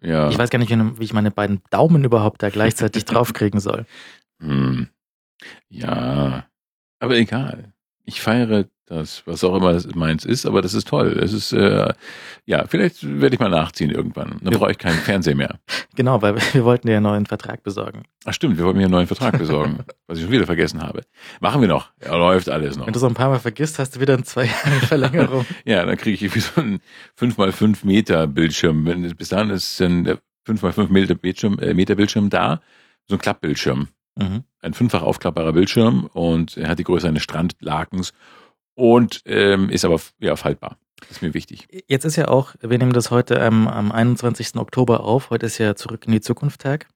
ja. 0.01 0.29
Ich 0.29 0.37
weiß 0.39 0.51
gar 0.51 0.59
nicht, 0.59 0.71
wie 0.71 0.99
wie 0.99 1.05
ich 1.05 1.13
meine 1.13 1.31
beiden 1.31 1.63
Daumen 1.71 2.03
überhaupt 2.05 2.43
da 2.43 2.51
gleichzeitig 2.51 3.05
draufkriegen 3.07 3.61
soll. 3.61 3.87
Hm. 4.41 4.89
Ja. 5.69 6.45
Aber 7.03 7.17
egal. 7.17 7.73
Ich 8.05 8.21
feiere 8.21 8.67
das, 8.87 9.23
was 9.27 9.43
auch 9.45 9.55
immer 9.57 9.79
meins 9.95 10.25
ist, 10.25 10.45
aber 10.45 10.61
das 10.61 10.75
ist 10.75 10.89
toll. 10.89 11.19
Es 11.23 11.33
ist, 11.33 11.53
äh, 11.53 11.93
ja, 12.47 12.67
vielleicht 12.67 13.03
werde 13.21 13.35
ich 13.35 13.41
mal 13.41 13.49
nachziehen 13.49 13.91
irgendwann. 13.91 14.39
Dann 14.43 14.53
Ja. 14.53 14.59
brauche 14.59 14.73
ich 14.73 14.79
keinen 14.79 14.99
Fernseher 14.99 15.35
mehr. 15.37 15.59
Genau, 15.95 16.21
weil 16.21 16.37
wir 16.53 16.65
wollten 16.65 16.89
dir 16.89 16.97
einen 16.97 17.05
neuen 17.05 17.27
Vertrag 17.27 17.63
besorgen. 17.63 18.03
Ach 18.25 18.35
stimmt, 18.35 18.59
wir 18.59 18.65
wollten 18.65 18.79
mir 18.79 18.85
einen 18.85 18.93
neuen 18.93 19.07
Vertrag 19.07 19.39
besorgen, 19.39 19.79
was 20.07 20.19
ich 20.19 20.25
schon 20.25 20.33
wieder 20.33 20.47
vergessen 20.47 20.83
habe. 20.83 21.03
Machen 21.41 21.61
wir 21.61 21.69
noch. 21.69 21.91
Ja, 22.05 22.15
läuft 22.17 22.49
alles 22.49 22.77
noch. 22.77 22.87
Wenn 22.87 22.93
du 22.93 22.99
so 23.01 23.07
ein 23.07 23.15
paar 23.15 23.31
Mal 23.31 23.39
vergisst, 23.39 23.79
hast 23.79 23.97
du 23.97 24.01
wieder 24.01 24.15
eine 24.15 24.25
zwei 24.25 24.45
Jahre 24.47 24.81
Verlängerung. 24.87 25.47
Ja, 25.65 25.85
dann 25.87 25.97
kriege 25.97 26.27
ich 26.27 26.35
wie 26.35 26.41
so 26.41 26.61
einen 26.61 26.81
5x5 27.19 27.85
Meter 27.87 28.27
Bildschirm. 28.27 28.85
Bis 29.17 29.29
dahin 29.31 29.51
ist 29.51 29.81
ein 29.81 30.19
5x5 30.47 30.89
Meter 30.91 31.15
Bildschirm, 31.15 31.59
äh, 31.61 31.73
Meter 31.73 31.95
Bildschirm 31.95 32.31
da, 32.31 32.61
so 33.09 33.15
ein 33.17 33.21
Klappbildschirm. 33.21 33.89
Mhm. 34.17 34.45
Ein 34.61 34.75
fünffach 34.75 35.03
aufklappbarer 35.03 35.53
Bildschirm 35.53 36.07
und 36.13 36.57
er 36.57 36.69
hat 36.69 36.79
die 36.79 36.85
Größe 36.85 37.09
eines 37.09 37.23
Strandlakens 37.23 38.13
und 38.75 39.23
ähm, 39.27 39.71
ist 39.71 39.85
aber 39.85 40.01
ja, 40.21 40.37
faltbar. 40.37 40.79
Das 41.01 41.11
ist 41.11 41.23
mir 41.23 41.35
wichtig. 41.35 41.69
Jetzt 41.89 42.05
ist 42.05 42.17
ja 42.17 42.29
auch, 42.29 42.55
wir 42.61 42.79
nehmen 42.79 42.93
das 42.93 43.11
heute 43.11 43.43
am, 43.43 43.67
am 43.67 43.91
21. 43.91 44.57
Oktober 44.57 45.01
auf. 45.01 45.31
Heute 45.31 45.47
ist 45.47 45.59
ja 45.59 45.75
Zurück 45.75 46.07
in 46.07 46.13
die 46.13 46.21
Zukunft 46.21 46.61
Tag. 46.61 46.89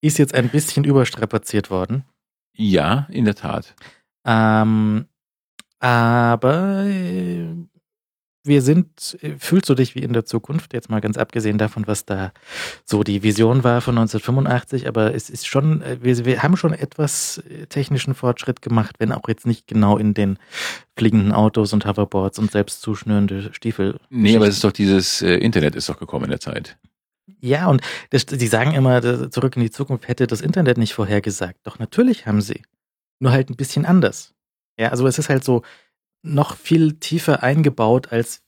Ist 0.00 0.18
jetzt 0.18 0.34
ein 0.34 0.50
bisschen 0.50 0.84
überstrapaziert 0.84 1.70
worden. 1.70 2.04
Ja, 2.52 3.08
in 3.10 3.24
der 3.24 3.34
Tat. 3.34 3.74
Ähm, 4.24 5.06
aber 5.80 6.84
äh, 6.84 7.54
wir 8.44 8.62
sind, 8.62 9.18
äh, 9.22 9.32
fühlst 9.38 9.68
du 9.68 9.74
dich 9.74 9.94
wie 9.94 10.00
in 10.00 10.12
der 10.12 10.24
Zukunft, 10.24 10.74
jetzt 10.74 10.90
mal 10.90 11.00
ganz 11.00 11.16
abgesehen 11.16 11.58
davon, 11.58 11.86
was 11.86 12.04
da 12.04 12.32
so 12.84 13.02
die 13.02 13.22
Vision 13.22 13.64
war 13.64 13.80
von 13.80 13.96
1985, 13.96 14.86
aber 14.86 15.14
es 15.14 15.30
ist 15.30 15.46
schon, 15.46 15.82
äh, 15.82 15.96
wir, 16.02 16.24
wir 16.24 16.42
haben 16.42 16.56
schon 16.56 16.74
etwas 16.74 17.38
äh, 17.38 17.66
technischen 17.66 18.14
Fortschritt 18.14 18.62
gemacht, 18.62 18.96
wenn 18.98 19.12
auch 19.12 19.26
jetzt 19.28 19.46
nicht 19.46 19.66
genau 19.66 19.96
in 19.96 20.14
den 20.14 20.38
fliegenden 20.96 21.32
Autos 21.32 21.72
und 21.72 21.86
Hoverboards 21.86 22.38
und 22.38 22.52
selbst 22.52 22.82
zuschnürende 22.82 23.52
Stiefel. 23.52 23.98
Nee, 24.10 24.36
aber 24.36 24.46
es 24.46 24.56
ist 24.56 24.64
doch 24.64 24.72
dieses 24.72 25.22
äh, 25.22 25.34
Internet 25.36 25.74
ist 25.74 25.88
doch 25.88 25.98
gekommen 25.98 26.26
in 26.26 26.30
der 26.30 26.40
Zeit. 26.40 26.76
Ja, 27.40 27.68
und 27.68 27.80
das, 28.10 28.26
sie 28.28 28.46
sagen 28.46 28.74
immer, 28.74 29.30
zurück 29.30 29.56
in 29.56 29.62
die 29.62 29.70
Zukunft 29.70 30.08
hätte 30.08 30.26
das 30.26 30.42
Internet 30.42 30.76
nicht 30.76 30.94
vorhergesagt. 30.94 31.58
Doch 31.64 31.78
natürlich 31.78 32.26
haben 32.26 32.42
sie. 32.42 32.62
Nur 33.18 33.32
halt 33.32 33.48
ein 33.48 33.56
bisschen 33.56 33.86
anders. 33.86 34.34
Ja, 34.78 34.90
also 34.90 35.06
es 35.06 35.18
ist 35.18 35.28
halt 35.28 35.44
so 35.44 35.62
noch 36.24 36.56
viel 36.56 36.94
tiefer 36.94 37.42
eingebaut, 37.42 38.10
als 38.10 38.42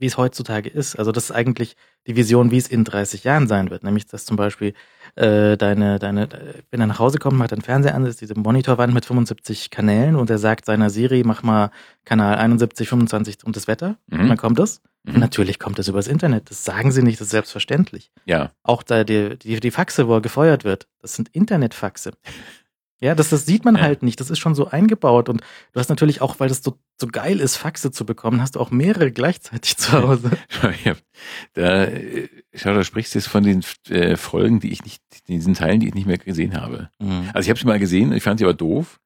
wie 0.00 0.06
es 0.06 0.16
heutzutage 0.16 0.68
ist. 0.68 0.96
Also 0.96 1.12
das 1.12 1.24
ist 1.24 1.30
eigentlich 1.30 1.76
die 2.06 2.16
Vision, 2.16 2.50
wie 2.50 2.56
es 2.56 2.68
in 2.68 2.84
30 2.84 3.24
Jahren 3.24 3.46
sein 3.46 3.70
wird. 3.70 3.84
Nämlich, 3.84 4.06
dass 4.06 4.24
zum 4.24 4.36
Beispiel 4.36 4.72
äh, 5.14 5.58
deine, 5.58 5.98
deine, 5.98 6.28
wenn 6.70 6.80
er 6.80 6.86
nach 6.86 6.98
Hause 6.98 7.18
kommt, 7.18 7.36
macht 7.36 7.52
er 7.52 7.58
den 7.58 7.62
Fernseher 7.62 7.94
an, 7.94 8.06
ist 8.06 8.22
diese 8.22 8.38
Monitorwand 8.38 8.94
mit 8.94 9.04
75 9.04 9.68
Kanälen 9.68 10.16
und 10.16 10.30
er 10.30 10.38
sagt 10.38 10.64
seiner 10.64 10.88
Siri, 10.88 11.22
mach 11.24 11.42
mal 11.42 11.70
Kanal 12.06 12.36
71, 12.36 12.88
25 12.88 13.44
und 13.44 13.54
das 13.56 13.68
Wetter. 13.68 13.96
Mhm. 14.06 14.20
Und 14.20 14.28
dann 14.28 14.38
kommt 14.38 14.58
das. 14.58 14.80
Mhm. 15.04 15.18
Natürlich 15.18 15.58
kommt 15.58 15.78
das 15.78 15.88
übers 15.88 16.08
Internet. 16.08 16.50
Das 16.50 16.64
sagen 16.64 16.92
sie 16.92 17.02
nicht, 17.02 17.20
das 17.20 17.26
ist 17.26 17.32
selbstverständlich 17.32 18.10
Ja, 18.24 18.52
auch 18.62 18.82
da 18.82 19.04
die, 19.04 19.38
die, 19.38 19.60
die 19.60 19.70
Faxe, 19.70 20.08
wo 20.08 20.14
er 20.14 20.20
gefeuert 20.22 20.64
wird, 20.64 20.88
das 21.02 21.14
sind 21.14 21.28
Internetfaxe. 21.28 22.12
Ja, 23.02 23.14
das, 23.14 23.30
das 23.30 23.46
sieht 23.46 23.64
man 23.64 23.76
Ja. 23.76 23.82
halt 23.82 24.02
nicht. 24.02 24.20
Das 24.20 24.28
ist 24.30 24.38
schon 24.38 24.54
so 24.54 24.66
eingebaut. 24.68 25.28
Und 25.30 25.40
du 25.72 25.80
hast 25.80 25.88
natürlich 25.88 26.20
auch, 26.20 26.38
weil 26.38 26.48
das 26.50 26.62
so, 26.62 26.78
so 27.00 27.06
geil 27.06 27.40
ist, 27.40 27.56
Faxe 27.56 27.90
zu 27.90 28.04
bekommen, 28.04 28.42
hast 28.42 28.56
du 28.56 28.60
auch 28.60 28.70
mehrere 28.70 29.10
gleichzeitig 29.10 29.76
zu 29.78 29.92
Hause. 29.92 30.30
Hab- 30.84 30.98
da, 31.54 31.88
schau, 32.54 32.74
da 32.74 32.84
sprichst 32.84 33.14
du 33.14 33.18
jetzt 33.18 33.28
von 33.28 33.42
den 33.42 33.64
äh, 33.88 34.16
Folgen, 34.16 34.60
die 34.60 34.70
ich 34.72 34.84
nicht, 34.84 35.02
diesen 35.28 35.54
Teilen, 35.54 35.80
die 35.80 35.88
ich 35.88 35.94
nicht 35.94 36.06
mehr 36.06 36.18
gesehen 36.18 36.60
habe. 36.60 36.90
Also 37.32 37.46
ich 37.46 37.48
habe 37.50 37.58
sie 37.58 37.66
mal 37.66 37.78
gesehen, 37.78 38.12
ich 38.12 38.22
fand 38.22 38.38
sie 38.38 38.44
aber 38.44 38.54
doof 38.54 39.00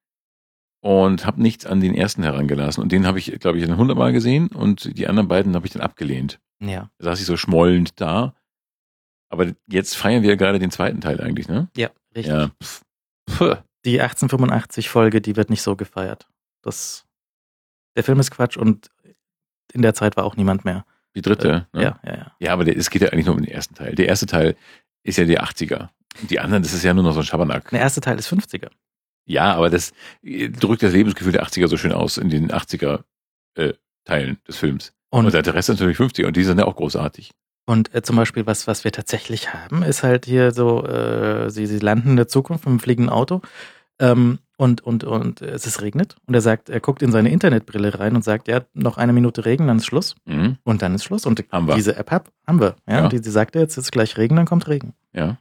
und 0.83 1.25
habe 1.25 1.41
nichts 1.41 1.65
an 1.65 1.81
den 1.81 1.95
ersten 1.95 2.23
herangelassen. 2.25 2.83
Und 2.83 2.91
den 2.93 3.07
habe 3.07 3.19
ich, 3.19 3.39
glaube 3.39 3.59
ich, 3.59 3.65
dann 3.67 3.77
hundertmal 3.77 4.13
gesehen 4.13 4.49
und 4.49 4.97
die 4.99 5.07
anderen 5.07 5.29
beiden 5.29 5.55
habe 5.55 5.67
ich 5.67 5.73
dann 5.73 5.83
abgelehnt. 5.83 6.41
Ja, 6.61 6.91
Da 6.99 7.05
saß 7.05 7.21
ich 7.21 7.27
so 7.27 7.37
schmollend 7.37 8.01
da. 8.01 8.35
Aber 9.31 9.53
jetzt 9.69 9.97
feiern 9.97 10.23
wir 10.23 10.37
gerade 10.37 10.59
den 10.59 10.71
zweiten 10.71 11.01
Teil 11.01 11.21
eigentlich, 11.21 11.49
ne? 11.49 11.69
ja, 11.77 11.91
richtig. 12.15 12.27
Ja. 12.35 12.51
Pff. 12.63 12.83
Puh. 13.27 13.55
Die 13.85 14.01
1885-Folge, 14.03 15.21
die 15.21 15.37
wird 15.37 15.51
nicht 15.51 15.63
so 15.63 15.77
gefeiert. 15.77 16.27
Das, 16.63 17.05
der 17.97 18.05
Film 18.05 18.21
ist 18.21 18.31
Quatsch 18.31 18.57
und 18.57 18.91
in 19.73 19.83
der 19.83 19.95
Zeit 19.95 20.17
war 20.17 20.25
auch 20.25 20.37
niemand 20.37 20.65
mehr. 20.65 20.85
Die 21.15 21.23
dritte. 21.23 21.67
ne? 21.73 21.83
Ja, 21.83 22.01
ja, 22.05 22.17
ja. 22.17 22.33
Ja, 22.39 22.53
aber 22.53 22.65
der, 22.65 22.77
es 22.77 22.91
geht 22.91 23.03
ja 23.03 23.09
eigentlich 23.09 23.27
nur 23.27 23.35
um 23.37 23.43
den 23.43 23.51
ersten 23.51 23.75
Teil. 23.75 23.95
Der 23.95 24.09
erste 24.09 24.27
Teil 24.27 24.57
ist 25.03 25.19
ja 25.19 25.25
die 25.25 25.39
80er. 25.39 25.91
Und 26.21 26.31
die 26.31 26.41
anderen, 26.41 26.63
das 26.63 26.73
ist 26.73 26.83
ja 26.83 26.95
nur 26.95 27.05
noch 27.05 27.13
so 27.13 27.21
ein 27.21 27.27
Schabernack. 27.27 27.71
Der 27.71 27.81
erste 27.81 28.01
Teil 28.01 28.19
ist 28.19 28.33
50er. 28.33 28.71
Ja, 29.27 29.55
aber 29.55 29.71
das 29.71 29.93
äh, 30.23 30.49
drückt 30.49 30.83
das 30.83 30.93
Lebensgefühl 30.93 31.33
der 31.33 31.45
80er 31.45 31.69
so 31.69 31.77
schön 31.77 31.93
aus 31.93 32.19
in 32.19 32.31
den 32.31 32.51
80er 32.51 33.05
äh, 33.55 33.75
Teilen 34.05 34.39
des 34.47 34.57
Films. 34.57 34.93
Und, 35.11 35.27
Und, 35.27 35.33
der 35.35 35.55
Rest 35.55 35.69
ist 35.69 35.79
natürlich 35.81 35.99
50er 35.99 36.27
und 36.27 36.37
die 36.37 36.45
sind 36.45 36.59
ja 36.59 36.65
auch 36.67 36.77
großartig. 36.77 37.31
und 37.67 37.95
äh, 37.95 38.03
zum 38.03 38.17
Beispiel, 38.17 38.47
was, 38.47 38.67
was 38.67 38.85
wir 38.85 38.93
tatsächlich 38.93 39.55
haben, 39.55 39.83
ist 39.83 40.03
halt 40.03 40.27
hier 40.27 40.51
so, 40.51 40.85
äh, 40.85 41.51
sie, 41.51 41.67
sie 41.67 41.79
landen 41.79 42.11
in 42.11 42.17
der 42.17 42.29
Zukunft 42.29 42.65
mit 42.65 42.73
einem 42.73 42.81
fliegenden 42.81 43.13
Auto 43.13 43.41
ähm, 43.99 44.39
und, 44.57 44.83
und, 44.83 45.05
und 45.05 45.43
es 45.43 45.67
ist 45.67 45.83
regnet. 45.83 46.17
Und 46.27 46.35
er 46.35 46.41
sagt, 46.41 46.69
er 46.69 46.81
guckt 46.81 47.03
in 47.03 47.11
seine 47.11 47.31
Internetbrille 47.31 47.99
rein 47.99 48.15
und 48.15 48.23
sagt, 48.23 48.47
ja, 48.49 48.63
noch 48.73 48.99
eine 48.99 49.13
Minute 49.13 49.45
Regen, 49.45 49.67
dann 49.67 49.79
ist 49.79 49.87
Schluss. 49.87 50.15
Mhm. 50.27 50.59
Und 50.63 50.83
dann 50.83 50.95
ist 50.95 51.05
Schluss. 51.05 51.27
Und 51.27 51.45
Haben 51.51 51.67
wir. 51.67 51.75
diese 51.75 51.97
App 51.97 52.11
hab, 52.11 52.31
haben 52.47 52.61
wir. 52.61 52.77
Ja, 52.89 53.03
Ja. 53.03 53.09
Die, 53.09 53.21
die 53.21 53.31
sagte, 53.31 53.59
jetzt 53.59 53.77
ist 53.77 53.91
gleich 53.91 54.17
Regen, 54.17 54.37
dann 54.37 54.47
kommt 54.47 54.69
Regen. 54.69 54.95
Ja. 55.13 55.39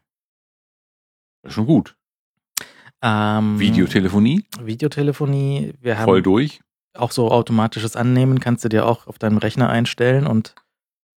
Das 1.43 1.51
ist 1.51 1.55
schon 1.55 1.65
gut. 1.65 1.95
Ähm, 3.01 3.59
Videotelefonie, 3.59 4.45
Videotelefonie, 4.61 5.73
wir 5.81 5.97
haben 5.97 6.05
voll 6.05 6.21
durch. 6.21 6.61
auch 6.93 7.11
so 7.11 7.29
automatisches 7.31 7.97
Annehmen, 7.97 8.39
kannst 8.39 8.63
du 8.63 8.69
dir 8.69 8.85
auch 8.85 9.07
auf 9.07 9.19
deinem 9.19 9.39
Rechner 9.39 9.69
einstellen 9.69 10.25
und 10.25 10.55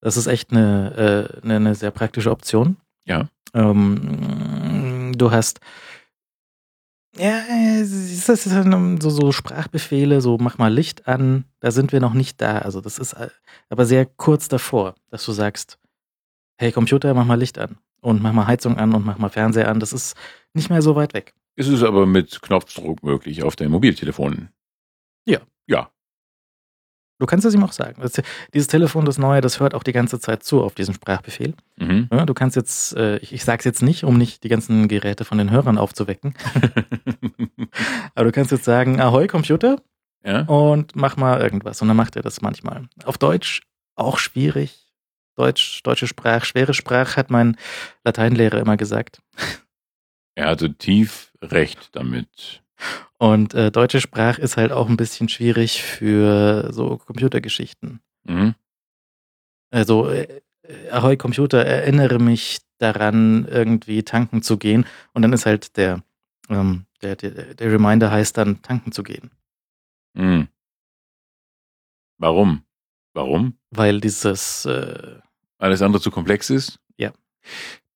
das 0.00 0.16
ist 0.16 0.26
echt 0.26 0.50
eine, 0.50 1.30
äh, 1.40 1.42
eine, 1.44 1.56
eine 1.56 1.74
sehr 1.76 1.92
praktische 1.92 2.32
Option. 2.32 2.76
Ja. 3.04 3.28
Ähm, 3.54 5.12
du 5.16 5.30
hast 5.30 5.60
ja, 7.18 7.42
es 7.80 7.92
ist 7.92 8.28
das 8.28 8.46
ist 8.46 9.02
so, 9.02 9.10
so 9.10 9.32
Sprachbefehle, 9.32 10.20
so 10.20 10.38
mach 10.38 10.58
mal 10.58 10.72
Licht 10.72 11.08
an, 11.08 11.44
da 11.60 11.70
sind 11.70 11.92
wir 11.92 12.00
noch 12.00 12.14
nicht 12.14 12.40
da. 12.40 12.58
Also 12.58 12.80
das 12.80 12.98
ist 12.98 13.14
äh, 13.14 13.28
aber 13.68 13.86
sehr 13.86 14.06
kurz 14.06 14.48
davor, 14.48 14.94
dass 15.10 15.24
du 15.24 15.32
sagst, 15.32 15.78
hey 16.58 16.72
Computer, 16.72 17.14
mach 17.14 17.24
mal 17.24 17.38
Licht 17.38 17.58
an 17.58 17.78
und 18.00 18.22
mach 18.22 18.32
mal 18.32 18.46
Heizung 18.46 18.76
an 18.76 18.94
und 18.94 19.04
mach 19.04 19.18
mal 19.18 19.30
Fernseher 19.30 19.68
an. 19.68 19.80
Das 19.80 19.92
ist 19.92 20.16
nicht 20.54 20.70
mehr 20.70 20.82
so 20.82 20.96
weit 20.96 21.14
weg. 21.14 21.34
Es 21.56 21.68
ist 21.68 21.82
aber 21.82 22.06
mit 22.06 22.42
Knopfdruck 22.42 23.02
möglich 23.02 23.42
auf 23.42 23.56
den 23.56 23.70
Mobiltelefonen. 23.70 24.50
Ja. 25.26 25.40
Ja. 25.66 25.90
Du 27.18 27.24
kannst 27.24 27.46
es 27.46 27.54
ihm 27.54 27.64
auch 27.64 27.72
sagen. 27.72 28.00
Das, 28.02 28.20
dieses 28.52 28.68
Telefon, 28.68 29.06
das 29.06 29.16
neue, 29.16 29.40
das 29.40 29.58
hört 29.58 29.74
auch 29.74 29.82
die 29.82 29.92
ganze 29.92 30.20
Zeit 30.20 30.42
zu 30.42 30.62
auf 30.62 30.74
diesen 30.74 30.94
Sprachbefehl. 30.94 31.54
Mhm. 31.76 32.08
Ja, 32.12 32.26
du 32.26 32.34
kannst 32.34 32.56
jetzt, 32.56 32.94
äh, 32.94 33.16
ich, 33.18 33.32
ich 33.32 33.44
sage 33.44 33.60
es 33.60 33.64
jetzt 33.64 33.82
nicht, 33.82 34.04
um 34.04 34.18
nicht 34.18 34.44
die 34.44 34.48
ganzen 34.48 34.86
Geräte 34.88 35.24
von 35.24 35.38
den 35.38 35.50
Hörern 35.50 35.78
aufzuwecken, 35.78 36.34
aber 38.14 38.24
du 38.24 38.32
kannst 38.32 38.52
jetzt 38.52 38.64
sagen, 38.64 39.00
Ahoi 39.00 39.26
Computer 39.28 39.80
ja. 40.24 40.42
und 40.42 40.94
mach 40.94 41.16
mal 41.16 41.40
irgendwas. 41.40 41.80
Und 41.80 41.88
dann 41.88 41.96
macht 41.96 42.16
er 42.16 42.22
das 42.22 42.42
manchmal. 42.42 42.88
Auf 43.04 43.16
Deutsch 43.16 43.62
auch 43.94 44.18
schwierig. 44.18 44.82
Deutsch, 45.36 45.82
deutsche 45.82 46.06
Sprache, 46.06 46.46
schwere 46.46 46.74
Sprache, 46.74 47.16
hat 47.16 47.30
mein 47.30 47.56
Lateinlehrer 48.04 48.58
immer 48.58 48.76
gesagt. 48.76 49.20
Er 50.34 50.48
hatte 50.48 50.74
tief 50.74 51.32
recht 51.42 51.90
damit. 51.92 52.62
Und 53.18 53.54
äh, 53.54 53.70
deutsche 53.70 54.00
Sprache 54.00 54.40
ist 54.40 54.56
halt 54.56 54.72
auch 54.72 54.88
ein 54.88 54.96
bisschen 54.96 55.28
schwierig 55.28 55.82
für 55.82 56.72
so 56.72 56.98
Computergeschichten. 56.98 58.00
Mhm. 58.24 58.54
Also, 59.70 60.10
äh, 60.10 60.42
Ahoi 60.90 61.16
Computer, 61.16 61.64
erinnere 61.64 62.18
mich 62.18 62.58
daran, 62.78 63.46
irgendwie 63.46 64.02
tanken 64.02 64.42
zu 64.42 64.58
gehen. 64.58 64.84
Und 65.12 65.22
dann 65.22 65.32
ist 65.32 65.46
halt 65.46 65.76
der, 65.76 66.02
ähm, 66.48 66.86
der, 67.02 67.16
der, 67.16 67.54
der 67.54 67.72
Reminder 67.72 68.10
heißt 68.10 68.36
dann, 68.36 68.62
tanken 68.62 68.92
zu 68.92 69.02
gehen. 69.02 69.30
Mhm. 70.14 70.48
Warum? 72.18 72.62
Warum? 73.14 73.58
Weil 73.70 74.00
dieses, 74.00 74.64
äh, 74.66 75.20
Alles 75.58 75.82
andere 75.82 76.02
zu 76.02 76.10
komplex 76.10 76.50
ist? 76.50 76.78
Ja. 76.96 77.12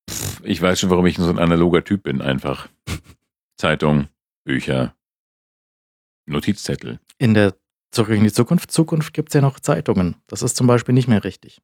Pff, 0.09 0.41
ich 0.45 0.61
weiß 0.63 0.81
schon, 0.81 0.91
warum 0.91 1.07
ich 1.07 1.17
so 1.17 1.29
ein 1.29 1.39
analoger 1.39 1.85
Typ 1.85 2.05
bin, 2.05 2.23
einfach. 2.23 2.69
Zeitung, 3.57 4.09
Bücher, 4.45 4.95
Notizzettel. 6.31 6.99
in 7.19 7.35
der 7.35 7.55
Zurück 7.93 8.11
in 8.17 8.23
die 8.23 8.33
Zukunft, 8.33 8.71
Zukunft 8.71 9.13
gibt's 9.15 9.35
ja 9.35 9.41
noch 9.41 9.59
Zeitungen. 9.59 10.15
Das 10.29 10.43
ist 10.43 10.57
zum 10.57 10.69
Beispiel 10.69 10.95
nicht 10.95 11.09
mehr 11.09 11.25
richtig. 11.25 11.61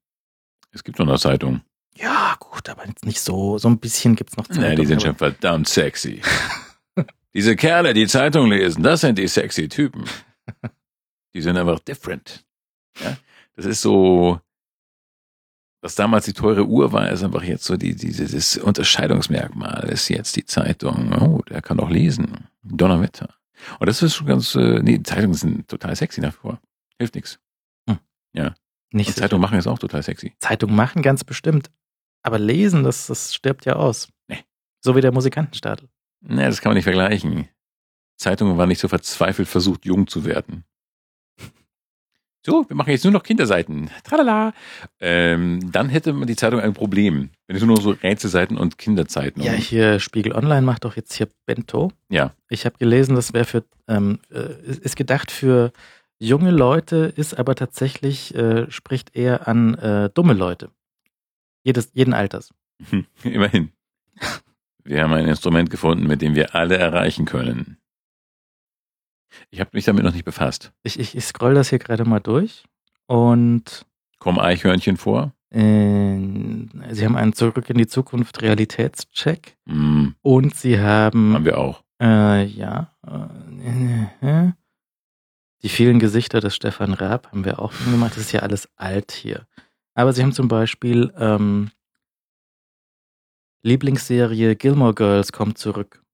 Es 0.73 0.83
gibt 0.83 0.99
noch 0.99 1.07
eine 1.07 1.19
Zeitung. 1.19 1.61
Ja, 1.95 2.35
gut, 2.41 2.69
aber 2.69 2.87
jetzt 2.87 3.07
nicht 3.07 3.21
so. 3.21 3.59
So 3.59 3.69
ein 3.69 3.79
bisschen 3.79 4.17
gibt's 4.17 4.37
noch 4.37 4.47
Zeitungen. 4.49 4.71
Nee, 4.71 4.77
die 4.77 4.87
sind 4.87 5.03
schon 5.03 5.15
verdammt 5.15 5.69
sexy. 5.69 6.21
Diese 7.35 7.55
Kerle, 7.55 7.95
die 7.95 8.07
Zeitung 8.07 8.49
lesen, 8.51 8.83
das 8.83 9.03
sind 9.03 9.19
die 9.19 9.29
sexy 9.29 9.69
Typen. 9.69 10.05
Die 11.35 11.43
sind 11.43 11.57
einfach 11.59 11.79
different. 11.81 12.45
Ja? 12.99 13.17
Das 13.57 13.67
ist 13.67 13.83
so, 13.83 14.41
was 15.83 15.95
damals 15.95 16.25
die 16.25 16.33
teure 16.33 16.67
Uhr 16.67 16.93
war, 16.93 17.11
ist 17.11 17.23
einfach 17.23 17.43
jetzt 17.43 17.65
so 17.65 17.77
die, 17.77 17.95
dieses 17.95 18.57
Unterscheidungsmerkmal 18.57 19.89
ist 19.91 20.09
jetzt 20.09 20.35
die 20.37 20.47
Zeitung. 20.47 21.13
Oh, 21.13 21.43
der 21.43 21.61
kann 21.61 21.77
doch 21.77 21.91
lesen. 21.91 22.49
Donnerwetter. 22.63 23.35
Und 23.79 23.89
das 23.89 24.03
ist 24.03 24.15
schon 24.15 24.27
ganz, 24.27 24.55
äh, 24.55 24.81
nee, 24.83 25.03
Zeitungen 25.03 25.35
sind 25.35 25.69
total 25.69 25.97
sexy 25.97 26.21
nach 26.21 26.35
wie 26.35 26.39
vor. 26.39 26.61
Hilft 26.99 27.15
nichts. 27.15 27.39
Nicht 28.93 29.09
Und 29.09 29.15
sicher. 29.15 29.25
Zeitungen 29.25 29.43
machen 29.43 29.59
ist 29.59 29.67
auch 29.67 29.79
total 29.79 30.03
sexy. 30.03 30.35
Zeitung 30.39 30.75
machen 30.75 31.03
ganz 31.03 31.25
bestimmt. 31.25 31.71
Aber 32.23 32.39
lesen, 32.39 32.83
das, 32.83 33.07
das 33.07 33.35
stirbt 33.35 33.67
ja 33.67 33.75
aus. 33.75 34.09
Nee. 34.29 34.45
So 34.81 34.97
wie 34.97 35.01
der 35.01 35.13
Musikantenstadel. 35.13 35.89
Naja, 36.21 36.49
das 36.49 36.61
kann 36.61 36.71
man 36.71 36.77
nicht 36.77 36.85
vergleichen. 36.85 37.49
Zeitungen 38.17 38.57
waren 38.57 38.69
nicht 38.69 38.81
so 38.81 38.89
verzweifelt 38.89 39.49
versucht, 39.49 39.85
jung 39.85 40.07
zu 40.07 40.25
werden. 40.25 40.65
So, 42.47 42.65
wir 42.69 42.77
machen 42.77 42.91
jetzt 42.91 43.03
nur 43.03 43.13
noch 43.13 43.25
Kinderseiten. 43.25 43.91
Tralala. 44.05 44.53
Ähm, 45.01 45.73
dann 45.73 45.89
hätte 45.89 46.13
man 46.13 46.29
die 46.29 46.37
Zeitung 46.37 46.61
ein 46.61 46.75
Problem. 46.75 47.31
Wenn 47.49 47.57
es 47.57 47.63
nur 47.65 47.75
noch 47.75 47.83
so 47.83 47.91
Rätselseiten 47.91 48.57
und 48.57 48.79
Kinderzeiten. 48.79 49.43
Ja, 49.43 49.51
hier 49.51 49.99
Spiegel 49.99 50.33
Online 50.33 50.63
macht 50.63 50.85
doch 50.85 50.95
jetzt 50.95 51.13
hier 51.15 51.27
Bento. 51.45 51.91
Ja. 52.09 52.35
Ich 52.49 52.65
habe 52.65 52.79
gelesen, 52.79 53.17
das 53.17 53.33
wäre 53.33 53.47
für, 53.47 53.65
ähm, 53.89 54.21
äh, 54.31 54.71
ist 54.81 54.95
gedacht 54.95 55.33
für 55.33 55.73
junge 56.21 56.53
Leute, 56.53 57.13
ist 57.17 57.37
aber 57.37 57.57
tatsächlich, 57.57 58.33
äh, 58.37 58.71
spricht 58.71 59.17
eher 59.17 59.49
an 59.49 59.75
äh, 59.75 60.11
dumme 60.11 60.35
Leute. 60.35 60.71
Jedes, 61.65 61.91
jeden 61.95 62.15
Alters. 62.15 62.55
Immerhin. 63.25 63.73
Wir 64.85 65.03
haben 65.03 65.15
ein 65.15 65.27
Instrument 65.27 65.69
gefunden, 65.69 66.07
mit 66.07 66.23
dem 66.23 66.37
wir 66.37 66.55
alle 66.55 66.77
erreichen 66.77 67.25
können. 67.25 67.79
Ich 69.51 69.61
habe 69.61 69.71
mich 69.73 69.85
damit 69.85 70.05
noch 70.05 70.13
nicht 70.13 70.25
befasst. 70.25 70.73
Ich, 70.83 70.99
ich, 70.99 71.17
ich 71.17 71.25
scroll 71.25 71.55
das 71.55 71.71
hier 71.71 71.79
gerade 71.79 72.05
mal 72.05 72.21
durch 72.21 72.65
und 73.07 73.87
Kommen 74.19 74.39
Eichhörnchen 74.41 74.97
vor? 74.97 75.33
äh, 75.51 76.17
sie 76.91 77.05
haben 77.05 77.17
einen 77.17 77.33
Zurück 77.33 77.71
in 77.71 77.79
die 77.79 77.87
Zukunft 77.87 78.43
Realitätscheck 78.43 79.57
Hm, 79.69 80.15
und 80.23 80.55
sie 80.55 80.81
haben 80.81 81.35
haben 81.35 81.45
wir 81.45 81.59
auch. 81.59 81.83
Äh, 82.01 82.45
ja. 82.45 82.93
Äh, 84.23 84.53
die 85.63 85.69
vielen 85.69 85.99
Gesichter 85.99 86.41
des 86.41 86.55
Stefan 86.55 86.93
Raab 86.93 87.29
haben 87.33 87.45
wir 87.45 87.59
auch 87.59 87.73
schon 87.73 87.93
gemacht. 87.93 88.13
Das 88.13 88.19
ist 88.23 88.33
ja 88.33 88.41
alles 88.41 88.69
alt 88.77 89.13
hier. 89.13 89.47
Aber 89.95 90.13
sie 90.13 90.23
haben 90.23 90.33
zum 90.33 90.49
Beispiel 90.49 91.13
ähm, 91.17 91.71
Lieblingsserie 93.63 94.55
Gilmore 94.57 94.95
Girls 94.95 95.33
kommt 95.33 95.59
zurück. 95.59 96.05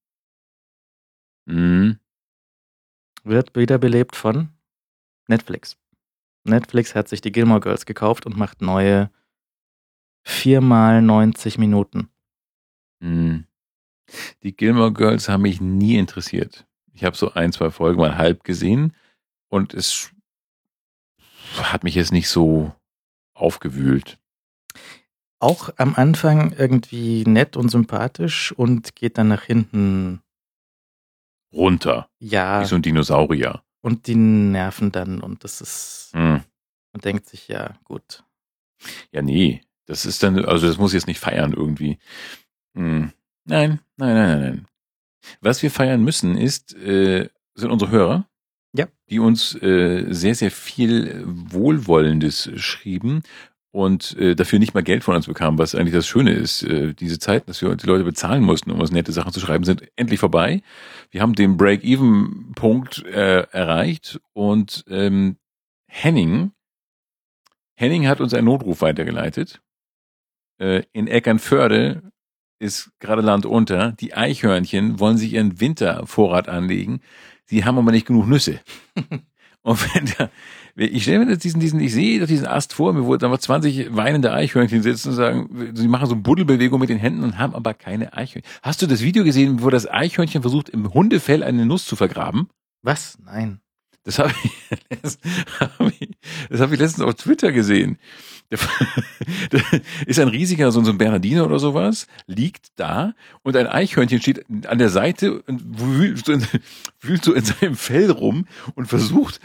Hm, 1.49 1.99
Wird 3.25 3.55
wiederbelebt 3.55 4.17
von 4.17 4.49
Netflix. 5.29 5.77
Netflix 6.45 6.95
hat 6.95 7.09
sich 7.09 7.21
die 7.21 7.33
Gilmore 7.33 7.61
Girls 7.61 7.87
gekauft 7.87 8.27
und 8.27 8.37
macht 8.37 8.63
neue 8.63 9.11
viermal 10.23 11.03
90 11.03 11.59
Minuten. 11.59 12.09
hm. 13.01 13.45
Die 14.43 14.55
Gilmore 14.55 14.93
Girls 14.93 15.29
haben 15.29 15.43
mich 15.43 15.61
nie 15.61 15.97
interessiert. 15.97 16.67
Ich 16.93 17.05
habe 17.05 17.17
so 17.17 17.33
ein, 17.33 17.53
zwei 17.53 17.71
Folgen 17.71 18.01
mal 18.01 18.19
halb 18.19 18.45
gesehen 18.45 18.95
und 19.49 19.75
es 19.75 20.11
hat 21.57 21.85
mich 21.85 21.95
jetzt 21.95 22.13
nicht 22.13 22.29
so 22.29 22.73
aufgewühlt. 23.35 24.19
Auch 25.39 25.71
am 25.77 25.95
Anfang 25.95 26.53
irgendwie 26.53 27.25
nett 27.25 27.57
und 27.57 27.69
sympathisch 27.71 28.53
und 28.53 28.95
geht 28.95 29.19
dann 29.19 29.29
nach 29.29 29.43
hinten, 29.43 30.23
Runter. 31.53 32.09
ja, 32.19 32.61
Wie 32.61 32.65
so 32.67 32.77
ein 32.77 32.83
Dinosaurier. 32.83 33.63
und 33.83 34.07
die 34.07 34.15
nerven 34.15 34.93
dann 34.93 35.21
und 35.21 35.45
das 35.45 35.61
ist, 35.61 36.11
Hm. 36.15 36.43
man 36.93 37.01
denkt 37.03 37.27
sich, 37.27 37.49
ja, 37.49 37.75
gut. 37.85 38.25
Ja, 39.13 39.23
nee. 39.23 39.63
Das 39.87 40.07
ist 40.07 40.23
dann, 40.23 40.45
also 40.45 40.67
das 40.67 40.79
muss 40.79 40.93
ich 40.93 40.99
jetzt 41.01 41.07
nicht 41.09 41.21
feiern 41.21 41.53
irgendwie. 41.53 41.99
Hm. 42.77 43.13
Nein, 43.45 43.81
nein, 43.97 44.15
nein, 44.15 44.29
nein, 44.29 44.41
nein. 44.41 44.67
Was 45.41 45.63
wir 45.63 45.71
feiern 45.71 46.03
müssen, 46.03 46.37
ist, 46.37 46.75
äh, 46.75 47.29
sind 47.55 47.71
unsere 47.71 47.91
Hörer. 47.91 48.29
Ja. 48.75 48.87
Die 49.11 49.19
uns 49.19 49.55
äh, 49.61 50.07
sehr, 50.13 50.35
sehr 50.35 50.51
viel 50.51 51.23
Wohlwollendes 51.27 52.51
schrieben 52.57 53.23
und 53.73 54.17
äh, 54.19 54.37
dafür 54.37 54.59
nicht 54.59 54.75
mal 54.75 54.83
Geld 54.83 55.03
von 55.03 55.17
uns 55.17 55.27
bekamen, 55.27 55.59
was 55.59 55.75
eigentlich 55.75 55.95
das 55.95 56.07
Schöne 56.07 56.33
ist. 56.33 56.63
Äh, 56.63 56.95
diese 56.95 57.19
Zeit, 57.19 57.49
dass 57.49 57.63
wir 57.63 57.75
die 57.75 57.87
Leute 57.87 58.05
bezahlen 58.05 58.43
mussten, 58.43 58.71
um 58.71 58.81
uns 58.81 58.93
nette 58.93 59.13
Sachen 59.13 59.33
zu 59.33 59.41
schreiben, 59.41 59.65
sind 59.65 59.83
endlich 59.97 60.21
vorbei. 60.21 60.63
Wir 61.11 61.23
haben 61.23 61.35
den 61.35 61.57
Break-Even-Punkt 61.57 63.05
äh, 63.07 63.47
erreicht 63.51 64.21
und 64.35 64.85
ähm, 64.89 65.37
Henning, 65.87 66.53
Henning 67.75 68.07
hat 68.07 68.21
uns 68.21 68.35
einen 68.35 68.45
Notruf 68.45 68.83
weitergeleitet. 68.83 69.61
Äh, 70.59 70.85
in 70.93 71.09
Eckernförde 71.09 72.13
ist 72.59 72.93
gerade 73.01 73.23
Land 73.23 73.47
unter. 73.47 73.93
Die 73.93 74.15
Eichhörnchen 74.15 75.01
wollen 75.01 75.17
sich 75.17 75.33
ihren 75.33 75.61
Wintervorrat 75.61 76.49
anlegen. 76.49 77.01
Sie 77.47 77.65
haben 77.65 77.79
aber 77.79 77.91
nicht 77.91 78.07
genug 78.07 78.29
Nüsse. 78.29 78.61
Und 79.63 79.95
wenn 79.95 80.13
da, 80.19 80.31
ich 80.77 81.03
stelle 81.03 81.21
mir 81.21 81.27
das 81.27 81.39
diesen, 81.39 81.61
diesen, 81.61 81.81
ich 81.81 81.93
sehe 81.93 82.21
doch 82.21 82.27
diesen 82.27 82.47
Ast 82.47 82.73
vor 82.73 82.93
mir, 82.93 83.05
wo 83.05 83.17
da 83.17 83.29
noch 83.29 83.39
20 83.39 83.95
weinende 83.95 84.33
Eichhörnchen 84.33 84.83
sitzen 84.83 85.11
und 85.11 85.15
sagen, 85.15 85.73
sie 85.75 85.89
machen 85.89 86.07
so 86.07 86.15
eine 86.15 86.23
Buddelbewegung 86.23 86.81
mit 86.81 86.89
den 86.89 86.99
Händen 86.99 87.23
und 87.23 87.39
haben 87.39 87.55
aber 87.55 87.75
keine 87.75 88.13
Eichhörnchen. 88.15 88.51
Hast 88.63 88.81
du 88.81 88.87
das 88.87 89.03
Video 89.03 89.25
gesehen, 89.25 89.63
wo 89.63 89.71
das 89.71 89.89
Eichhörnchen 89.89 90.43
versucht, 90.43 90.69
im 90.69 90.93
Hundefell 90.93 91.43
eine 91.43 91.67
Nuss 91.67 91.85
zu 91.85 91.97
vergraben? 91.97 92.49
Was? 92.83 93.19
Nein. 93.25 93.61
Das 94.05 94.19
habe 94.19 94.33
ich, 94.43 94.79
das 95.03 95.19
ich, 96.01 96.09
das 96.51 96.61
hab 96.61 96.73
ich 96.73 96.79
letztens 96.79 97.07
auf 97.07 97.15
Twitter 97.15 97.53
gesehen. 97.53 97.99
Ist 100.07 100.19
ein 100.19 100.29
riesiger, 100.29 100.71
so 100.73 100.81
ein 100.81 100.99
Bernardiner 100.99 101.45
oder 101.47 101.59
sowas, 101.59 102.07
liegt 102.27 102.69
da 102.77 103.15
und 103.43 103.57
ein 103.57 103.67
Eichhörnchen 103.67 104.21
steht 104.21 104.45
an 104.67 104.79
der 104.79 104.89
Seite 104.89 105.43
und 105.43 105.81
wühlt 105.81 106.27
wühlt 107.01 107.25
so 107.25 107.33
in 107.33 107.45
seinem 107.45 107.77
Fell 107.77 108.11
rum 108.11 108.47
und 108.75 108.87
versucht 108.87 109.41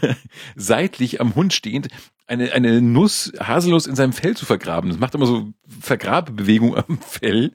seitlich 0.56 1.20
am 1.20 1.34
Hund 1.34 1.52
stehend 1.52 1.88
eine, 2.26 2.52
eine 2.52 2.80
Nuss, 2.80 3.32
Haselnuss 3.38 3.86
in 3.86 3.94
seinem 3.94 4.12
Fell 4.12 4.36
zu 4.36 4.46
vergraben. 4.46 4.90
Das 4.90 4.98
macht 4.98 5.14
immer 5.14 5.26
so 5.26 5.52
Vergrabebewegung 5.80 6.76
am 6.76 6.98
Fell. 6.98 7.52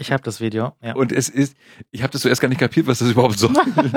Ich 0.00 0.10
habe 0.10 0.22
das 0.22 0.40
Video. 0.40 0.72
Ja. 0.82 0.94
Und 0.94 1.12
es 1.12 1.28
ist, 1.28 1.56
ich 1.92 2.02
habe 2.02 2.12
das 2.12 2.22
zuerst 2.22 2.40
gar 2.40 2.48
nicht 2.48 2.58
kapiert, 2.58 2.86
was 2.86 2.98
das 2.98 3.10
überhaupt 3.10 3.38
soll. 3.38 3.50
und, 3.76 3.94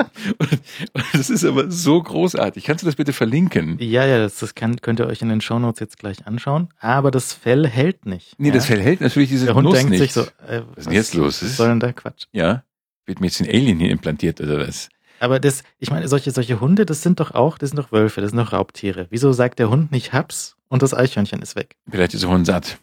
und 0.92 1.04
das 1.12 1.30
ist 1.30 1.44
aber 1.44 1.70
so 1.70 2.00
großartig. 2.00 2.64
Kannst 2.64 2.82
du 2.82 2.86
das 2.86 2.94
bitte 2.96 3.12
verlinken? 3.12 3.76
ja, 3.80 4.06
ja, 4.06 4.18
das, 4.18 4.38
das 4.38 4.54
kann, 4.54 4.80
könnt 4.80 5.00
ihr 5.00 5.06
euch 5.06 5.20
in 5.22 5.28
den 5.28 5.40
Shownotes 5.40 5.80
jetzt 5.80 5.98
gleich 5.98 6.26
anschauen. 6.26 6.68
Aber 6.78 7.10
das 7.10 7.32
Fell 7.32 7.66
hält 7.66 8.06
nicht. 8.06 8.34
Nee, 8.38 8.48
ja? 8.48 8.54
das 8.54 8.66
Fell 8.66 8.80
hält 8.80 9.00
natürlich 9.00 9.28
diese 9.30 9.46
Der 9.46 9.54
Hund 9.56 9.64
Nuss 9.64 9.74
denkt 9.74 9.90
nicht. 9.90 10.00
sich 10.00 10.12
so, 10.12 10.22
äh, 10.46 10.62
Was 10.70 10.78
ist 10.78 10.86
denn 10.86 10.92
jetzt 10.92 11.14
los? 11.14 11.42
Was 11.42 11.56
soll 11.56 11.68
denn 11.68 11.80
da 11.80 11.92
Quatsch? 11.92 12.26
Ja? 12.32 12.62
Wird 13.06 13.20
mir 13.20 13.26
jetzt 13.26 13.40
ein 13.40 13.48
Alien 13.48 13.80
hier 13.80 13.90
implantiert 13.90 14.40
oder 14.40 14.58
was? 14.66 14.88
Aber 15.20 15.40
das, 15.40 15.62
ich 15.78 15.90
meine, 15.90 16.06
solche, 16.08 16.30
solche 16.30 16.60
Hunde, 16.60 16.86
das 16.86 17.02
sind 17.02 17.18
doch 17.20 17.32
auch, 17.32 17.58
das 17.58 17.70
sind 17.70 17.78
doch 17.78 17.92
Wölfe, 17.92 18.20
das 18.20 18.30
sind 18.30 18.38
doch 18.38 18.52
Raubtiere. 18.52 19.06
Wieso 19.10 19.32
sagt 19.32 19.58
der 19.58 19.70
Hund 19.70 19.90
nicht 19.90 20.12
Haps 20.12 20.56
und 20.68 20.82
das 20.82 20.94
Eichhörnchen 20.94 21.40
ist 21.42 21.56
weg? 21.56 21.76
Vielleicht 21.90 22.14
ist 22.14 22.22
der 22.22 22.30
Hund 22.30 22.46
satt. 22.46 22.78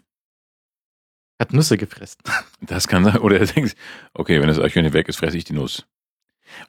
Hat 1.42 1.54
Nüsse 1.54 1.76
gefressen. 1.76 2.22
Das 2.62 2.88
kann 2.88 3.04
sein. 3.04 3.18
Oder 3.18 3.39
er 3.39 3.48
denkt, 3.48 3.76
okay, 4.14 4.39
wenn 4.39 4.48
das 4.48 4.60
Eichhörnchen 4.60 4.94
weg 4.94 5.10
ist, 5.10 5.18
fresse 5.18 5.38
ich 5.38 5.44
die 5.44 5.54
Nuss. 5.54 5.88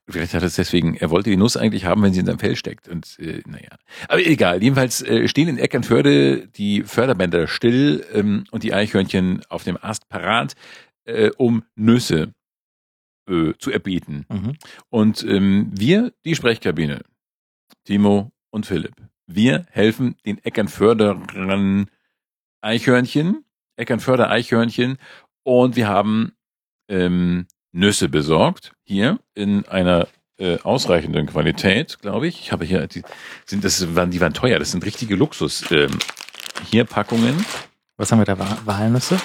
Vielleicht 0.09 0.33
hat 0.33 0.43
er 0.43 0.47
es 0.47 0.55
deswegen, 0.55 0.95
er 0.95 1.11
wollte 1.11 1.29
die 1.29 1.37
Nuss 1.37 1.59
eigentlich 1.59 1.85
haben, 1.85 2.03
wenn 2.03 2.14
sie 2.14 2.20
in 2.20 2.27
seinem 2.27 2.39
Fell 2.39 2.57
steckt. 2.57 2.89
Und 2.89 3.18
äh, 3.18 3.43
naja. 3.47 3.77
Aber 4.09 4.25
egal, 4.25 4.62
jedenfalls 4.62 5.03
äh, 5.03 5.29
stehen 5.29 5.49
in 5.49 5.59
Eckernförde 5.59 6.47
die 6.47 6.85
Förderbänder 6.85 7.49
still 7.49 8.07
ähm, 8.14 8.45
und 8.51 8.62
die 8.62 8.73
Eichhörnchen 8.73 9.43
auf 9.51 9.64
dem 9.64 9.77
Ast 9.79 10.09
parat, 10.09 10.55
äh, 11.05 11.31
um 11.37 11.64
Nüsse 11.75 12.33
äh, 13.29 13.53
zu 13.59 13.70
erbeten. 13.70 14.25
Mhm. 14.31 14.57
Und 14.89 15.23
ähm, 15.25 15.70
wir, 15.75 16.14
die 16.25 16.35
Sprechkabine, 16.35 17.03
Timo 17.85 18.33
und 18.49 18.64
Philipp, 18.64 18.97
wir 19.27 19.66
helfen 19.70 20.16
den 20.25 20.43
Eckernförderern 20.43 21.91
Eichhörnchen, 22.62 23.45
Eckernförder 23.77 24.31
Eichhörnchen 24.31 24.99
und 25.45 25.77
wir 25.77 25.89
haben 25.89 26.33
ähm, 26.89 27.47
Nüsse 27.73 28.09
besorgt, 28.09 28.73
hier 28.85 29.18
in 29.35 29.66
einer 29.66 30.09
äh, 30.39 30.59
ausreichenden 30.61 31.27
Qualität, 31.27 31.99
glaube 32.01 32.27
ich. 32.27 32.41
Ich 32.41 32.53
habe 32.53 32.64
hier, 32.64 32.87
die 32.87 33.03
sind, 33.47 33.64
das 33.64 33.95
waren, 33.95 34.11
die 34.11 34.20
waren 34.20 34.35
teuer, 34.35 34.59
das 34.59 34.73
sind 34.73 34.85
richtige 34.85 35.14
Luxus. 35.16 35.64
Ähm, 35.70 35.99
hier 36.70 36.85
Packungen. 36.85 37.45
Was 37.97 38.12
haben 38.12 38.18
wir 38.18 38.25
da? 38.25 38.39
Wa- 38.39 38.59
Walnüsse? 38.64 39.20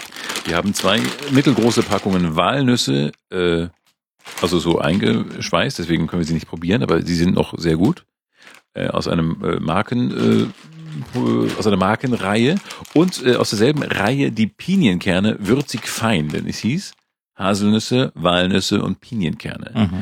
Wir 0.45 0.56
haben 0.56 0.74
zwei 0.74 1.02
mittelgroße 1.32 1.84
Packungen 1.84 2.36
Walnüsse, 2.36 3.12
äh, 3.32 3.68
also 4.41 4.60
so 4.60 4.80
eingeschweißt, 4.80 5.80
deswegen 5.80 6.08
können 6.08 6.22
wir 6.22 6.26
sie 6.28 6.34
nicht 6.34 6.48
probieren, 6.48 6.84
aber 6.84 7.02
sie 7.02 7.16
sind 7.16 7.34
noch 7.34 7.58
sehr 7.58 7.76
gut. 7.76 8.06
Äh, 8.74 8.88
aus 8.88 9.08
einem 9.08 9.43
äh, 9.43 9.60
Marken, 9.60 10.12
äh, 10.12 10.45
aus 11.57 11.67
einer 11.67 11.77
Markenreihe 11.77 12.55
und 12.93 13.25
äh, 13.25 13.35
aus 13.35 13.49
derselben 13.49 13.83
Reihe 13.83 14.31
die 14.31 14.47
Pinienkerne 14.47 15.38
würzig 15.39 15.88
fein, 15.88 16.29
denn 16.29 16.47
es 16.47 16.59
hieß 16.59 16.93
Haselnüsse, 17.38 18.11
Walnüsse 18.15 18.81
und 18.81 18.99
Pinienkerne. 18.99 19.71
Mhm. 19.73 19.99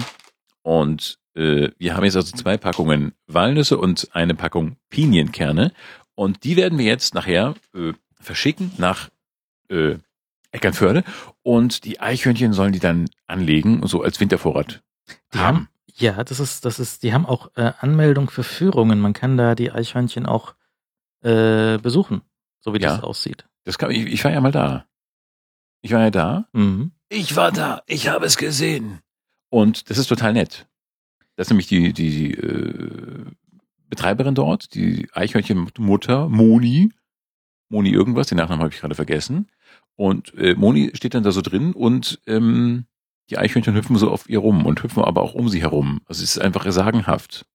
Und 0.64 1.20
äh, 1.36 1.70
wir 1.78 1.96
haben 1.96 2.06
jetzt 2.06 2.16
also 2.16 2.36
zwei 2.36 2.58
Packungen 2.58 3.14
Walnüsse 3.28 3.78
und 3.78 4.10
eine 4.14 4.36
Packung 4.36 4.78
Pinienkerne. 4.90 5.74
Und 6.16 6.44
die 6.44 6.56
werden 6.56 6.78
wir 6.78 6.86
jetzt 6.86 7.14
nachher 7.14 7.56
äh, 7.76 7.92
verschicken 8.20 8.72
nach 8.78 9.10
äh, 9.70 9.96
Eckernförde. 10.52 11.04
Und 11.44 11.84
die 11.84 12.00
Eichhörnchen 12.00 12.54
sollen 12.54 12.72
die 12.72 12.80
dann 12.80 13.10
anlegen, 13.28 13.86
so 13.86 14.02
als 14.02 14.20
Wintervorrat 14.20 14.82
Die 15.34 15.40
haben. 15.40 15.68
Ja, 15.98 16.24
das 16.24 16.40
ist, 16.40 16.66
das 16.66 16.80
ist, 16.80 17.04
die 17.04 17.14
haben 17.14 17.26
auch 17.26 17.52
äh, 17.56 17.72
Anmeldung 17.80 18.30
für 18.30 18.44
Führungen. 18.44 19.00
Man 19.00 19.14
kann 19.14 19.38
da 19.38 19.56
die 19.56 19.72
Eichhörnchen 19.72 20.26
auch 20.26 20.56
äh, 21.26 21.78
besuchen, 21.82 22.22
so 22.62 22.74
wie 22.74 22.80
Ja. 22.82 22.96
das 22.96 23.04
aussieht. 23.04 23.48
Das 23.64 23.78
kann, 23.78 23.92
ich, 23.92 24.06
ich 24.08 24.24
war 24.24 24.32
ja 24.32 24.42
mal 24.42 24.52
da. 24.52 24.86
Ich 25.82 25.92
war 25.92 26.02
ja 26.02 26.12
da. 26.12 26.48
Mhm. 26.54 26.92
Ich 27.10 27.36
war 27.36 27.52
da. 27.52 27.82
Ich 27.88 28.08
habe 28.10 28.26
es 28.26 28.38
gesehen. 28.38 29.00
Und 29.50 29.90
das 29.90 29.98
ist 29.98 30.08
total 30.08 30.34
nett. 30.34 30.68
Das 31.36 31.48
ist 31.48 31.52
nämlich 31.52 31.68
die, 31.68 31.94
die 31.94 32.32
äh, 32.34 33.26
Betreiberin 33.90 34.36
dort, 34.36 34.74
die 34.74 35.10
Eichhörnchenmutter 35.14 36.30
Moni. 36.30 36.92
Moni 37.70 37.90
irgendwas, 37.90 38.28
den 38.28 38.38
Nachnamen 38.38 38.64
habe 38.64 38.74
ich 38.74 38.80
gerade 38.80 38.96
vergessen. 38.96 39.48
Und 39.96 40.34
äh, 40.36 40.56
Moni 40.56 40.92
steht 40.94 41.14
dann 41.14 41.24
da 41.24 41.32
so 41.32 41.42
drin 41.42 41.74
und 41.74 42.20
ähm, 42.28 42.86
die 43.30 43.38
Eichhörnchen 43.38 43.76
hüpfen 43.76 43.96
so 43.98 44.12
auf 44.12 44.30
ihr 44.30 44.40
rum 44.40 44.66
und 44.66 44.84
hüpfen 44.84 45.04
aber 45.04 45.22
auch 45.22 45.34
um 45.34 45.50
sie 45.50 45.62
herum. 45.62 46.02
Also 46.06 46.24
es 46.24 46.36
ist 46.36 46.40
einfach 46.42 46.70
sagenhaft. 46.72 47.46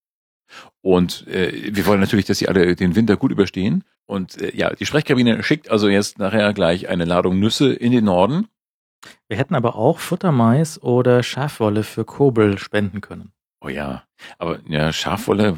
Und 0.83 1.27
äh, 1.29 1.75
wir 1.75 1.87
wollen 1.87 2.01
natürlich, 2.01 2.27
dass 2.27 2.39
sie 2.39 2.49
alle 2.49 2.75
den 2.77 2.97
Winter 2.97 3.17
gut 3.17 3.33
überstehen. 3.33 3.85
Und 4.07 4.41
äh, 4.41 4.57
ja, 4.57 4.71
die 4.75 4.87
Sprechkabine 4.87 5.43
schickt 5.43 5.71
also 5.71 5.89
jetzt 5.89 6.19
nachher 6.19 6.53
gleich 6.53 6.89
eine 6.89 7.05
Ladung 7.05 7.39
Nüsse 7.39 7.73
in 7.73 7.93
den 7.93 8.05
Norden. 8.05 8.49
Wir 9.29 9.37
hätten 9.37 9.55
aber 9.55 9.77
auch 9.77 9.99
Futtermais 9.99 10.83
oder 10.83 11.23
Schafwolle 11.23 11.85
für 11.85 12.05
Kobel 12.05 12.59
spenden 12.59 13.01
können. 13.01 13.33
Oh 13.63 13.69
ja, 13.69 14.05
aber 14.39 14.59
ja, 14.67 14.91
Schafwolle 14.91 15.57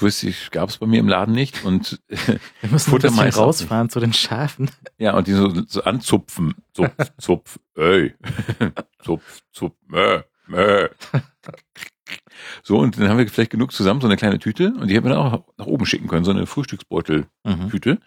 wusste 0.00 0.30
ich, 0.30 0.50
gab 0.50 0.70
es 0.70 0.78
bei 0.78 0.86
mir 0.86 1.00
im 1.00 1.08
Laden 1.08 1.34
nicht. 1.34 1.64
Und 1.64 2.00
Wir 2.08 2.70
müssen 2.70 2.90
Futtermais 2.90 3.36
rausfahren 3.36 3.90
zu 3.90 4.00
den 4.00 4.14
Schafen. 4.14 4.70
ja, 4.96 5.14
und 5.14 5.26
die 5.26 5.32
so, 5.32 5.52
so 5.66 5.82
anzupfen. 5.84 6.54
Zupf, 6.72 6.94
zupf, 7.18 7.58
ey. 7.76 8.14
zupf, 9.04 9.42
zupf, 9.52 9.76
mö, 9.86 10.22
mö. 10.46 10.88
So, 12.62 12.78
und 12.78 12.98
dann 12.98 13.08
haben 13.08 13.18
wir 13.18 13.28
vielleicht 13.28 13.50
genug 13.50 13.72
zusammen, 13.72 14.00
so 14.00 14.06
eine 14.06 14.16
kleine 14.16 14.38
Tüte. 14.38 14.72
Und 14.78 14.88
die 14.88 14.94
hätten 14.94 15.06
wir 15.06 15.14
dann 15.14 15.18
auch 15.18 15.44
nach 15.56 15.66
oben 15.66 15.86
schicken 15.86 16.08
können, 16.08 16.24
so 16.24 16.30
eine 16.30 16.46
Frühstücksbeutel-Tüte. 16.46 17.90
Mhm. 17.90 17.98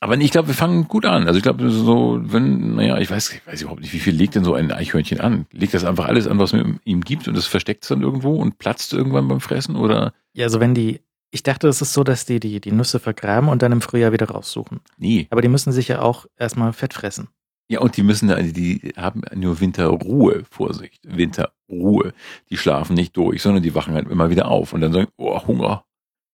Aber 0.00 0.18
ich 0.18 0.30
glaube, 0.30 0.48
wir 0.48 0.54
fangen 0.54 0.88
gut 0.88 1.06
an. 1.06 1.26
Also 1.26 1.38
ich 1.38 1.42
glaube, 1.42 1.70
so, 1.70 2.20
wenn, 2.22 2.76
naja, 2.76 2.98
ich 2.98 3.10
weiß, 3.10 3.32
ich 3.32 3.46
weiß 3.46 3.62
überhaupt 3.62 3.80
nicht, 3.80 3.94
wie 3.94 3.98
viel 3.98 4.14
legt 4.14 4.34
denn 4.34 4.44
so 4.44 4.54
ein 4.54 4.70
Eichhörnchen 4.70 5.20
an? 5.20 5.46
Legt 5.52 5.72
das 5.72 5.84
einfach 5.84 6.06
alles 6.06 6.26
an, 6.26 6.38
was 6.38 6.52
man 6.52 6.80
ihm 6.84 7.00
gibt 7.00 7.28
und 7.28 7.36
das 7.36 7.46
versteckt 7.46 7.84
es 7.84 7.88
dann 7.88 8.02
irgendwo 8.02 8.34
und 8.34 8.58
platzt 8.58 8.92
irgendwann 8.92 9.26
beim 9.26 9.40
Fressen? 9.40 9.74
Oder? 9.74 10.12
Ja, 10.34 10.44
also 10.44 10.60
wenn 10.60 10.74
die, 10.74 11.00
ich 11.30 11.42
dachte, 11.42 11.68
es 11.68 11.80
ist 11.80 11.94
so, 11.94 12.04
dass 12.04 12.26
die, 12.26 12.40
die 12.40 12.60
die 12.60 12.72
Nüsse 12.72 13.00
vergraben 13.00 13.48
und 13.48 13.62
dann 13.62 13.72
im 13.72 13.80
Frühjahr 13.80 14.12
wieder 14.12 14.28
raussuchen. 14.28 14.80
Nee. 14.98 15.28
Aber 15.30 15.40
die 15.40 15.48
müssen 15.48 15.72
sich 15.72 15.88
ja 15.88 16.02
auch 16.02 16.26
erstmal 16.36 16.74
fett 16.74 16.92
fressen. 16.92 17.28
Ja, 17.68 17.80
und 17.80 17.96
die 17.96 18.02
müssen, 18.02 18.28
die 18.52 18.94
haben 18.96 19.22
nur 19.34 19.60
Winterruhe, 19.60 20.44
Vorsicht, 20.50 21.00
Winterruhe. 21.04 22.12
Die 22.48 22.56
schlafen 22.56 22.94
nicht 22.94 23.16
durch, 23.16 23.42
sondern 23.42 23.62
die 23.62 23.74
wachen 23.74 23.94
halt 23.94 24.08
immer 24.08 24.30
wieder 24.30 24.48
auf 24.48 24.72
und 24.72 24.80
dann 24.80 24.92
sagen, 24.92 25.08
oh, 25.16 25.44
Hunger, 25.46 25.84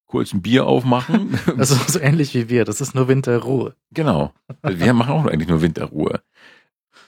kurz 0.07 0.35
ein 0.35 0.43
Bier 0.43 0.67
aufmachen. 0.67 1.39
Das 1.57 1.71
ist 1.71 1.91
so 1.91 1.99
ähnlich 1.99 2.35
wie 2.35 2.51
wir. 2.51 2.67
Das 2.67 2.83
ist 2.83 2.95
nur 2.95 3.09
Winterruhe. 3.09 3.75
genau. 3.93 4.33
Wir 4.63 4.93
machen 4.93 5.13
auch 5.13 5.25
eigentlich 5.27 5.49
nur 5.49 5.63
Winterruhe. 5.63 6.21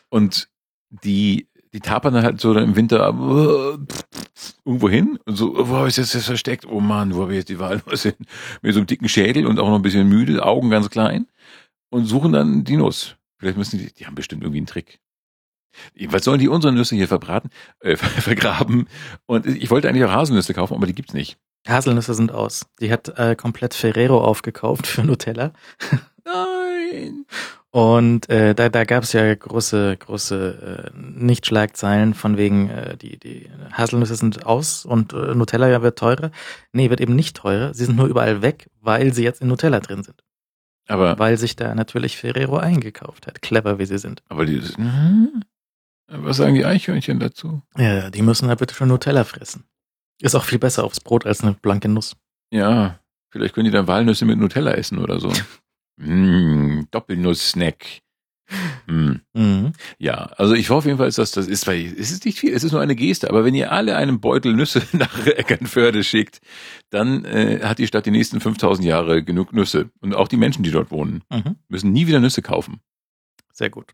Und 0.09 0.49
die, 0.89 1.49
die 1.75 1.81
tapern 1.81 2.15
dann 2.15 2.25
halt 2.25 2.41
so 2.41 2.55
dann 2.55 2.65
im 2.65 2.77
Winter 2.77 3.07
irgendwo 4.65 4.89
hin 4.89 5.19
und 5.27 5.37
so, 5.37 5.69
wo 5.69 5.77
habe 5.77 5.89
ich 5.89 5.97
das 5.97 6.15
jetzt 6.15 6.25
versteckt? 6.25 6.67
Oh 6.67 6.81
Mann, 6.81 7.15
wo 7.15 7.23
habe 7.23 7.33
ich 7.33 7.47
jetzt 7.47 7.51
die 7.51 7.57
hin? 7.57 8.15
Mit 8.63 8.73
so 8.73 8.81
einem 8.81 8.87
dicken 8.87 9.09
Schädel 9.09 9.47
und 9.47 9.59
auch 9.59 9.69
noch 9.69 9.77
ein 9.77 9.83
bisschen 9.83 10.09
müde, 10.09 10.43
Augen 10.43 10.71
ganz 10.71 10.89
klein 10.89 11.27
und 11.91 12.07
suchen 12.07 12.33
dann 12.33 12.65
die 12.65 12.77
Nuss. 12.77 13.17
Vielleicht 13.39 13.59
müssen 13.59 13.79
die, 13.79 13.93
die 13.93 14.07
haben 14.07 14.15
bestimmt 14.15 14.43
irgendwie 14.43 14.59
einen 14.59 14.67
Trick. 14.67 15.01
Was 16.07 16.25
sollen 16.25 16.39
die 16.39 16.49
unsere 16.49 16.73
Nüsse 16.73 16.95
hier 16.95 17.09
verbraten, 17.09 17.51
äh, 17.81 17.97
vergraben? 17.97 18.89
Und 19.27 19.47
ich 19.47 19.71
wollte 19.71 19.89
eigentlich 19.89 20.05
auch 20.05 20.13
Haselnüsse 20.13 20.55
kaufen, 20.55 20.75
aber 20.75 20.87
die 20.87 20.95
gibt's 20.95 21.15
nicht. 21.15 21.39
Haselnüsse 21.67 22.15
sind 22.15 22.31
aus. 22.31 22.67
Die 22.81 22.93
hat 22.93 23.19
äh, 23.19 23.37
komplett 23.37 23.75
Ferrero 23.75 24.23
aufgekauft 24.23 24.87
für 24.87 25.03
Nutella. 25.03 25.53
Nein. 26.25 27.27
Und 27.71 28.29
äh, 28.31 28.55
da, 28.55 28.69
da 28.69 28.85
gab 28.85 29.03
es 29.03 29.13
ja 29.15 29.35
große, 29.35 29.97
große 29.97 30.93
äh, 30.95 30.97
Nicht-Schlagzeilen 30.97 32.15
von 32.15 32.37
wegen, 32.37 32.71
äh, 32.71 32.97
die, 32.97 33.19
die 33.19 33.51
Haselnüsse 33.73 34.15
sind 34.15 34.47
aus 34.47 34.85
und 34.85 35.13
äh, 35.13 35.35
Nutella 35.35 35.69
ja 35.69 35.83
wird 35.83 35.99
teurer. 35.99 36.31
Nee, 36.73 36.91
wird 36.91 37.01
eben 37.01 37.17
nicht 37.17 37.37
teurer. 37.37 37.75
Sie 37.75 37.85
sind 37.85 37.97
nur 37.97 38.07
überall 38.07 38.43
weg, 38.43 38.71
weil 38.81 39.13
sie 39.13 39.25
jetzt 39.25 39.41
in 39.41 39.49
Nutella 39.49 39.81
drin 39.81 40.05
sind. 40.05 40.23
Aber, 40.87 41.19
Weil 41.19 41.37
sich 41.39 41.57
da 41.57 41.75
natürlich 41.75 42.17
Ferrero 42.19 42.59
eingekauft 42.59 43.27
hat. 43.27 43.41
Clever, 43.43 43.79
wie 43.79 43.87
sie 43.87 43.99
sind. 43.99 44.23
aber 44.29 44.45
die, 44.45 44.61
hm? 44.61 45.43
was 46.09 46.37
sagen 46.37 46.55
die 46.55 46.65
Eichhörnchen 46.67 47.19
dazu? 47.19 47.63
Ja, 47.77 48.11
die 48.11 48.23
müssen 48.23 48.49
halt 48.49 48.59
bitte 48.59 48.75
schon 48.75 48.89
Nutella 48.89 49.25
fressen. 49.25 49.65
Ist 50.21 50.35
auch 50.35 50.45
viel 50.45 50.59
besser 50.59 50.85
aufs 50.85 51.01
Brot 51.01 51.27
als 51.27 51.43
eine 51.43 51.55
blanke 51.55 51.89
Nuss. 51.89 52.17
Ja, 52.51 53.01
vielleicht 53.31 53.55
können 53.55 53.65
die 53.65 53.71
dann 53.71 53.87
Walnüsse 53.89 54.25
mit 54.27 54.39
Nutella 54.39 54.73
essen 54.73 54.99
oder 54.99 55.19
so. 55.21 55.33
mm, 55.97 56.87
Doppelnuss-Snack. 56.91 58.03
Mm. 58.87 59.13
Mhm. 59.33 59.73
Ja, 59.99 60.31
also 60.37 60.55
ich 60.55 60.71
hoffe 60.71 60.89
jedenfalls, 60.89 61.17
dass 61.17 61.31
das 61.31 61.47
ist, 61.47 61.67
weil 61.67 61.87
es 61.99 62.11
ist 62.11 62.25
nicht 62.25 62.39
viel, 62.39 62.53
es 62.53 62.63
ist 62.65 62.73
nur 62.73 62.81
eine 62.81 62.95
Geste, 62.95 63.29
aber 63.31 63.45
wenn 63.45 63.55
ihr 63.55 63.73
alle 63.73 63.97
einen 63.97 64.21
Beutel 64.21 64.55
Nüsse 64.55 64.83
nach 64.93 65.27
Eckernförde 65.27 66.05
schickt, 66.05 66.41
dann 66.91 67.25
äh, 67.25 67.61
hat 67.65 67.79
die 67.79 67.87
Stadt 67.87 68.07
die 68.07 68.11
nächsten 68.11 68.41
5000 68.41 68.87
Jahre 68.87 69.23
genug 69.23 69.53
Nüsse. 69.53 69.91
Und 70.01 70.15
auch 70.15 70.29
die 70.29 70.37
Menschen, 70.37 70.63
die 70.63 70.71
dort 70.71 70.91
wohnen, 70.91 71.23
Mhm. 71.31 71.57
müssen 71.69 71.93
nie 71.93 72.07
wieder 72.07 72.21
Nüsse 72.21 72.43
kaufen. 72.43 72.81
Sehr 73.53 73.71
gut. 73.71 73.93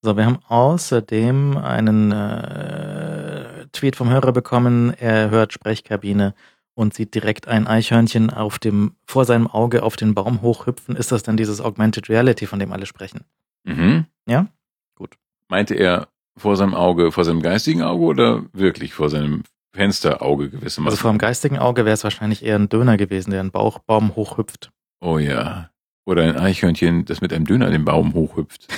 So, 0.00 0.16
wir 0.16 0.24
haben 0.26 0.38
außerdem 0.48 1.56
einen 1.58 2.10
äh, 2.12 3.66
Tweet 3.72 3.96
vom 3.96 4.10
Hörer 4.10 4.32
bekommen. 4.32 4.92
Er 4.98 5.30
hört 5.30 5.52
Sprechkabine 5.52 6.34
und 6.74 6.94
sieht 6.94 7.14
direkt 7.14 7.46
ein 7.48 7.66
Eichhörnchen 7.66 8.30
auf 8.30 8.58
dem, 8.58 8.96
vor 9.06 9.24
seinem 9.24 9.46
Auge 9.46 9.82
auf 9.82 9.96
den 9.96 10.14
Baum 10.14 10.42
hochhüpfen. 10.42 10.96
Ist 10.96 11.12
das 11.12 11.22
dann 11.22 11.36
dieses 11.36 11.60
Augmented 11.60 12.08
Reality, 12.08 12.46
von 12.46 12.58
dem 12.58 12.72
alle 12.72 12.86
sprechen? 12.86 13.20
Mhm. 13.64 14.06
Ja? 14.26 14.46
Gut. 14.94 15.16
Meinte 15.48 15.74
er 15.74 16.08
vor 16.36 16.56
seinem 16.56 16.74
Auge, 16.74 17.12
vor 17.12 17.24
seinem 17.24 17.42
geistigen 17.42 17.82
Auge 17.82 18.04
oder 18.04 18.44
wirklich 18.52 18.94
vor 18.94 19.10
seinem 19.10 19.42
Fensterauge 19.72 20.50
gewissermaßen? 20.50 20.86
Also 20.86 20.96
vor 20.96 21.10
dem 21.10 21.18
geistigen 21.18 21.58
Auge 21.58 21.84
wäre 21.84 21.94
es 21.94 22.04
wahrscheinlich 22.04 22.44
eher 22.44 22.56
ein 22.56 22.68
Döner 22.68 22.96
gewesen, 22.96 23.30
der 23.30 23.40
einen 23.40 23.50
Bauchbaum 23.50 24.14
hochhüpft. 24.14 24.70
Oh 25.00 25.18
ja. 25.18 25.70
Oder 26.04 26.24
ein 26.24 26.36
Eichhörnchen, 26.36 27.04
das 27.04 27.20
mit 27.20 27.32
einem 27.32 27.44
Döner 27.44 27.70
den 27.70 27.84
Baum 27.84 28.14
hochhüpft. 28.14 28.68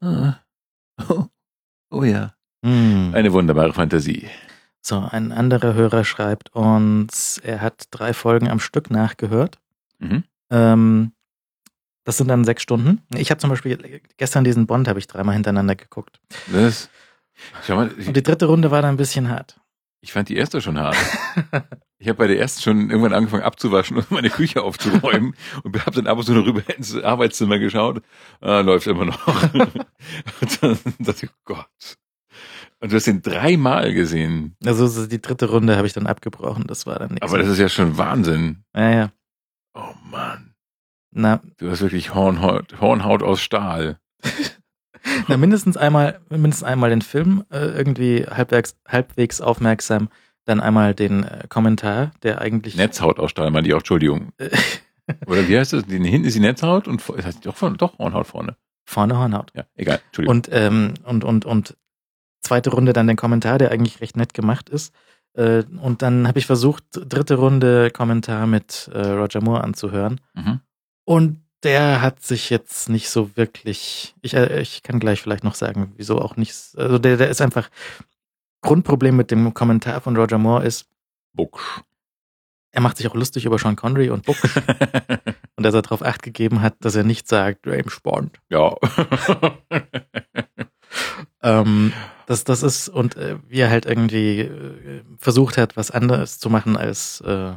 Ah. 0.00 0.36
Oh. 1.08 1.24
oh 1.90 2.04
ja. 2.04 2.34
Hm. 2.64 3.12
Eine 3.14 3.32
wunderbare 3.32 3.72
Fantasie. 3.72 4.28
So, 4.80 4.98
ein 4.98 5.32
anderer 5.32 5.72
Hörer 5.74 6.04
schreibt 6.04 6.54
uns, 6.54 7.38
er 7.38 7.62
hat 7.62 7.84
drei 7.90 8.12
Folgen 8.12 8.50
am 8.50 8.60
Stück 8.60 8.90
nachgehört. 8.90 9.58
Mhm. 9.98 10.24
Ähm, 10.50 11.12
das 12.04 12.16
sind 12.18 12.28
dann 12.28 12.44
sechs 12.44 12.62
Stunden. 12.62 13.02
Ich 13.16 13.30
habe 13.30 13.38
zum 13.40 13.50
Beispiel 13.50 14.00
gestern 14.16 14.44
diesen 14.44 14.66
Bond 14.66 14.88
habe 14.88 14.98
ich 14.98 15.06
dreimal 15.06 15.34
hintereinander 15.34 15.74
geguckt. 15.76 16.20
Das, 16.52 16.88
schau 17.66 17.76
mal, 17.76 17.90
Und 17.90 18.16
die 18.16 18.22
dritte 18.22 18.46
Runde 18.46 18.70
war 18.70 18.82
dann 18.82 18.94
ein 18.94 18.98
bisschen 18.98 19.28
hart. 19.30 19.58
ich 20.00 20.12
fand 20.12 20.28
die 20.28 20.36
erste 20.36 20.60
schon 20.60 20.78
hart. 20.78 20.96
Ich 21.98 22.08
habe 22.08 22.18
bei 22.18 22.26
der 22.26 22.38
ersten 22.38 22.60
schon 22.60 22.90
irgendwann 22.90 23.14
angefangen 23.14 23.44
abzuwaschen 23.44 23.96
und 23.96 24.10
meine 24.10 24.28
Küche 24.28 24.60
aufzuräumen 24.62 25.34
und 25.62 25.86
habe 25.86 25.92
dann 25.96 26.06
ab 26.06 26.18
und 26.18 26.24
zu 26.24 26.34
noch 26.34 26.44
rüber 26.44 26.62
ins 26.76 26.94
Arbeitszimmer 27.02 27.58
geschaut. 27.58 28.02
Ah, 28.42 28.60
läuft 28.60 28.86
immer 28.88 29.06
noch. 29.06 29.26
und 29.54 29.82
dann 30.62 30.78
dachte 30.98 31.24
ich, 31.24 31.30
oh 31.30 31.40
Gott. 31.46 31.96
Und 32.80 32.92
du 32.92 32.96
hast 32.96 33.06
den 33.06 33.22
dreimal 33.22 33.94
gesehen. 33.94 34.54
Also 34.66 34.86
so 34.86 35.06
die 35.06 35.22
dritte 35.22 35.48
Runde 35.48 35.78
habe 35.78 35.86
ich 35.86 35.94
dann 35.94 36.06
abgebrochen. 36.06 36.64
Das 36.66 36.84
war 36.84 36.98
dann 36.98 37.10
nichts. 37.12 37.22
Aber 37.26 37.38
das 37.38 37.48
ist 37.48 37.58
ja 37.58 37.70
schon 37.70 37.96
Wahnsinn. 37.96 38.64
ja, 38.76 38.90
ja. 38.90 39.12
Oh 39.72 39.94
Mann. 40.10 40.53
Na, 41.16 41.40
Du 41.58 41.70
hast 41.70 41.80
wirklich 41.80 42.12
Hornhaut, 42.14 42.80
Hornhaut 42.80 43.22
aus 43.22 43.40
Stahl. 43.40 43.98
na, 45.28 45.36
mindestens 45.36 45.76
einmal, 45.76 46.20
mindestens 46.28 46.64
einmal 46.64 46.90
den 46.90 47.02
Film 47.02 47.44
äh, 47.50 47.58
irgendwie 47.66 48.26
halbwegs, 48.26 48.76
halbwegs 48.88 49.40
aufmerksam. 49.40 50.08
Dann 50.46 50.60
einmal 50.60 50.94
den 50.94 51.24
äh, 51.24 51.44
Kommentar, 51.48 52.10
der 52.22 52.40
eigentlich 52.40 52.76
Netzhaut 52.76 53.18
aus 53.18 53.30
Stahl, 53.30 53.50
meine 53.50 53.66
ich 53.66 53.72
auch, 53.74 53.78
Entschuldigung. 53.78 54.32
Oder 55.26 55.48
wie 55.48 55.56
heißt 55.58 55.72
das? 55.72 55.84
Hinten 55.84 56.24
ist 56.24 56.34
die 56.34 56.40
Netzhaut 56.40 56.88
und 56.88 57.00
das 57.08 57.24
heißt 57.26 57.46
doch, 57.46 57.56
von- 57.56 57.76
doch 57.76 57.98
Hornhaut 57.98 58.26
vorne. 58.26 58.56
vorne 58.84 59.16
Hornhaut. 59.18 59.52
Ja, 59.54 59.64
egal, 59.76 60.00
Entschuldigung. 60.06 60.36
Und, 60.36 60.48
ähm, 60.52 60.94
und, 61.04 61.24
und, 61.24 61.44
und 61.46 61.76
zweite 62.42 62.70
Runde 62.70 62.92
dann 62.92 63.06
den 63.06 63.16
Kommentar, 63.16 63.56
der 63.58 63.70
eigentlich 63.70 64.00
recht 64.00 64.16
nett 64.16 64.34
gemacht 64.34 64.68
ist. 64.68 64.92
Äh, 65.34 65.62
und 65.80 66.02
dann 66.02 66.28
habe 66.28 66.38
ich 66.38 66.46
versucht, 66.46 66.84
dritte 66.92 67.36
Runde 67.36 67.90
Kommentar 67.90 68.46
mit 68.46 68.90
äh, 68.92 68.98
Roger 69.12 69.42
Moore 69.42 69.64
anzuhören. 69.64 70.20
mhm. 70.34 70.60
Und 71.04 71.42
der 71.62 72.02
hat 72.02 72.22
sich 72.22 72.50
jetzt 72.50 72.88
nicht 72.88 73.08
so 73.08 73.36
wirklich. 73.36 74.14
Ich, 74.22 74.34
äh, 74.34 74.60
ich 74.60 74.82
kann 74.82 75.00
gleich 75.00 75.22
vielleicht 75.22 75.44
noch 75.44 75.54
sagen, 75.54 75.92
wieso 75.96 76.20
auch 76.20 76.36
nicht. 76.36 76.54
Also 76.76 76.98
der, 76.98 77.16
der 77.16 77.28
ist 77.28 77.40
einfach. 77.40 77.70
Grundproblem 78.64 79.14
mit 79.14 79.30
dem 79.30 79.52
Kommentar 79.52 80.00
von 80.00 80.16
Roger 80.16 80.38
Moore 80.38 80.64
ist, 80.64 80.88
Bucksch. 81.34 81.82
er 82.72 82.80
macht 82.80 82.96
sich 82.96 83.06
auch 83.06 83.14
lustig 83.14 83.44
über 83.44 83.58
Sean 83.58 83.76
Connery 83.76 84.08
und 84.08 84.24
Book 84.24 84.38
und 85.56 85.62
dass 85.62 85.74
er 85.74 85.82
darauf 85.82 86.02
acht 86.02 86.22
gegeben 86.22 86.62
hat, 86.62 86.76
dass 86.80 86.94
er 86.94 87.04
nicht 87.04 87.28
sagt, 87.28 87.66
James 87.66 88.00
Bond. 88.00 88.40
ja. 88.48 88.74
Ähm, 91.42 91.92
das, 92.24 92.44
das 92.44 92.62
ist, 92.62 92.88
und 92.88 93.16
äh, 93.16 93.36
wie 93.48 93.60
er 93.60 93.68
halt 93.68 93.84
irgendwie 93.84 94.40
äh, 94.40 95.02
versucht 95.18 95.58
hat, 95.58 95.76
was 95.76 95.90
anderes 95.90 96.38
zu 96.38 96.48
machen 96.48 96.78
als, 96.78 97.20
äh, 97.20 97.52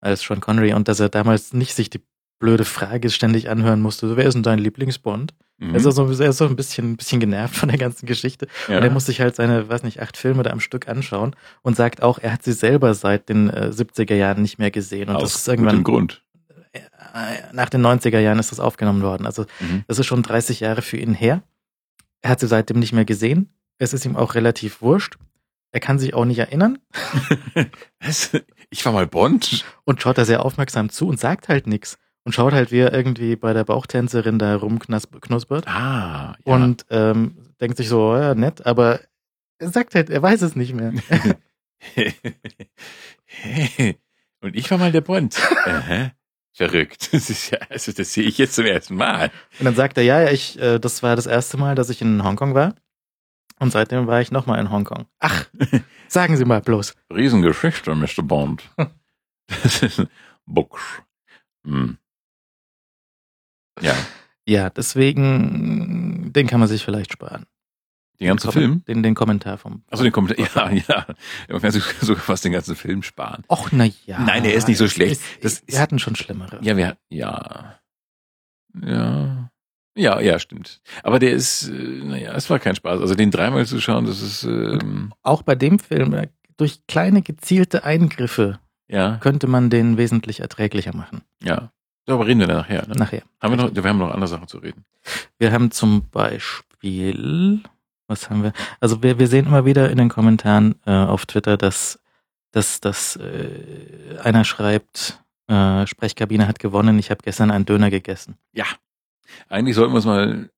als 0.00 0.22
Sean 0.22 0.40
Connery 0.40 0.72
und 0.72 0.88
dass 0.88 1.00
er 1.00 1.10
damals 1.10 1.52
nicht 1.52 1.74
sich 1.74 1.90
die 1.90 2.00
blöde 2.38 2.64
Frage 2.64 3.10
ständig 3.10 3.48
anhören 3.48 3.80
musste, 3.80 4.08
so, 4.08 4.16
wer 4.16 4.26
ist 4.26 4.34
denn 4.34 4.42
dein 4.42 4.58
Lieblingsbond? 4.58 5.34
Mhm. 5.58 5.70
Er 5.70 5.76
ist 5.76 5.84
so, 5.94 6.04
er 6.10 6.28
ist 6.30 6.36
so 6.38 6.46
ein 6.46 6.56
bisschen, 6.56 6.92
ein 6.92 6.96
bisschen 6.98 7.18
genervt 7.20 7.56
von 7.56 7.68
der 7.70 7.78
ganzen 7.78 8.04
Geschichte. 8.06 8.46
ja. 8.68 8.76
Und 8.76 8.82
er 8.84 8.90
muss 8.90 9.06
sich 9.06 9.20
halt 9.20 9.34
seine, 9.36 9.68
weiß 9.68 9.82
nicht, 9.84 10.00
acht 10.02 10.16
Filme 10.18 10.42
da 10.42 10.50
am 10.50 10.60
Stück 10.60 10.86
anschauen 10.88 11.34
und 11.62 11.76
sagt 11.76 12.02
auch, 12.02 12.18
er 12.18 12.32
hat 12.32 12.42
sie 12.42 12.52
selber 12.52 12.92
seit 12.94 13.28
den 13.30 13.48
äh, 13.48 13.70
70er 13.72 14.14
Jahren 14.14 14.42
nicht 14.42 14.58
mehr 14.58 14.70
gesehen. 14.70 15.08
Und 15.08 15.16
Aus 15.16 15.22
das 15.22 15.36
ist 15.36 15.48
irgendwann, 15.48 15.82
Grund. 15.82 16.22
äh, 16.72 16.80
nach 17.52 17.70
den 17.70 17.80
90er 17.84 18.18
Jahren 18.18 18.38
ist 18.38 18.52
das 18.52 18.60
aufgenommen 18.60 19.02
worden. 19.02 19.24
Also 19.26 19.46
Mhm. 19.60 19.84
das 19.88 19.98
ist 19.98 20.04
schon 20.06 20.22
30 20.22 20.60
Jahre 20.60 20.82
für 20.82 20.98
ihn 20.98 21.14
her. 21.14 21.42
Er 22.20 22.30
hat 22.30 22.40
sie 22.40 22.48
seitdem 22.48 22.78
nicht 22.78 22.92
mehr 22.92 23.04
gesehen. 23.06 23.48
Es 23.78 23.94
ist 23.94 24.04
ihm 24.04 24.16
auch 24.16 24.34
relativ 24.34 24.82
wurscht. 24.82 25.16
Er 25.72 25.80
kann 25.80 25.98
sich 25.98 26.12
auch 26.14 26.24
nicht 26.26 26.38
erinnern? 26.38 26.78
Ich 28.70 28.84
war 28.84 28.92
mal 28.92 29.06
Bond? 29.06 29.64
und 29.84 30.02
schaut 30.02 30.18
da 30.18 30.24
sehr 30.24 30.44
aufmerksam 30.44 30.88
zu 30.90 31.06
und 31.08 31.20
sagt 31.20 31.48
halt 31.48 31.66
nichts. 31.66 31.98
Und 32.26 32.32
schaut 32.32 32.52
halt, 32.52 32.72
wie 32.72 32.80
er 32.80 32.92
irgendwie 32.92 33.36
bei 33.36 33.52
der 33.52 33.62
Bauchtänzerin 33.62 34.40
da 34.40 34.56
rumknuspert. 34.56 35.68
Ah, 35.68 36.34
ja. 36.44 36.54
Und 36.54 36.84
ähm, 36.90 37.36
denkt 37.60 37.76
sich 37.76 37.88
so, 37.88 38.16
ja, 38.16 38.34
nett, 38.34 38.66
aber 38.66 38.98
er 39.60 39.68
sagt 39.68 39.94
halt, 39.94 40.10
er 40.10 40.20
weiß 40.22 40.42
es 40.42 40.56
nicht 40.56 40.74
mehr. 40.74 40.92
Und 44.40 44.56
ich 44.56 44.68
war 44.72 44.78
mal 44.78 44.90
der 44.90 45.02
Bond. 45.02 45.38
Aha. 45.64 46.10
Verrückt. 46.52 47.10
Das 47.12 47.30
ist 47.30 47.52
ja, 47.52 47.58
also 47.68 47.92
das 47.92 48.12
sehe 48.12 48.24
ich 48.24 48.38
jetzt 48.38 48.56
zum 48.56 48.66
ersten 48.66 48.96
Mal. 48.96 49.30
Und 49.60 49.66
dann 49.66 49.76
sagt 49.76 49.96
er, 49.96 50.02
ja, 50.02 50.20
ja, 50.20 50.32
ich, 50.32 50.58
äh, 50.58 50.80
das 50.80 51.04
war 51.04 51.14
das 51.14 51.26
erste 51.26 51.58
Mal, 51.58 51.76
dass 51.76 51.90
ich 51.90 52.02
in 52.02 52.24
Hongkong 52.24 52.56
war. 52.56 52.74
Und 53.60 53.70
seitdem 53.70 54.08
war 54.08 54.20
ich 54.20 54.32
nochmal 54.32 54.58
in 54.58 54.72
Hongkong. 54.72 55.06
Ach, 55.20 55.46
sagen 56.08 56.36
Sie 56.36 56.44
mal 56.44 56.60
bloß. 56.60 56.92
Riesengeschichte, 57.14 57.94
Mr. 57.94 58.24
Bond. 58.24 58.68
Das 59.46 59.80
ist 59.80 60.00
ein 60.00 60.08
Buchs. 60.44 60.82
Hm. 61.64 61.98
Ja, 63.80 63.94
Ja, 64.48 64.70
deswegen, 64.70 66.32
den 66.32 66.46
kann 66.46 66.60
man 66.60 66.68
sich 66.68 66.84
vielleicht 66.84 67.12
sparen. 67.12 67.46
den 68.20 68.28
ganzen 68.28 68.48
Kom- 68.48 68.52
Film. 68.52 68.84
Den, 68.86 69.02
den 69.02 69.14
Kommentar 69.14 69.58
vom. 69.58 69.82
Also 69.90 70.04
den 70.04 70.12
Kommentar, 70.12 70.72
ja, 70.72 70.82
ja. 70.88 71.06
Man 71.50 71.60
kann 71.60 71.70
sich 71.72 71.84
sogar 72.00 72.22
fast 72.22 72.44
den 72.44 72.52
ganzen 72.52 72.74
Film 72.76 73.02
sparen. 73.02 73.42
Och, 73.48 73.70
na 73.72 73.86
ja. 74.06 74.18
Nein, 74.20 74.42
der 74.44 74.54
ist 74.54 74.68
nicht 74.68 74.78
so 74.78 74.88
schlecht. 74.88 75.20
Das 75.20 75.40
Das 75.40 75.52
ist- 75.60 75.72
wir 75.72 75.80
hatten 75.80 75.98
schon 75.98 76.16
schlimmere. 76.16 76.58
Ja, 76.62 76.76
wir, 76.76 76.96
ja. 77.10 77.78
Ja. 78.80 79.50
Ja, 79.98 80.20
ja, 80.20 80.38
stimmt. 80.38 80.82
Aber 81.02 81.18
der 81.18 81.32
ist, 81.32 81.68
äh, 81.68 81.72
naja, 81.72 82.34
es 82.34 82.50
war 82.50 82.58
kein 82.58 82.76
Spaß. 82.76 83.00
Also 83.00 83.14
den 83.14 83.30
dreimal 83.30 83.64
zu 83.66 83.80
schauen, 83.80 84.04
das 84.04 84.20
ist, 84.20 84.44
ähm, 84.44 85.12
Auch 85.22 85.42
bei 85.42 85.54
dem 85.54 85.78
Film, 85.78 86.12
äh, 86.12 86.28
durch 86.58 86.86
kleine 86.86 87.22
gezielte 87.22 87.84
Eingriffe 87.84 88.60
ja, 88.88 89.16
könnte 89.18 89.46
man 89.46 89.70
den 89.70 89.96
wesentlich 89.96 90.40
erträglicher 90.40 90.94
machen. 90.94 91.22
ja. 91.42 91.72
Darüber 92.06 92.26
reden 92.26 92.40
wir 92.40 92.46
dann 92.46 92.58
nachher. 92.58 92.86
Ne? 92.86 92.94
Nachher. 92.94 93.22
Haben 93.40 93.58
wir 93.58 93.64
noch, 93.64 93.74
wir 93.74 93.82
haben 93.82 93.98
noch 93.98 94.12
andere 94.12 94.28
Sachen 94.28 94.48
zu 94.48 94.58
reden. 94.58 94.84
Wir 95.38 95.52
haben 95.52 95.70
zum 95.72 96.08
Beispiel, 96.08 97.60
was 98.06 98.30
haben 98.30 98.44
wir? 98.44 98.52
Also 98.80 99.02
wir, 99.02 99.18
wir 99.18 99.26
sehen 99.26 99.46
immer 99.46 99.64
wieder 99.64 99.90
in 99.90 99.98
den 99.98 100.08
Kommentaren 100.08 100.76
äh, 100.86 100.92
auf 100.92 101.26
Twitter, 101.26 101.56
dass, 101.56 101.98
dass, 102.52 102.80
dass 102.80 103.16
äh, 103.16 104.18
einer 104.22 104.44
schreibt, 104.44 105.20
äh, 105.48 105.86
Sprechkabine 105.86 106.46
hat 106.46 106.60
gewonnen, 106.60 106.98
ich 106.98 107.10
habe 107.10 107.22
gestern 107.24 107.50
einen 107.50 107.66
Döner 107.66 107.90
gegessen. 107.90 108.36
Eigentlich 109.48 109.74
sollten 109.74 109.92
wir 109.92 109.96
uns 109.96 110.06
mal 110.06 110.50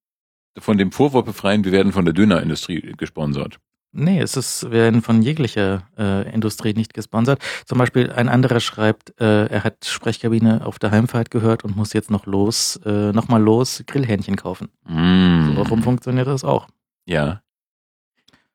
von 0.57 0.77
dem 0.77 0.91
Vorwurf 0.91 1.25
befreien, 1.25 1.63
wir 1.63 1.71
werden 1.71 1.91
von 1.91 2.05
der 2.05 2.13
Dönerindustrie 2.13 2.93
gesponsert. 2.95 3.59
Nee, 3.91 4.19
es 4.19 4.37
ist, 4.37 4.65
wir 4.65 4.71
werden 4.71 5.01
von 5.01 5.21
jeglicher 5.23 5.87
äh, 5.97 6.31
Industrie 6.31 6.73
nicht 6.73 6.93
gesponsert. 6.93 7.41
Zum 7.65 7.79
Beispiel 7.79 8.11
ein 8.11 8.29
anderer 8.29 8.59
schreibt, 8.59 9.19
äh, 9.19 9.47
er 9.47 9.63
hat 9.63 9.85
Sprechkabine 9.85 10.65
auf 10.65 10.77
der 10.77 10.91
Heimfahrt 10.91 11.31
gehört 11.31 11.63
und 11.63 11.75
muss 11.75 11.93
jetzt 11.93 12.11
noch 12.11 12.27
los, 12.27 12.79
äh, 12.85 13.11
noch 13.13 13.29
mal 13.29 13.41
los 13.41 13.83
Grillhähnchen 13.87 14.35
kaufen. 14.35 14.69
Mm. 14.87 15.55
So 15.55 15.63
rum 15.63 15.81
funktioniert 15.81 16.27
das 16.27 16.43
auch. 16.43 16.67
Ja. 17.05 17.41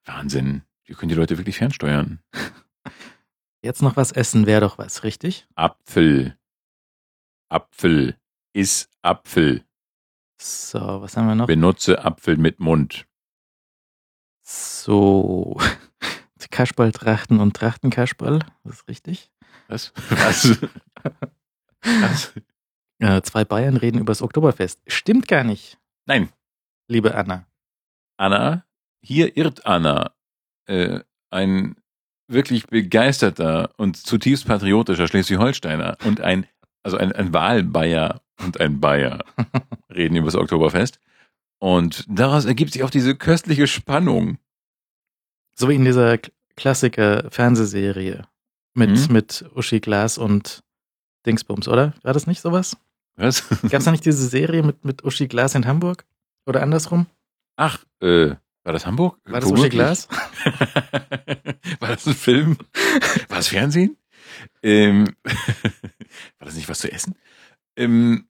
Wahnsinn. 0.04 0.62
Wir 0.84 0.94
können 0.94 1.08
die 1.08 1.16
Leute 1.16 1.36
wirklich 1.38 1.56
fernsteuern. 1.56 2.20
Jetzt 3.62 3.82
noch 3.82 3.96
was 3.96 4.12
essen 4.12 4.46
wäre 4.46 4.60
doch 4.60 4.78
was, 4.78 5.02
richtig? 5.02 5.48
Apfel. 5.54 6.36
Apfel. 7.48 8.16
Iss 8.52 8.88
Apfel. 9.02 9.64
So, 10.38 10.78
was 10.78 11.16
haben 11.16 11.26
wir 11.26 11.34
noch? 11.34 11.46
Benutze 11.46 12.04
Apfel 12.04 12.36
mit 12.36 12.60
Mund. 12.60 13.06
So, 14.44 15.58
Kasperltrachten 16.50 17.40
und 17.40 17.56
Trachtenkasperl, 17.56 18.40
das 18.62 18.76
ist 18.76 18.88
richtig. 18.88 19.30
Was? 19.68 19.92
Was? 20.10 20.58
Was? 21.82 22.34
Äh, 22.98 23.22
zwei 23.22 23.44
Bayern 23.44 23.76
reden 23.76 23.98
über 23.98 24.10
das 24.10 24.22
Oktoberfest. 24.22 24.80
Stimmt 24.86 25.26
gar 25.28 25.44
nicht, 25.44 25.78
Nein. 26.06 26.28
liebe 26.88 27.14
Anna. 27.14 27.46
Anna, 28.18 28.64
hier 29.02 29.36
irrt 29.36 29.66
Anna. 29.66 30.12
Äh, 30.66 31.00
ein 31.30 31.76
wirklich 32.28 32.66
begeisterter 32.66 33.70
und 33.76 33.96
zutiefst 33.96 34.46
patriotischer 34.46 35.08
Schleswig-Holsteiner 35.08 35.96
und 36.04 36.20
ein, 36.20 36.46
also 36.82 36.96
ein, 36.98 37.12
ein 37.12 37.32
Wahlbayer 37.32 38.20
und 38.42 38.60
ein 38.60 38.80
Bayer 38.80 39.24
reden 39.92 40.16
über 40.16 40.26
das 40.26 40.36
Oktoberfest. 40.36 41.00
Und 41.64 42.04
daraus 42.10 42.44
ergibt 42.44 42.74
sich 42.74 42.82
auch 42.82 42.90
diese 42.90 43.14
köstliche 43.16 43.66
Spannung. 43.66 44.36
So 45.54 45.70
wie 45.70 45.74
in 45.76 45.86
dieser 45.86 46.18
Klassiker-Fernsehserie 46.56 48.26
mit, 48.74 48.90
Mhm. 48.90 49.06
mit 49.10 49.46
Uschi 49.54 49.80
Glas 49.80 50.18
und 50.18 50.62
Dingsbums, 51.24 51.66
oder? 51.66 51.94
War 52.02 52.12
das 52.12 52.26
nicht 52.26 52.42
sowas? 52.42 52.76
Was? 53.16 53.48
Gab 53.62 53.78
es 53.78 53.84
da 53.86 53.92
nicht 53.92 54.04
diese 54.04 54.28
Serie 54.28 54.62
mit, 54.62 54.84
mit 54.84 55.04
Uschi 55.04 55.26
Glas 55.26 55.54
in 55.54 55.64
Hamburg? 55.66 56.04
Oder 56.44 56.62
andersrum? 56.62 57.06
Ach, 57.56 57.82
äh, 58.02 58.34
war 58.62 58.72
das 58.74 58.84
Hamburg? 58.84 59.18
War 59.24 59.40
das 59.40 59.50
Uschi. 59.50 59.70
Glas? 59.70 60.06
war 61.80 61.88
das 61.88 62.06
ein 62.06 62.14
Film? 62.14 62.58
War 63.28 63.38
das 63.38 63.48
Fernsehen? 63.48 63.96
Ähm, 64.62 65.16
war 65.24 66.44
das 66.46 66.56
nicht 66.56 66.68
was 66.68 66.80
zu 66.80 66.92
essen? 66.92 67.14
Ähm, 67.76 68.28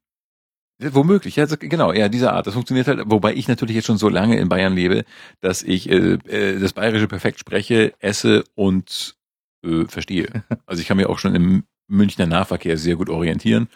womöglich, 0.79 1.37
ja, 1.37 1.47
genau, 1.47 1.93
ja, 1.93 2.09
diese 2.09 2.33
Art. 2.33 2.47
Das 2.47 2.55
funktioniert 2.55 2.87
halt, 2.87 3.03
wobei 3.07 3.35
ich 3.35 3.49
natürlich 3.49 3.77
jetzt 3.77 3.87
schon 3.87 3.99
so 3.99 4.09
lange 4.09 4.39
in 4.39 4.49
Bayern 4.49 4.75
lebe, 4.75 5.05
dass 5.41 5.63
ich 5.63 5.89
äh, 5.91 6.15
äh, 6.29 6.59
das 6.59 6.73
Bayerische 6.73 7.09
perfekt 7.09 7.39
spreche, 7.41 7.95
esse 8.01 8.45
und 8.55 9.17
äh, 9.65 9.85
verstehe. 9.87 10.45
Also 10.67 10.81
ich 10.81 10.89
kann 10.89 10.97
mir 10.97 11.11
auch 11.11 11.19
schon 11.19 11.35
im 11.35 11.65
Münchner 11.87 12.27
Nahverkehr 12.27 12.77
sehr 12.77 12.97
gut 12.97 13.11
orientieren 13.11 13.69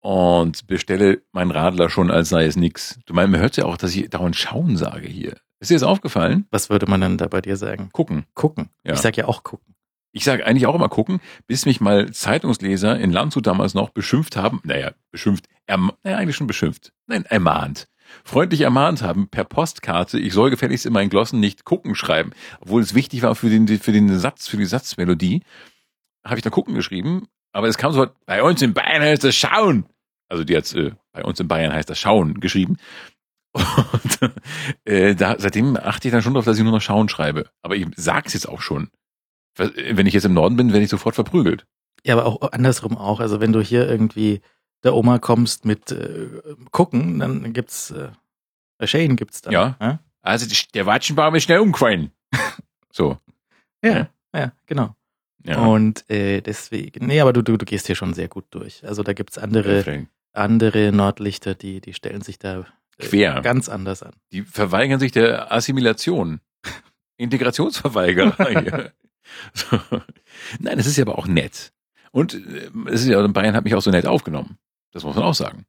und 0.00 0.66
bestelle 0.66 1.22
meinen 1.32 1.50
Radler 1.50 1.90
schon, 1.90 2.10
als 2.10 2.28
sei 2.28 2.44
es 2.44 2.56
nix. 2.56 2.98
Du 3.06 3.14
meinst, 3.14 3.30
man 3.30 3.40
hört 3.40 3.56
ja 3.56 3.64
auch, 3.64 3.76
dass 3.76 3.94
ich 3.94 4.08
dauernd 4.10 4.36
schauen 4.36 4.76
sage 4.76 5.08
hier. 5.08 5.36
Ist 5.60 5.70
dir 5.70 5.74
das 5.74 5.84
aufgefallen? 5.84 6.46
Was 6.50 6.70
würde 6.70 6.86
man 6.86 7.00
dann 7.00 7.18
da 7.18 7.28
bei 7.28 7.40
dir 7.40 7.56
sagen? 7.56 7.90
Gucken. 7.92 8.24
Gucken. 8.34 8.68
Ja. 8.84 8.94
Ich 8.94 9.00
sag 9.00 9.16
ja 9.16 9.26
auch 9.26 9.44
gucken. 9.44 9.71
Ich 10.12 10.24
sage 10.24 10.46
eigentlich 10.46 10.66
auch 10.66 10.74
immer 10.74 10.88
gucken, 10.88 11.20
bis 11.46 11.64
mich 11.64 11.80
mal 11.80 12.10
Zeitungsleser 12.10 12.98
in 12.98 13.12
Landshut 13.12 13.46
damals 13.46 13.74
noch 13.74 13.90
beschimpft 13.90 14.36
haben. 14.36 14.60
Naja, 14.64 14.92
beschimpft. 15.10 15.46
Erm 15.66 15.92
naja, 16.02 16.18
eigentlich 16.18 16.36
schon 16.36 16.46
beschimpft. 16.46 16.92
Nein, 17.06 17.24
ermahnt. 17.24 17.88
Freundlich 18.24 18.60
ermahnt 18.60 19.02
haben 19.02 19.28
per 19.28 19.44
Postkarte, 19.44 20.18
ich 20.18 20.34
soll 20.34 20.50
gefälligst 20.50 20.84
in 20.84 20.92
meinen 20.92 21.08
Glossen 21.08 21.40
nicht 21.40 21.64
gucken 21.64 21.94
schreiben. 21.94 22.32
Obwohl 22.60 22.82
es 22.82 22.94
wichtig 22.94 23.22
war 23.22 23.34
für 23.34 23.48
den, 23.48 23.66
für 23.66 23.92
den 23.92 24.18
Satz, 24.18 24.48
für 24.48 24.58
die 24.58 24.66
Satzmelodie, 24.66 25.42
habe 26.24 26.36
ich 26.36 26.42
da 26.42 26.50
gucken 26.50 26.74
geschrieben. 26.74 27.28
Aber 27.52 27.68
es 27.68 27.78
kam 27.78 27.92
so, 27.92 28.06
bei 28.26 28.42
uns 28.42 28.62
in 28.62 28.74
Bayern 28.74 29.02
heißt 29.02 29.24
das 29.24 29.34
schauen. 29.34 29.86
Also 30.28 30.44
die 30.44 30.56
hat 30.56 30.72
äh, 30.74 30.92
bei 31.12 31.24
uns 31.24 31.40
in 31.40 31.48
Bayern 31.48 31.72
heißt 31.72 31.90
das 31.90 31.98
schauen 31.98 32.40
geschrieben. 32.40 32.76
Und 33.54 34.32
äh, 34.84 35.14
da, 35.14 35.36
seitdem 35.38 35.76
achte 35.76 36.08
ich 36.08 36.12
dann 36.12 36.22
schon 36.22 36.34
darauf, 36.34 36.46
dass 36.46 36.56
ich 36.56 36.62
nur 36.62 36.72
noch 36.72 36.80
schauen 36.80 37.08
schreibe. 37.08 37.50
Aber 37.62 37.76
ich 37.76 37.86
sag's 37.96 38.32
jetzt 38.32 38.48
auch 38.48 38.62
schon. 38.62 38.88
Wenn 39.56 40.06
ich 40.06 40.14
jetzt 40.14 40.24
im 40.24 40.34
Norden 40.34 40.56
bin, 40.56 40.72
werde 40.72 40.84
ich 40.84 40.90
sofort 40.90 41.14
verprügelt. 41.14 41.66
Ja, 42.04 42.14
aber 42.14 42.26
auch 42.26 42.52
andersrum 42.52 42.96
auch. 42.96 43.20
Also 43.20 43.40
wenn 43.40 43.52
du 43.52 43.60
hier 43.60 43.88
irgendwie 43.88 44.40
der 44.82 44.94
Oma 44.94 45.18
kommst 45.18 45.64
mit 45.64 45.92
äh, 45.92 46.28
gucken, 46.70 47.18
dann 47.20 47.52
gibt's 47.52 47.90
äh, 47.92 48.10
Shane 48.86 49.14
gibt's 49.16 49.42
dann. 49.42 49.52
Ja. 49.52 49.76
Ja, 49.80 50.00
Also 50.22 50.46
die- 50.46 50.72
der 50.74 50.86
Watschenbaum 50.86 51.34
ist 51.36 51.44
schnell 51.44 51.60
umgefallen. 51.60 52.10
So. 52.94 53.16
ja, 53.82 54.08
ja 54.34 54.52
genau. 54.66 54.94
Ja. 55.46 55.64
Und 55.64 56.08
äh, 56.10 56.40
deswegen, 56.42 57.06
nee, 57.06 57.20
aber 57.20 57.32
du, 57.32 57.40
du, 57.42 57.56
du 57.56 57.64
gehst 57.64 57.86
hier 57.86 57.96
schon 57.96 58.12
sehr 58.14 58.28
gut 58.28 58.44
durch. 58.50 58.84
Also 58.86 59.02
da 59.02 59.12
gibt's 59.14 59.38
andere, 59.38 60.06
andere 60.32 60.92
Nordlichter, 60.92 61.54
die, 61.54 61.80
die 61.80 61.94
stellen 61.94 62.20
sich 62.20 62.38
da 62.38 62.60
äh, 62.60 62.64
Quer. 63.06 63.40
ganz 63.40 63.68
anders 63.70 64.02
an. 64.02 64.12
Die 64.32 64.42
verweigern 64.42 65.00
sich 65.00 65.10
der 65.12 65.50
Assimilation. 65.52 66.40
Integrationsverweigerer. 67.16 68.90
so. 69.54 69.78
Nein, 70.60 70.78
es 70.78 70.86
ist 70.86 70.96
ja 70.96 71.04
aber 71.04 71.18
auch 71.18 71.26
nett. 71.26 71.72
Und 72.10 72.34
äh, 72.34 72.70
es 72.86 73.02
ist 73.02 73.08
ja, 73.08 73.26
Bayern 73.28 73.54
hat 73.56 73.64
mich 73.64 73.74
auch 73.74 73.82
so 73.82 73.90
nett 73.90 74.06
aufgenommen. 74.06 74.58
Das 74.92 75.04
muss 75.04 75.14
man 75.16 75.24
auch 75.24 75.34
sagen. 75.34 75.66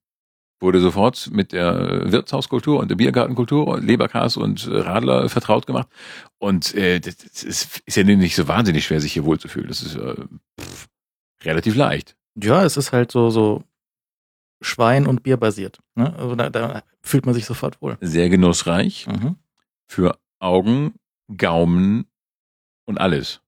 Wurde 0.60 0.80
sofort 0.80 1.30
mit 1.32 1.52
der 1.52 2.12
Wirtshauskultur 2.12 2.80
und 2.80 2.90
der 2.90 2.96
Biergartenkultur, 2.96 3.80
Leberkas 3.82 4.38
und 4.38 4.66
äh, 4.68 4.78
Radler 4.80 5.28
vertraut 5.30 5.68
gemacht. 5.68 5.88
Und 6.38 6.74
äh, 6.76 7.00
das 7.00 7.44
ist, 7.44 7.80
ist 7.86 7.98
ja 7.98 8.04
nicht 8.04 8.36
so 8.36 8.48
wahnsinnig 8.48 8.86
schwer, 8.86 9.02
sich 9.02 9.14
hier 9.14 9.26
wohlzufühlen. 9.26 9.68
Das 9.68 9.82
ist 9.82 9.96
äh, 9.96 10.16
pff, 10.60 10.88
relativ 11.44 11.76
leicht. 11.76 12.16
Ja, 12.42 12.64
es 12.64 12.78
ist 12.78 12.94
halt 12.94 13.12
so, 13.12 13.30
so 13.30 13.64
Schwein- 14.62 15.08
und 15.08 15.24
Bier 15.24 15.36
basiert. 15.38 15.80
Ne? 15.96 16.16
Also 16.18 16.36
da, 16.36 16.50
da 16.50 16.84
fühlt 17.02 17.26
man 17.26 17.36
sich 17.36 17.46
sofort 17.46 17.82
wohl. 17.82 17.98
Sehr 18.00 18.30
genussreich 18.30 19.08
Mhm. 19.08 19.36
für 19.88 20.18
Augen, 20.40 20.94
Gaumen 21.36 22.06
und 22.86 23.00
alles. 23.00 23.42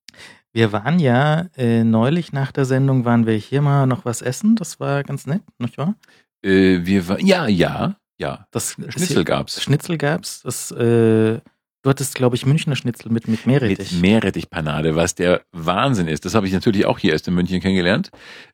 Wir 0.55 0.71
waren 0.71 0.99
ja 0.99 1.49
äh, 1.57 1.83
neulich 1.83 2.31
nach 2.31 2.53
der 2.53 2.63
Sendung, 2.63 3.03
waren 3.03 3.25
wir 3.25 3.33
hier 3.33 3.61
mal 3.61 3.87
noch 3.87 4.05
was 4.05 4.21
essen. 4.21 4.55
Das 4.55 4.79
war 4.79 5.03
ganz 5.03 5.27
nett, 5.27 5.41
nicht 5.59 5.77
wahr? 5.77 5.95
Äh, 6.41 6.85
wir 6.85 7.09
war, 7.09 7.19
ja, 7.19 7.45
ja, 7.45 7.97
ja. 8.17 8.47
Das 8.51 8.77
Schnitzel 8.87 9.25
gab's. 9.25 9.61
Schnitzel 9.61 9.97
gab's. 9.97 10.43
Das, 10.43 10.71
äh, 10.71 11.41
du 11.41 11.89
hattest, 11.89 12.15
glaube 12.15 12.37
ich, 12.37 12.45
Münchner 12.45 12.77
Schnitzel 12.77 13.11
mit, 13.11 13.27
mit 13.27 13.45
Meerrettich. 13.45 13.91
Mit 13.91 14.01
Meerrettichpanade, 14.01 14.95
was 14.95 15.13
der 15.13 15.41
Wahnsinn 15.51 16.07
ist. 16.07 16.23
Das 16.23 16.35
habe 16.35 16.47
ich 16.47 16.53
natürlich 16.53 16.85
auch 16.85 16.99
hier 16.99 17.11
erst 17.11 17.27
in 17.27 17.33
München 17.33 17.59
kennengelernt. 17.59 18.11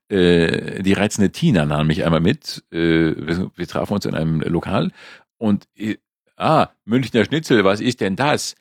Äh, 0.09 0.81
die 0.81 0.93
reizende 0.93 1.31
Tina 1.31 1.67
nahm 1.67 1.85
mich 1.85 2.03
einmal 2.03 2.19
mit. 2.19 2.63
Äh, 2.71 2.77
wir, 2.79 3.51
wir 3.55 3.67
trafen 3.67 3.93
uns 3.93 4.07
in 4.07 4.15
einem 4.15 4.41
Lokal 4.41 4.89
und 5.37 5.65
äh, 5.77 5.97
ah, 6.35 6.69
Münchner 6.83 7.25
Schnitzel, 7.25 7.63
was 7.63 7.79
ist 7.79 8.01
denn 8.01 8.15
das? 8.15 8.55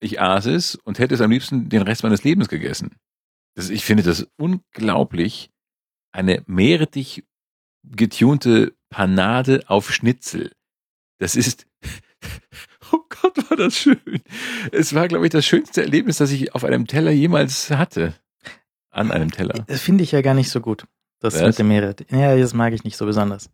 Ich 0.00 0.20
aß 0.20 0.46
es 0.46 0.74
und 0.76 0.98
hätte 0.98 1.14
es 1.14 1.20
am 1.20 1.30
liebsten 1.30 1.68
den 1.68 1.82
Rest 1.82 2.02
meines 2.02 2.24
Lebens 2.24 2.48
gegessen. 2.48 2.96
Das, 3.54 3.70
ich 3.70 3.84
finde 3.84 4.02
das 4.02 4.28
unglaublich. 4.36 5.50
Eine 6.12 6.42
Meerrettich 6.46 7.24
getunte 7.84 8.74
Panade 8.90 9.62
auf 9.66 9.92
Schnitzel. 9.92 10.52
Das 11.18 11.36
ist, 11.36 11.66
oh 12.92 13.00
Gott, 13.08 13.50
war 13.50 13.56
das 13.56 13.76
schön. 13.76 14.22
Es 14.72 14.94
war, 14.94 15.08
glaube 15.08 15.26
ich, 15.26 15.32
das 15.32 15.44
schönste 15.44 15.82
Erlebnis, 15.82 16.18
das 16.18 16.30
ich 16.30 16.54
auf 16.54 16.64
einem 16.64 16.86
Teller 16.86 17.10
jemals 17.10 17.70
hatte. 17.70 18.14
An 18.90 19.10
einem 19.10 19.30
Teller. 19.30 19.64
Das 19.66 19.82
finde 19.82 20.04
ich 20.04 20.12
ja 20.12 20.22
gar 20.22 20.34
nicht 20.34 20.50
so 20.50 20.60
gut. 20.60 20.86
Das 21.20 21.34
Was? 21.34 21.42
mit 21.42 21.58
dem 21.58 21.68
Meerrettich. 21.68 22.10
Ja, 22.10 22.36
das 22.36 22.54
mag 22.54 22.72
ich 22.72 22.84
nicht 22.84 22.96
so 22.96 23.04
besonders. 23.04 23.50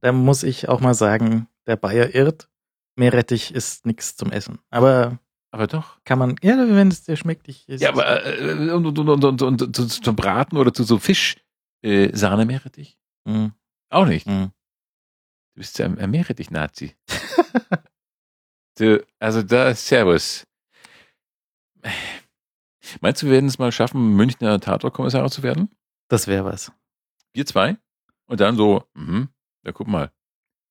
Da 0.00 0.12
muss 0.12 0.42
ich 0.42 0.68
auch 0.68 0.80
mal 0.80 0.94
sagen, 0.94 1.48
der 1.66 1.76
Bayer 1.76 2.14
irrt. 2.14 2.48
Meerrettich 2.96 3.54
ist 3.54 3.86
nichts 3.86 4.16
zum 4.16 4.30
Essen. 4.30 4.58
Aber 4.70 5.18
Aber 5.52 5.66
doch. 5.66 6.02
kann 6.04 6.18
man, 6.18 6.36
ja, 6.42 6.56
wenn 6.56 6.88
es 6.88 7.04
dir 7.04 7.16
schmeckt, 7.16 7.46
ich. 7.46 7.66
Ja, 7.66 7.90
aber 7.90 8.24
äh, 8.24 8.70
und, 8.70 8.98
und, 8.98 9.24
und, 9.24 9.42
und, 9.42 9.76
zu, 9.76 9.86
zum 9.86 10.16
Braten 10.16 10.56
oder 10.56 10.72
zu 10.72 10.82
so 10.82 10.98
Fisch 10.98 11.36
äh, 11.82 12.14
Sahne 12.16 12.46
Meerrettich? 12.46 12.98
Mm, 13.24 13.48
Auch 13.90 14.06
nicht. 14.06 14.26
mm. 14.26 14.46
Du 15.54 15.60
bist 15.60 15.78
ja 15.78 15.84
ein, 15.84 15.98
ein 15.98 16.10
Meerrettich-Nazi. 16.10 16.96
du, 18.78 19.04
also 19.18 19.42
da, 19.42 19.74
Servus. 19.74 20.46
Meinst 23.02 23.22
du, 23.22 23.26
wir 23.26 23.32
werden 23.34 23.46
es 23.48 23.58
mal 23.58 23.72
schaffen, 23.72 24.16
Münchner 24.16 24.58
Tatortkommissare 24.58 25.30
zu 25.30 25.42
werden? 25.42 25.68
Das 26.08 26.26
wäre 26.26 26.44
was. 26.46 26.72
Wir 27.34 27.44
zwei? 27.44 27.76
Und 28.26 28.40
dann 28.40 28.56
so, 28.56 28.84
mhm, 28.94 29.28
ja, 29.66 29.72
guck 29.72 29.88
mal. 29.88 30.10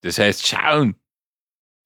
Das 0.02 0.18
heißt 0.18 0.48
schauen. 0.48 0.96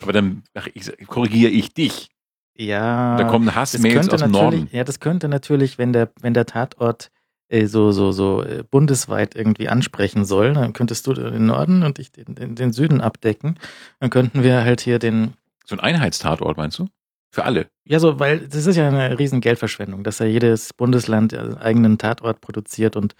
Aber 0.01 0.13
dann 0.13 0.43
ach, 0.53 0.67
ich, 0.73 0.89
korrigiere 1.07 1.51
ich 1.51 1.73
dich. 1.73 2.09
Ja. 2.57 3.17
Da 3.17 3.25
kommen 3.25 3.45
das 3.47 3.55
Hassmails 3.55 3.95
könnte 3.95 4.13
aus 4.15 4.21
dem 4.21 4.31
natürlich, 4.31 4.59
Norden. 4.61 4.75
ja, 4.75 4.83
das 4.83 4.99
könnte 4.99 5.27
natürlich, 5.27 5.77
wenn 5.77 5.93
der, 5.93 6.09
wenn 6.21 6.33
der 6.33 6.45
Tatort 6.45 7.11
äh, 7.49 7.65
so, 7.67 7.91
so, 7.91 8.11
so 8.11 8.43
äh, 8.43 8.63
bundesweit 8.63 9.35
irgendwie 9.35 9.69
ansprechen 9.69 10.25
soll, 10.25 10.53
dann 10.53 10.73
könntest 10.73 11.05
du 11.07 11.13
den 11.13 11.45
Norden 11.45 11.83
und 11.83 11.99
ich 11.99 12.11
den, 12.11 12.35
den, 12.35 12.55
den 12.55 12.73
Süden 12.73 13.01
abdecken. 13.01 13.59
Dann 13.99 14.09
könnten 14.09 14.43
wir 14.43 14.63
halt 14.63 14.81
hier 14.81 14.99
den, 14.99 15.33
So 15.65 15.75
ein 15.75 15.79
Einheitstatort, 15.79 16.57
meinst 16.57 16.79
du? 16.79 16.87
Für 17.31 17.43
alle. 17.43 17.67
ja, 17.83 17.99
so, 17.99 18.17
weil 18.17 18.47
das 18.47 18.65
ist 18.65 18.77
ja 18.77 18.87
eine 18.87 19.19
riesen 19.19 19.41
Geldverschwendung, 19.41 20.05
dass 20.05 20.19
ja 20.19 20.25
jedes 20.25 20.71
Bundesland 20.71 21.33
einen 21.33 21.57
eigenen 21.57 21.97
Tatort 21.97 22.39
produziert 22.39 22.95
und 22.95 23.13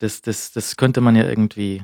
das, 0.00 0.20
das, 0.20 0.52
das 0.52 0.76
könnte 0.76 1.00
man 1.00 1.16
ja 1.16 1.26
irgendwie, 1.26 1.82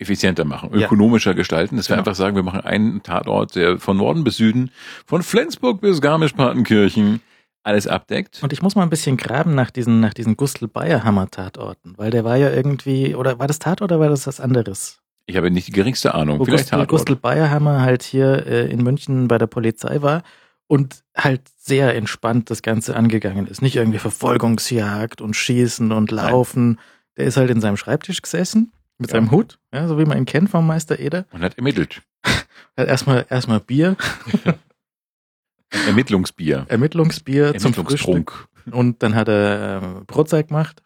effizienter 0.00 0.44
machen, 0.44 0.70
Ja. 0.76 0.86
ökonomischer 0.86 1.34
gestalten, 1.34 1.76
dass 1.76 1.88
wir 1.88 1.96
Genau. 1.96 2.00
einfach 2.08 2.14
sagen, 2.16 2.34
wir 2.36 2.42
machen 2.42 2.60
einen 2.62 3.02
Tatort, 3.02 3.54
der 3.54 3.78
von 3.78 3.96
Norden 3.96 4.24
bis 4.24 4.36
Süden, 4.36 4.70
von 5.06 5.22
Flensburg 5.22 5.80
bis 5.80 6.00
Garmisch-Partenkirchen 6.00 7.20
alles 7.62 7.86
abdeckt. 7.86 8.40
Und 8.42 8.52
ich 8.54 8.62
muss 8.62 8.74
mal 8.74 8.82
ein 8.82 8.90
bisschen 8.90 9.16
graben 9.18 9.54
nach 9.54 9.70
diesen, 9.70 10.00
nach 10.00 10.14
diesen 10.14 10.36
Gustl-Bayerhammer-Tatorten, 10.36 11.94
weil 11.96 12.10
der 12.10 12.24
war 12.24 12.36
ja 12.36 12.50
irgendwie, 12.50 13.14
oder 13.14 13.38
war 13.38 13.46
das 13.46 13.58
Tatort 13.58 13.92
oder 13.92 14.00
war 14.00 14.08
das 14.08 14.26
was 14.26 14.40
anderes? 14.40 14.98
Ich 15.26 15.36
habe 15.36 15.50
nicht 15.50 15.68
die 15.68 15.72
geringste 15.72 16.14
Ahnung. 16.14 16.38
Wo 16.38 16.44
Vielleicht 16.44 16.70
Gustl. 16.70 16.86
Gustl 16.86 17.16
Bayerhammer 17.16 17.82
halt 17.82 18.02
hier 18.02 18.46
äh, 18.46 18.70
in 18.70 18.82
München 18.82 19.28
bei 19.28 19.38
der 19.38 19.46
Polizei 19.46 20.02
war 20.02 20.22
und 20.66 21.02
halt 21.16 21.42
sehr 21.56 21.94
entspannt 21.94 22.50
das 22.50 22.62
Ganze 22.62 22.96
angegangen 22.96 23.46
ist. 23.46 23.62
Nicht 23.62 23.76
irgendwie 23.76 23.98
Verfolgungsjagd 23.98 25.20
und 25.20 25.36
Schießen 25.36 25.92
und 25.92 26.10
Laufen. 26.10 26.80
Der 27.16 27.26
ist 27.26 27.36
halt 27.36 27.50
in 27.50 27.60
seinem 27.60 27.76
Schreibtisch 27.76 28.22
gesessen 28.22 28.72
mit 29.00 29.10
Ja. 29.10 29.16
seinem 29.16 29.30
Hut, 29.32 29.58
ja, 29.72 29.88
so 29.88 29.98
wie 29.98 30.04
man 30.04 30.18
ihn 30.18 30.26
kennt 30.26 30.50
vom 30.50 30.66
Meister 30.66 30.98
Eder. 31.00 31.26
Und 31.32 31.42
hat 31.42 31.56
ermittelt. 31.58 32.02
Hat 32.76 32.86
erstmal 32.86 33.26
erstmal 33.28 33.58
Bier, 33.60 33.96
Ermittlungsbier. 35.86 36.66
Ermittlungsbier 36.68 37.54
zum 37.58 37.74
Frühstück 37.74 38.48
und 38.72 39.02
dann 39.02 39.14
hat 39.14 39.28
er 39.28 39.82
äh, 40.00 40.04
Brotzeit 40.06 40.48
gemacht 40.48 40.82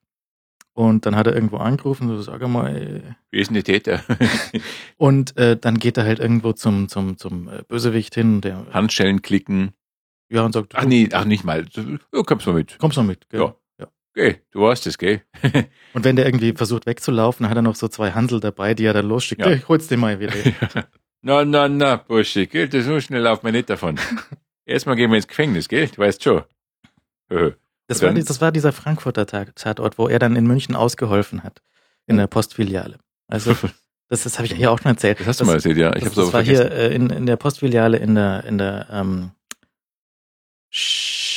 und 0.74 1.06
dann 1.06 1.16
hat 1.16 1.26
er 1.26 1.34
irgendwo 1.34 1.56
angerufen, 1.58 2.08
so 2.08 2.20
sag 2.22 2.46
mal, 2.48 2.76
äh, 2.76 3.02
Wer 3.30 3.40
ist 3.40 3.48
denn 3.48 3.54
der 3.54 3.64
Täter? 3.64 4.02
und 4.96 5.36
äh, 5.36 5.56
dann 5.56 5.78
geht 5.78 5.96
er 5.96 6.04
halt 6.04 6.18
irgendwo 6.20 6.52
zum 6.52 6.88
zum 6.88 7.16
zum 7.16 7.48
äh, 7.48 7.62
Bösewicht 7.66 8.14
hin, 8.14 8.40
der 8.40 8.66
Handschellen 8.72 9.22
klicken. 9.22 9.72
ja 10.30 10.42
und 10.44 10.52
sagt, 10.52 10.74
Ach 10.74 10.84
nee, 10.84 11.08
ach 11.12 11.24
nicht 11.24 11.44
mal. 11.44 11.64
Ja, 11.74 12.22
kommst 12.22 12.46
mal 12.46 12.52
mit. 12.54 12.78
kommst 12.78 12.96
du 12.96 13.02
mit, 13.02 13.28
gell? 13.30 13.40
Ja. 13.40 13.54
Okay, 14.16 14.40
du 14.52 14.60
weißt 14.62 14.86
es, 14.86 14.96
gell? 14.98 15.22
Und 15.92 16.04
wenn 16.04 16.14
der 16.16 16.26
irgendwie 16.26 16.52
versucht 16.52 16.86
wegzulaufen, 16.86 17.48
hat 17.48 17.56
er 17.56 17.62
noch 17.62 17.74
so 17.74 17.88
zwei 17.88 18.12
Hansel 18.12 18.38
dabei, 18.40 18.74
die 18.74 18.84
er 18.84 18.92
dann 18.92 19.08
losschickt. 19.08 19.40
Ja. 19.40 19.50
Ja. 19.50 19.56
Ich 19.56 19.66
hol's 19.68 19.88
dir 19.88 19.96
mal 19.96 20.20
wieder. 20.20 20.32
na, 21.22 21.44
na, 21.44 21.68
na, 21.68 21.96
Bursche, 21.96 22.46
gell? 22.46 22.68
Das 22.68 22.84
so 22.84 23.00
schnell 23.00 23.22
laufen 23.22 23.44
wir 23.44 23.52
nicht 23.52 23.68
davon. 23.70 23.98
Erstmal 24.66 24.94
gehen 24.96 25.10
wir 25.10 25.16
ins 25.16 25.26
Gefängnis, 25.26 25.68
gell? 25.68 25.88
Du 25.88 25.98
weißt 25.98 26.22
schon. 26.22 26.42
Das 27.88 28.00
war, 28.02 28.12
das 28.14 28.40
war 28.40 28.52
dieser 28.52 28.72
Frankfurter 28.72 29.26
Tat- 29.26 29.56
Tatort, 29.56 29.98
wo 29.98 30.08
er 30.08 30.18
dann 30.18 30.36
in 30.36 30.46
München 30.46 30.76
ausgeholfen 30.76 31.42
hat. 31.42 31.60
In 32.06 32.16
der 32.16 32.26
Postfiliale. 32.28 32.98
Also, 33.28 33.54
das, 34.08 34.22
das 34.22 34.38
habe 34.38 34.46
ich 34.46 34.52
hier 34.54 34.70
auch 34.70 34.78
schon 34.80 34.92
erzählt. 34.92 35.18
Das 35.20 35.26
hast 35.26 35.40
du 35.40 35.44
mal 35.46 35.54
erzählt, 35.54 35.76
ja. 35.78 35.94
Ich 35.96 36.04
das, 36.04 36.12
das 36.14 36.24
war 36.32 36.44
vergessen. 36.44 36.68
hier 36.68 36.72
äh, 36.72 36.94
in, 36.94 37.10
in 37.10 37.26
der 37.26 37.36
Postfiliale 37.36 37.96
in 37.96 38.14
der, 38.14 38.44
in 38.44 38.58
der, 38.58 38.86
ähm, 38.92 39.30
Sch- 40.72 41.33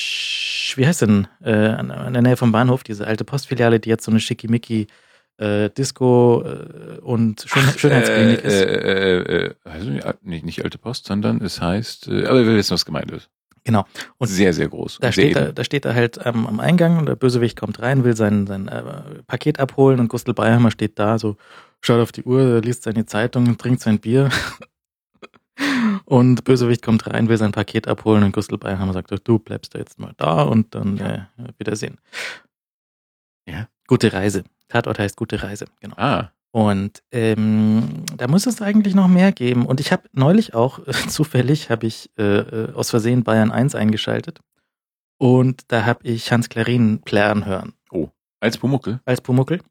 wie 0.77 0.87
heißt 0.87 1.01
denn, 1.01 1.27
äh, 1.43 1.51
an, 1.51 1.91
an 1.91 2.13
der 2.13 2.21
Nähe 2.21 2.37
vom 2.37 2.51
Bahnhof, 2.51 2.83
diese 2.83 3.07
alte 3.07 3.23
Postfiliale, 3.23 3.79
die 3.79 3.89
jetzt 3.89 4.05
so 4.05 4.11
eine 4.11 4.19
schickimicki 4.19 4.87
äh, 5.37 5.69
Disco 5.69 6.43
äh, 6.43 6.99
und 6.99 7.45
Schön, 7.47 7.63
Schönheitsklinik 7.77 8.43
äh, 8.43 8.47
ist. 8.47 8.61
Äh, 8.61 9.55
also 9.63 9.89
nicht, 10.21 10.45
nicht, 10.45 10.63
alte 10.63 10.77
Post, 10.77 11.05
sondern 11.05 11.41
es 11.41 11.61
heißt, 11.61 12.07
aber 12.07 12.45
wir 12.45 12.55
wissen, 12.55 12.73
was 12.73 12.85
gemeint 12.85 13.11
ist. 13.11 13.29
Genau. 13.63 13.85
Und 14.17 14.27
sehr, 14.27 14.53
sehr 14.53 14.69
groß. 14.69 14.99
Da 15.01 15.11
sehr 15.11 15.11
steht, 15.11 15.35
er, 15.35 15.51
da 15.51 15.63
steht 15.63 15.85
er 15.85 15.93
halt 15.93 16.19
ähm, 16.23 16.47
am 16.47 16.59
Eingang 16.59 16.97
und 16.97 17.05
der 17.05 17.15
Bösewicht 17.15 17.59
kommt 17.59 17.81
rein, 17.81 18.03
will 18.05 18.15
sein, 18.15 18.47
sein 18.47 18.69
Paket 19.27 19.59
abholen 19.59 19.99
und 19.99 20.07
Gustl 20.07 20.33
Bayerhammer 20.33 20.71
steht 20.71 20.97
da, 20.97 21.19
so 21.19 21.35
schaut 21.81 21.99
auf 21.99 22.13
die 22.13 22.23
Uhr, 22.23 22.61
liest 22.61 22.83
seine 22.83 23.05
Zeitung, 23.05 23.57
trinkt 23.57 23.81
sein 23.81 23.99
Bier. 23.99 24.29
Und 26.09 26.43
Bösewicht 26.45 26.81
kommt 26.81 27.05
rein, 27.07 27.27
will 27.27 27.37
sein 27.37 27.51
Paket 27.51 27.87
abholen 27.87 28.23
und 28.23 28.31
Gustl 28.31 28.57
Bayerhammer 28.57 28.93
sagt, 28.93 29.11
du 29.27 29.39
bleibst 29.39 29.75
da 29.75 29.79
jetzt 29.79 29.99
mal 29.99 30.13
da 30.17 30.43
und 30.43 30.73
dann 30.73 30.97
äh, 30.99 31.25
Wiedersehen. 31.57 31.97
Ja. 33.47 33.67
Gute 33.87 34.11
Reise. 34.13 34.43
Tatort 34.69 34.99
heißt 34.99 35.15
gute 35.17 35.41
Reise, 35.43 35.65
genau. 35.79 35.95
Ah, 35.97 36.31
Und 36.51 37.01
ähm, 37.11 38.03
da 38.17 38.27
muss 38.27 38.45
es 38.45 38.61
eigentlich 38.61 38.95
noch 38.95 39.07
mehr 39.07 39.31
geben. 39.31 39.65
Und 39.65 39.79
ich 39.79 39.91
habe 39.91 40.03
neulich 40.13 40.53
auch, 40.53 40.79
äh, 40.87 40.91
zufällig, 41.07 41.69
habe 41.69 41.87
ich 41.87 42.09
äh, 42.17 42.23
äh, 42.23 42.73
aus 42.73 42.89
Versehen 42.89 43.23
Bayern 43.23 43.51
1 43.51 43.75
eingeschaltet. 43.75 44.39
Und 45.19 45.63
da 45.69 45.85
habe 45.85 45.99
ich 46.07 46.31
Hans 46.31 46.49
Klarin 46.49 47.01
plären 47.01 47.45
hören 47.45 47.73
als 48.39 48.57
Pumuckel. 48.57 48.99
als 49.05 49.19
Pumuckel. 49.21 49.61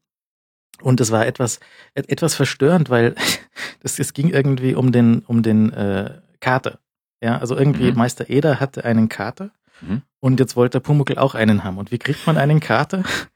Und 0.81 0.99
es 0.99 1.09
war 1.11 1.25
etwas, 1.25 1.59
et- 1.95 2.09
etwas 2.09 2.35
verstörend, 2.35 2.89
weil 2.89 3.15
das, 3.81 3.97
es 3.97 4.13
ging 4.13 4.29
irgendwie 4.29 4.75
um 4.75 4.91
den, 4.91 5.19
um 5.21 5.41
den 5.43 5.71
äh, 5.73 6.19
Kater. 6.39 6.79
Ja, 7.21 7.37
also 7.39 7.55
irgendwie 7.57 7.91
Mhm. 7.91 7.97
Meister 7.97 8.29
Eder 8.29 8.59
hatte 8.59 8.85
einen 8.85 9.09
Kater 9.09 9.51
Mhm. 9.81 10.01
und 10.19 10.39
jetzt 10.39 10.55
wollte 10.55 10.79
der 10.79 10.85
Pumuckel 10.85 11.17
auch 11.17 11.35
einen 11.35 11.63
haben. 11.63 11.77
Und 11.77 11.91
wie 11.91 11.97
kriegt 11.99 12.25
man 12.27 12.37
einen 12.37 12.59
Kater? 12.59 13.03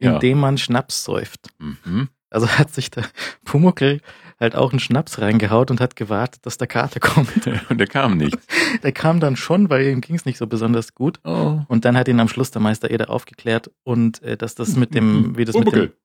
Ja. 0.00 0.14
Indem 0.14 0.40
man 0.40 0.58
Schnaps 0.58 1.04
säuft. 1.04 1.46
Mhm. 1.60 2.08
Also 2.28 2.48
hat 2.48 2.74
sich 2.74 2.90
der 2.90 3.04
Pumuckel 3.44 4.00
halt 4.40 4.56
auch 4.56 4.72
einen 4.72 4.80
Schnaps 4.80 5.20
reingehaut 5.20 5.70
und 5.70 5.80
hat 5.80 5.94
gewartet, 5.94 6.44
dass 6.44 6.58
der 6.58 6.66
Kater 6.66 6.98
kommt. 6.98 7.30
Und 7.70 7.78
der 7.78 7.86
kam 7.86 8.16
nicht. 8.16 8.36
Der 8.82 8.90
kam 8.90 9.20
dann 9.20 9.36
schon, 9.36 9.70
weil 9.70 9.86
ihm 9.86 10.00
ging 10.00 10.16
es 10.16 10.24
nicht 10.24 10.38
so 10.38 10.48
besonders 10.48 10.94
gut. 10.96 11.20
Oh. 11.22 11.60
Und 11.68 11.84
dann 11.84 11.96
hat 11.96 12.08
ihn 12.08 12.18
am 12.18 12.26
Schluss 12.26 12.50
der 12.50 12.60
Meister 12.60 12.90
Eder 12.90 13.10
aufgeklärt 13.10 13.70
und 13.84 14.20
äh, 14.24 14.36
dass 14.36 14.56
das 14.56 14.74
mit 14.74 14.92
dem, 14.92 15.36
wie 15.36 15.44
das 15.44 15.54
mit 15.54 15.66
dem 15.66 15.70
Pumuckl. 15.72 15.96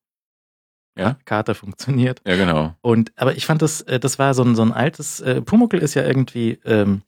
Ja? 0.97 1.17
Kater 1.25 1.55
funktioniert. 1.55 2.21
Ja, 2.27 2.35
genau. 2.35 2.75
Und 2.81 3.11
aber 3.15 3.35
ich 3.35 3.45
fand 3.45 3.61
das, 3.61 3.81
äh, 3.81 3.99
das 3.99 4.17
war 4.19 4.33
so 4.33 4.43
ein 4.43 4.55
so 4.55 4.61
ein 4.63 4.71
altes 4.73 5.19
äh, 5.21 5.41
Pumuckl 5.41 5.77
ist 5.77 5.93
ja 5.93 6.03
irgendwie 6.05 6.59
ähm, 6.65 7.01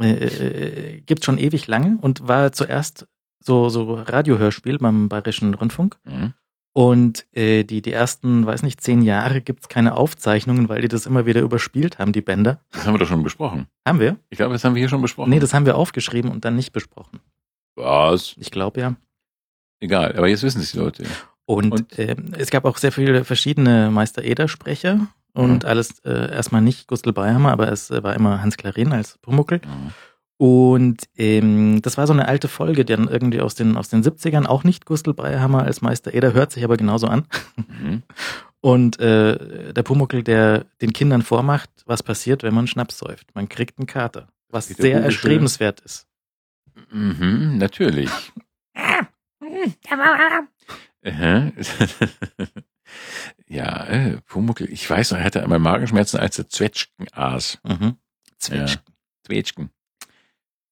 äh, 0.00 0.10
äh, 0.12 1.00
gibt 1.02 1.24
schon 1.24 1.38
ewig 1.38 1.66
lange 1.66 1.98
und 2.00 2.26
war 2.26 2.52
zuerst 2.52 3.06
so 3.40 3.68
so 3.68 3.94
Radiohörspiel 3.94 4.78
beim 4.78 5.08
Bayerischen 5.08 5.54
Rundfunk 5.54 5.98
Mhm. 6.04 6.32
und 6.72 7.26
äh, 7.36 7.62
die 7.64 7.82
die 7.82 7.92
ersten, 7.92 8.46
weiß 8.46 8.62
nicht, 8.62 8.80
zehn 8.80 9.02
Jahre 9.02 9.40
gibt's 9.42 9.68
keine 9.68 9.96
Aufzeichnungen, 9.96 10.68
weil 10.68 10.80
die 10.82 10.88
das 10.88 11.06
immer 11.06 11.26
wieder 11.26 11.42
überspielt 11.42 11.98
haben, 11.98 12.12
die 12.12 12.22
Bänder. 12.22 12.58
Das 12.72 12.86
haben 12.86 12.94
wir 12.94 12.98
doch 12.98 13.06
schon 13.08 13.22
besprochen. 13.22 13.66
Haben 13.86 14.00
wir? 14.00 14.16
Ich 14.30 14.38
glaube, 14.38 14.54
das 14.54 14.64
haben 14.64 14.74
wir 14.74 14.80
hier 14.80 14.88
schon 14.88 15.02
besprochen. 15.02 15.30
Nee, 15.30 15.38
das 15.40 15.52
haben 15.54 15.66
wir 15.66 15.76
aufgeschrieben 15.76 16.30
und 16.30 16.44
dann 16.44 16.56
nicht 16.56 16.72
besprochen. 16.72 17.20
Was? 17.76 18.34
Ich 18.38 18.50
glaube 18.50 18.80
ja. 18.80 18.96
Egal, 19.80 20.16
aber 20.16 20.28
jetzt 20.28 20.42
wissen 20.42 20.60
es 20.62 20.72
die 20.72 20.78
Leute. 20.78 21.04
Und, 21.46 21.72
Und? 21.72 21.98
ähm, 21.98 22.32
es 22.38 22.50
gab 22.50 22.64
auch 22.64 22.78
sehr 22.78 22.92
viele 22.92 23.24
verschiedene 23.24 23.90
Meister 23.90 24.22
Eder-Sprecher 24.24 25.08
und 25.34 25.62
Mhm. 25.62 25.68
alles 25.68 25.98
äh, 26.04 26.32
erstmal 26.32 26.62
nicht 26.62 26.86
Gustl 26.88 27.12
Bayhammer, 27.12 27.52
aber 27.52 27.70
es 27.70 27.90
äh, 27.90 28.02
war 28.02 28.14
immer 28.14 28.40
Hans 28.40 28.56
Klarin 28.56 28.92
als 28.92 29.18
Pumuckel. 29.18 29.60
Mhm. 29.64 29.90
Und 30.36 31.04
ähm, 31.16 31.80
das 31.82 31.96
war 31.96 32.06
so 32.06 32.12
eine 32.12 32.26
alte 32.26 32.48
Folge, 32.48 32.84
die 32.84 32.94
dann 32.96 33.08
irgendwie 33.08 33.40
aus 33.40 33.54
den, 33.54 33.76
aus 33.76 33.88
den 33.88 34.02
70ern, 34.02 34.46
auch 34.46 34.64
nicht 34.64 34.84
Gustl 34.86 35.14
Bayhammer 35.14 35.62
als 35.62 35.80
Meister 35.80 36.12
Eder, 36.14 36.32
hört 36.32 36.50
sich 36.52 36.64
aber 36.64 36.76
genauso 36.76 37.06
an. 37.06 37.26
Mhm. 37.56 38.02
Und 38.60 38.98
äh, 38.98 39.74
der 39.74 39.82
Pumuckel, 39.82 40.22
der 40.22 40.64
den 40.80 40.94
Kindern 40.94 41.20
vormacht, 41.20 41.68
was 41.84 42.02
passiert, 42.02 42.42
wenn 42.42 42.54
man 42.54 42.66
Schnaps 42.66 42.96
säuft. 42.98 43.34
Man 43.34 43.46
kriegt 43.50 43.78
einen 43.78 43.86
Kater, 43.86 44.28
was 44.48 44.68
sehr 44.68 45.02
erstrebenswert 45.02 45.80
ist. 45.80 46.06
Mhm, 46.90 47.58
natürlich. 47.58 48.10
Aha. 51.04 51.52
ja, 53.46 53.84
äh, 53.86 54.20
Pumuckl, 54.26 54.68
ich 54.70 54.88
weiß 54.88 55.12
noch, 55.12 55.18
er 55.18 55.24
hatte 55.24 55.42
einmal 55.42 55.58
Magenschmerzen, 55.58 56.18
als 56.18 56.38
er 56.38 56.48
Zwetschgen 56.48 57.06
aß. 57.12 57.58
Mhm. 57.62 57.96
Zwetschgen. 58.38 58.94
Zwetschgen. 59.26 59.70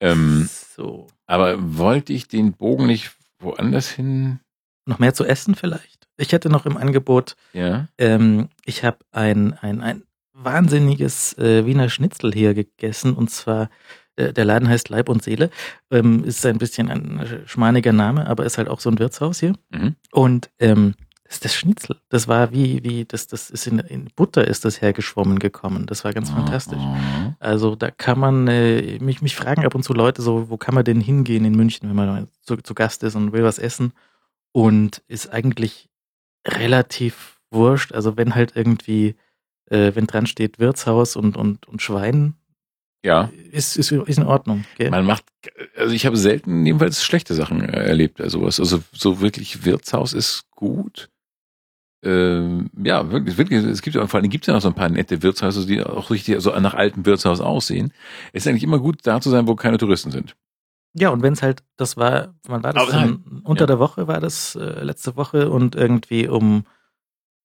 Ähm, 0.00 0.48
So. 0.76 1.06
aber 1.26 1.76
wollte 1.78 2.12
ich 2.12 2.28
den 2.28 2.54
Bogen 2.54 2.86
nicht 2.86 3.12
woanders 3.38 3.88
hin? 3.90 4.40
Noch 4.86 4.98
mehr 4.98 5.14
zu 5.14 5.24
essen 5.24 5.54
vielleicht? 5.54 6.08
Ich 6.16 6.32
hätte 6.32 6.48
noch 6.50 6.66
im 6.66 6.76
Angebot 6.76 7.36
Ja. 7.52 7.88
Ähm, 7.98 8.48
ich 8.64 8.84
habe 8.84 8.98
ein, 9.12 9.54
ein, 9.54 9.80
ein 9.80 10.02
wahnsinniges 10.32 11.36
äh, 11.38 11.66
Wiener 11.66 11.88
Schnitzel 11.88 12.32
hier 12.32 12.54
gegessen 12.54 13.14
und 13.14 13.30
zwar 13.30 13.70
der 14.16 14.44
Laden 14.44 14.68
heißt 14.68 14.88
Leib 14.88 15.08
und 15.08 15.22
Seele. 15.22 15.50
Ähm, 15.90 16.24
ist 16.24 16.44
ein 16.44 16.58
bisschen 16.58 16.90
ein 16.90 17.42
schmaniger 17.46 17.92
Name, 17.92 18.26
aber 18.26 18.44
ist 18.44 18.58
halt 18.58 18.68
auch 18.68 18.80
so 18.80 18.90
ein 18.90 18.98
Wirtshaus 18.98 19.40
hier. 19.40 19.54
Mhm. 19.70 19.96
Und 20.10 20.50
ähm, 20.58 20.94
das 21.32 21.36
ist 21.36 21.44
das 21.46 21.54
Schnitzel. 21.54 21.96
Das 22.10 22.28
war 22.28 22.52
wie, 22.52 22.84
wie, 22.84 23.06
das, 23.06 23.26
das 23.26 23.48
ist 23.48 23.66
in, 23.66 23.78
in 23.78 24.10
Butter 24.14 24.46
ist 24.46 24.66
das 24.66 24.82
hergeschwommen 24.82 25.38
gekommen. 25.38 25.86
Das 25.86 26.04
war 26.04 26.12
ganz 26.12 26.28
fantastisch. 26.28 26.82
Mhm. 26.82 27.36
Also 27.38 27.74
da 27.74 27.90
kann 27.90 28.18
man, 28.18 28.48
äh, 28.48 28.98
mich, 28.98 29.22
mich 29.22 29.34
fragen 29.34 29.64
ab 29.64 29.74
und 29.74 29.82
zu 29.82 29.94
Leute 29.94 30.20
so, 30.20 30.50
wo 30.50 30.58
kann 30.58 30.74
man 30.74 30.84
denn 30.84 31.00
hingehen 31.00 31.46
in 31.46 31.54
München, 31.54 31.88
wenn 31.88 31.96
man 31.96 32.28
zu, 32.42 32.56
zu 32.58 32.74
Gast 32.74 33.02
ist 33.02 33.14
und 33.14 33.32
will 33.32 33.44
was 33.44 33.58
essen 33.58 33.94
und 34.52 35.02
ist 35.08 35.32
eigentlich 35.32 35.88
relativ 36.46 37.40
wurscht. 37.50 37.92
Also 37.92 38.18
wenn 38.18 38.34
halt 38.34 38.52
irgendwie, 38.54 39.14
äh, 39.70 39.92
wenn 39.94 40.06
dran 40.06 40.26
steht 40.26 40.58
Wirtshaus 40.58 41.16
und, 41.16 41.38
und, 41.38 41.66
und 41.66 41.80
Schwein, 41.80 42.34
Ja. 43.04 43.30
ist, 43.50 43.76
ist, 43.76 43.90
ist 43.92 44.18
in 44.18 44.24
Ordnung. 44.26 44.64
Gell? 44.78 44.90
Man 44.90 45.04
macht, 45.04 45.24
also 45.76 45.92
ich 45.92 46.06
habe 46.06 46.16
selten 46.16 46.64
jedenfalls 46.64 47.04
schlechte 47.04 47.34
Sachen 47.34 47.60
äh, 47.62 47.84
erlebt, 47.84 48.20
also 48.20 48.38
sowas. 48.40 48.60
Also 48.60 48.82
so 48.92 49.20
wirklich 49.20 49.64
Wirtshaus 49.64 50.12
ist 50.12 50.44
gut. 50.52 51.08
Ähm, 52.04 52.70
ja, 52.82 53.10
wirklich, 53.12 53.38
wirklich, 53.38 53.64
es 53.64 53.80
gibt 53.82 53.94
ja 53.96 54.06
vor 54.08 54.18
allem 54.20 54.28
gibt 54.30 54.44
es 54.44 54.46
ja 54.48 54.54
noch 54.54 54.60
so 54.60 54.68
ein 54.68 54.74
paar 54.74 54.88
nette 54.88 55.22
Wirtshäuser, 55.22 55.64
die 55.66 55.82
auch 55.82 56.10
richtig 56.10 56.40
so 56.40 56.50
nach 56.58 56.74
altem 56.74 57.06
Wirtshaus 57.06 57.40
aussehen. 57.40 57.92
Es 58.32 58.42
ist 58.44 58.48
eigentlich 58.48 58.64
immer 58.64 58.78
gut, 58.80 58.98
da 59.04 59.20
zu 59.20 59.30
sein, 59.30 59.46
wo 59.46 59.54
keine 59.54 59.78
Touristen 59.78 60.10
sind. 60.10 60.34
Ja, 60.94 61.10
und 61.10 61.22
wenn 61.22 61.32
es 61.32 61.42
halt, 61.42 61.62
das 61.76 61.96
war, 61.96 62.34
wann 62.46 62.62
war 62.62 62.72
das? 62.72 62.90
Nein. 62.92 63.22
Um, 63.30 63.40
unter 63.44 63.62
Ja. 63.62 63.66
der 63.66 63.78
Woche 63.78 64.08
war 64.08 64.20
das 64.20 64.56
äh, 64.56 64.82
letzte 64.84 65.16
Woche 65.16 65.48
und 65.50 65.74
irgendwie 65.74 66.28
um, 66.28 66.66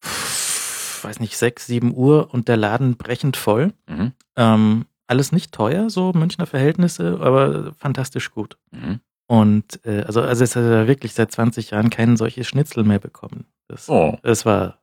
pff, 0.03 1.03
weiß 1.03 1.19
nicht, 1.19 1.37
sechs, 1.37 1.67
sieben 1.67 1.93
Uhr 1.95 2.33
und 2.33 2.47
der 2.47 2.57
Laden 2.57 2.97
brechend 2.97 3.37
voll. 3.37 3.73
Mhm. 3.87 4.11
Ähm, 4.35 4.85
alles 5.07 5.31
nicht 5.31 5.51
teuer, 5.53 5.89
so 5.89 6.11
Münchner 6.13 6.45
Verhältnisse, 6.45 7.19
aber 7.21 7.73
fantastisch 7.73 8.31
gut. 8.31 8.57
Mhm. 8.71 8.99
Und 9.29 9.85
äh, 9.85 10.03
also, 10.03 10.21
also 10.21 10.43
es 10.43 10.55
hat 10.55 10.63
ja 10.63 10.87
wirklich 10.87 11.13
seit 11.13 11.31
20 11.31 11.71
Jahren 11.71 11.89
kein 11.89 12.15
solches 12.17 12.47
Schnitzel 12.47 12.83
mehr 12.83 12.99
bekommen. 12.99 13.45
Das, 13.67 13.89
Oh. 13.89 14.17
das 14.23 14.45
war 14.45 14.79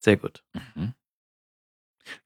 sehr 0.00 0.16
gut. 0.16 0.42
Mhm. 0.54 0.94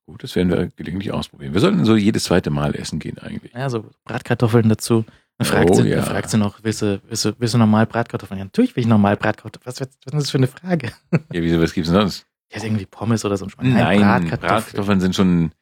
Gut, 0.07 0.22
das 0.22 0.34
werden 0.36 0.51
wir 0.51 0.68
gelegentlich 0.68 1.12
ausprobieren. 1.12 1.53
Wir 1.53 1.61
sollten 1.61 1.84
so 1.84 1.97
jedes 1.97 2.24
zweite 2.24 2.51
Mal 2.51 2.74
essen 2.74 2.99
gehen 2.99 3.18
eigentlich. 3.18 3.53
Ja, 3.53 3.68
so 3.68 3.90
Bratkartoffeln 4.05 4.68
dazu. 4.68 5.05
Dann 5.38 5.47
fragt, 5.47 5.70
Oh, 5.70 5.74
sie, 5.74 5.88
ja. 5.88 6.03
fragt 6.03 6.30
sie 6.30 6.38
noch, 6.38 6.62
willst 6.62 6.80
du, 6.80 7.01
willst, 7.09 7.24
du, 7.26 7.34
willst 7.38 7.53
du 7.55 7.59
normal 7.59 7.86
Bratkartoffeln? 7.86 8.38
Ja, 8.38 8.44
natürlich 8.44 8.74
will 8.74 8.82
ich 8.82 8.86
normal 8.88 9.16
Bratkartoffeln. 9.16 9.66
Was, 9.66 9.80
was, 9.80 9.88
was 10.07 10.14
ist 10.14 10.22
das 10.22 10.30
für 10.30 10.38
eine 10.38 10.47
Frage? 10.47 10.92
Ja, 11.12 11.42
wieso, 11.42 11.61
was 11.61 11.74
gibt's 11.74 11.90
denn 11.90 12.01
sonst? 12.01 12.26
Ja, 12.53 12.62
irgendwie 12.62 12.86
Pommes 12.86 13.24
oder 13.24 13.36
so 13.36 13.44
ein 13.44 13.51
Schwein. 13.51 13.74
Nein, 13.74 14.01
Bratkartoffeln. 14.01 14.40
Bratkartoffeln 14.40 15.01
sind 15.01 15.14
schon, 15.14 15.53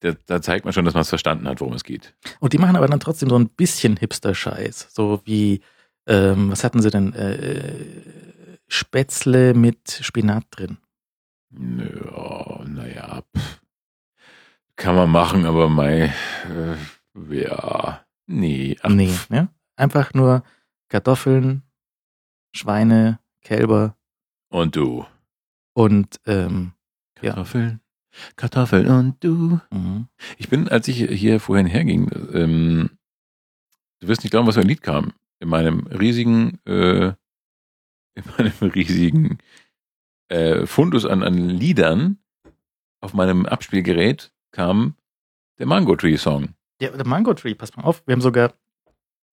da, 0.00 0.12
da 0.26 0.42
zeigt 0.42 0.64
man 0.64 0.72
schon, 0.74 0.84
dass 0.84 0.94
man 0.94 1.00
es 1.02 1.08
verstanden 1.08 1.48
hat, 1.48 1.60
worum 1.60 1.74
es 1.74 1.84
geht. 1.84 2.14
Und 2.40 2.52
die 2.52 2.58
machen 2.58 2.76
aber 2.76 2.86
dann 2.88 3.00
trotzdem 3.00 3.28
so 3.30 3.38
ein 3.38 3.48
bisschen 3.48 3.96
Hipster-Scheiß. 3.96 4.88
So 4.92 5.20
wie, 5.24 5.62
ähm, 6.06 6.50
was 6.50 6.64
hatten 6.64 6.82
sie 6.82 6.90
denn? 6.90 7.12
Äh, 7.14 7.74
Spätzle 8.68 9.54
mit 9.54 9.90
Spinat 10.02 10.44
drin. 10.50 10.78
Ja, 11.52 12.64
naja, 12.66 13.22
kann 14.74 14.94
man 14.96 15.08
machen, 15.10 15.46
aber 15.46 15.68
mei, 15.68 16.12
äh, 16.50 17.40
ja, 17.42 18.04
nee. 18.26 18.76
Ach, 18.82 18.90
nee, 18.90 19.14
ja? 19.30 19.48
Einfach 19.76 20.12
nur 20.14 20.42
Kartoffeln, 20.88 21.62
Schweine, 22.54 23.20
Kälber 23.42 23.96
Und 24.48 24.76
du? 24.76 25.06
und 25.74 26.20
ähm, 26.26 26.72
Ja. 27.22 27.30
Kartoffeln, 27.30 27.80
Kartoffeln 28.36 28.88
und 28.88 29.24
du. 29.24 29.60
mhm. 29.70 30.06
Ich 30.38 30.48
bin, 30.48 30.68
als 30.68 30.88
ich 30.88 30.96
hier 30.96 31.40
vorhin 31.40 31.66
herging, 31.66 32.10
ähm, 32.32 32.90
du 34.00 34.08
wirst 34.08 34.22
nicht 34.22 34.30
glauben, 34.30 34.46
was 34.46 34.54
für 34.56 34.62
ein 34.62 34.68
Lied 34.68 34.82
kam. 34.82 35.12
In 35.38 35.48
meinem 35.48 35.86
riesigen, 35.86 36.58
äh, 36.64 37.08
in 38.14 38.24
meinem 38.38 38.70
riesigen 38.72 39.38
äh, 40.28 40.66
Fundus 40.66 41.04
an, 41.04 41.22
an 41.22 41.34
Liedern 41.34 42.18
auf 43.00 43.14
meinem 43.14 43.46
Abspielgerät 43.46 44.32
kam 44.50 44.94
der 45.58 45.66
Mango 45.66 45.96
Tree 45.96 46.16
Song. 46.16 46.54
ja, 46.80 46.90
der 46.90 47.06
Mango 47.06 47.34
Tree, 47.34 47.54
pass 47.54 47.76
mal 47.76 47.84
auf, 47.84 48.02
wir 48.06 48.12
haben 48.12 48.20
sogar, 48.20 48.54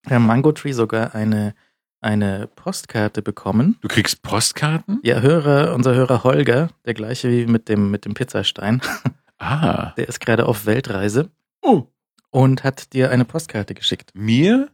wir 0.06 0.16
haben 0.16 0.26
Mango 0.26 0.52
Tree 0.52 0.74
sogar 0.74 1.16
eine, 1.16 1.56
eine 2.04 2.48
Postkarte 2.56 3.22
bekommen. 3.22 3.78
Du 3.82 3.88
kriegst 3.88 4.22
Postkarten? 4.22 5.00
Ja, 5.04 5.22
Hörer, 5.22 5.74
unser 5.74 5.96
Hörer 5.96 6.24
Holger, 6.24 6.70
der 6.86 6.94
gleiche 6.94 7.30
wie 7.30 7.46
mit 7.46 7.70
dem, 7.70 7.92
mit 7.92 8.06
dem 8.06 8.14
Pizzastein, 8.14 8.82
Ah, 9.40 9.92
der 9.98 10.08
ist 10.08 10.22
gerade 10.22 10.46
auf 10.46 10.66
Weltreise 10.66 11.30
oh, 11.62 11.88
und 12.30 12.64
hat 12.64 12.94
dir 12.94 13.12
eine 13.12 13.26
Postkarte 13.26 13.74
geschickt. 13.74 14.12
mir? 14.14 14.70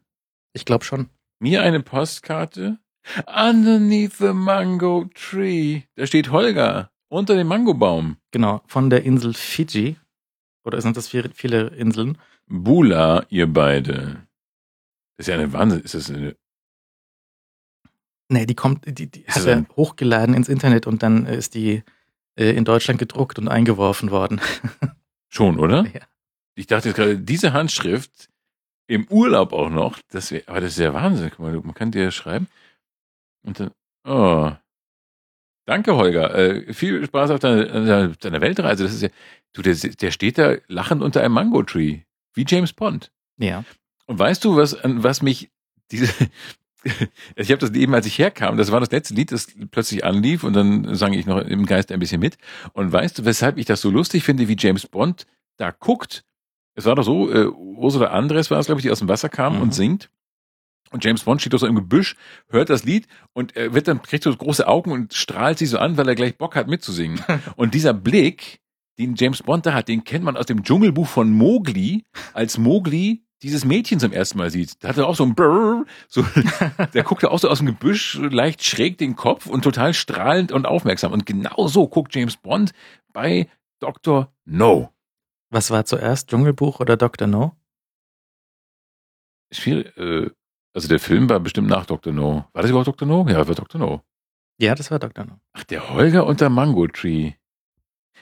Ich 0.53 0.65
glaube 0.65 0.85
schon. 0.85 1.09
Mir 1.39 1.63
eine 1.63 1.79
Postkarte? 1.79 2.77
Underneath 3.25 4.17
the 4.17 4.33
Mango 4.33 5.09
Tree. 5.15 5.81
Da 5.95 6.05
steht 6.05 6.29
Holger. 6.31 6.91
Unter 7.07 7.35
dem 7.35 7.47
Mangobaum. 7.47 8.17
Genau, 8.31 8.61
von 8.67 8.89
der 8.91 9.03
Insel 9.03 9.33
Fiji. 9.33 9.95
Oder 10.63 10.81
sind 10.81 10.97
das 10.97 11.07
viele, 11.07 11.67
Inseln? 11.69 12.17
Bula, 12.45 13.25
ihr 13.29 13.51
beide. 13.51 14.27
Das 15.17 15.25
ist 15.25 15.27
ja 15.27 15.35
eine 15.35 15.51
Wahnsinn. 15.53 15.81
Ist 15.81 15.95
das 15.95 16.11
eine, 16.11 16.35
Nee, 18.29 18.45
die 18.45 18.55
kommt, 18.55 18.85
die, 18.85 19.07
die 19.07 19.21
Ist 19.23 19.37
hat 19.37 19.45
er 19.47 19.65
hochgeladen 19.75 20.35
ins 20.35 20.49
Internet 20.49 20.85
und 20.85 21.01
dann 21.01 21.25
ist 21.25 21.55
die 21.55 21.83
äh, 22.35 22.51
in 22.51 22.63
Deutschland 22.63 22.99
gedruckt 22.99 23.39
und 23.39 23.47
eingeworfen 23.47 24.11
worden. 24.11 24.39
schon, 25.29 25.59
oder? 25.59 25.85
Ja. 25.87 26.01
Ich 26.55 26.67
dachte 26.67 26.89
jetzt 26.89 26.95
gerade, 26.95 27.17
diese 27.17 27.53
Handschrift 27.53 28.29
im 28.87 29.07
Urlaub 29.07 29.53
auch 29.53 29.69
noch, 29.69 29.99
das 30.09 30.31
wär, 30.31 30.43
aber 30.47 30.61
das 30.61 30.71
ist 30.71 30.79
ja 30.79 30.93
Wahnsinn. 30.93 31.31
Guck 31.31 31.39
mal, 31.39 31.53
man 31.53 31.73
kann 31.73 31.91
dir 31.91 32.11
schreiben. 32.11 32.47
Und 33.43 33.59
dann, 33.59 33.71
oh. 34.05 34.51
Danke, 35.65 35.95
Holger. 35.95 36.35
Äh, 36.35 36.73
viel 36.73 37.05
Spaß 37.05 37.31
auf 37.31 37.39
deiner, 37.39 37.65
deiner, 37.65 38.07
deiner 38.09 38.41
Weltreise. 38.41 38.83
Das 38.83 38.93
ist 38.93 39.01
ja, 39.01 39.09
du, 39.53 39.61
der, 39.61 39.75
der 39.75 40.11
steht 40.11 40.37
da 40.37 40.55
lachend 40.67 41.01
unter 41.01 41.21
einem 41.21 41.33
Mango-Tree. 41.33 42.01
Wie 42.33 42.45
James 42.47 42.73
Bond. 42.73 43.11
Ja. 43.37 43.63
Und 44.05 44.17
weißt 44.17 44.43
du, 44.43 44.55
was, 44.55 44.73
an 44.73 45.03
was 45.03 45.21
mich 45.21 45.51
diese, 45.91 46.11
ich 47.35 47.51
habe 47.51 47.59
das 47.59 47.71
eben, 47.71 47.93
als 47.93 48.05
ich 48.05 48.17
herkam, 48.17 48.57
das 48.57 48.71
war 48.71 48.79
das 48.79 48.91
letzte 48.91 49.13
Lied, 49.13 49.31
das 49.31 49.47
plötzlich 49.71 50.05
anlief 50.05 50.43
und 50.43 50.53
dann 50.53 50.95
sang 50.95 51.13
ich 51.13 51.25
noch 51.25 51.39
im 51.39 51.65
Geist 51.65 51.91
ein 51.91 51.99
bisschen 51.99 52.21
mit. 52.21 52.37
Und 52.73 52.91
weißt 52.91 53.19
du, 53.19 53.25
weshalb 53.25 53.57
ich 53.57 53.65
das 53.65 53.81
so 53.81 53.89
lustig 53.89 54.23
finde, 54.23 54.47
wie 54.47 54.55
James 54.57 54.87
Bond 54.87 55.25
da 55.57 55.71
guckt? 55.71 56.23
Es 56.75 56.85
war 56.85 56.95
doch 56.95 57.03
so, 57.03 57.29
äh, 57.31 57.47
Ursula 57.47 58.07
Andres 58.07 58.49
war 58.49 58.59
es, 58.59 58.67
glaube 58.67 58.79
ich, 58.79 58.83
die 58.85 58.91
aus 58.91 58.99
dem 58.99 59.09
Wasser 59.09 59.29
kam 59.29 59.57
Mhm. 59.57 59.61
und 59.63 59.73
singt. 59.73 60.09
Und 60.91 61.03
James 61.03 61.23
Bond 61.23 61.41
steht 61.41 61.53
doch 61.53 61.59
so 61.59 61.67
im 61.67 61.75
Gebüsch, 61.75 62.15
hört 62.47 62.69
das 62.69 62.83
Lied 62.83 63.07
und 63.33 63.55
er 63.55 63.73
wird 63.75 63.87
dann, 63.87 64.01
kriegt 64.01 64.23
so 64.23 64.35
große 64.35 64.67
Augen 64.67 64.91
und 64.91 65.13
strahlt 65.13 65.59
sie 65.59 65.67
so 65.67 65.77
an, 65.77 65.97
weil 65.97 66.07
er 66.07 66.15
gleich 66.15 66.37
Bock 66.37 66.55
hat 66.55 66.67
mitzusingen. 66.67 67.19
und 67.57 67.73
dieser 67.75 67.93
Blick, 67.93 68.59
den 68.97 69.15
James 69.15 69.43
Bond 69.43 69.65
da 69.65 69.73
hat, 69.73 69.87
den 69.87 70.03
kennt 70.03 70.25
man 70.25 70.35
aus 70.35 70.47
dem 70.47 70.63
Dschungelbuch 70.63 71.07
von 71.07 71.31
Mowgli, 71.31 72.05
als 72.33 72.57
Mowgli 72.57 73.23
dieses 73.41 73.65
Mädchen 73.65 73.99
zum 73.99 74.11
ersten 74.11 74.37
Mal 74.37 74.49
sieht. 74.51 74.83
Da 74.83 74.89
hat 74.89 74.97
er 74.97 75.07
auch 75.07 75.15
so 75.15 75.23
ein 75.23 75.35
Brrr, 75.35 75.85
so, 76.07 76.25
der 76.93 77.03
guckt 77.03 77.23
ja 77.23 77.29
auch 77.29 77.39
so 77.39 77.49
aus 77.49 77.59
dem 77.59 77.67
Gebüsch, 77.67 78.15
leicht 78.15 78.63
schräg 78.63 78.97
den 78.97 79.15
Kopf 79.15 79.47
und 79.47 79.63
total 79.63 79.93
strahlend 79.93 80.51
und 80.51 80.65
aufmerksam. 80.65 81.13
Und 81.13 81.25
genau 81.25 81.67
so 81.67 81.87
guckt 81.87 82.13
James 82.13 82.37
Bond 82.37 82.73
bei 83.13 83.49
Dr. 83.79 84.31
No. 84.45 84.93
Was 85.49 85.71
war 85.71 85.85
zuerst, 85.85 86.29
Dschungelbuch 86.29 86.79
oder 86.79 86.97
Dr. 86.97 87.27
No? 87.27 87.55
Schwierig, 89.51 89.97
äh, 89.97 90.29
also 90.73 90.87
der 90.87 90.99
Film 90.99 91.29
war 91.29 91.39
bestimmt 91.39 91.69
nach 91.69 91.85
Dr. 91.85 92.13
No. 92.13 92.45
War 92.53 92.61
das 92.61 92.69
überhaupt 92.69 92.87
Dr. 92.87 93.07
No? 93.07 93.27
Ja, 93.27 93.47
war 93.47 93.55
Dr. 93.55 93.79
No. 93.79 94.03
Ja, 94.59 94.75
das 94.75 94.91
war 94.91 94.99
Dr. 94.99 95.25
No. 95.25 95.39
Ach, 95.53 95.63
der 95.63 95.89
Holger 95.89 96.25
und 96.25 96.41
der 96.41 96.49
Mango 96.49 96.87
Tree. 96.87 97.33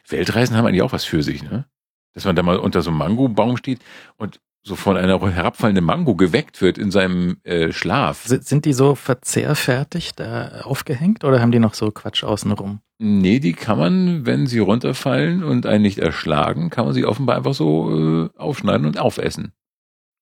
Weltreisen 0.08 0.56
haben 0.56 0.68
eigentlich 0.68 0.84
auch 0.84 0.94
was 0.94 1.04
für 1.04 1.24
sich, 1.24 1.44
ne? 1.44 1.66
Dass 2.14 2.26
man 2.26 2.36
da 2.36 2.44
mal 2.44 2.58
unter 2.58 2.82
so 2.82 2.90
einem 2.90 3.00
Mangobaum 3.00 3.58
steht 3.58 3.84
und 4.16 4.40
so 4.68 4.76
von 4.76 4.98
einer 4.98 5.20
herabfallenden 5.32 5.86
Mango 5.86 6.16
geweckt 6.16 6.62
wird 6.62 6.78
in 6.78 6.92
seinem 6.92 7.38
äh, 7.44 7.72
Schlaf. 7.72 8.26
Si- 8.26 8.42
Sind 8.42 8.66
die 8.66 8.74
so 8.74 8.96
verzehrfertig 8.96 10.12
da 10.16 10.62
aufgehängt 10.64 11.24
oder 11.24 11.40
haben 11.42 11.52
die 11.52 11.60
noch 11.60 11.74
so 11.74 11.90
Quatsch 11.92 12.24
außenrum? 12.24 12.82
Nee, 13.00 13.40
die 13.40 13.54
kann 13.54 13.78
man, 13.78 14.26
wenn 14.26 14.48
sie 14.48 14.60
runterfallen 14.60 15.44
und 15.44 15.66
einen 15.66 15.84
nicht 15.84 16.00
erschlagen, 16.00 16.70
kann 16.70 16.86
man 16.86 16.94
sie 16.94 17.06
offenbar 17.06 17.38
einfach 17.38 17.54
so 17.54 18.26
äh, 18.26 18.30
aufschneiden 18.38 18.86
und 18.86 19.00
aufessen. 19.00 19.54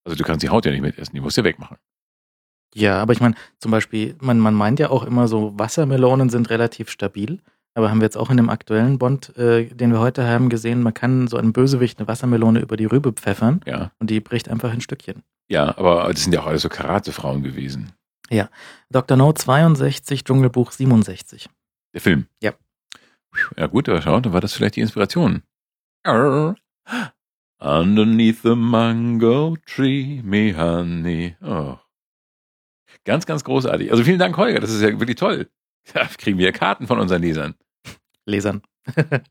Also 0.06 0.18
du 0.18 0.24
kannst 0.24 0.44
die 0.44 0.50
Haut 0.50 0.66
ja 0.66 0.72
nicht 0.72 0.82
mitessen, 0.82 1.16
die 1.16 1.22
musst 1.22 1.38
du 1.38 1.42
ja 1.42 1.46
wegmachen. 1.46 1.78
Ja, 2.76 3.02
aber 3.02 3.14
ich 3.14 3.22
meine, 3.22 3.36
zum 3.60 3.72
Beispiel, 3.72 4.16
man, 4.20 4.40
man 4.40 4.54
meint 4.54 4.80
ja 4.80 4.90
auch 4.90 5.04
immer 5.04 5.28
so, 5.30 5.58
Wassermelonen 5.58 6.30
sind 6.30 6.50
relativ 6.50 6.90
stabil. 6.90 7.42
Aber 7.78 7.90
haben 7.92 8.00
wir 8.00 8.06
jetzt 8.06 8.18
auch 8.18 8.30
in 8.30 8.38
dem 8.38 8.50
aktuellen 8.50 8.98
Bond, 8.98 9.38
äh, 9.38 9.66
den 9.66 9.92
wir 9.92 10.00
heute 10.00 10.26
haben, 10.26 10.50
gesehen, 10.50 10.82
man 10.82 10.94
kann 10.94 11.28
so 11.28 11.38
einem 11.38 11.52
Bösewicht 11.54 12.00
eine 12.00 12.08
Wassermelone 12.08 12.60
über 12.62 12.78
die 12.78 12.86
Rübe 12.86 13.12
pfeffern 13.12 13.60
Ja. 13.66 13.92
und 14.00 14.10
die 14.10 14.22
bricht 14.22 14.50
einfach 14.50 14.74
in 14.74 14.80
Stückchen. 14.82 15.24
Ja, 15.50 15.78
aber 15.78 16.08
das 16.12 16.24
sind 16.24 16.34
ja 16.34 16.40
auch 16.42 16.48
alles 16.48 16.62
so 16.64 16.70
Karatefrauen 16.70 17.44
gewesen. 17.44 17.92
Dr. 18.90 19.18
No 19.18 19.34
62, 19.34 20.24
Dschungelbuch 20.24 20.72
67. 20.72 21.50
Der 21.94 22.02
Film. 22.02 22.28
Ja. 22.42 22.54
Ja 23.58 23.68
gut, 23.68 23.90
aber 23.90 24.02
schau, 24.02 24.20
dann 24.22 24.32
war 24.34 24.42
das 24.42 24.54
vielleicht 24.54 24.78
die 24.78 24.82
Inspiration. 24.82 25.44
Arr. 26.04 26.56
Underneath 27.60 28.38
the 28.44 28.56
mango 28.56 29.58
tree, 29.66 30.22
me 30.24 30.56
honey. 30.58 31.36
Oh. 31.42 31.78
Ganz, 33.04 33.26
ganz 33.26 33.44
großartig. 33.44 33.92
Also 33.92 34.04
vielen 34.04 34.20
Dank, 34.20 34.38
Holger. 34.38 34.60
Das 34.60 34.72
ist 34.72 34.82
ja 34.82 34.98
wirklich 35.00 35.18
toll. 35.18 35.50
Da 35.94 36.06
kriegen 36.06 36.40
wir 36.40 36.52
Karten 36.52 36.88
von 36.88 36.98
unseren 37.00 37.22
Lesern. 37.22 37.54
Lesern. 38.26 38.62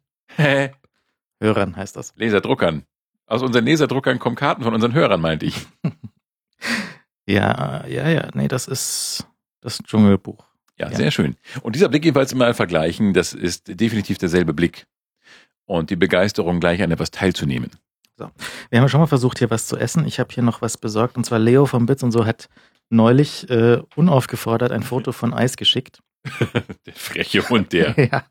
Hörern 1.40 1.76
heißt 1.76 1.96
das. 1.96 2.12
Laserdruckern. 2.16 2.84
Aus 3.26 3.42
unseren 3.42 3.66
Laserdruckern 3.66 4.18
kommen 4.18 4.36
Karten 4.36 4.62
von 4.62 4.74
unseren 4.74 4.94
Hörern, 4.94 5.20
meinte 5.20 5.46
ich. 5.46 5.66
Ja, 7.26 7.86
ja, 7.86 8.06
ja, 8.10 8.28
nee, 8.34 8.48
das 8.48 8.68
ist 8.68 9.26
das 9.62 9.78
Dschungelbuch. 9.78 10.44
Ja, 10.78 10.90
Ja. 10.90 10.96
sehr 10.96 11.10
schön. 11.10 11.36
Und 11.62 11.74
dieser 11.74 11.88
Blick 11.88 12.04
jedenfalls 12.04 12.34
mal 12.34 12.52
vergleichen, 12.52 13.14
das 13.14 13.32
ist 13.32 13.80
definitiv 13.80 14.18
derselbe 14.18 14.52
Blick. 14.52 14.86
Und 15.64 15.88
die 15.88 15.96
Begeisterung, 15.96 16.60
gleich 16.60 16.82
an 16.82 16.90
etwas 16.90 17.10
teilzunehmen. 17.10 17.70
Wir 18.18 18.26
haben 18.26 18.32
ja 18.72 18.88
schon 18.90 19.00
mal 19.00 19.06
versucht, 19.06 19.38
hier 19.38 19.48
was 19.48 19.66
zu 19.66 19.78
essen. 19.78 20.06
Ich 20.06 20.20
habe 20.20 20.34
hier 20.34 20.42
noch 20.42 20.60
was 20.60 20.76
besorgt. 20.76 21.16
Und 21.16 21.24
zwar 21.24 21.38
Leo 21.38 21.64
vom 21.64 21.86
Bits 21.86 22.02
und 22.02 22.12
so 22.12 22.26
hat 22.26 22.50
neulich 22.90 23.48
äh, 23.48 23.80
unaufgefordert 23.96 24.70
ein 24.70 24.82
Foto 24.82 25.12
von 25.12 25.32
Eis 25.32 25.56
geschickt. 25.56 26.00
Der 26.86 26.92
freche 26.94 27.48
Hund, 27.48 27.72
der. 27.72 27.94
ja. 27.96 28.26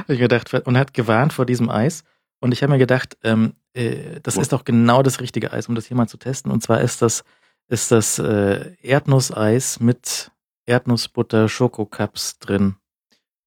Hab 0.00 0.10
ich 0.10 0.18
gedacht, 0.18 0.52
und 0.54 0.76
hat 0.78 0.94
gewarnt 0.94 1.32
vor 1.32 1.46
diesem 1.46 1.70
Eis. 1.70 2.04
Und 2.40 2.52
ich 2.52 2.62
habe 2.62 2.72
mir 2.72 2.78
gedacht, 2.78 3.16
ähm, 3.22 3.54
äh, 3.72 4.20
das 4.22 4.36
ist 4.36 4.52
doch 4.52 4.64
genau 4.64 5.02
das 5.02 5.20
richtige 5.20 5.52
Eis, 5.52 5.68
um 5.68 5.74
das 5.74 5.86
hier 5.86 5.96
mal 5.96 6.08
zu 6.08 6.16
testen. 6.16 6.50
Und 6.50 6.62
zwar 6.62 6.80
ist 6.80 7.00
das, 7.02 7.24
ist 7.68 7.90
das 7.92 8.18
äh, 8.18 8.74
Erdnusseis 8.82 9.80
mit 9.80 10.30
Erdnussbutter 10.66 11.48
Schokocups 11.48 12.38
drin. 12.38 12.76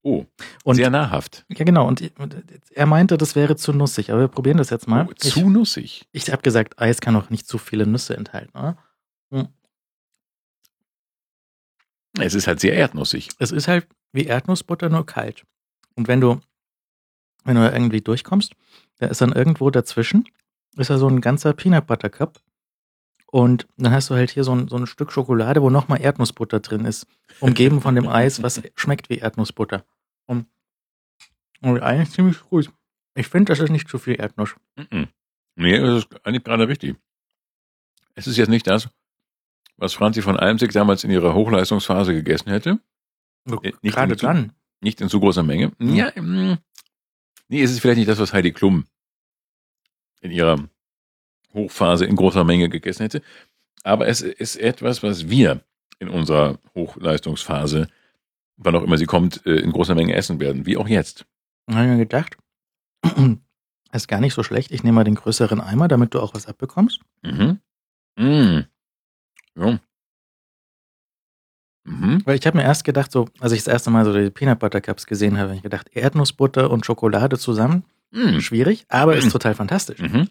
Oh, 0.02 0.24
Und 0.62 0.76
sehr 0.76 0.88
nahrhaft. 0.90 1.44
ja, 1.48 1.64
genau. 1.64 1.86
Und 1.88 2.12
er 2.70 2.86
meinte, 2.86 3.18
das 3.18 3.34
wäre 3.34 3.56
zu 3.56 3.72
nussig. 3.72 4.12
Aber 4.12 4.20
wir 4.20 4.28
probieren 4.28 4.56
das 4.56 4.70
jetzt 4.70 4.86
mal. 4.86 5.06
Oh, 5.10 5.12
zu 5.14 5.50
nussig. 5.50 6.06
Ich, 6.12 6.28
ich 6.28 6.32
habe 6.32 6.42
gesagt, 6.42 6.78
Eis 6.78 7.00
kann 7.00 7.16
auch 7.16 7.28
nicht 7.28 7.48
zu 7.48 7.58
viele 7.58 7.86
Nüsse 7.86 8.16
enthalten. 8.16 8.56
Oder? 8.56 8.76
Es 12.18 12.34
ist 12.34 12.46
halt 12.46 12.60
sehr 12.60 12.74
erdnussig. 12.74 13.30
Es 13.38 13.52
ist 13.52 13.68
halt 13.68 13.86
wie 14.12 14.24
Erdnussbutter, 14.24 14.88
nur 14.88 15.04
kalt. 15.04 15.44
Und 15.96 16.08
wenn 16.08 16.20
du, 16.20 16.40
wenn 17.44 17.56
du 17.56 17.62
da 17.62 17.72
irgendwie 17.72 18.00
durchkommst, 18.00 18.54
da 18.98 19.06
ist 19.06 19.20
dann 19.20 19.32
irgendwo 19.32 19.70
dazwischen, 19.70 20.28
ist 20.76 20.90
da 20.90 20.98
so 20.98 21.08
ein 21.08 21.20
ganzer 21.20 21.52
Peanut 21.52 21.86
Butter 21.86 22.10
Cup. 22.10 22.40
Und 23.26 23.66
dann 23.76 23.92
hast 23.92 24.10
du 24.10 24.14
halt 24.14 24.30
hier 24.30 24.44
so 24.44 24.54
ein, 24.54 24.68
so 24.68 24.76
ein 24.76 24.86
Stück 24.86 25.10
Schokolade, 25.10 25.60
wo 25.60 25.70
nochmal 25.70 26.00
Erdnussbutter 26.00 26.60
drin 26.60 26.84
ist. 26.84 27.06
Umgeben 27.40 27.80
von 27.80 27.94
dem 27.94 28.08
Eis, 28.08 28.42
was 28.42 28.62
schmeckt 28.76 29.10
wie 29.10 29.18
Erdnussbutter. 29.18 29.84
Und, 30.26 30.46
und 31.60 31.82
eigentlich 31.82 32.10
ziemlich 32.10 32.40
gut. 32.40 32.70
Ich 33.14 33.28
finde, 33.28 33.52
das 33.52 33.60
ist 33.60 33.70
nicht 33.70 33.88
zu 33.88 33.98
viel 33.98 34.14
Erdnuss. 34.20 34.54
Mhm. 34.76 35.08
Nee, 35.56 35.78
das 35.78 36.04
ist 36.04 36.26
eigentlich 36.26 36.44
gerade 36.44 36.68
richtig. 36.68 36.96
Es 38.14 38.26
ist 38.26 38.36
jetzt 38.36 38.48
nicht 38.48 38.66
das, 38.66 38.88
was 39.76 39.94
Franzi 39.94 40.22
von 40.22 40.36
Almsig 40.36 40.72
damals 40.72 41.02
in 41.04 41.10
ihrer 41.10 41.34
Hochleistungsphase 41.34 42.14
gegessen 42.14 42.50
hätte. 42.50 42.78
Nicht 43.82 43.94
Gerade 43.94 44.16
dann. 44.16 44.52
Nicht 44.80 45.00
in 45.00 45.08
so 45.08 45.20
großer 45.20 45.42
Menge. 45.42 45.72
Mhm. 45.78 45.94
Ja, 45.94 46.12
mm, 46.14 46.58
nee, 47.48 47.62
es 47.62 47.70
ist 47.70 47.80
vielleicht 47.80 47.98
nicht 47.98 48.08
das, 48.08 48.18
was 48.18 48.32
Heidi 48.32 48.52
Klum 48.52 48.84
in 50.20 50.30
ihrer 50.30 50.68
Hochphase 51.54 52.04
in 52.04 52.16
großer 52.16 52.44
Menge 52.44 52.68
gegessen 52.68 53.02
hätte. 53.02 53.22
Aber 53.82 54.08
es 54.08 54.20
ist 54.20 54.56
etwas, 54.56 55.02
was 55.02 55.28
wir 55.28 55.62
in 55.98 56.08
unserer 56.08 56.58
Hochleistungsphase, 56.74 57.88
wann 58.56 58.74
auch 58.74 58.82
immer 58.82 58.98
sie 58.98 59.06
kommt, 59.06 59.44
äh, 59.46 59.56
in 59.56 59.72
großer 59.72 59.94
Menge 59.94 60.14
essen 60.14 60.40
werden. 60.40 60.66
Wie 60.66 60.76
auch 60.76 60.88
jetzt. 60.88 61.24
Habe 61.70 61.82
ich 61.84 61.90
mir 61.90 61.98
gedacht, 61.98 62.36
ist 63.92 64.08
gar 64.08 64.20
nicht 64.20 64.34
so 64.34 64.42
schlecht. 64.42 64.70
Ich 64.72 64.82
nehme 64.82 64.96
mal 64.96 65.04
den 65.04 65.14
größeren 65.14 65.60
Eimer, 65.60 65.88
damit 65.88 66.14
du 66.14 66.20
auch 66.20 66.34
was 66.34 66.46
abbekommst. 66.46 67.00
Mhm. 67.22 67.60
Mm. 68.16 68.60
Ja. 69.56 69.80
Mhm. 71.86 72.20
Weil 72.24 72.36
ich 72.38 72.46
habe 72.46 72.56
mir 72.58 72.64
erst 72.64 72.84
gedacht, 72.84 73.12
so, 73.12 73.28
als 73.40 73.52
ich 73.52 73.60
das 73.60 73.68
erste 73.72 73.90
Mal 73.90 74.04
so 74.04 74.12
die 74.12 74.30
Peanut 74.30 74.58
Butter 74.58 74.80
Cups 74.80 75.06
gesehen 75.06 75.36
habe, 75.38 75.48
habe 75.50 75.56
ich 75.56 75.62
gedacht, 75.62 75.88
Erdnussbutter 75.92 76.70
und 76.70 76.84
Schokolade 76.84 77.38
zusammen, 77.38 77.84
Mm. 78.12 78.38
schwierig, 78.40 78.84
aber 78.88 79.12
Mhm. 79.12 79.18
ist 79.18 79.32
total 79.32 79.54
fantastisch. 79.54 79.98
Mhm. 80.00 80.28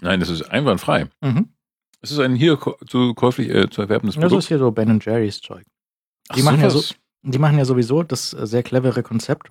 Nein, 0.00 0.20
das 0.20 0.28
ist 0.28 0.42
einwandfrei. 0.42 1.08
Mhm. 1.20 1.48
Es 2.02 2.10
ist 2.10 2.18
ein 2.18 2.34
hier 2.36 2.58
zu 2.86 3.14
käuflich 3.14 3.48
äh, 3.48 3.68
zu 3.70 3.82
erwerbendes 3.82 4.14
Das 4.16 4.24
ist 4.24 4.28
Produkt. 4.28 4.48
hier 4.48 4.58
so 4.58 4.70
Ben 4.70 5.00
Jerry's 5.02 5.40
Zeug. 5.40 5.64
die 6.34 6.40
Ach, 6.40 6.44
machen 6.44 6.60
ja 6.60 6.70
sowas. 6.70 6.94
Die 7.22 7.38
machen 7.38 7.58
ja 7.58 7.64
sowieso 7.64 8.02
das 8.02 8.32
äh, 8.34 8.46
sehr 8.46 8.62
clevere 8.62 9.02
Konzept. 9.02 9.48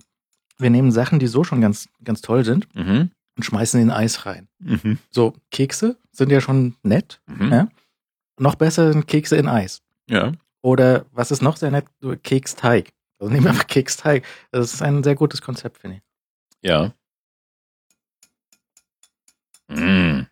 Wir 0.58 0.70
nehmen 0.70 0.92
Sachen, 0.92 1.18
die 1.18 1.26
so 1.26 1.44
schon 1.44 1.60
ganz, 1.60 1.88
ganz 2.02 2.22
toll 2.22 2.44
sind 2.44 2.74
Mhm. 2.74 3.10
und 3.36 3.42
schmeißen 3.42 3.80
in 3.80 3.90
Eis 3.90 4.24
rein. 4.24 4.48
Mhm. 4.60 4.98
So, 5.10 5.34
Kekse 5.50 5.98
sind 6.12 6.30
ja 6.30 6.40
schon 6.40 6.76
nett. 6.82 7.20
Mhm. 7.26 7.52
Ja. 7.52 7.68
Noch 8.38 8.54
besser 8.54 8.92
sind 8.92 9.06
Kekse 9.06 9.36
in 9.36 9.48
Eis. 9.48 9.82
Ja. 10.08 10.32
Oder 10.62 11.06
was 11.12 11.30
ist 11.30 11.42
noch 11.42 11.56
sehr 11.56 11.70
nett? 11.70 11.86
Keksteig. 12.22 12.92
Also 13.18 13.32
nehmen 13.32 13.44
wir 13.44 13.50
einfach 13.50 13.66
Keksteig. 13.66 14.24
Das 14.50 14.74
ist 14.74 14.82
ein 14.82 15.02
sehr 15.02 15.14
gutes 15.14 15.40
Konzept, 15.40 15.78
finde 15.78 15.96
ich. 15.96 16.02
Ja. 16.68 16.92
Mm. 19.68 20.26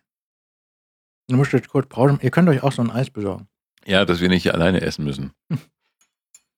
Du 1.27 1.35
müsst 1.35 1.53
jetzt 1.53 1.69
kurz 1.69 1.87
brauchen. 1.89 2.19
Ihr 2.21 2.31
könnt 2.31 2.47
euch 2.49 2.61
auch 2.63 2.71
so 2.71 2.81
ein 2.81 2.91
Eis 2.91 3.09
besorgen. 3.09 3.47
Ja, 3.85 4.05
dass 4.05 4.19
wir 4.21 4.29
nicht 4.29 4.53
alleine 4.53 4.81
essen 4.81 5.03
müssen. 5.05 5.33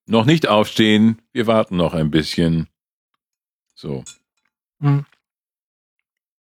noch 0.06 0.26
nicht 0.26 0.48
aufstehen. 0.48 1.22
Wir 1.32 1.48
warten 1.48 1.78
noch 1.78 1.94
ein 1.94 2.12
bisschen. 2.12 2.68
So. 3.76 4.04
Hm. 4.82 5.06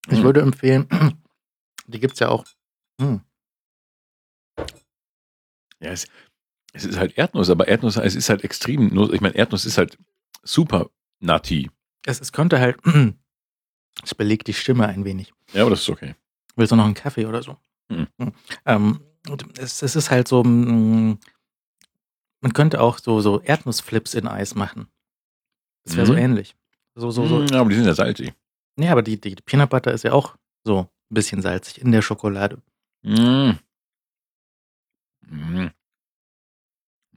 Ich 0.07 0.17
Hm. 0.17 0.23
würde 0.23 0.41
empfehlen, 0.41 0.87
die 1.87 1.99
gibt's 1.99 2.19
ja 2.19 2.29
auch. 2.29 2.45
Hm. 3.01 3.21
Ja, 5.81 5.91
es, 5.91 6.07
es 6.73 6.85
ist 6.85 6.97
halt 6.97 7.17
Erdnuss, 7.17 7.49
aber 7.49 7.67
Erdnuss, 7.67 7.97
es 7.97 8.15
ist 8.15 8.29
halt 8.29 8.43
extrem, 8.43 8.87
Nuss- 8.93 9.11
ich 9.13 9.21
meine, 9.21 9.35
Erdnuss 9.35 9.65
ist 9.65 9.77
halt 9.77 9.97
super 10.43 10.89
nutty. 11.19 11.69
Es, 12.05 12.19
es 12.21 12.31
könnte 12.31 12.59
halt, 12.59 12.77
es 14.03 14.15
belegt 14.15 14.47
die 14.47 14.53
Stimme 14.53 14.87
ein 14.87 15.05
wenig. 15.05 15.33
Ja, 15.53 15.61
aber 15.61 15.71
das 15.71 15.81
ist 15.81 15.89
okay. 15.89 16.15
Willst 16.55 16.71
du 16.71 16.75
noch 16.75 16.85
einen 16.85 16.93
Kaffee 16.93 17.25
oder 17.25 17.41
so? 17.43 17.57
Hm. 17.91 18.07
Ähm, 18.65 18.99
es, 19.57 19.81
es 19.81 19.95
ist 19.95 20.09
halt 20.11 20.27
so, 20.27 20.43
mm, 20.43 21.17
man 22.41 22.53
könnte 22.53 22.81
auch 22.81 22.99
so, 22.99 23.21
so 23.21 23.41
Erdnussflips 23.41 24.13
in 24.13 24.27
Eis 24.27 24.55
machen. 24.55 24.87
Das 25.83 25.95
wäre 25.97 26.05
so 26.07 26.13
Mhm. 26.13 26.19
ähnlich. 26.19 26.55
So, 26.95 27.11
so, 27.11 27.27
so. 27.27 27.39
Mm, 27.39 27.53
aber 27.53 27.69
die 27.69 27.75
sind 27.75 27.85
ja 27.85 27.93
salzig. 27.93 28.33
Nee, 28.77 28.89
aber 28.89 29.01
die, 29.03 29.19
die 29.19 29.35
Peanut 29.35 29.69
Butter 29.69 29.91
ist 29.93 30.03
ja 30.03 30.13
auch 30.13 30.35
so 30.63 30.79
ein 30.81 30.87
bisschen 31.13 31.41
salzig 31.41 31.81
in 31.81 31.91
der 31.91 32.01
Schokolade. 32.01 32.61
Mm. 33.03 33.51
Mm. 35.29 35.67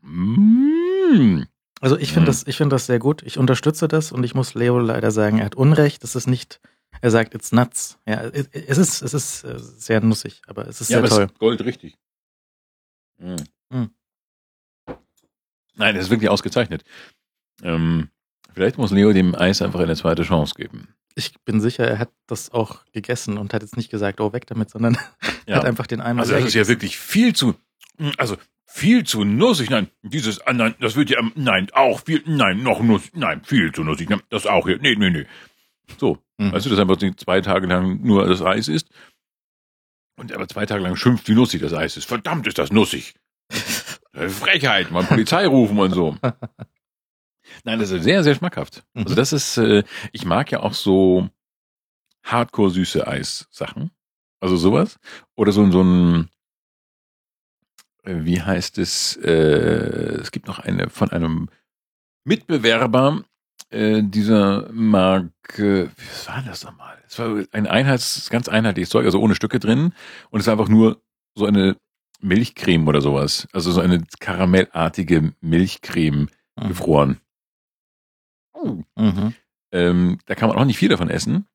Mm. 0.02 1.44
Also 1.80 1.96
ich 1.96 2.08
finde 2.08 2.22
Mhm. 2.22 2.26
das, 2.26 2.46
ich 2.46 2.56
finde 2.56 2.74
das 2.74 2.86
sehr 2.86 2.98
gut. 2.98 3.22
Ich 3.22 3.38
unterstütze 3.38 3.86
das 3.88 4.10
und 4.12 4.24
ich 4.24 4.34
muss 4.34 4.54
Leo 4.54 4.78
leider 4.78 5.10
sagen, 5.10 5.38
er 5.38 5.44
hat 5.46 5.54
Unrecht. 5.54 6.02
Es 6.02 6.16
ist 6.16 6.26
nicht, 6.26 6.60
er 7.00 7.10
sagt, 7.10 7.34
it's 7.34 7.52
nuts. 7.52 7.98
Ja, 8.06 8.22
es 8.24 8.48
es 8.52 8.78
ist, 8.78 9.02
es 9.02 9.14
ist 9.14 9.44
äh, 9.44 9.58
sehr 9.58 10.00
nussig, 10.00 10.42
aber 10.46 10.66
es 10.66 10.80
ist 10.80 10.90
Ja, 10.90 10.94
sehr 10.94 10.98
aber 10.98 11.06
es 11.08 11.14
toll. 11.14 11.24
ist 11.26 11.38
Gold 11.38 11.60
richtig. 11.64 11.96
Mm. 13.18 13.36
Mm. 13.70 13.90
Nein, 15.74 15.94
das 15.94 16.04
ist 16.04 16.10
wirklich 16.10 16.28
ausgezeichnet. 16.30 16.82
Ähm, 17.62 18.08
vielleicht 18.52 18.78
muss 18.78 18.90
Leo 18.90 19.12
dem 19.12 19.34
Eis 19.36 19.62
einfach 19.62 19.80
eine 19.80 19.94
zweite 19.94 20.22
Chance 20.24 20.54
geben. 20.56 20.88
Ich 21.14 21.34
bin 21.44 21.60
sicher, 21.60 21.86
er 21.86 21.98
hat 21.98 22.10
das 22.26 22.50
auch 22.50 22.84
gegessen 22.92 23.38
und 23.38 23.52
hat 23.54 23.62
jetzt 23.62 23.76
nicht 23.76 23.90
gesagt, 23.90 24.20
oh, 24.20 24.32
weg 24.32 24.46
damit, 24.46 24.70
sondern 24.70 24.96
Ja. 25.46 25.56
hat 25.56 25.64
einfach 25.64 25.86
den 25.86 26.00
Eimer 26.00 26.22
Also 26.22 26.34
das 26.34 26.44
ist 26.46 26.54
ja 26.54 26.66
wirklich 26.68 26.98
viel 26.98 27.34
zu, 27.34 27.54
also 28.16 28.36
viel 28.66 29.04
zu 29.04 29.24
nussig. 29.24 29.70
Nein, 29.70 29.88
dieses, 30.02 30.40
nein, 30.52 30.74
das 30.80 30.96
wird 30.96 31.10
ja, 31.10 31.18
nein, 31.34 31.68
auch 31.72 32.00
viel, 32.00 32.22
nein, 32.26 32.62
noch 32.62 32.80
nuss, 32.80 33.10
nein, 33.14 33.42
viel 33.44 33.72
zu 33.72 33.82
nussig. 33.84 34.08
Nein, 34.10 34.22
Das 34.28 34.46
auch 34.46 34.66
hier, 34.66 34.78
nee, 34.78 34.94
nee, 34.96 35.10
nee. 35.10 35.26
So, 35.98 36.18
Mhm. 36.40 36.52
weißt 36.52 36.66
du, 36.66 36.70
dass 36.70 36.78
einfach 36.78 36.98
zwei 37.16 37.40
Tage 37.40 37.66
lang 37.66 38.00
nur 38.02 38.26
das 38.28 38.42
Eis 38.42 38.68
ist 38.68 38.88
und 40.16 40.32
aber 40.32 40.46
zwei 40.46 40.66
Tage 40.66 40.82
lang 40.84 40.94
schimpft, 40.96 41.28
wie 41.28 41.34
nussig 41.34 41.60
das 41.62 41.72
Eis 41.74 41.96
ist. 41.96 42.04
Verdammt, 42.04 42.46
ist 42.46 42.58
das 42.58 42.70
nussig. 42.70 43.14
Frechheit, 44.12 44.90
mal 44.90 45.04
Polizei 45.04 45.46
rufen 45.46 45.78
und 45.78 45.92
so. 45.92 46.16
Nein, 47.64 47.78
das 47.78 47.90
ist 47.90 48.04
sehr, 48.04 48.22
sehr 48.22 48.34
schmackhaft. 48.34 48.84
Mhm. 48.94 49.02
Also 49.04 49.14
das 49.14 49.32
ist, 49.32 49.56
äh, 49.56 49.82
ich 50.12 50.24
mag 50.24 50.50
ja 50.52 50.60
auch 50.60 50.74
so 50.74 51.28
hardcore 52.24 52.70
süße 52.70 53.06
Eissachen. 53.06 53.90
Also 54.40 54.56
sowas. 54.56 54.98
Oder 55.34 55.50
so, 55.52 55.68
so 55.70 55.82
ein, 55.82 56.28
wie 58.24 58.40
heißt 58.42 58.78
es, 58.78 59.16
äh, 59.16 60.20
es 60.20 60.30
gibt 60.30 60.46
noch 60.46 60.58
eine 60.58 60.88
von 60.88 61.10
einem 61.10 61.48
Mitbewerber 62.24 63.24
äh, 63.70 64.02
dieser 64.02 64.70
Marke, 64.72 65.90
was 65.96 66.28
war 66.28 66.42
das 66.42 66.64
nochmal? 66.64 66.96
Es 67.06 67.18
war 67.18 67.44
ein 67.52 67.66
Einheits, 67.66 68.28
ganz 68.30 68.48
einheitliches 68.48 68.90
Zeug, 68.90 69.04
also 69.04 69.20
ohne 69.20 69.34
Stücke 69.34 69.58
drin. 69.58 69.92
Und 70.30 70.40
es 70.40 70.46
war 70.46 70.52
einfach 70.52 70.68
nur 70.68 71.02
so 71.34 71.46
eine 71.46 71.76
Milchcreme 72.20 72.86
oder 72.88 73.00
sowas. 73.00 73.46
Also 73.52 73.70
so 73.72 73.80
eine 73.80 74.04
karamellartige 74.20 75.32
Milchcreme 75.40 76.28
Mhm. 76.58 76.68
gefroren. 76.68 77.20
Mhm. 78.96 79.34
Ähm, 79.72 80.18
da 80.26 80.34
kann 80.34 80.48
man 80.48 80.58
auch 80.58 80.64
nicht 80.64 80.78
viel 80.78 80.88
davon 80.88 81.10
essen, 81.10 81.46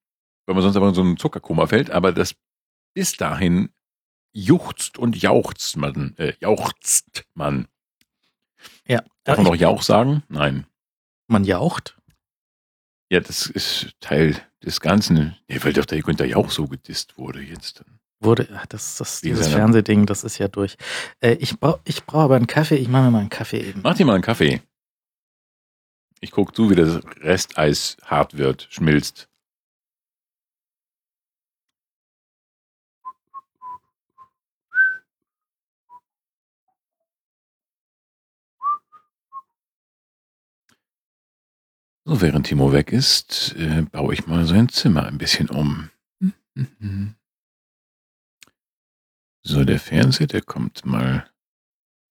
weil 0.45 0.55
man 0.55 0.61
sonst 0.63 0.77
aber 0.77 0.87
in 0.87 0.93
so 0.93 1.01
einen 1.01 1.17
Zuckerkoma 1.17 1.67
fällt, 1.67 1.91
aber 1.91 2.11
das 2.11 2.35
bis 2.95 3.17
dahin 3.17 3.69
juchzt 4.33 4.97
und 4.97 5.21
jauchzt 5.21 5.77
man, 5.77 6.15
äh, 6.17 6.33
jauchzt 6.41 7.23
man. 7.33 7.67
Ja, 8.87 9.03
Darf 9.23 9.37
man 9.37 9.45
noch 9.45 9.55
Jauch 9.55 9.81
sagen? 9.81 10.23
Nein. 10.27 10.65
man 11.27 11.43
jaucht. 11.43 11.97
Ja, 13.09 13.19
das 13.19 13.45
ist 13.45 13.91
Teil 13.99 14.35
des 14.63 14.81
Ganzen. 14.81 15.37
Ja, 15.47 15.63
weil 15.63 15.73
doch 15.73 15.85
der 15.85 16.01
Günther 16.01 16.25
Jauch 16.25 16.49
so 16.49 16.67
gedisst 16.67 17.17
wurde 17.17 17.41
jetzt. 17.41 17.83
Wurde, 18.19 18.47
das, 18.69 18.95
das, 18.97 19.21
dieses 19.21 19.49
Fernsehding, 19.49 20.05
das 20.05 20.23
ist 20.23 20.37
ja 20.37 20.47
durch. 20.47 20.77
Äh, 21.19 21.33
ich 21.33 21.59
brauche 21.59 21.81
ich 21.83 22.05
brauch 22.05 22.21
aber 22.21 22.37
einen 22.37 22.47
Kaffee. 22.47 22.77
Ich 22.77 22.87
mache 22.87 23.03
mir 23.03 23.11
mal 23.11 23.19
einen 23.19 23.29
Kaffee 23.29 23.59
eben. 23.59 23.81
Mach 23.83 23.95
dir 23.95 24.05
mal 24.05 24.13
einen 24.13 24.23
Kaffee. 24.23 24.61
Ich 26.21 26.31
guck 26.31 26.55
zu, 26.55 26.69
wie 26.69 26.75
das 26.75 27.01
Resteis 27.21 27.97
hart 28.03 28.37
wird, 28.37 28.67
schmilzt. 28.69 29.27
So, 42.05 42.19
während 42.19 42.47
Timo 42.47 42.73
weg 42.73 42.91
ist, 42.91 43.55
äh, 43.55 43.81
baue 43.83 44.13
ich 44.13 44.27
mal 44.27 44.45
sein 44.45 44.67
Zimmer 44.67 45.05
ein 45.05 45.17
bisschen 45.17 45.49
um. 45.49 45.89
So, 49.45 49.65
der 49.65 49.77
Fernseher, 49.81 50.27
der 50.27 50.41
kommt 50.41 50.85
mal 50.85 51.29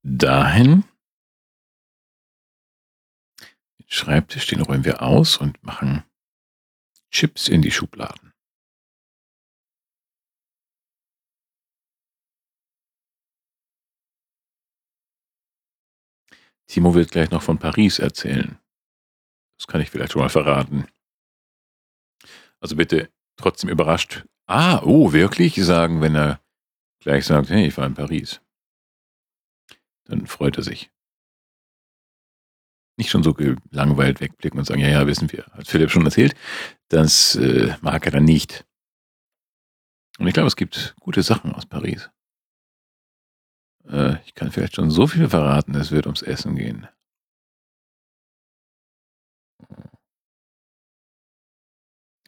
dahin. 0.02 0.84
Den 3.78 3.86
Schreibtisch, 3.88 4.46
den 4.48 4.60
räumen 4.60 4.84
wir 4.84 5.00
aus 5.00 5.38
und 5.38 5.62
machen 5.62 6.04
Chips 7.10 7.48
in 7.48 7.62
die 7.62 7.70
Schubladen. 7.70 8.34
Timo 16.66 16.94
wird 16.94 17.12
gleich 17.12 17.30
noch 17.30 17.42
von 17.42 17.58
Paris 17.58 17.98
erzählen. 17.98 18.61
Das 19.62 19.68
kann 19.68 19.80
ich 19.80 19.90
vielleicht 19.90 20.10
schon 20.10 20.22
mal 20.22 20.28
verraten. 20.28 20.88
Also 22.58 22.74
bitte 22.74 23.12
trotzdem 23.36 23.70
überrascht. 23.70 24.24
Ah, 24.48 24.82
oh, 24.82 25.12
wirklich 25.12 25.54
sagen, 25.54 26.00
wenn 26.00 26.16
er 26.16 26.40
gleich 26.98 27.26
sagt, 27.26 27.48
hey, 27.48 27.68
ich 27.68 27.76
war 27.76 27.86
in 27.86 27.94
Paris. 27.94 28.40
Dann 30.06 30.26
freut 30.26 30.56
er 30.56 30.64
sich. 30.64 30.90
Nicht 32.96 33.10
schon 33.10 33.22
so 33.22 33.34
gelangweilt 33.34 34.20
wegblicken 34.20 34.58
und 34.58 34.64
sagen, 34.64 34.80
ja, 34.80 34.88
ja, 34.88 35.06
wissen 35.06 35.30
wir, 35.30 35.46
hat 35.52 35.68
Philipp 35.68 35.92
schon 35.92 36.04
erzählt. 36.04 36.34
Das 36.88 37.36
äh, 37.36 37.76
mag 37.82 38.04
er 38.04 38.10
dann 38.10 38.24
nicht. 38.24 38.66
Und 40.18 40.26
ich 40.26 40.34
glaube, 40.34 40.48
es 40.48 40.56
gibt 40.56 40.96
gute 40.98 41.22
Sachen 41.22 41.54
aus 41.54 41.66
Paris. 41.66 42.10
Äh, 43.88 44.16
ich 44.24 44.34
kann 44.34 44.50
vielleicht 44.50 44.74
schon 44.74 44.90
so 44.90 45.06
viel 45.06 45.28
verraten, 45.28 45.76
es 45.76 45.92
wird 45.92 46.06
ums 46.06 46.22
Essen 46.22 46.56
gehen. 46.56 46.88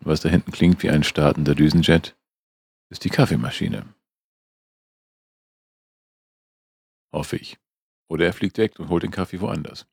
Was 0.05 0.21
da 0.21 0.29
hinten 0.29 0.53
klingt 0.53 0.83
wie 0.83 0.91
ein 0.91 1.03
startender 1.03 1.55
Düsenjet, 1.55 2.15
ist 2.91 3.05
die 3.05 3.11
Kaffeemaschine. 3.11 3.95
Hoffe 7.13 7.37
ich. 7.37 7.59
Oder 8.09 8.27
er 8.27 8.33
fliegt 8.35 8.59
weg 8.59 8.79
und 8.79 8.91
holt 8.91 9.03
den 9.03 9.11
Kaffee 9.11 9.41
woanders. 9.41 9.87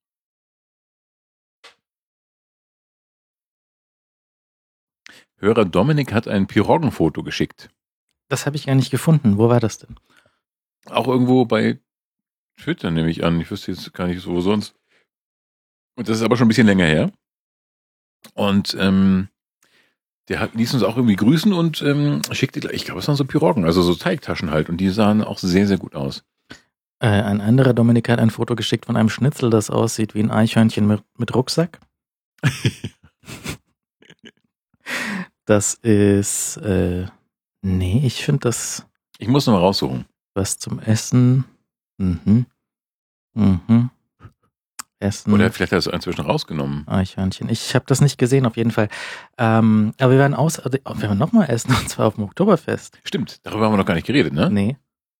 Hörer 5.38 5.66
Dominik 5.66 6.12
hat 6.14 6.28
ein 6.28 6.46
Piroggenfoto 6.46 7.24
geschickt. 7.24 7.70
Das 8.28 8.46
habe 8.46 8.58
ich 8.58 8.68
gar 8.68 8.76
nicht 8.76 8.92
gefunden. 8.92 9.38
Wo 9.38 9.50
war 9.50 9.60
das 9.60 9.80
denn? 9.80 10.00
Auch 10.86 11.08
irgendwo 11.08 11.46
bei 11.46 11.80
Twitter 12.58 12.92
nehme 12.92 13.10
ich 13.10 13.24
an. 13.24 13.42
Ich 13.42 13.50
wüsste 13.50 13.72
jetzt 13.72 13.92
gar 13.94 14.08
nicht 14.08 14.22
so 14.22 14.32
wo 14.32 14.42
sonst. 14.42 14.76
Und 15.96 16.10
das 16.10 16.18
ist 16.18 16.24
aber 16.24 16.38
schon 16.38 16.46
ein 16.46 16.50
bisschen 16.50 16.68
länger 16.68 16.86
her. 16.86 17.12
Und 18.36 18.76
ähm, 18.80 19.30
der 20.30 20.40
hat, 20.40 20.54
ließ 20.56 20.74
uns 20.74 20.84
auch 20.84 20.96
irgendwie 20.98 21.16
grüßen 21.16 21.52
und 21.54 21.82
ähm, 21.82 22.22
schickte, 22.32 22.60
gleich- 22.60 22.74
ich 22.74 22.86
glaube, 22.86 23.00
es 23.00 23.08
waren 23.08 23.16
so 23.16 23.26
Piroggen, 23.26 23.66
also 23.66 23.82
so 23.82 23.96
Teigtaschen 23.96 24.52
halt. 24.52 24.70
Und 24.70 24.78
die 24.78 24.90
sahen 24.90 25.24
auch 25.24 25.38
sehr, 25.40 25.68
sehr 25.68 25.78
gut 25.78 25.96
aus. 25.96 26.24
Äh, 27.00 27.08
ein 27.08 27.42
anderer 27.42 27.74
Dominik 27.74 28.10
hat 28.10 28.20
ein 28.20 28.30
Foto 28.30 28.56
geschickt 28.56 28.86
von 28.86 28.96
einem 28.96 29.10
Schnitzel, 29.10 29.50
das 29.50 29.70
aussieht 29.70 30.14
wie 30.16 30.22
ein 30.22 30.32
Eichhörnchen 30.32 30.86
mit, 30.88 31.04
mit 31.18 31.34
Rucksack. 31.36 31.80
Das 35.46 35.74
ist, 35.74 36.58
äh, 36.58 37.08
nee, 37.62 38.02
ich 38.06 38.24
finde 38.24 38.42
das 38.42 38.86
Ich 39.18 39.28
muss 39.28 39.46
noch 39.48 39.54
mal 39.54 39.60
raussuchen. 39.60 40.06
was 40.34 40.58
zum 40.58 40.80
Essen. 40.80 41.46
Mhm. 41.98 42.46
Mhm. 43.34 43.90
Essen. 45.02 45.34
Oder 45.34 45.52
vielleicht 45.52 45.72
hat 45.72 45.78
er 45.78 45.80
es 45.80 45.88
inzwischen 45.88 46.22
rausgenommen. 46.26 46.88
Eichhörnchen. 46.88 47.50
Ich 47.50 47.74
habe 47.76 47.86
das 47.88 48.02
nicht 48.02 48.18
gesehen, 48.18 48.46
auf 48.46 48.58
jeden 48.58 48.72
Fall. 48.72 48.88
Ähm, 49.38 49.94
aber 50.00 50.12
wir 50.12 50.20
werden 50.20 50.34
aus, 50.34 50.60
also, 50.60 50.78
wir 50.84 51.02
werden 51.02 51.18
nochmal 51.18 51.50
essen, 51.50 51.70
und 51.80 51.90
zwar 51.90 52.08
auf 52.08 52.16
dem 52.16 52.24
Oktoberfest. 52.26 53.00
Stimmt, 53.04 53.40
darüber 53.46 53.66
haben 53.66 53.74
wir 53.74 53.78
noch 53.78 53.86
gar 53.86 53.96
nicht 53.96 54.08
geredet, 54.08 54.34
ne? 54.34 54.50
Nee. 54.50 54.78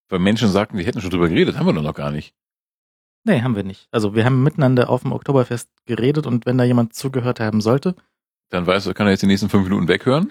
Weil 0.10 0.20
Menschen 0.20 0.50
sagten, 0.50 0.78
wir 0.78 0.86
hätten 0.86 1.02
schon 1.02 1.10
drüber 1.10 1.30
geredet, 1.30 1.58
haben 1.58 1.66
wir 1.66 1.74
doch 1.74 1.82
noch 1.82 1.94
gar 1.94 2.12
nicht. 2.12 2.34
Nee, 3.24 3.42
haben 3.42 3.56
wir 3.56 3.64
nicht. 3.64 3.88
Also 3.92 4.16
wir 4.16 4.26
haben 4.26 4.44
miteinander 4.44 4.90
auf 4.90 5.04
dem 5.04 5.12
Oktoberfest 5.12 5.70
geredet 5.86 6.26
und 6.26 6.46
wenn 6.46 6.58
da 6.58 6.64
jemand 6.64 6.94
zugehört 6.94 7.40
haben 7.40 7.62
sollte, 7.62 7.96
Dann 8.50 8.66
weißt 8.68 8.88
du, 8.88 8.94
kann 8.94 9.08
er 9.08 9.12
jetzt 9.12 9.22
die 9.22 9.28
nächsten 9.28 9.48
fünf 9.48 9.64
Minuten 9.64 9.88
weghören. 9.88 10.28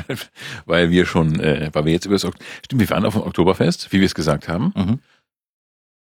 weil 0.66 0.90
wir 0.90 1.04
schon, 1.04 1.38
äh, 1.40 1.68
weil 1.72 1.84
wir 1.84 1.92
jetzt 1.92 2.06
über 2.06 2.14
das 2.14 2.24
Ok- 2.24 2.36
Stimmt, 2.64 2.80
wir 2.80 2.88
waren 2.90 3.04
auf 3.04 3.14
dem 3.14 3.22
Oktoberfest, 3.22 3.92
wie 3.92 3.98
wir 4.00 4.06
es 4.06 4.14
gesagt 4.14 4.48
haben. 4.48 4.72
Mhm. 4.76 4.98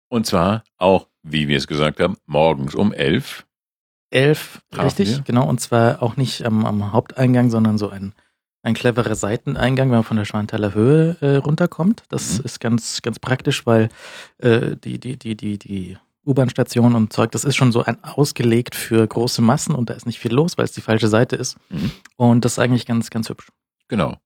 Und 0.08 0.26
zwar 0.26 0.62
auch, 0.76 1.08
wie 1.22 1.48
wir 1.48 1.56
es 1.56 1.66
gesagt 1.66 2.00
haben, 2.00 2.16
morgens 2.26 2.74
um 2.74 2.92
elf. 2.92 3.46
elf, 4.10 4.60
richtig, 4.76 5.08
wir? 5.08 5.20
genau, 5.22 5.48
und 5.48 5.60
zwar 5.60 6.02
auch 6.02 6.16
nicht 6.16 6.44
am, 6.44 6.66
am 6.66 6.92
Haupteingang, 6.92 7.50
sondern 7.50 7.78
so 7.78 7.88
ein 7.88 8.14
ein 8.64 8.74
cleverer 8.74 9.16
Seiteneingang, 9.16 9.88
wenn 9.88 9.96
man 9.96 10.04
von 10.04 10.16
der 10.16 10.24
Schwanthaler 10.24 10.72
Höhe 10.72 11.16
äh, 11.20 11.34
runterkommt. 11.36 12.04
Das 12.10 12.38
Mhm. 12.38 12.44
ist 12.44 12.60
ganz, 12.60 13.02
ganz 13.02 13.18
praktisch, 13.18 13.66
weil 13.66 13.88
äh, 14.38 14.76
die, 14.76 15.00
die, 15.00 15.16
die, 15.16 15.36
die, 15.36 15.58
die 15.58 15.98
U-Bahn-Station 16.24 16.94
und 16.94 17.12
Zeug, 17.12 17.32
das 17.32 17.44
ist 17.44 17.56
schon 17.56 17.72
so 17.72 17.82
ein, 17.82 18.02
ausgelegt 18.04 18.76
für 18.76 19.04
große 19.04 19.42
Massen 19.42 19.74
und 19.74 19.90
da 19.90 19.94
ist 19.94 20.06
nicht 20.06 20.20
viel 20.20 20.32
los, 20.32 20.56
weil 20.58 20.64
es 20.64 20.70
die 20.72 20.80
falsche 20.80 21.08
Seite 21.08 21.34
ist. 21.34 21.56
Mhm. 21.70 21.90
Und 22.16 22.44
das 22.44 22.52
ist 22.52 22.58
eigentlich 22.60 22.86
ganz, 22.86 23.10
ganz 23.10 23.28
hübsch. 23.28 23.48
Genau. 23.88 24.16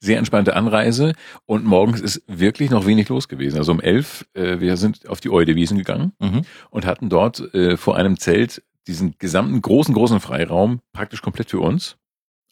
Sehr 0.00 0.18
entspannte 0.18 0.54
Anreise 0.56 1.14
und 1.46 1.64
morgens 1.64 2.00
ist 2.00 2.22
wirklich 2.26 2.70
noch 2.70 2.86
wenig 2.86 3.08
los 3.08 3.28
gewesen. 3.28 3.58
Also 3.58 3.72
um 3.72 3.80
elf, 3.80 4.26
äh, 4.34 4.60
wir 4.60 4.76
sind 4.76 5.08
auf 5.08 5.20
die 5.20 5.30
Eudewiesen 5.30 5.78
gegangen 5.78 6.12
Mhm. 6.18 6.42
und 6.70 6.86
hatten 6.86 7.08
dort 7.08 7.54
äh, 7.54 7.76
vor 7.76 7.96
einem 7.96 8.18
Zelt 8.18 8.62
diesen 8.86 9.14
gesamten 9.18 9.60
großen, 9.62 9.94
großen 9.94 10.20
Freiraum 10.20 10.80
praktisch 10.92 11.22
komplett 11.22 11.50
für 11.50 11.60
uns. 11.60 11.96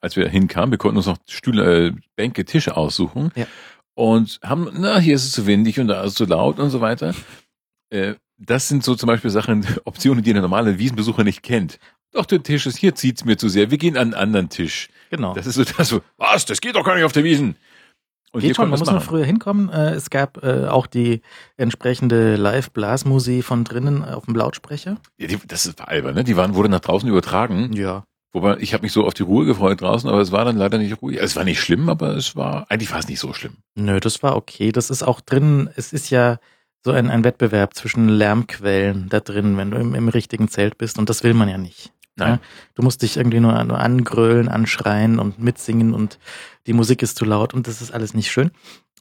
Als 0.01 0.16
wir 0.16 0.28
hinkamen, 0.28 0.70
wir 0.70 0.78
konnten 0.78 0.97
uns 0.97 1.06
noch 1.06 1.18
Stühle, 1.28 1.88
äh, 1.88 1.92
Bänke, 2.16 2.44
Tische 2.44 2.76
aussuchen 2.76 3.32
Ja. 3.34 3.47
und 3.94 4.38
haben, 4.42 4.68
na, 4.74 4.98
hier 4.98 5.14
ist 5.14 5.24
es 5.24 5.32
zu 5.32 5.47
windig 5.47 5.78
und 5.80 5.88
da 5.88 6.02
ist 6.02 6.10
es 6.12 6.14
zu 6.14 6.24
laut 6.24 6.59
und 6.59 6.70
so 6.70 6.80
weiter. 6.80 7.14
Äh, 7.90 8.14
das 8.38 8.68
sind 8.68 8.82
so 8.84 8.94
zum 8.94 9.06
Beispiel 9.09 9.30
Sachen, 9.30 9.66
Optionen, 9.84 10.22
die 10.24 10.32
der 10.32 10.40
normale 10.42 10.78
Wiesenbesucher 10.78 11.24
nicht 11.24 11.42
kennt. 11.42 11.78
Doch, 12.12 12.24
der 12.26 12.42
Tisch 12.42 12.66
ist, 12.66 12.78
hier 12.78 12.94
zieht's 12.94 13.24
mir 13.24 13.36
zu 13.36 13.48
sehr, 13.48 13.70
wir 13.70 13.78
gehen 13.78 13.97
an 13.97 14.14
einen 14.14 14.14
anderen 14.14 14.48
Tisch. 14.48 14.88
Genau. 15.11 15.35
Das 15.35 15.47
ist 15.47 15.57
so 15.57 15.65
das 15.65 15.89
so, 15.89 16.01
was, 16.16 16.47
das 16.47 16.61
geht 16.61 16.77
doch 16.77 16.85
gar 16.85 16.95
nicht 16.95 17.05
auf 17.05 17.12
der 17.12 17.24
Wiesen. 17.24 17.57
Und 18.32 18.43
Geht 18.43 18.55
schon, 18.55 18.70
man 18.70 18.78
muss 18.78 18.89
machen. 18.89 19.01
früher 19.01 19.24
hinkommen. 19.24 19.69
Äh, 19.70 19.91
es 19.95 20.09
gab 20.09 20.45
äh, 20.45 20.69
auch 20.69 20.87
die 20.87 21.20
entsprechende 21.57 22.37
Live-Blasmusik 22.37 23.45
von 23.45 23.65
drinnen 23.65 24.05
auf 24.05 24.27
dem 24.27 24.37
Lautsprecher. 24.37 24.99
Ja, 25.19 25.27
die, 25.27 25.39
das 25.49 25.66
ist 25.66 25.81
albern, 25.81 26.15
ne? 26.15 26.23
Die 26.23 26.37
waren, 26.37 26.55
wurde 26.55 26.69
nach 26.69 26.81
draußen 26.81 27.09
übertragen. 27.09 27.73
Ja. 27.73 28.05
Wobei, 28.32 28.59
ich 28.59 28.73
habe 28.73 28.82
mich 28.85 28.93
so 28.93 29.05
auf 29.05 29.15
die 29.15 29.24
Ruhe 29.24 29.45
gefreut 29.47 29.81
draußen, 29.81 30.09
aber 30.09 30.20
es 30.20 30.31
war 30.31 30.45
dann 30.45 30.57
leider 30.57 30.78
nicht 30.78 31.03
ruhig. 31.03 31.19
Es 31.20 31.35
war 31.35 31.43
nicht 31.43 31.61
schlimm, 31.61 31.89
aber 31.89 32.15
es 32.16 32.37
war, 32.37 32.66
eigentlich 32.70 32.93
war 32.93 33.01
es 33.01 33.09
nicht 33.09 33.19
so 33.19 33.32
schlimm. 33.32 33.57
Nö, 33.74 33.99
das 33.99 34.23
war 34.23 34.37
okay. 34.37 34.70
Das 34.70 34.91
ist 34.91 35.03
auch 35.03 35.20
drin, 35.20 35.69
es 35.74 35.93
ist 35.93 36.11
ja 36.11 36.39
so 36.85 36.93
ein, 36.93 37.11
ein 37.11 37.24
Wettbewerb 37.24 37.74
zwischen 37.74 38.09
Lärmquellen 38.09 39.09
da 39.09 39.19
drin, 39.19 39.57
wenn 39.57 39.73
du 39.73 39.78
im, 39.78 39.97
im 39.97 40.09
richtigen 40.09 40.47
Zelt 40.47 40.78
bist. 40.78 41.01
Und 41.01 41.11
das 41.11 41.24
will 41.24 41.35
man 41.35 41.49
ja 41.49 41.59
nicht. 41.59 41.93
Nein. 42.20 42.34
Ja, 42.34 42.40
du 42.74 42.82
musst 42.82 43.02
dich 43.02 43.16
irgendwie 43.16 43.40
nur, 43.40 43.62
nur 43.64 43.78
angrölen, 43.78 44.48
anschreien 44.48 45.18
und 45.18 45.38
mitsingen 45.38 45.92
und 45.94 46.18
die 46.66 46.72
Musik 46.72 47.02
ist 47.02 47.16
zu 47.16 47.24
laut 47.24 47.52
und 47.55 47.66
das 47.66 47.82
ist 47.82 47.92
alles 47.92 48.14
nicht 48.14 48.30
schön. 48.30 48.51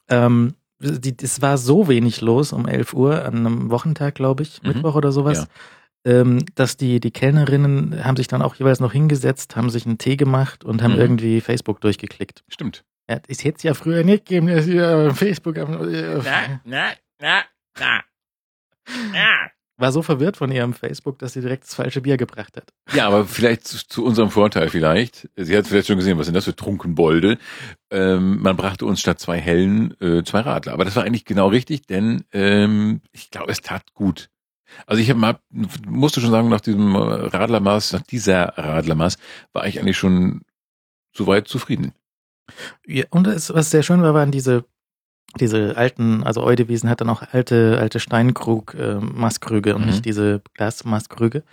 Ähm, 0.09 0.55
die, 0.79 1.15
es 1.21 1.41
war 1.41 1.57
so 1.57 1.87
wenig 1.87 2.21
los 2.21 2.53
um 2.53 2.65
11 2.67 2.93
Uhr 2.93 3.25
an 3.25 3.35
einem 3.45 3.69
Wochentag, 3.69 4.15
glaube 4.15 4.43
ich, 4.43 4.61
Mhm. 4.63 4.69
Mittwoch 4.69 4.95
oder 4.95 5.11
sowas, 5.11 5.47
ähm, 6.05 6.39
dass 6.55 6.77
die, 6.77 6.99
die 7.01 7.11
Kellnerinnen 7.11 8.03
haben 8.05 8.15
sich 8.15 8.27
dann 8.29 8.41
auch 8.41 8.55
jeweils 8.55 8.79
noch 8.79 8.93
hingesetzt, 8.93 9.55
haben 9.57 9.69
sich 9.69 9.85
einen 9.85 9.97
Tee 9.97 10.15
gemacht 10.15 10.63
und 10.63 10.81
haben 10.81 10.93
Mhm. 10.93 10.99
irgendwie 10.99 11.41
Facebook 11.41 11.81
durchgeklickt. 11.81 12.43
Stimmt. 12.47 12.85
Ja, 13.09 13.19
es 13.27 13.43
hätte 13.43 13.57
es 13.57 13.63
ja 13.63 13.73
früher 13.73 14.03
nicht 14.03 14.25
gegeben, 14.25 14.47
dass 14.47 14.67
wir 14.67 15.13
Facebook 15.13 15.57
haben. 15.57 15.73
na, 16.23 16.61
na, 16.63 16.85
na, 17.19 17.41
na. 17.79 18.01
War 19.79 19.93
so 19.93 20.01
verwirrt 20.01 20.35
von 20.35 20.51
ihrem 20.51 20.73
Facebook, 20.73 21.19
dass 21.19 21.33
sie 21.33 21.41
direkt 21.41 21.63
das 21.63 21.73
falsche 21.73 22.01
Bier 22.01 22.17
gebracht 22.17 22.57
hat. 22.57 22.73
Ja, 22.93 23.07
aber 23.07 23.25
vielleicht 23.25 23.65
zu, 23.65 23.77
zu 23.87 24.03
unserem 24.03 24.29
Vorteil 24.29 24.69
vielleicht. 24.69 25.29
Sie 25.37 25.55
hat 25.55 25.67
vielleicht 25.67 25.87
schon 25.87 25.95
gesehen, 25.95 26.17
was 26.17 26.25
sind 26.25 26.35
das 26.35 26.43
für 26.43 26.55
Trunkenbolde. 26.55 27.37
Ähm, 27.89 28.41
man 28.41 28.57
brachte 28.57 28.85
uns 28.85 28.99
statt 28.99 29.19
zwei 29.19 29.39
hellen 29.39 29.99
äh, 30.01 30.23
zwei 30.23 30.41
Radler. 30.41 30.73
Aber 30.73 30.83
das 30.83 30.97
war 30.97 31.03
eigentlich 31.03 31.23
genau 31.23 31.47
richtig, 31.47 31.87
denn 31.87 32.25
ähm, 32.33 33.01
ich 33.13 33.31
glaube, 33.31 33.51
es 33.53 33.61
tat 33.61 33.93
gut. 33.93 34.29
Also 34.85 35.01
ich 35.01 35.09
hab 35.09 35.17
mal, 35.17 35.39
musste 35.87 36.19
schon 36.21 36.31
sagen, 36.31 36.49
nach 36.49 36.61
diesem 36.61 36.95
Radlermaß, 36.95 37.93
nach 37.93 38.01
dieser 38.01 38.57
Radlermaß, 38.57 39.17
war 39.53 39.65
ich 39.65 39.79
eigentlich 39.79 39.97
schon 39.97 40.41
soweit 41.15 41.47
zufrieden. 41.47 41.93
Ja, 42.85 43.05
und 43.11 43.27
es, 43.27 43.53
was 43.53 43.71
sehr 43.71 43.83
schön 43.83 44.01
war, 44.01 44.13
waren 44.13 44.31
diese, 44.31 44.65
diese 45.39 45.77
alten, 45.77 46.23
also 46.23 46.43
Eudewiesen 46.43 46.89
hat 46.89 47.01
dann 47.01 47.09
auch 47.09 47.21
alte, 47.31 47.77
alte 47.79 47.99
Steinkrug-Maßkrüge 47.99 49.73
und 49.73 49.81
Mhm. 49.81 49.87
nicht 49.87 50.05
diese 50.05 50.41
Glasmaßkrüge. 50.55 51.43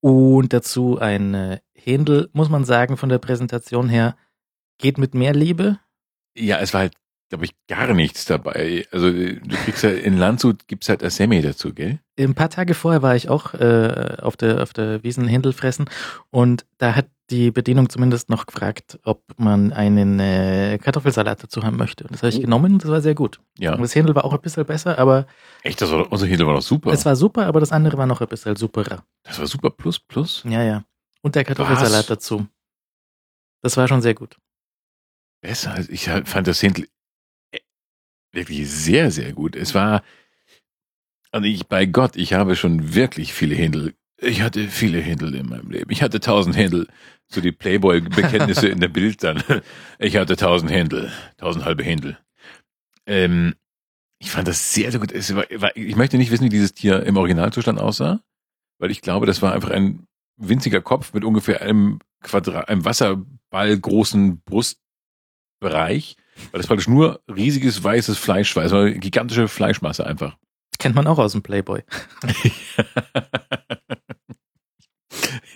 Und 0.00 0.52
dazu 0.52 0.98
ein 0.98 1.34
äh, 1.34 1.58
Händel, 1.74 2.28
muss 2.32 2.48
man 2.48 2.64
sagen, 2.64 2.96
von 2.96 3.08
der 3.08 3.18
Präsentation 3.18 3.88
her, 3.88 4.16
geht 4.78 4.98
mit 4.98 5.14
mehr 5.14 5.34
Liebe. 5.34 5.78
Ja, 6.36 6.58
es 6.60 6.72
war 6.72 6.82
halt, 6.82 6.94
glaube 7.30 7.44
ich, 7.44 7.54
gar 7.66 7.92
nichts 7.94 8.24
dabei. 8.24 8.86
Also 8.92 9.08
äh, 9.08 9.40
du 9.40 9.56
kriegst 9.64 9.82
ja 9.82 9.90
in 9.90 10.16
Landshut 10.16 10.68
gibt's 10.68 10.88
halt 10.88 11.02
Assemi 11.02 11.42
dazu, 11.42 11.74
gell? 11.74 11.98
Ein 12.18 12.34
paar 12.34 12.50
Tage 12.50 12.74
vorher 12.74 13.02
war 13.02 13.16
ich 13.16 13.28
auch 13.28 13.54
äh, 13.54 14.16
auf 14.22 14.36
der, 14.36 14.62
auf 14.62 14.72
der 14.72 15.02
Wiesen 15.02 15.26
Händel 15.26 15.52
fressen 15.52 15.86
und 16.30 16.64
da 16.78 16.94
hat 16.94 17.06
die 17.30 17.50
Bedienung 17.50 17.90
zumindest 17.90 18.30
noch 18.30 18.46
gefragt, 18.46 18.98
ob 19.04 19.22
man 19.36 19.72
einen 19.72 20.18
äh, 20.18 20.78
Kartoffelsalat 20.82 21.42
dazu 21.42 21.62
haben 21.62 21.76
möchte. 21.76 22.04
Und 22.04 22.12
das 22.12 22.22
habe 22.22 22.30
ich 22.30 22.38
Oh. 22.38 22.40
genommen 22.42 22.74
und 22.74 22.82
das 22.84 22.90
war 22.90 23.00
sehr 23.02 23.14
gut. 23.14 23.40
Ja. 23.58 23.74
Und 23.74 23.82
das 23.82 23.94
Händel 23.94 24.14
war 24.14 24.24
auch 24.24 24.32
ein 24.32 24.40
bisschen 24.40 24.64
besser, 24.64 24.98
aber 24.98 25.26
Echt, 25.62 25.80
das 25.82 25.90
war, 25.90 26.10
unser 26.10 26.26
Hedel 26.26 26.46
war 26.46 26.54
doch 26.54 26.62
super. 26.62 26.90
es 26.92 27.04
war 27.04 27.16
super, 27.16 27.46
aber 27.46 27.60
das 27.60 27.70
andere 27.72 27.98
war 27.98 28.06
noch 28.06 28.20
ein 28.22 28.28
bisschen 28.28 28.56
superer. 28.56 29.04
das 29.24 29.38
war 29.38 29.46
super 29.46 29.70
plus 29.70 29.98
plus. 29.98 30.42
Ja, 30.48 30.62
ja. 30.62 30.84
Und 31.20 31.34
der 31.34 31.44
Kartoffelsalat 31.44 31.92
Was? 32.00 32.06
dazu. 32.06 32.46
Das 33.62 33.76
war 33.76 33.88
schon 33.88 34.00
sehr 34.02 34.14
gut. 34.14 34.36
Besser. 35.42 35.72
als- 35.74 35.88
Ich 35.90 36.04
fand 36.08 36.46
das 36.46 36.62
Händel 36.62 36.88
äh, 37.52 37.58
wirklich 38.32 38.70
sehr, 38.70 39.10
sehr 39.10 39.32
gut. 39.32 39.54
Es 39.56 39.74
war, 39.74 40.02
also 41.30 41.46
ich, 41.46 41.66
bei 41.66 41.84
Gott, 41.86 42.16
ich 42.16 42.32
habe 42.32 42.56
schon 42.56 42.94
wirklich 42.94 43.34
viele 43.34 43.54
Händel. 43.54 43.94
Ich 44.20 44.42
hatte 44.42 44.66
viele 44.68 45.00
Händel 45.00 45.34
in 45.34 45.48
meinem 45.48 45.70
Leben. 45.70 45.90
Ich 45.90 46.02
hatte 46.02 46.18
tausend 46.20 46.56
Händel. 46.56 46.88
So 47.30 47.40
die 47.40 47.52
Playboy-Bekenntnisse 47.52 48.68
in 48.68 48.80
der 48.80 48.88
Bild 48.88 49.22
dann. 49.22 49.42
Ich 49.98 50.16
hatte 50.16 50.36
tausend 50.36 50.70
Händel. 50.70 51.12
Tausend 51.36 51.64
halbe 51.64 51.82
Händel. 51.82 52.18
Ähm, 53.06 53.54
ich 54.18 54.30
fand 54.30 54.48
das 54.48 54.72
sehr, 54.72 54.90
sehr 54.90 55.00
gut. 55.00 55.12
War, 55.12 55.76
ich 55.76 55.96
möchte 55.96 56.18
nicht 56.18 56.30
wissen, 56.30 56.44
wie 56.44 56.50
dieses 56.50 56.74
Tier 56.74 57.02
im 57.04 57.16
Originalzustand 57.16 57.80
aussah, 57.80 58.20
weil 58.78 58.90
ich 58.90 59.00
glaube, 59.00 59.26
das 59.26 59.42
war 59.42 59.52
einfach 59.52 59.70
ein 59.70 60.06
winziger 60.36 60.80
Kopf 60.80 61.12
mit 61.12 61.24
ungefähr 61.24 61.62
einem 61.62 62.00
Quadrat, 62.22 62.68
einem 62.68 62.84
Wasserball 62.84 63.78
großen 63.78 64.40
Brustbereich, 64.42 66.16
weil 66.50 66.58
das 66.58 66.66
praktisch 66.66 66.88
nur 66.88 67.20
riesiges 67.28 67.82
weißes 67.82 68.18
Fleisch 68.18 68.54
war. 68.56 68.64
Es 68.64 68.72
war 68.72 68.82
eine 68.82 68.98
gigantische 68.98 69.48
Fleischmasse 69.48 70.06
einfach. 70.06 70.36
Kennt 70.78 70.94
man 70.94 71.06
auch 71.06 71.18
aus 71.18 71.32
dem 71.32 71.42
Playboy. 71.42 71.82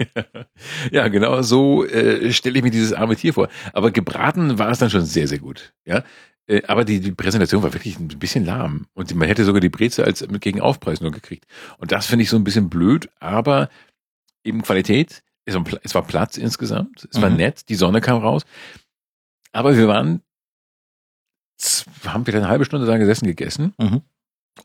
ja, 0.92 1.08
genau 1.08 1.42
so 1.42 1.84
äh, 1.84 2.32
stelle 2.32 2.58
ich 2.58 2.64
mir 2.64 2.70
dieses 2.70 2.92
arme 2.92 3.16
Tier 3.16 3.34
vor. 3.34 3.48
Aber 3.72 3.90
gebraten 3.90 4.58
war 4.58 4.70
es 4.70 4.78
dann 4.78 4.90
schon 4.90 5.04
sehr, 5.04 5.28
sehr 5.28 5.38
gut. 5.38 5.72
Ja, 5.84 6.04
äh, 6.46 6.62
aber 6.66 6.84
die, 6.84 7.00
die 7.00 7.12
Präsentation 7.12 7.62
war 7.62 7.72
wirklich 7.72 7.98
ein 7.98 8.08
bisschen 8.08 8.44
lahm 8.44 8.86
und 8.94 9.14
man 9.14 9.28
hätte 9.28 9.44
sogar 9.44 9.60
die 9.60 9.68
Breze 9.68 10.04
als 10.04 10.26
gegen 10.40 10.60
Aufpreis 10.60 11.00
nur 11.00 11.10
gekriegt. 11.12 11.46
Und 11.78 11.92
das 11.92 12.06
finde 12.06 12.24
ich 12.24 12.30
so 12.30 12.36
ein 12.36 12.44
bisschen 12.44 12.68
blöd, 12.70 13.08
aber 13.20 13.68
eben 14.44 14.62
Qualität. 14.62 15.22
Es 15.44 15.54
war, 15.94 16.02
Platz 16.06 16.36
insgesamt. 16.36 17.08
Es 17.10 17.20
war 17.20 17.28
Mhm. 17.30 17.36
nett. 17.36 17.68
Die 17.68 17.74
Sonne 17.74 18.00
kam 18.00 18.18
raus. 18.22 18.42
Aber 19.50 19.76
wir 19.76 19.88
waren, 19.88 20.22
haben 22.04 22.26
wir 22.26 22.34
eine 22.34 22.48
halbe 22.48 22.64
Stunde 22.64 22.86
da 22.86 22.96
gesessen 22.96 23.26
gegessen. 23.26 23.74
Mhm. 23.78 24.02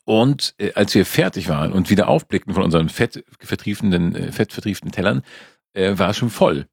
Und 0.05 0.53
äh, 0.57 0.73
als 0.73 0.93
wir 0.95 1.05
fertig 1.05 1.49
waren 1.49 1.71
und 1.71 1.89
wieder 1.89 2.07
aufblickten 2.07 2.53
von 2.53 2.63
unseren 2.63 2.89
fett 2.89 3.23
vertriefenden, 3.39 4.15
äh, 4.15 4.31
fettvertrieften 4.31 4.91
Tellern, 4.91 5.21
äh, 5.73 5.97
war 5.97 6.09
es 6.09 6.17
schon 6.17 6.29
voll. 6.29 6.67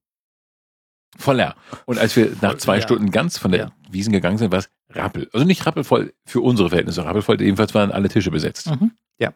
Voller. 1.16 1.54
Und 1.86 1.98
als 1.98 2.16
wir 2.16 2.30
nach 2.40 2.50
Voll, 2.50 2.58
zwei 2.58 2.76
ja. 2.76 2.82
Stunden 2.82 3.10
ganz 3.10 3.38
von 3.38 3.52
der 3.52 3.60
Ja. 3.60 3.72
Wiesen 3.88 4.12
gegangen 4.12 4.38
sind, 4.38 4.50
war 4.50 4.58
es 4.58 4.70
rappel. 4.90 5.28
Also 5.32 5.46
nicht 5.46 5.64
rappelvoll 5.64 6.12
für 6.26 6.40
unsere 6.40 6.70
Verhältnisse, 6.70 7.04
rappelvoll, 7.04 7.40
jedenfalls 7.40 7.74
waren 7.74 7.92
alle 7.92 8.08
Tische 8.08 8.30
besetzt. 8.32 8.68
Mhm. 8.68 8.92
Ja. 9.18 9.32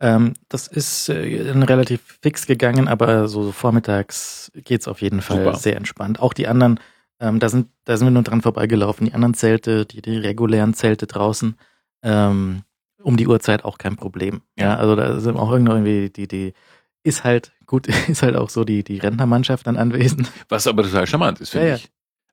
Ähm, 0.00 0.34
das 0.48 0.68
ist 0.68 1.08
äh, 1.10 1.50
relativ 1.50 2.18
fix 2.22 2.46
gegangen, 2.46 2.88
aber 2.88 3.28
so 3.28 3.52
vormittags 3.52 4.50
geht's 4.54 4.88
auf 4.88 5.02
jeden 5.02 5.20
Fall 5.20 5.44
Super. 5.44 5.56
sehr 5.56 5.76
entspannt. 5.76 6.18
Auch 6.18 6.32
die 6.32 6.48
anderen, 6.48 6.80
ähm, 7.20 7.38
da 7.38 7.48
sind, 7.48 7.68
da 7.84 7.96
sind 7.96 8.06
wir 8.06 8.10
nur 8.12 8.22
dran 8.22 8.42
vorbeigelaufen. 8.42 9.06
Die 9.06 9.14
anderen 9.14 9.34
Zelte, 9.34 9.84
die, 9.84 10.00
die 10.00 10.16
regulären 10.16 10.74
Zelte 10.74 11.06
draußen, 11.06 11.56
ähm, 12.02 12.62
um 13.02 13.16
die 13.16 13.26
Uhrzeit 13.26 13.64
auch 13.64 13.78
kein 13.78 13.96
Problem. 13.96 14.42
Ja, 14.58 14.76
also 14.76 14.96
da 14.96 15.20
sind 15.20 15.36
auch 15.36 15.50
irgendwie 15.52 16.10
die, 16.10 16.28
die 16.28 16.54
ist 17.02 17.24
halt 17.24 17.52
gut, 17.66 17.86
ist 18.08 18.22
halt 18.22 18.36
auch 18.36 18.50
so 18.50 18.64
die, 18.64 18.84
die 18.84 18.98
Rentnermannschaft 18.98 19.66
dann 19.66 19.76
anwesend. 19.76 20.30
Was 20.48 20.66
aber 20.66 20.82
total 20.82 21.06
charmant 21.06 21.40
ist, 21.40 21.50
finde 21.50 21.68
Ja, 21.68 21.74
ich. 21.76 21.90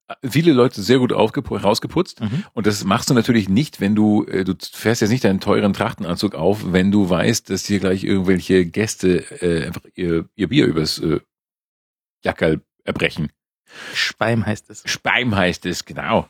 Äh, 0.08 0.30
Viele 0.30 0.54
Leute 0.54 0.82
sehr 0.82 1.00
gut 1.00 1.12
rausgeputzt. 1.14 2.22
Mhm. 2.22 2.44
Und 2.54 2.66
das 2.68 2.84
machst 2.84 3.10
du 3.10 3.14
natürlich 3.14 3.48
nicht, 3.48 3.80
wenn 3.80 3.96
du, 3.96 4.26
äh, 4.26 4.44
du 4.44 4.56
fährst 4.60 5.02
jetzt 5.02 5.12
nicht 5.12 5.24
deinen 5.24 5.40
teuren 5.40 5.74
Trachtenanzug 5.74 6.36
auf, 6.36 6.72
wenn 6.74 6.92
du 6.92 7.10
weißt, 7.10 7.50
dass 7.50 7.66
hier 7.66 7.80
gleich 7.80 8.04
irgendwelche 8.04 8.66
Gäste 8.66 9.20
äh, 9.42 9.68
einfach 9.68 9.82
ihr, 9.96 10.28
ihr 10.36 10.50
Bier 10.50 10.66
übers 10.66 11.00
äh, 11.00 11.20
Jackerl 12.24 12.62
erbrechen. 12.84 13.32
Speim 13.94 14.46
heißt 14.46 14.70
es. 14.72 14.84
Speim 14.86 15.36
heißt 15.36 15.66
es, 15.68 15.86
genau. 15.86 16.28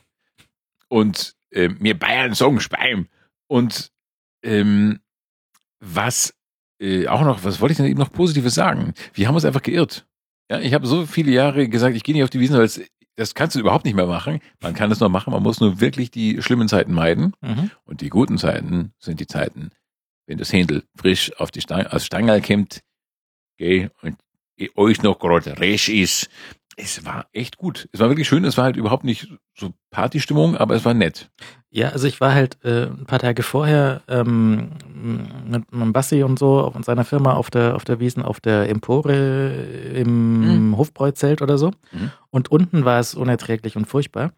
Und 0.88 1.36
äh, 1.50 1.68
mir 1.68 1.98
Bayern 1.98 2.34
sagen 2.34 2.60
Speim. 2.60 3.08
Und 3.46 3.92
ähm, 4.42 5.00
was 5.80 6.34
äh, 6.80 7.06
auch 7.08 7.22
noch, 7.22 7.44
was 7.44 7.60
wollte 7.60 7.72
ich 7.72 7.76
denn 7.76 7.86
eben 7.86 7.98
noch 7.98 8.12
Positives 8.12 8.54
sagen? 8.54 8.94
Wir 9.14 9.28
haben 9.28 9.34
uns 9.34 9.44
einfach 9.44 9.62
geirrt. 9.62 10.06
Ja, 10.50 10.58
ich 10.60 10.74
habe 10.74 10.86
so 10.86 11.06
viele 11.06 11.30
Jahre 11.30 11.68
gesagt, 11.68 11.94
ich 11.94 12.02
gehe 12.02 12.14
nicht 12.14 12.24
auf 12.24 12.30
die 12.30 12.40
Wiesen, 12.40 12.56
weil 12.56 12.64
es, 12.64 12.80
das 13.16 13.34
kannst 13.34 13.54
du 13.54 13.60
überhaupt 13.60 13.84
nicht 13.84 13.94
mehr 13.94 14.06
machen. 14.06 14.40
Man 14.60 14.74
kann 14.74 14.90
es 14.90 15.00
noch 15.00 15.08
machen, 15.08 15.32
man 15.32 15.42
muss 15.42 15.60
nur 15.60 15.80
wirklich 15.80 16.10
die 16.10 16.42
schlimmen 16.42 16.68
Zeiten 16.68 16.92
meiden. 16.92 17.34
Mhm. 17.40 17.70
Und 17.84 18.00
die 18.00 18.08
guten 18.08 18.38
Zeiten 18.38 18.92
sind 18.98 19.20
die 19.20 19.26
Zeiten, 19.26 19.70
wenn 20.26 20.38
das 20.38 20.52
Händel 20.52 20.84
frisch 20.96 21.32
auf 21.38 21.50
die 21.50 21.60
Stange, 21.60 21.92
aus 21.92 22.06
Stangerl 22.06 22.40
kommt, 22.40 22.80
gell, 23.58 23.90
und 24.02 24.16
euch 24.74 25.02
noch 25.02 25.18
gerade 25.18 25.58
resch 25.58 25.88
ist. 25.88 26.28
Es 26.76 27.04
war 27.04 27.26
echt 27.32 27.56
gut. 27.58 27.88
Es 27.92 28.00
war 28.00 28.08
wirklich 28.08 28.28
schön. 28.28 28.44
Es 28.44 28.56
war 28.56 28.64
halt 28.64 28.76
überhaupt 28.76 29.04
nicht 29.04 29.28
so 29.58 29.72
Partystimmung, 29.90 30.56
aber 30.56 30.74
es 30.74 30.84
war 30.84 30.94
nett. 30.94 31.30
Ja, 31.68 31.90
also 31.90 32.06
ich 32.06 32.20
war 32.20 32.32
halt 32.32 32.58
äh, 32.64 32.86
ein 32.86 33.04
paar 33.06 33.18
Tage 33.18 33.42
vorher 33.42 34.02
ähm, 34.08 34.70
mit 35.46 35.70
meinem 35.72 35.92
Bassi 35.92 36.22
und 36.22 36.38
so 36.38 36.66
und 36.72 36.84
seiner 36.84 37.04
Firma 37.04 37.34
auf 37.34 37.50
der 37.50 37.74
auf 37.76 37.84
der 37.84 38.00
Wiesen 38.00 38.22
auf 38.22 38.40
der 38.40 38.68
Empore 38.68 39.50
im 39.94 40.68
Mhm. 40.70 40.76
Hofbräuzelt 40.76 41.42
oder 41.42 41.58
so. 41.58 41.72
Mhm. 41.92 42.10
Und 42.30 42.50
unten 42.50 42.84
war 42.84 42.98
es 43.00 43.14
unerträglich 43.14 43.76
und 43.76 43.86
furchtbar. 43.86 44.32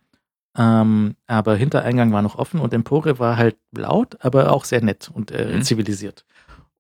Ähm, 0.57 1.15
aber 1.27 1.57
Hintereingang 1.57 2.13
war 2.13 2.21
noch 2.23 2.37
offen 2.37 2.61
und 2.61 2.75
Empore 2.75 3.19
war 3.19 3.37
halt 3.39 3.57
laut, 3.75 4.17
aber 4.23 4.53
auch 4.53 4.65
sehr 4.67 4.83
nett 4.83 5.11
und 5.13 5.31
äh, 5.31 5.57
Mhm. 5.57 5.63
zivilisiert. 5.63 6.25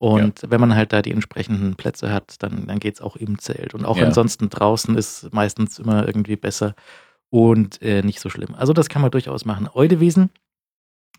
Und 0.02 0.40
wenn 0.48 0.60
man 0.60 0.74
halt 0.74 0.92
da 0.92 1.00
die 1.00 1.12
entsprechenden 1.12 1.76
Plätze 1.76 2.12
hat, 2.12 2.42
dann, 2.42 2.66
dann 2.66 2.80
geht's 2.80 3.00
auch 3.00 3.14
im 3.14 3.38
Zelt. 3.38 3.72
Und 3.72 3.84
auch 3.84 3.96
Ja. 3.96 4.06
ansonsten 4.06 4.50
draußen 4.50 4.96
ist 4.96 5.32
meistens 5.32 5.78
immer 5.78 6.04
irgendwie 6.04 6.34
besser 6.34 6.74
und 7.30 7.80
äh, 7.82 8.02
nicht 8.02 8.18
so 8.18 8.28
schlimm. 8.28 8.52
Also 8.56 8.72
das 8.72 8.88
kann 8.88 9.00
man 9.00 9.12
durchaus 9.12 9.44
machen. 9.44 9.68
Eudewiesen 9.72 10.30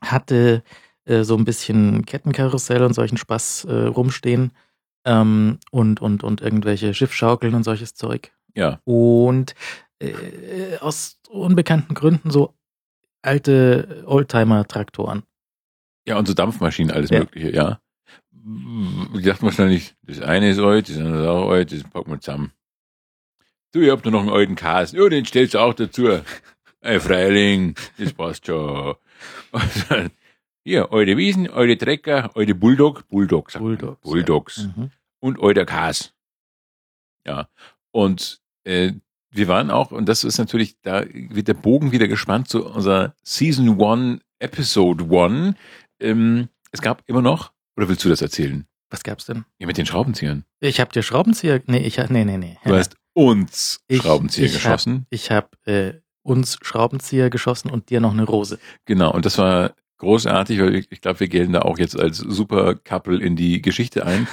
hatte 0.01 0.64
äh, 1.05 1.23
so 1.23 1.38
ein 1.38 1.45
bisschen 1.45 2.05
Kettenkarussell 2.05 2.84
und 2.84 2.91
solchen 2.93 3.15
Spaß 3.15 3.64
äh, 3.69 3.73
rumstehen 3.85 4.51
ähm, 5.05 5.60
und, 5.72 6.01
und, 6.01 6.26
und 6.26 6.41
irgendwelche 6.41 6.93
Schiffschaukeln 6.93 7.55
und 7.55 7.64
solches 7.64 7.95
Zeug. 7.95 8.34
Ja. 8.53 8.81
Und 8.84 9.55
äh, 9.99 10.77
aus 10.81 11.22
unbekannten 11.30 11.93
Gründen 11.93 12.31
so 12.31 12.53
alte 13.22 14.03
Oldtimer-Traktoren. 14.07 15.23
Ja, 16.05 16.18
und 16.18 16.27
so 16.27 16.34
Dampfmaschinen, 16.34 16.91
alles 16.93 17.11
Ja. 17.11 17.19
Mögliche, 17.19 17.49
ja. 17.55 17.80
Die 18.45 19.22
dachten 19.22 19.45
wahrscheinlich, 19.45 19.95
das 20.03 20.22
eine 20.22 20.49
ist 20.49 20.60
alt, 20.60 20.90
das 20.90 20.98
andere 20.98 21.22
ist 21.22 21.28
auch 21.28 21.49
alt, 21.49 21.72
das 21.72 21.84
packen 21.84 22.11
wir 22.11 22.20
zusammen. 22.20 22.52
Du, 23.72 23.80
ihr 23.80 23.91
habt 23.91 24.03
nur 24.03 24.11
noch 24.11 24.22
einen 24.22 24.30
alten 24.30 24.56
Kasten. 24.56 24.98
Ja, 24.98 25.07
den 25.07 25.26
stellst 25.26 25.53
du 25.53 25.60
auch 25.60 25.74
dazu. 25.74 26.20
Ey, 26.82 26.99
Freiling, 26.99 27.76
das 27.98 28.14
passt 28.14 28.45
schon. 28.45 28.95
Dann, 29.90 30.11
Hier, 30.65 30.91
alte 30.91 31.15
Wiesen, 31.15 31.49
alte 31.49 31.78
Trecker, 31.78 32.36
alte 32.36 32.53
Bulldog, 32.53 33.07
Bulldog, 33.07 33.49
sagt 33.49 33.64
man. 33.64 33.78
Bulldogs, 33.78 33.98
ja. 34.03 34.11
Bulldogs. 34.11 34.70
Mhm. 34.76 34.91
und 35.20 35.41
alter 35.41 35.65
Kas. 35.65 36.14
Ja. 37.26 37.48
Und 37.91 38.41
äh, 38.65 38.91
wir 39.32 39.48
waren 39.48 39.72
auch, 39.72 39.91
und 39.91 40.07
das 40.10 40.26
ist 40.26 40.38
natürlich, 40.38 40.80
da 40.82 41.06
wird 41.10 41.48
der 41.48 41.53
Bogen 41.53 41.94
wieder 41.94 42.10
gespannt 42.10 42.49
zu 42.49 42.65
unserer 42.65 43.15
Season 43.24 43.82
1, 43.82 44.22
Episode 44.40 45.06
1. 45.06 45.56
Ähm, 46.02 46.49
es 46.72 46.82
gab 46.82 47.02
immer 47.07 47.22
noch, 47.22 47.53
oder 47.78 47.90
willst 47.90 48.04
du 48.06 48.10
das 48.10 48.22
erzählen? 48.22 48.66
Was 48.90 49.04
gab's 49.04 49.26
denn? 49.26 49.45
Ja, 49.58 49.66
mit 49.68 49.78
den 49.78 49.86
Schraubenziehern. 49.86 50.45
Ich 50.60 50.80
habe 50.80 50.91
dir 50.91 51.02
Schraubenzieher. 51.02 51.62
Nee, 51.66 51.80
ich 51.80 51.98
nee, 52.10 52.24
nee, 52.26 52.38
nee. 52.38 52.58
Du 52.64 52.76
hast 52.76 52.95
uns 53.14 53.80
Ich- 53.88 54.02
Schraubenzieher 54.02 54.45
ich 54.45 54.54
geschossen. 54.54 55.08
Ich 55.10 55.32
habe 55.32 55.50
äh, 55.66 55.94
uns 56.22 56.58
Schraubenzieher 56.62 57.30
geschossen 57.30 57.70
und 57.72 57.90
dir 57.90 58.00
noch 58.00 58.14
eine 58.14 58.24
Rose. 58.24 58.60
Genau, 58.86 59.12
und 59.12 59.26
das 59.26 59.38
war 59.38 59.74
großartig, 59.98 60.60
weil 60.60 60.76
ich, 60.76 60.91
ich 60.91 61.02
glaube, 61.02 61.20
wir 61.22 61.28
gelten 61.28 61.54
da 61.54 61.62
auch 61.64 61.80
jetzt 61.80 61.98
als 62.00 62.18
super 62.18 62.76
Couple 62.76 63.18
in 63.20 63.36
die 63.36 63.62
Geschichte 63.62 64.06
ein. 64.06 64.28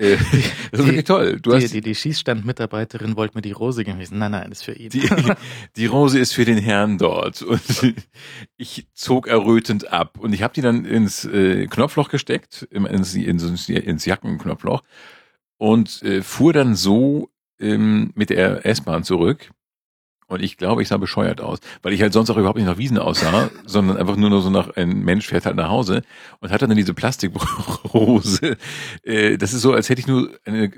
Äh, 0.00 0.16
das 0.70 0.80
ist 0.80 0.86
wirklich 0.86 1.04
toll. 1.04 1.38
Du 1.40 1.50
die, 1.50 1.56
hast 1.56 1.74
die, 1.74 1.80
die 1.80 1.94
Schießstandmitarbeiterin 1.94 3.16
wollte 3.16 3.36
mir 3.36 3.42
die 3.42 3.52
Rose 3.52 3.84
gewesen. 3.84 4.18
Nein, 4.18 4.32
nein, 4.32 4.50
ist 4.50 4.64
für 4.64 4.72
ihn. 4.72 4.88
Die, 4.90 5.08
die 5.76 5.86
Rose 5.86 6.18
ist 6.18 6.32
für 6.32 6.44
den 6.44 6.58
Herrn 6.58 6.98
dort. 6.98 7.42
Und 7.42 7.94
ich 8.56 8.88
zog 8.94 9.28
errötend 9.28 9.92
ab. 9.92 10.18
Und 10.18 10.32
ich 10.32 10.42
habe 10.42 10.54
die 10.54 10.62
dann 10.62 10.84
ins 10.84 11.24
äh, 11.24 11.66
Knopfloch 11.66 12.08
gesteckt, 12.08 12.62
ins, 12.70 13.14
ins, 13.14 13.68
ins 13.68 14.04
Jackenknopfloch. 14.04 14.82
Und 15.58 16.02
äh, 16.02 16.22
fuhr 16.22 16.54
dann 16.54 16.74
so 16.74 17.28
ähm, 17.60 18.12
mit 18.14 18.30
der 18.30 18.64
S-Bahn 18.64 19.04
zurück. 19.04 19.50
Und 20.30 20.42
ich 20.42 20.56
glaube, 20.56 20.80
ich 20.80 20.88
sah 20.88 20.96
bescheuert 20.96 21.40
aus, 21.40 21.58
weil 21.82 21.92
ich 21.92 22.00
halt 22.00 22.12
sonst 22.12 22.30
auch 22.30 22.36
überhaupt 22.36 22.56
nicht 22.56 22.66
nach 22.66 22.78
Wiesen 22.78 22.98
aussah, 22.98 23.50
sondern 23.66 23.96
einfach 23.96 24.16
nur 24.16 24.30
noch 24.30 24.40
so 24.40 24.48
nach, 24.50 24.76
ein 24.76 25.00
Mensch 25.00 25.26
fährt 25.26 25.44
halt 25.44 25.56
nach 25.56 25.68
Hause 25.68 26.02
und 26.40 26.50
hatte 26.52 26.68
dann 26.68 26.76
diese 26.76 26.94
Plastikrose. 26.94 28.56
Äh, 29.02 29.38
das 29.38 29.52
ist 29.52 29.62
so, 29.62 29.72
als 29.72 29.88
hätte 29.88 30.00
ich 30.00 30.06
nur 30.06 30.30
eine, 30.44 30.70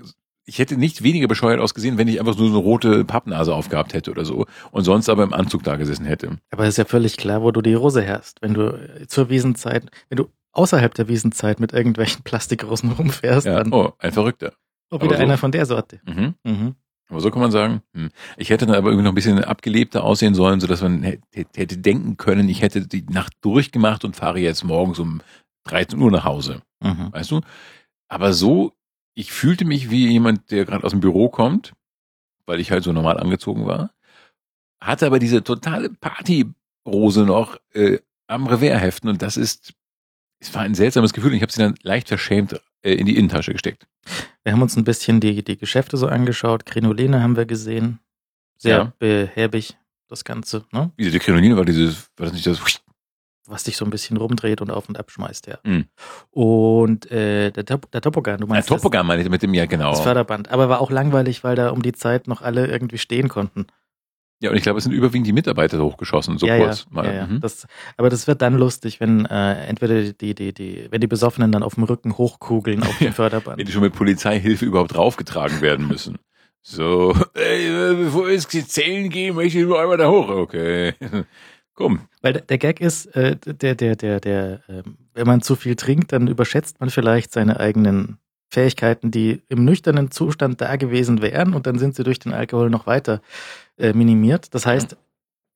ich 0.44 0.58
hätte 0.58 0.76
nicht 0.76 1.02
weniger 1.02 1.28
bescheuert 1.28 1.60
ausgesehen, 1.60 1.98
wenn 1.98 2.08
ich 2.08 2.18
einfach 2.20 2.36
nur 2.36 2.48
so 2.48 2.54
eine 2.54 2.62
rote 2.62 3.04
Pappnase 3.04 3.54
aufgehabt 3.54 3.94
hätte 3.94 4.10
oder 4.10 4.24
so 4.24 4.46
und 4.70 4.84
sonst 4.84 5.08
aber 5.08 5.22
im 5.22 5.32
Anzug 5.32 5.62
da 5.64 5.76
gesessen 5.76 6.04
hätte. 6.06 6.38
Aber 6.50 6.66
ist 6.66 6.78
ja 6.78 6.84
völlig 6.84 7.16
klar, 7.16 7.42
wo 7.42 7.50
du 7.50 7.60
die 7.60 7.74
Rose 7.74 8.00
herst. 8.02 8.38
Wenn 8.42 8.54
du 8.54 9.06
zur 9.06 9.28
Wiesenzeit, 9.28 9.86
wenn 10.08 10.16
du 10.16 10.28
außerhalb 10.52 10.94
der 10.94 11.08
Wiesenzeit 11.08 11.60
mit 11.60 11.72
irgendwelchen 11.72 12.22
Plastikrosen 12.22 12.92
rumfährst, 12.92 13.46
Ja, 13.46 13.56
dann 13.62 13.72
oh, 13.72 13.92
ein 13.98 14.12
Verrückter. 14.12 14.52
aber 14.90 15.04
wieder 15.04 15.16
so- 15.16 15.22
einer 15.22 15.38
von 15.38 15.52
der 15.52 15.66
Sorte. 15.66 16.00
Mhm. 16.06 16.34
Mhm. 16.44 16.74
Aber 17.12 17.20
so 17.20 17.30
kann 17.30 17.43
man 17.43 17.51
sagen, 17.51 17.82
hm. 17.93 18.09
ich 18.39 18.48
hätte 18.48 18.64
dann 18.64 18.74
aber 18.74 18.89
irgendwie 18.89 19.05
noch 19.05 19.12
ein 19.12 19.14
bisschen 19.14 19.44
abgelebter 19.44 20.02
aussehen 20.02 20.34
sollen, 20.34 20.60
sodass 20.60 20.80
man 20.80 21.02
hätte, 21.02 21.76
denken 21.76 22.16
können, 22.16 22.48
ich 22.48 22.62
hätte 22.62 22.86
die 22.86 23.02
Nacht 23.02 23.34
durchgemacht 23.43 24.06
und 24.06 24.16
fahre 24.16 24.39
jetzt 24.39 24.64
morgens 24.64 24.98
um 24.98 25.20
13 25.64 26.01
Uhr 26.01 26.10
nach 26.10 26.24
Hause. 26.24 26.62
Mhm. 26.80 27.12
Weißt 27.12 27.30
du? 27.30 27.43
Aber 28.09 28.32
so, 28.32 28.72
ich 29.14 29.30
fühlte 29.30 29.66
mich 29.66 29.90
wie 29.90 30.09
jemand, 30.09 30.51
der 30.51 30.64
gerade 30.64 30.84
aus 30.84 30.93
dem 30.93 31.01
Büro 31.01 31.28
kommt, 31.28 31.74
weil 32.47 32.60
ich 32.60 32.70
halt 32.70 32.82
so 32.82 32.94
normal 32.94 33.20
angezogen 33.20 33.66
war, 33.66 33.90
hatte 34.80 35.05
aber 35.05 35.18
diese 35.18 35.44
totale 35.44 35.90
Partyrose 35.90 37.26
noch 37.26 37.59
äh, 37.74 37.98
am 38.26 38.47
Revers 38.47 38.80
heften 38.80 39.10
und 39.10 39.20
das 39.20 39.36
ist, 39.36 39.74
es 40.43 40.52
war 40.55 40.62
ein 40.62 40.74
seltsames 40.74 41.12
Gefühl 41.12 41.31
und 41.31 41.36
ich 41.36 41.43
habe 41.43 41.52
sie 41.52 41.60
dann 41.60 41.77
leicht 41.82 42.09
verschämt 42.09 42.60
äh, 42.82 42.94
in 42.94 43.06
die 43.06 43.16
Innentasche 43.16 43.52
gesteckt. 43.52 43.86
Wir 44.43 44.52
haben 44.52 44.60
uns 44.62 44.77
ein 44.77 44.82
bisschen 44.85 45.20
die, 45.20 45.44
die 45.44 45.56
Geschäfte 45.56 45.97
so 45.97 46.09
angeschaut. 46.09 46.66
Krinoline 46.66 47.23
haben 47.23 47.36
wir 47.36 47.47
gesehen. 47.47 48.01
Sehr 48.59 48.77
Ja. 48.77 48.93
behäbig, 48.98 49.77
das 50.09 50.24
Ganze, 50.24 50.64
ne? 50.73 50.90
Wie 50.97 51.09
die 51.10 51.19
Krinoline 51.20 51.56
war 51.56 51.64
dieses, 51.64 52.10
war 52.16 52.27
das 52.27 52.32
nicht 52.32 52.47
das, 52.47 52.60
Was 53.47 53.64
dich 53.64 53.77
so 53.77 53.85
ein 53.85 53.90
bisschen 53.90 54.16
rumdreht 54.16 54.60
und 54.60 54.70
auf 54.70 54.89
und 54.89 54.98
ab 54.98 55.10
schmeißt, 55.12 55.47
ja. 55.47 55.59
Mhm. 55.62 55.86
Und 56.31 57.10
äh, 57.10 57.51
der, 57.52 57.64
Top, 57.64 57.90
der 57.93 58.01
Topogan, 58.01 58.40
du 58.40 58.47
meinst 58.48 58.69
das, 58.69 58.77
Topogan 58.81 59.06
meine 59.06 59.23
ich 59.23 59.28
mit 59.28 59.43
dem, 59.43 59.55
ja 59.55 59.66
genau. 59.66 59.90
das 59.90 60.01
Förderband. 60.01 60.51
Aber 60.51 60.69
war 60.69 60.81
auch 60.81 60.90
langweilig, 60.90 61.44
weil 61.44 61.55
da 61.55 61.70
um 61.70 61.82
die 61.82 61.93
Zeit 61.93 62.27
noch 62.27 62.43
alle 62.43 62.66
irgendwie 62.66 62.98
stehen 62.98 63.28
konnten. 63.28 63.66
Ja, 64.43 64.51
und 64.51 64.56
ich 64.56 64.64
glaube, 64.64 64.78
es 64.78 64.85
sind 64.85 64.93
überwiegend 64.93 65.28
die 65.28 65.32
Mitarbeiter 65.32 65.78
hochgeschossen, 65.82 66.36
so 66.36 66.48
ja, 66.48 66.59
kurz 66.59 66.81
ja, 66.81 66.86
mal. 66.90 67.05
ja, 67.06 67.12
ja. 67.12 67.27
Mhm. 67.28 67.40
Das, 67.40 67.64
aber 67.97 68.10
das 68.10 68.27
wird 68.27 68.43
dann 68.43 68.55
lustig, 68.55 68.98
wenn 68.98 69.24
äh, 69.27 69.66
entweder 69.66 70.02
die, 70.02 70.35
die, 70.35 70.52
die, 70.52 70.89
wenn 70.90 71.01
die 71.01 71.06
Besoffenen 71.06 71.52
dann 71.52 71.62
auf 71.62 71.77
dem 71.77 71.85
Rücken 71.85 72.19
hochkugeln 72.19 72.82
auf 72.82 72.98
dem 72.98 73.06
Ja. 73.06 73.12
Förderband. 73.12 73.59
Wenn 73.59 73.66
die 73.66 73.73
schon 73.73 73.82
mit 73.82 73.94
Polizeihilfe 73.94 74.64
überhaupt 74.64 74.97
draufgetragen 74.97 75.60
werden 75.60 75.86
müssen. 75.86 76.19
So, 76.60 77.14
ey, 77.35 77.69
äh, 77.69 77.94
bevor 77.94 78.27
wir 78.27 78.35
ins 78.35 78.48
Zählen 78.48 79.09
gehen, 79.10 79.36
möchte 79.36 79.60
ich 79.60 79.64
nur 79.64 79.81
einmal 79.81 79.97
da 79.97 80.09
hoch. 80.10 80.28
Okay. 80.28 80.94
Komm. 81.74 82.01
Weil 82.20 82.32
der, 82.35 82.59
Gag 82.59 82.81
ist, 82.81 83.06
äh, 83.14 83.36
der, 83.47 83.77
der, 83.77 83.94
der, 83.94 84.19
der, 84.19 84.60
ähm, 84.69 84.97
wenn 85.14 85.27
man 85.27 85.40
zu 85.43 85.55
viel 85.55 85.77
trinkt, 85.77 86.12
dann 86.12 86.27
überschätzt 86.27 86.81
man 86.81 86.90
vielleicht 86.90 87.32
seine 87.32 87.60
eigenen 87.60 88.19
Fähigkeiten, 88.52 89.10
die 89.10 89.40
im 89.48 89.64
nüchternen 89.64 90.10
Zustand 90.10 90.60
da 90.60 90.76
gewesen 90.76 91.22
wären 91.22 91.54
und 91.54 91.66
dann 91.66 91.78
sind 91.78 91.94
sie 91.94 92.04
durch 92.04 92.18
den 92.18 92.34
Alkohol 92.34 92.68
noch 92.68 92.86
weiter 92.86 93.22
äh, 93.78 93.94
minimiert. 93.94 94.54
Das 94.54 94.66
heißt, 94.66 94.98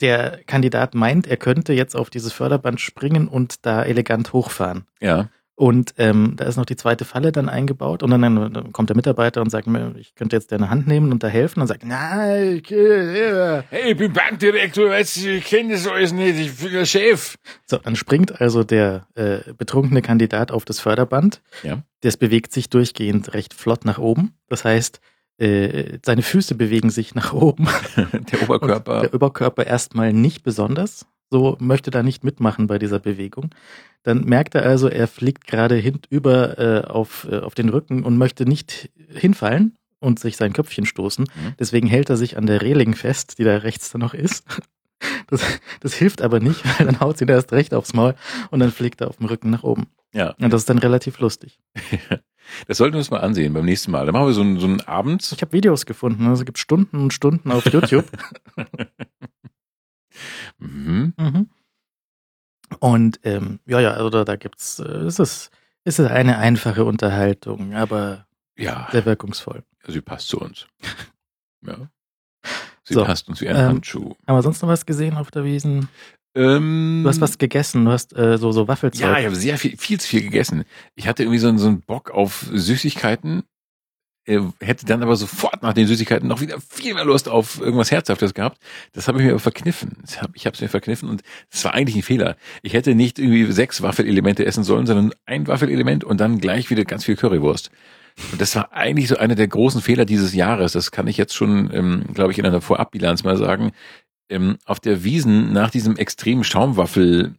der 0.00 0.40
Kandidat 0.46 0.94
meint, 0.94 1.26
er 1.26 1.36
könnte 1.36 1.74
jetzt 1.74 1.94
auf 1.94 2.08
dieses 2.08 2.32
Förderband 2.32 2.80
springen 2.80 3.28
und 3.28 3.66
da 3.66 3.82
elegant 3.82 4.32
hochfahren. 4.32 4.86
Ja. 5.00 5.28
Und 5.58 5.94
ähm, 5.96 6.34
da 6.36 6.44
ist 6.44 6.58
noch 6.58 6.66
die 6.66 6.76
zweite 6.76 7.06
Falle 7.06 7.32
dann 7.32 7.48
eingebaut 7.48 8.02
und 8.02 8.10
dann, 8.10 8.52
dann 8.52 8.72
kommt 8.72 8.90
der 8.90 8.96
Mitarbeiter 8.96 9.40
und 9.40 9.48
sagt 9.48 9.66
mir, 9.66 9.94
ich 9.98 10.14
könnte 10.14 10.36
jetzt 10.36 10.52
deine 10.52 10.68
Hand 10.68 10.86
nehmen 10.86 11.10
und 11.10 11.22
da 11.22 11.28
helfen 11.28 11.62
und 11.62 11.66
sagt, 11.66 11.82
nein, 11.82 12.60
ich, 12.62 12.70
äh, 12.70 13.62
Hey, 13.70 13.92
ich 13.92 13.96
bin 13.96 14.12
Bankdirektor, 14.12 14.90
weißt 14.90 15.16
du, 15.16 15.30
ich 15.36 15.44
kenne 15.46 15.72
das 15.72 15.86
alles 15.86 16.12
nicht, 16.12 16.38
ich 16.38 16.56
bin 16.58 16.72
der 16.72 16.84
Chef. 16.84 17.36
So, 17.64 17.78
dann 17.78 17.96
springt 17.96 18.38
also 18.38 18.64
der 18.64 19.06
äh, 19.14 19.38
betrunkene 19.56 20.02
Kandidat 20.02 20.52
auf 20.52 20.66
das 20.66 20.78
Förderband. 20.78 21.40
Ja. 21.62 21.82
Das 22.02 22.18
bewegt 22.18 22.52
sich 22.52 22.68
durchgehend 22.68 23.32
recht 23.32 23.54
flott 23.54 23.86
nach 23.86 23.98
oben. 23.98 24.34
Das 24.48 24.66
heißt, 24.66 25.00
äh, 25.38 25.98
seine 26.04 26.20
Füße 26.20 26.54
bewegen 26.54 26.90
sich 26.90 27.14
nach 27.14 27.32
oben. 27.32 27.66
Der 28.30 28.42
Oberkörper. 28.42 28.96
Und 28.96 29.02
der 29.04 29.14
Oberkörper 29.14 29.66
erstmal 29.66 30.12
nicht 30.12 30.42
besonders. 30.42 31.06
So 31.30 31.56
möchte 31.58 31.90
da 31.90 32.02
nicht 32.02 32.24
mitmachen 32.24 32.66
bei 32.68 32.78
dieser 32.78 33.00
Bewegung. 33.00 33.50
Dann 34.06 34.24
merkt 34.24 34.54
er 34.54 34.62
also, 34.62 34.86
er 34.86 35.08
fliegt 35.08 35.48
gerade 35.48 35.74
hinüber 35.74 36.58
äh, 36.60 36.86
auf, 36.86 37.26
äh, 37.28 37.40
auf 37.40 37.56
den 37.56 37.68
Rücken 37.68 38.04
und 38.04 38.16
möchte 38.16 38.46
nicht 38.46 38.88
hinfallen 39.08 39.76
und 39.98 40.20
sich 40.20 40.36
sein 40.36 40.52
Köpfchen 40.52 40.86
stoßen. 40.86 41.24
Mhm. 41.24 41.54
Deswegen 41.58 41.88
hält 41.88 42.08
er 42.08 42.16
sich 42.16 42.36
an 42.36 42.46
der 42.46 42.62
Reling 42.62 42.94
fest, 42.94 43.40
die 43.40 43.42
da 43.42 43.56
rechts 43.56 43.90
dann 43.90 44.02
noch 44.02 44.14
ist. 44.14 44.44
Das, 45.26 45.42
das 45.80 45.94
hilft 45.94 46.22
aber 46.22 46.38
nicht, 46.38 46.64
weil 46.78 46.86
dann 46.86 47.00
haut 47.00 47.18
sie 47.18 47.24
ihn 47.24 47.28
erst 47.28 47.52
recht 47.52 47.74
aufs 47.74 47.94
Maul 47.94 48.14
und 48.50 48.60
dann 48.60 48.70
fliegt 48.70 49.00
er 49.00 49.08
auf 49.08 49.16
dem 49.16 49.26
Rücken 49.26 49.50
nach 49.50 49.64
oben. 49.64 49.88
ja. 50.14 50.36
Und 50.40 50.52
das 50.52 50.62
ist 50.62 50.70
dann 50.70 50.78
relativ 50.78 51.18
lustig. 51.18 51.58
Das 52.68 52.78
sollten 52.78 52.94
wir 52.94 52.98
uns 52.98 53.10
mal 53.10 53.18
ansehen 53.22 53.52
beim 53.54 53.64
nächsten 53.64 53.90
Mal. 53.90 54.06
Dann 54.06 54.12
machen 54.12 54.26
wir 54.26 54.32
so 54.32 54.40
einen, 54.40 54.60
so 54.60 54.68
einen 54.68 54.80
Abend. 54.82 55.32
Ich 55.32 55.42
habe 55.42 55.52
Videos 55.52 55.84
gefunden, 55.84 56.28
also 56.28 56.44
gibt 56.44 56.58
Stunden 56.58 56.98
und 57.02 57.12
Stunden 57.12 57.50
auf 57.50 57.66
YouTube. 57.72 58.06
Mhm. 60.58 61.12
Mhm. 61.16 61.48
Und 62.80 63.20
ähm, 63.24 63.60
ja, 63.66 63.80
ja, 63.80 63.92
also 63.92 64.10
da, 64.10 64.24
da 64.24 64.36
gibt's, 64.36 64.78
äh, 64.78 64.84
es 64.84 65.18
ist, 65.18 65.50
es 65.84 65.98
ist 65.98 66.06
eine 66.10 66.38
einfache 66.38 66.84
Unterhaltung, 66.84 67.74
aber 67.74 68.26
Ja, 68.56 68.88
sehr 68.92 69.04
wirkungsvoll. 69.06 69.62
sie 69.86 70.00
passt 70.00 70.28
zu 70.28 70.40
uns. 70.40 70.66
Ja. 71.64 71.88
Sie 72.84 72.94
So, 72.94 73.04
passt 73.04 73.28
uns 73.28 73.40
wie 73.40 73.48
ein 73.48 73.56
ähm, 73.56 73.62
Handschuh. 73.68 74.14
Haben 74.26 74.36
wir 74.36 74.42
sonst 74.42 74.62
noch 74.62 74.68
was 74.68 74.86
gesehen 74.86 75.16
auf 75.16 75.30
der 75.30 75.44
Wiesen? 75.44 75.88
Ähm, 76.34 77.00
Du 77.02 77.08
hast 77.08 77.20
was 77.20 77.38
gegessen, 77.38 77.84
du 77.84 77.90
hast 77.90 78.16
äh, 78.16 78.36
so, 78.38 78.52
so 78.52 78.68
Waffelzeug. 78.68 79.00
Ja, 79.02 79.18
ich 79.18 79.26
habe 79.26 79.34
sehr 79.36 79.58
viel, 79.58 79.76
viel 79.76 79.98
zu 79.98 80.06
viel 80.08 80.22
gegessen. 80.22 80.64
Ich 80.94 81.08
hatte 81.08 81.22
irgendwie 81.22 81.38
so, 81.38 81.48
einen- 81.48 81.58
so 81.58 81.66
einen 81.68 81.80
Bock 81.80 82.10
auf 82.10 82.46
Süßigkeiten, 82.52 83.42
hätte 84.60 84.86
dann 84.86 85.02
aber 85.02 85.16
sofort 85.16 85.62
nach 85.62 85.72
den 85.72 85.86
Süßigkeiten 85.86 86.28
noch 86.28 86.40
wieder 86.40 86.58
viel 86.68 86.94
mehr 86.94 87.04
Lust 87.04 87.28
auf 87.28 87.60
irgendwas 87.60 87.90
Herzhaftes 87.90 88.34
gehabt. 88.34 88.58
Das 88.92 89.06
habe 89.06 89.18
ich 89.18 89.24
mir 89.24 89.30
aber 89.30 89.40
verkniffen. 89.40 89.98
Ich 90.04 90.20
habe 90.20 90.54
es 90.54 90.60
mir 90.60 90.68
verkniffen 90.68 91.08
und 91.08 91.22
das 91.50 91.64
war 91.64 91.74
eigentlich 91.74 91.96
ein 91.96 92.02
Fehler. 92.02 92.36
Ich 92.62 92.72
hätte 92.72 92.94
nicht 92.94 93.18
irgendwie 93.18 93.50
sechs 93.52 93.82
Waffelelemente 93.82 94.44
essen 94.44 94.64
sollen, 94.64 94.86
sondern 94.86 95.12
ein 95.26 95.46
Waffelelement 95.46 96.04
und 96.04 96.20
dann 96.20 96.40
gleich 96.40 96.70
wieder 96.70 96.84
ganz 96.84 97.04
viel 97.04 97.16
Currywurst. 97.16 97.70
Und 98.32 98.40
das 98.40 98.56
war 98.56 98.72
eigentlich 98.72 99.08
so 99.08 99.16
einer 99.16 99.34
der 99.34 99.48
großen 99.48 99.80
Fehler 99.80 100.04
dieses 100.04 100.34
Jahres. 100.34 100.72
Das 100.72 100.90
kann 100.90 101.06
ich 101.06 101.16
jetzt 101.16 101.34
schon, 101.34 101.70
ähm, 101.72 102.04
glaube 102.14 102.32
ich, 102.32 102.38
in 102.38 102.46
einer 102.46 102.60
Vorabbilanz 102.60 103.24
mal 103.24 103.36
sagen. 103.36 103.72
Ähm, 104.28 104.56
auf 104.64 104.80
der 104.80 105.04
Wiesen 105.04 105.52
nach 105.52 105.70
diesem 105.70 105.96
extremen 105.96 106.42
Schaumwaffel 106.42 107.34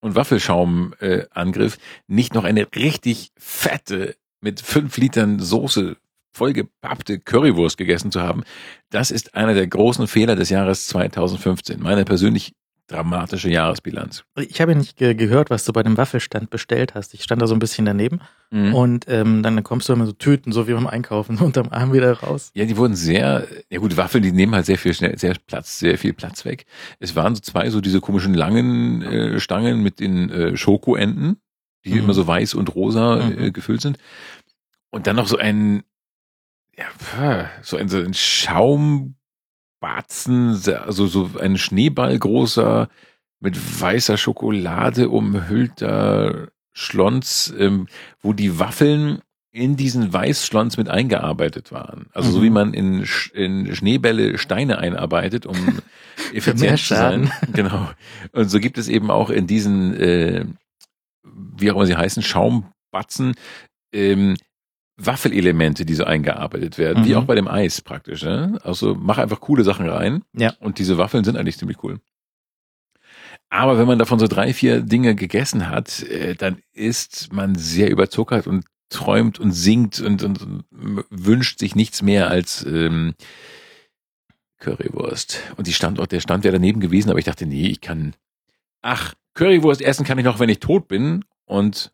und 0.00 0.14
Waffelschaum-Angriff 0.14 1.76
äh, 1.76 1.78
nicht 2.08 2.34
noch 2.34 2.44
eine 2.44 2.66
richtig 2.74 3.30
fette 3.36 4.16
mit 4.40 4.60
fünf 4.60 4.96
Litern 4.96 5.38
Soße 5.38 5.96
vollgepappte 6.36 7.18
Currywurst 7.18 7.76
gegessen 7.78 8.10
zu 8.12 8.20
haben, 8.20 8.44
das 8.90 9.10
ist 9.10 9.34
einer 9.34 9.54
der 9.54 9.66
großen 9.66 10.06
Fehler 10.06 10.36
des 10.36 10.50
Jahres 10.50 10.86
2015. 10.88 11.82
Meine 11.82 12.04
persönlich 12.04 12.52
dramatische 12.88 13.50
Jahresbilanz. 13.50 14.22
Ich 14.36 14.60
habe 14.60 14.70
ja 14.70 14.78
nicht 14.78 14.96
ge 14.96 15.14
gehört, 15.14 15.50
was 15.50 15.64
du 15.64 15.72
bei 15.72 15.82
dem 15.82 15.96
Waffelstand 15.96 16.50
bestellt 16.50 16.94
hast. 16.94 17.14
Ich 17.14 17.24
stand 17.24 17.42
da 17.42 17.48
so 17.48 17.54
ein 17.54 17.58
bisschen 17.58 17.84
daneben 17.84 18.20
Mhm. 18.52 18.74
und 18.74 19.04
ähm, 19.08 19.42
dann 19.42 19.60
kommst 19.64 19.88
du 19.88 19.92
immer 19.92 20.06
so 20.06 20.12
Tüten, 20.12 20.52
so 20.52 20.68
wie 20.68 20.72
beim 20.72 20.86
Einkaufen, 20.86 21.36
unterm 21.40 21.70
Arm 21.70 21.92
wieder 21.92 22.12
raus. 22.12 22.52
Ja, 22.54 22.64
die 22.64 22.76
wurden 22.76 22.94
sehr, 22.94 23.44
ja 23.70 23.80
gut, 23.80 23.96
Waffeln, 23.96 24.22
die 24.22 24.30
nehmen 24.30 24.54
halt 24.54 24.66
sehr 24.66 24.78
viel 24.78 24.94
schnell, 24.94 25.18
sehr 25.18 25.34
Platz, 25.48 25.80
sehr 25.80 25.98
viel 25.98 26.12
Platz 26.12 26.44
weg. 26.44 26.64
Es 27.00 27.16
waren 27.16 27.34
so 27.34 27.40
zwei, 27.40 27.70
so 27.70 27.80
diese 27.80 28.00
komischen 28.00 28.34
langen 28.34 29.02
äh, 29.02 29.40
Stangen 29.40 29.82
mit 29.82 29.98
den 29.98 30.30
äh, 30.30 30.56
Schokoenden, 30.56 31.38
die 31.84 31.90
Mhm. 31.94 31.98
immer 31.98 32.14
so 32.14 32.24
weiß 32.28 32.54
und 32.54 32.72
rosa 32.76 33.16
Mhm. 33.16 33.38
äh, 33.46 33.50
gefüllt 33.50 33.80
sind. 33.80 33.98
Und 34.90 35.08
dann 35.08 35.16
noch 35.16 35.26
so 35.26 35.38
ein, 35.38 35.82
ja, 36.78 37.50
so 37.62 37.76
ein, 37.76 37.88
so 37.88 37.98
ein 37.98 38.14
Schaumbatzen, 38.14 39.14
also 40.84 41.06
so 41.06 41.30
ein 41.40 41.58
Schneeball 41.58 42.18
großer, 42.18 42.88
mit 43.40 43.80
weißer 43.80 44.16
Schokolade 44.16 45.08
umhüllter 45.10 46.48
Schlons, 46.72 47.52
ähm, 47.58 47.86
wo 48.20 48.32
die 48.32 48.58
Waffeln 48.58 49.20
in 49.52 49.76
diesen 49.76 50.12
Weißschlons 50.12 50.76
mit 50.76 50.88
eingearbeitet 50.88 51.72
waren. 51.72 52.06
Also 52.12 52.30
so 52.30 52.38
Mhm. 52.40 52.42
wie 52.44 52.50
man 52.50 52.74
in, 52.74 53.04
Sch- 53.04 53.32
in 53.32 53.74
Schneebälle 53.74 54.36
Steine 54.36 54.78
einarbeitet, 54.78 55.46
um 55.46 55.56
effizient 56.34 56.78
zu 56.78 56.94
sein. 56.94 57.32
Genau. 57.54 57.90
Und 58.32 58.50
so 58.50 58.58
gibt 58.60 58.76
es 58.76 58.88
eben 58.88 59.10
auch 59.10 59.30
in 59.30 59.46
diesen, 59.46 59.94
äh, 59.98 60.44
wie 61.24 61.70
auch 61.70 61.76
immer 61.76 61.86
sie 61.86 61.96
heißen, 61.96 62.22
Schaumbatzen, 62.22 63.34
ähm, 63.94 64.36
Waffelelemente, 64.98 65.84
die 65.84 65.94
so 65.94 66.04
eingearbeitet 66.04 66.78
werden, 66.78 67.04
wie 67.04 67.10
Mhm. 67.10 67.16
auch 67.16 67.24
bei 67.24 67.34
dem 67.34 67.48
Eis 67.48 67.82
praktisch. 67.82 68.22
Ne? 68.22 68.58
Also 68.62 68.94
mach 68.94 69.18
einfach 69.18 69.40
coole 69.40 69.62
Sachen 69.62 69.88
rein. 69.88 70.22
Ja. 70.32 70.54
Und 70.60 70.78
diese 70.78 70.96
Waffeln 70.96 71.22
sind 71.24 71.36
eigentlich 71.36 71.58
ziemlich 71.58 71.82
cool. 71.82 72.00
Aber 73.50 73.78
wenn 73.78 73.86
man 73.86 73.98
davon 73.98 74.18
so 74.18 74.26
drei, 74.26 74.52
vier 74.54 74.80
Dinge 74.80 75.14
gegessen 75.14 75.68
hat, 75.68 76.02
äh, 76.04 76.34
dann 76.34 76.62
ist 76.72 77.32
man 77.32 77.54
sehr 77.54 77.90
überzuckert 77.90 78.46
und 78.46 78.64
träumt 78.88 79.38
und 79.38 79.52
singt 79.52 80.00
und, 80.00 80.22
und, 80.22 80.42
und 80.42 80.64
wünscht 81.10 81.58
sich 81.58 81.74
nichts 81.74 82.02
mehr 82.02 82.28
als 82.30 82.64
ähm, 82.64 83.14
Currywurst. 84.58 85.40
Und 85.56 85.66
die 85.66 85.72
Standort, 85.72 86.12
der 86.12 86.20
Stand 86.20 86.44
wäre 86.44 86.54
daneben 86.54 86.80
gewesen, 86.80 87.10
aber 87.10 87.18
ich 87.18 87.24
dachte, 87.24 87.46
nee, 87.46 87.66
ich 87.68 87.80
kann. 87.80 88.14
Ach, 88.82 89.14
Currywurst 89.34 89.82
essen 89.82 90.04
kann 90.06 90.18
ich 90.18 90.24
noch, 90.24 90.38
wenn 90.40 90.48
ich 90.48 90.60
tot 90.60 90.88
bin. 90.88 91.24
Und 91.44 91.92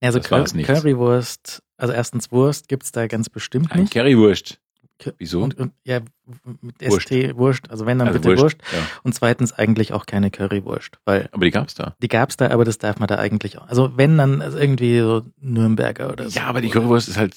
Also 0.00 0.18
Das 0.18 0.30
war's 0.30 0.50
Cur 0.52 0.56
nicht. 0.58 0.66
Currywurst, 0.66 1.62
also 1.76 1.92
erstens 1.92 2.30
Wurst 2.32 2.68
gibt's 2.68 2.92
da 2.92 3.06
ganz 3.06 3.28
bestimmt 3.28 3.72
ein 3.72 3.82
nicht. 3.82 3.92
Currywurst. 3.92 4.60
Cu- 4.98 5.12
Wieso? 5.18 5.42
Und, 5.42 5.58
und 5.58 5.72
ja, 5.84 6.00
mit 6.62 6.80
Wurst. 6.80 7.08
ST 7.08 7.36
Wurst, 7.36 7.70
also 7.70 7.84
wenn 7.84 7.98
dann 7.98 8.08
Also 8.08 8.20
bitte 8.20 8.40
Wurst. 8.40 8.56
Ja. 8.72 8.78
Und 9.02 9.14
zweitens 9.14 9.52
eigentlich 9.52 9.92
auch 9.92 10.06
keine 10.06 10.30
Currywurst, 10.30 10.98
weil 11.04 11.28
Aber 11.32 11.44
die 11.44 11.50
gab's 11.50 11.74
da. 11.74 11.94
die 12.02 12.08
gab's 12.08 12.36
da, 12.38 12.48
aber 12.50 12.64
das 12.64 12.78
darf 12.78 12.98
man 12.98 13.06
da 13.06 13.16
eigentlich 13.16 13.58
auch. 13.58 13.68
Also 13.68 13.96
wenn 13.98 14.16
dann 14.16 14.40
also 14.40 14.56
irgendwie 14.58 14.98
so 15.00 15.22
Nürnberger 15.38 16.10
oder 16.12 16.30
so. 16.30 16.38
Ja, 16.38 16.46
aber 16.46 16.62
die 16.62 16.70
Currywurst 16.70 17.08
ist 17.08 17.18
halt, 17.18 17.36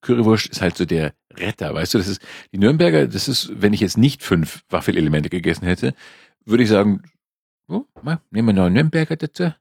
Currywurst 0.00 0.46
ist 0.46 0.62
halt 0.62 0.76
so 0.76 0.84
der 0.84 1.12
Retter, 1.32 1.72
weißt 1.74 1.94
du, 1.94 1.98
das 1.98 2.08
ist, 2.08 2.22
die 2.52 2.58
Nürnberger, 2.58 3.06
das 3.06 3.28
ist, 3.28 3.52
wenn 3.62 3.72
ich 3.72 3.80
jetzt 3.80 3.96
nicht 3.98 4.22
fünf 4.24 4.64
Waffelelemente 4.68 5.28
gegessen 5.30 5.66
hätte, 5.66 5.94
würde 6.44 6.64
ich 6.64 6.68
sagen, 6.70 7.02
oh, 7.68 7.84
mal, 8.02 8.20
nehmen 8.30 8.48
wir 8.48 8.52
noch 8.54 8.64
einen 8.64 8.74
Nürnberger 8.74 9.14
dazu. 9.16 9.52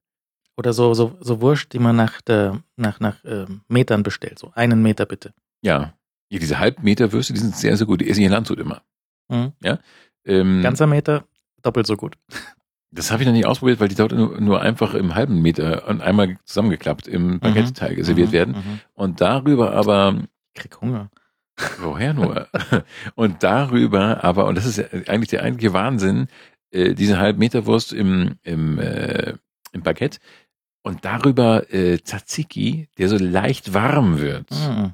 Oder 0.60 0.74
so, 0.74 0.94
so, 0.94 1.16
so 1.22 1.40
Wurst, 1.40 1.72
die 1.72 1.80
man 1.80 1.96
nach, 1.96 2.20
der, 2.20 2.62
nach, 2.76 3.00
nach 3.00 3.16
ähm, 3.24 3.62
Metern 3.70 4.04
bestellt. 4.04 4.38
So 4.40 4.52
einen 4.56 4.82
Meter 4.82 5.06
bitte. 5.06 5.34
Ja. 5.62 5.94
Ja, 6.32 6.38
diese 6.38 6.60
Halbmeter-Würste, 6.60 7.32
die 7.34 7.40
sind 7.40 7.56
sehr, 7.56 7.78
sehr 7.78 7.88
gut. 7.88 8.02
Die 8.02 8.10
esse 8.10 8.20
ich 8.20 8.26
in 8.26 8.32
Landshut 8.34 8.60
immer. 8.60 8.82
Mhm. 9.30 9.54
Ähm, 10.26 10.62
Ganzer 10.62 10.86
Meter, 10.86 11.24
doppelt 11.64 11.88
so 11.88 11.96
gut. 11.96 12.18
das 12.92 13.10
habe 13.10 13.24
ich 13.24 13.28
noch 13.28 13.34
nicht 13.34 13.46
ausprobiert, 13.46 13.80
weil 13.80 13.88
die 13.88 13.96
dort 13.96 14.12
nur, 14.12 14.40
nur 14.42 14.62
einfach 14.62 14.94
im 14.96 15.16
halben 15.16 15.42
Meter 15.42 15.88
und 15.88 16.02
einmal 16.02 16.38
zusammengeklappt 16.44 17.08
im 17.08 17.40
Baguette-Teig 17.40 18.04
serviert 18.04 18.28
Mhm, 18.30 18.34
werden. 18.34 18.56
mhm. 18.56 18.80
Und 18.96 19.22
darüber 19.22 19.72
aber 19.74 20.24
Ich 20.54 20.62
krieg 20.62 20.82
Hunger. 20.82 21.10
Woher 21.80 22.14
nur? 22.14 22.48
und 23.16 23.42
darüber 23.44 24.24
aber, 24.24 24.46
und 24.46 24.56
das 24.56 24.66
ist 24.66 24.78
ja 24.78 24.86
eigentlich 25.08 25.30
der 25.30 25.44
eigentliche 25.44 25.72
Wahnsinn, 25.74 26.28
äh, 26.72 26.94
diese 26.96 27.18
Halbmeterwurst 27.18 27.94
im, 27.94 28.36
im, 28.44 28.78
äh, 28.78 29.34
im 29.72 29.82
Baguette 29.84 30.20
und 30.82 31.06
darüber 31.06 31.72
äh, 31.74 31.98
Tzatziki, 32.00 32.88
der 32.98 33.10
so 33.10 33.18
leicht 33.18 33.74
warm 33.74 34.20
wird. 34.20 34.50
Mhm. 34.52 34.94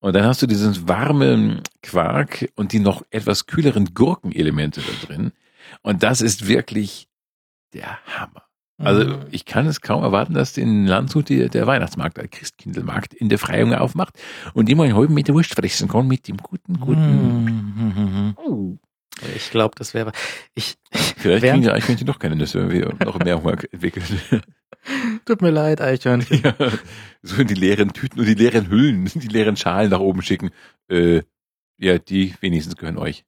Und 0.00 0.14
dann 0.14 0.24
hast 0.24 0.42
du 0.42 0.46
diesen 0.46 0.86
warmen 0.88 1.62
Quark 1.82 2.50
und 2.56 2.72
die 2.72 2.78
noch 2.80 3.04
etwas 3.10 3.46
kühleren 3.46 3.94
Gurkenelemente 3.94 4.80
da 4.82 5.06
drin. 5.06 5.32
Und 5.82 6.02
das 6.02 6.20
ist 6.20 6.46
wirklich 6.46 7.08
der 7.72 7.98
Hammer. 8.06 8.42
Also 8.76 9.04
Mhm. 9.04 9.26
ich 9.30 9.44
kann 9.44 9.66
es 9.66 9.80
kaum 9.80 10.02
erwarten, 10.02 10.34
dass 10.34 10.56
in 10.58 10.86
Landshut 10.86 11.28
die, 11.28 11.48
der 11.48 11.66
Weihnachtsmarkt, 11.66 12.16
der 12.16 12.28
Christkindlmarkt 12.28 13.14
in 13.14 13.28
der 13.28 13.38
Freiung 13.38 13.72
aufmacht 13.72 14.18
und 14.52 14.68
immer 14.68 14.82
einen 14.84 14.96
halben 14.96 15.14
Meter 15.14 15.32
Wurst 15.32 15.54
fressen 15.54 15.88
kann 15.88 16.08
mit 16.08 16.26
dem 16.28 16.36
guten, 16.38 16.80
guten. 16.80 17.44
Mhm. 17.44 18.36
Mhm. 18.46 18.78
Ich 19.36 19.50
glaube, 19.50 19.74
das 19.78 19.94
wäre. 19.94 20.10
Ich, 20.54 20.74
Vielleicht 20.90 21.22
Während- 21.24 21.42
kriegen 21.42 21.62
die 21.62 21.70
Eichhörnchen 21.70 22.06
doch 22.06 22.18
keine 22.18 22.34
Nüsse, 22.36 22.68
wenn 22.68 22.72
wir 22.72 22.94
noch 23.04 23.18
mehr 23.20 23.40
Hunger 23.40 23.58
entwickeln. 23.70 24.04
Tut 25.24 25.42
mir 25.42 25.50
leid, 25.50 25.80
Eichhörnchen. 25.80 26.42
ja, 26.44 26.54
so 27.22 27.40
in 27.40 27.46
die 27.46 27.54
leeren 27.54 27.92
Tüten 27.92 28.20
und 28.20 28.26
die 28.26 28.34
leeren 28.34 28.68
Hüllen, 28.70 29.04
die 29.14 29.28
leeren 29.28 29.56
Schalen 29.56 29.90
nach 29.90 30.00
oben 30.00 30.22
schicken. 30.22 30.50
Äh, 30.88 31.22
ja, 31.78 31.98
die 31.98 32.34
wenigstens 32.40 32.76
gehören 32.76 32.98
euch. 32.98 33.24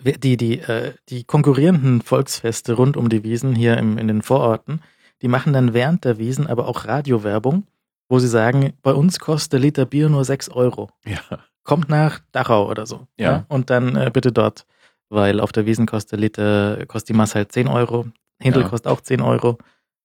Die, 0.00 0.36
die, 0.36 0.60
äh, 0.60 0.94
die 1.08 1.24
konkurrierenden 1.24 2.00
Volksfeste 2.00 2.74
rund 2.74 2.96
um 2.96 3.08
die 3.08 3.22
Wiesen 3.22 3.54
hier 3.54 3.76
im, 3.76 3.98
in 3.98 4.08
den 4.08 4.22
Vororten, 4.22 4.80
die 5.20 5.28
machen 5.28 5.52
dann 5.52 5.74
während 5.74 6.04
der 6.04 6.18
Wiesen 6.18 6.46
aber 6.46 6.66
auch 6.68 6.86
Radiowerbung, 6.86 7.66
wo 8.08 8.18
sie 8.18 8.28
sagen, 8.28 8.72
bei 8.82 8.92
uns 8.92 9.18
kostet 9.18 9.54
der 9.54 9.60
Liter 9.60 9.86
Bier 9.86 10.08
nur 10.08 10.24
6 10.24 10.48
Euro. 10.50 10.90
Ja. 11.04 11.20
Kommt 11.64 11.88
nach 11.88 12.20
Dachau 12.32 12.68
oder 12.68 12.86
so. 12.86 13.06
Ja. 13.18 13.44
Und 13.48 13.70
dann 13.70 13.94
äh, 13.94 14.10
bitte 14.12 14.32
dort, 14.32 14.66
weil 15.10 15.38
auf 15.38 15.52
der 15.52 15.66
Wiesen 15.66 15.86
kostet 15.86 16.12
der 16.12 16.18
Liter, 16.18 16.86
kostet 16.86 17.10
die 17.10 17.14
Masse 17.18 17.34
halt 17.34 17.52
10 17.52 17.68
Euro. 17.68 18.06
Hindel 18.40 18.62
Ja. 18.62 18.68
kostet 18.68 18.90
auch 18.90 19.00
10 19.00 19.20
Euro. 19.20 19.58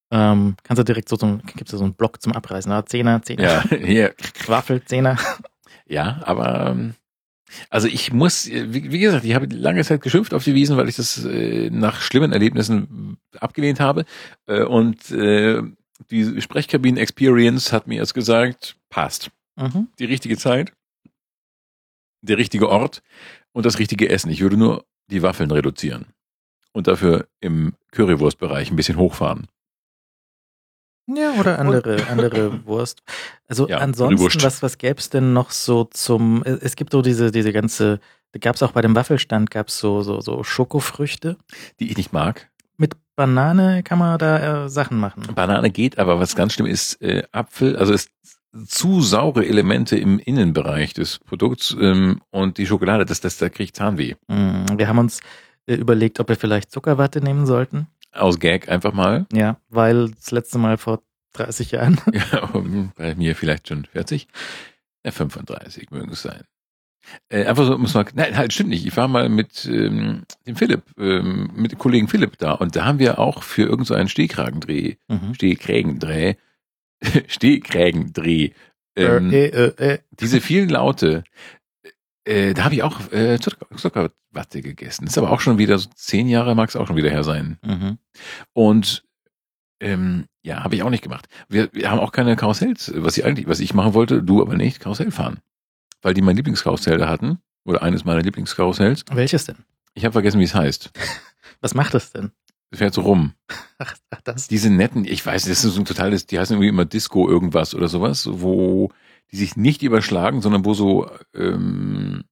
Ähm, 0.10 0.56
kannst 0.64 0.80
du 0.80 0.84
direkt 0.86 1.10
so, 1.10 1.18
so 1.18 1.40
gibt's 1.56 1.72
da 1.72 1.78
so 1.78 1.84
einen 1.84 1.94
Block 1.94 2.22
zum 2.22 2.34
Abreißen. 2.34 2.72
Ah, 2.72 2.86
Zehner, 2.86 3.22
Zehner. 3.22 3.64
Ja, 3.70 3.78
ja, 3.86 4.10
Waffel, 4.48 4.84
Zehner. 4.86 5.18
ja, 5.86 6.22
aber 6.24 6.68
ähm, 6.68 6.96
also 7.70 7.88
ich 7.88 8.12
muss, 8.14 8.48
äh, 8.48 8.74
wie, 8.74 8.92
wie 8.92 9.00
gesagt, 9.00 9.26
ich 9.26 9.34
habe 9.36 9.48
lange 9.54 9.84
Zeit 9.84 10.02
geschimpft 10.02 10.34
auf 10.34 10.44
die 10.44 10.56
Wiesen, 10.56 10.78
weil 10.78 10.90
ich 10.90 10.96
das 10.96 11.24
äh, 11.26 11.70
nach 11.70 12.02
schlimmen 12.02 12.32
Erlebnissen 12.32 13.18
abgelehnt 13.40 13.80
habe. 13.80 14.06
Äh, 14.46 14.64
und 14.64 15.12
äh, 15.12 15.62
die 16.12 16.42
Sprechkabinen-Experience 16.42 17.74
hat 17.74 17.88
mir 17.88 17.96
jetzt 17.96 18.14
gesagt, 18.14 18.78
passt. 18.90 19.32
Mhm. 19.56 19.88
Die 20.00 20.06
richtige 20.06 20.38
Zeit, 20.38 20.72
der 22.22 22.38
richtige 22.38 22.70
Ort 22.70 23.02
und 23.54 23.66
das 23.66 23.80
richtige 23.80 24.10
Essen. 24.10 24.30
Ich 24.30 24.42
würde 24.42 24.58
nur 24.58 24.86
die 25.10 25.24
Waffeln 25.24 25.52
reduzieren 25.52 26.06
und 26.74 26.88
dafür 26.88 27.28
im 27.40 27.74
Currywurstbereich 27.92 28.70
ein 28.70 28.76
bisschen 28.76 28.98
hochfahren. 28.98 29.48
Ja, 31.08 31.34
oder 31.40 31.60
andere, 31.60 32.08
andere 32.08 32.66
Wurst. 32.66 33.02
Also 33.48 33.68
Ja, 33.68 33.78
ansonsten, 33.78 34.44
was, 34.44 34.62
was 34.62 34.78
gäbe 34.78 35.00
es 35.00 35.10
denn 35.10 35.34
noch 35.34 35.52
so 35.52 35.86
zum, 35.86 36.44
es 36.44 36.76
gibt 36.76 36.92
so 36.92 37.02
diese, 37.02 37.32
diese 37.32 37.54
ganze, 37.54 38.00
Da 38.34 38.40
gab 38.40 38.56
es 38.56 38.64
auch 38.64 38.74
bei 38.74 38.82
dem 38.82 38.96
Waffelstand 38.96 39.50
gab's 39.50 39.80
so, 39.80 40.02
so, 40.04 40.20
so 40.20 40.44
Schokofrüchte. 40.44 41.38
Die 41.80 41.90
ich 41.90 41.98
nicht 41.98 42.12
mag. 42.12 42.50
Mit 42.78 42.96
Banane 43.16 43.84
kann 43.84 44.00
man 44.00 44.20
da 44.20 44.66
äh, 44.66 44.70
Sachen 44.70 45.00
machen. 45.00 45.24
Banane 45.34 45.72
geht, 45.72 45.98
aber 45.98 46.20
was 46.20 46.36
ganz 46.36 46.54
schlimm 46.54 46.68
ist, 46.68 47.02
äh, 47.02 47.24
Apfel, 47.32 47.78
also 47.78 47.94
es 47.94 48.10
zu 48.66 49.02
saure 49.02 49.46
Elemente 49.46 49.98
im 49.98 50.20
Innenbereich 50.20 50.94
des 50.94 51.20
Produkts 51.20 51.76
ähm, 51.80 52.22
und 52.32 52.58
die 52.58 52.66
Schokolade, 52.66 53.06
das, 53.06 53.22
das, 53.22 53.38
da 53.38 53.50
kriegt 53.50 53.76
Zahnweh. 53.76 54.16
Mm, 54.28 54.66
Wir 54.78 54.88
haben 54.88 54.98
uns 55.00 55.22
äh, 55.68 55.76
überlegt, 55.76 56.20
ob 56.20 56.30
wir 56.30 56.36
vielleicht 56.36 56.72
Zuckerwatte 56.72 57.22
nehmen 57.22 57.46
sollten. 57.46 57.88
Aus 58.18 58.40
Gag 58.40 58.70
einfach 58.70 58.94
mal. 58.94 59.26
Ja, 59.34 59.60
weil 59.70 60.10
das 60.12 60.32
letzte 60.32 60.58
Mal 60.58 60.78
vor 60.78 61.02
30 61.34 61.72
Jahren. 61.72 62.00
Ja, 62.14 62.52
bei 62.96 63.16
mir 63.16 63.36
vielleicht 63.36 63.68
schon 63.68 63.86
40. 63.86 64.28
Ja, 65.06 65.12
35 65.12 65.92
mögen 65.92 66.12
es 66.12 66.22
sein. 66.22 66.44
Äh, 67.30 67.46
einfach 67.46 67.66
so, 67.66 67.78
muss 67.78 67.94
man, 67.94 68.06
nein, 68.16 68.36
halt, 68.36 68.52
stimmt 68.52 68.70
nicht. 68.70 68.86
Ich 68.86 68.98
war 68.98 69.08
mal 69.08 69.30
mit 69.30 69.66
ähm, 69.66 70.24
dem 70.46 70.56
Philipp, 70.58 70.84
ähm, 70.98 71.50
mit 71.56 71.72
dem 71.72 71.80
Kollegen 71.80 72.08
Philipp 72.10 72.38
da 72.38 72.52
und 72.54 72.76
da 72.76 72.86
haben 72.86 73.00
wir 73.00 73.20
auch 73.20 73.44
für 73.44 73.62
irgendeinen 73.62 73.86
so 73.86 73.94
einen 73.94 74.10
Stehkragendreh, 74.10 74.96
Mhm. 75.08 75.34
Stehkrägendreh, 75.34 76.36
Stehkrägendreh, 77.28 78.52
ähm, 78.98 79.32
äh, 79.32 79.46
äh, 79.46 79.94
äh. 79.94 80.00
diese 80.12 80.42
vielen 80.42 80.70
Laute, 80.70 81.24
äh, 82.28 82.54
da 82.54 82.66
habe 82.66 82.76
ich 82.76 82.84
auch 82.84 83.12
äh, 83.12 83.40
Zucker, 83.40 83.66
Zuckerwatte 83.76 84.62
gegessen. 84.62 85.08
Ist 85.08 85.18
aber 85.18 85.32
auch 85.32 85.40
schon 85.40 85.58
wieder 85.58 85.78
so 85.78 85.90
zehn 85.96 86.28
Jahre, 86.28 86.56
mag 86.56 86.70
es 86.70 86.76
auch 86.76 86.88
schon 86.88 86.98
wieder 86.98 87.10
her 87.10 87.24
sein. 87.24 87.58
Mhm. 87.64 87.98
Und 88.54 89.06
ähm, 89.80 90.26
ja, 90.42 90.64
habe 90.64 90.76
ich 90.76 90.84
auch 90.84 90.90
nicht 90.90 91.04
gemacht. 91.04 91.28
Wir, 91.48 91.70
wir 91.72 91.90
haben 91.90 92.00
auch 92.00 92.12
keine 92.12 92.36
Karussells, 92.36 92.92
was 92.96 93.18
ich 93.18 93.26
eigentlich, 93.26 93.48
was 93.48 93.60
ich 93.60 93.74
machen 93.74 93.94
wollte, 93.94 94.24
du 94.24 94.42
aber 94.42 94.56
nicht, 94.56 94.80
Karussell 94.80 95.12
fahren. 95.12 95.40
Weil 96.02 96.14
die 96.14 96.22
mein 96.22 96.36
Lieblingskarussell 96.36 96.98
da 96.98 97.08
hatten, 97.08 97.40
oder 97.68 97.84
eines 97.84 98.06
meiner 98.06 98.22
Lieblingskarussells. 98.22 99.04
Welches 99.12 99.46
denn? 99.46 99.58
Ich 99.94 100.06
habe 100.06 100.14
vergessen, 100.14 100.40
wie 100.40 100.46
es 100.46 100.56
heißt. 100.56 100.92
Was 101.62 101.74
macht 101.74 101.94
das 101.94 102.12
denn? 102.12 102.32
Es 102.72 102.80
fährt 102.80 102.94
so 102.94 103.02
rum. 103.02 103.34
Ach, 103.80 103.96
ach 104.10 104.22
das. 104.22 104.48
Diese 104.48 104.72
netten, 104.72 105.06
ich 105.06 105.24
weiß, 105.24 105.44
das 105.44 105.64
ist 105.64 105.74
so 105.74 105.80
ein 105.80 105.86
totales, 105.86 106.26
die 106.26 106.40
heißen 106.40 106.56
irgendwie 106.56 106.70
immer 106.70 106.86
Disco 106.86 107.30
irgendwas 107.30 107.76
oder 107.76 107.88
sowas, 107.88 108.28
wo 108.30 108.90
die 109.32 109.38
sich 109.38 109.56
nicht 109.56 109.84
überschlagen, 109.84 110.42
sondern 110.42 110.66
wo 110.66 110.74
so 110.74 111.10
ähm, 111.34 112.24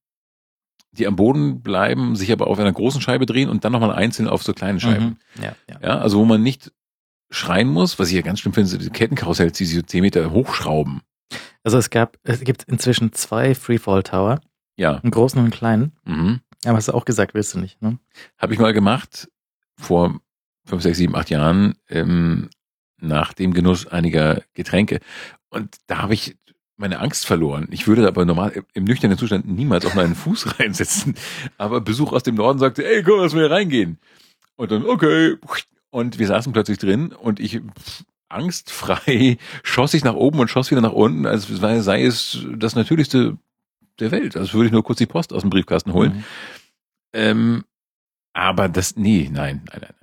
die 0.91 1.07
am 1.07 1.15
Boden 1.17 1.61
bleiben, 1.61 2.15
sich 2.15 2.31
aber 2.31 2.47
auf 2.47 2.57
einer 2.57 2.71
großen 2.71 3.01
Scheibe 3.01 3.25
drehen 3.25 3.49
und 3.49 3.65
dann 3.65 3.73
nochmal 3.73 3.91
einzeln 3.91 4.29
auf 4.29 4.43
so 4.43 4.53
kleine 4.53 4.79
Scheiben. 4.79 5.17
Mhm. 5.35 5.43
Ja, 5.43 5.55
ja. 5.69 5.79
Ja, 5.81 5.97
also 5.97 6.19
wo 6.19 6.25
man 6.25 6.41
nicht 6.41 6.71
schreien 7.29 7.67
muss, 7.67 7.99
was 7.99 8.09
ich 8.09 8.15
ja 8.15 8.21
ganz 8.21 8.39
schlimm 8.39 8.53
finde, 8.53 8.69
sind 8.69 8.79
diese 8.79 8.91
Kettenkarussells, 8.91 9.57
die 9.57 9.65
sich 9.65 9.75
so 9.75 9.81
10 9.81 10.01
Meter 10.01 10.31
hochschrauben. 10.31 11.01
Also 11.63 11.77
es 11.77 11.89
gab, 11.89 12.17
es 12.23 12.39
gibt 12.41 12.63
inzwischen 12.63 13.11
zwei 13.11 13.55
Freefall 13.55 14.03
Tower, 14.03 14.39
Ja, 14.77 14.97
einen 14.97 15.11
großen 15.11 15.37
und 15.39 15.45
einen 15.45 15.51
kleinen. 15.51 15.91
mhm. 16.05 16.39
Aber 16.63 16.77
hast 16.77 16.87
du 16.87 16.93
auch 16.93 17.05
gesagt, 17.05 17.35
willst 17.35 17.53
du 17.53 17.59
nicht, 17.59 17.79
ne? 17.83 17.99
habe 18.39 18.53
ich 18.53 18.59
mal 18.59 18.73
gemacht 18.73 19.27
vor 19.77 20.19
5, 20.65 20.81
6, 20.81 20.97
7, 20.97 21.15
8 21.15 21.29
Jahren 21.29 21.75
ähm, 21.89 22.49
nach 22.99 23.33
dem 23.33 23.53
Genuss 23.53 23.85
einiger 23.85 24.41
Getränke. 24.53 24.99
Und 25.49 25.75
da 25.85 26.01
habe 26.01 26.15
ich 26.15 26.37
meine 26.77 26.99
Angst 26.99 27.25
verloren. 27.25 27.67
Ich 27.71 27.87
würde 27.87 28.07
aber 28.07 28.25
normal 28.25 28.63
im 28.73 28.83
nüchternen 28.83 29.17
Zustand 29.17 29.47
niemals 29.47 29.85
auf 29.85 29.95
meinen 29.95 30.15
Fuß 30.15 30.59
reinsetzen. 30.59 31.15
Aber 31.57 31.81
Besuch 31.81 32.11
aus 32.11 32.23
dem 32.23 32.35
Norden 32.35 32.59
sagte, 32.59 32.85
ey, 32.85 33.03
komm, 33.03 33.19
lass 33.19 33.33
mal 33.33 33.41
hier 33.41 33.51
reingehen. 33.51 33.97
Und 34.55 34.71
dann, 34.71 34.85
okay. 34.85 35.35
Und 35.89 36.19
wir 36.19 36.27
saßen 36.27 36.51
plötzlich 36.51 36.77
drin 36.77 37.13
und 37.13 37.39
ich 37.39 37.61
angstfrei 38.27 39.37
schoss 39.63 39.93
ich 39.93 40.03
nach 40.03 40.15
oben 40.15 40.39
und 40.39 40.49
schoss 40.49 40.71
wieder 40.71 40.81
nach 40.81 40.91
unten, 40.91 41.25
als 41.25 41.47
sei, 41.47 41.79
sei 41.79 42.03
es 42.03 42.45
das 42.57 42.75
Natürlichste 42.75 43.37
der 43.99 44.11
Welt. 44.11 44.35
Also 44.35 44.53
würde 44.53 44.67
ich 44.67 44.73
nur 44.73 44.83
kurz 44.83 44.97
die 44.97 45.05
Post 45.05 45.31
aus 45.31 45.41
dem 45.41 45.49
Briefkasten 45.49 45.93
holen. 45.93 46.17
Mhm. 46.17 46.23
Ähm, 47.13 47.63
aber 48.33 48.67
das, 48.67 48.97
nee, 48.97 49.29
nein, 49.31 49.61
nein, 49.71 49.81
nein. 49.81 49.93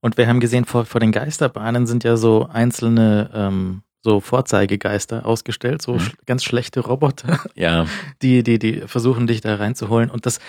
Und 0.00 0.16
wir 0.16 0.28
haben 0.28 0.38
gesehen, 0.38 0.64
vor, 0.64 0.84
vor 0.84 1.00
den 1.00 1.12
Geisterbahnen 1.12 1.86
sind 1.86 2.04
ja 2.04 2.16
so 2.16 2.46
einzelne 2.46 3.30
ähm, 3.34 3.82
so 4.02 4.20
Vorzeigegeister 4.20 5.24
ausgestellt, 5.26 5.82
so 5.82 5.94
Mhm. 5.94 6.00
sch 6.00 6.12
ganz 6.26 6.44
schlechte 6.44 6.80
Roboter, 6.80 7.40
Ja, 7.54 7.86
die, 8.20 8.42
die, 8.42 8.58
die 8.58 8.82
versuchen, 8.86 9.26
dich 9.26 9.40
da 9.40 9.54
reinzuholen. 9.56 10.10
Und 10.10 10.26
das, 10.26 10.40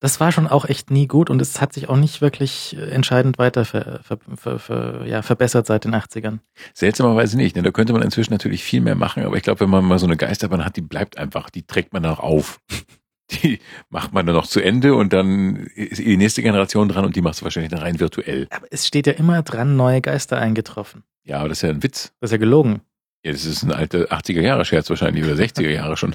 das 0.00 0.20
war 0.20 0.30
schon 0.30 0.46
auch 0.46 0.64
echt 0.66 0.90
nie 0.92 1.06
gut 1.08 1.28
und 1.30 1.42
es 1.42 1.60
hat 1.60 1.72
sich 1.72 1.88
auch 1.88 1.96
nicht 1.96 2.20
wirklich 2.20 2.76
äh, 2.78 2.90
entscheidend 2.90 3.38
weiter 3.38 3.64
ver, 3.64 4.00
ver, 4.04 4.58
ver, 4.58 5.04
ja, 5.06 5.22
verbessert 5.22 5.66
seit 5.66 5.84
den 5.84 5.94
80ern. 5.94 6.38
seltsamerweise 6.74 7.36
nicht. 7.36 7.56
Ne? 7.56 7.62
Da 7.62 7.70
könnte 7.72 7.92
man 7.92 8.02
inzwischen 8.02 8.32
natürlich 8.32 8.62
viel 8.62 8.80
mehr 8.80 8.94
machen, 8.94 9.24
aber 9.24 9.36
ich 9.36 9.42
glaube, 9.42 9.60
wenn 9.60 9.70
man 9.70 9.84
mal 9.84 9.98
so 9.98 10.06
eine 10.06 10.16
Geisterbahn 10.16 10.64
hat, 10.64 10.76
die 10.76 10.82
bleibt 10.82 11.18
einfach, 11.18 11.50
die 11.50 11.66
trägt 11.66 11.92
man 11.92 12.02
dann 12.04 12.12
auch 12.12 12.20
auf. 12.20 12.60
Die 13.30 13.58
macht 13.90 14.14
man 14.14 14.24
dann 14.24 14.34
noch 14.34 14.46
zu 14.46 14.58
Ende 14.58 14.94
und 14.94 15.12
dann 15.12 15.56
ist 15.74 15.98
die 15.98 16.16
nächste 16.16 16.40
Generation 16.40 16.88
dran 16.88 17.04
und 17.04 17.14
die 17.14 17.20
macht 17.20 17.34
es 17.34 17.42
wahrscheinlich 17.42 17.70
dann 17.70 17.80
rein 17.80 18.00
virtuell. 18.00 18.46
Aber 18.48 18.66
es 18.70 18.86
steht 18.86 19.06
ja 19.06 19.12
immer 19.12 19.42
dran, 19.42 19.76
neue 19.76 20.00
Geister 20.00 20.38
eingetroffen. 20.38 21.02
Ja, 21.24 21.40
aber 21.40 21.50
das 21.50 21.58
ist 21.58 21.62
ja 21.62 21.68
ein 21.68 21.82
Witz. 21.82 22.14
Das 22.20 22.28
ist 22.28 22.32
ja 22.32 22.38
gelogen. 22.38 22.80
Ja, 23.24 23.32
das 23.32 23.44
ist 23.44 23.62
ein 23.62 23.72
alter 23.72 24.06
80er-Jahre-Scherz 24.12 24.88
wahrscheinlich 24.90 25.24
oder 25.24 25.34
60er-Jahre 25.34 25.96
schon. 25.96 26.14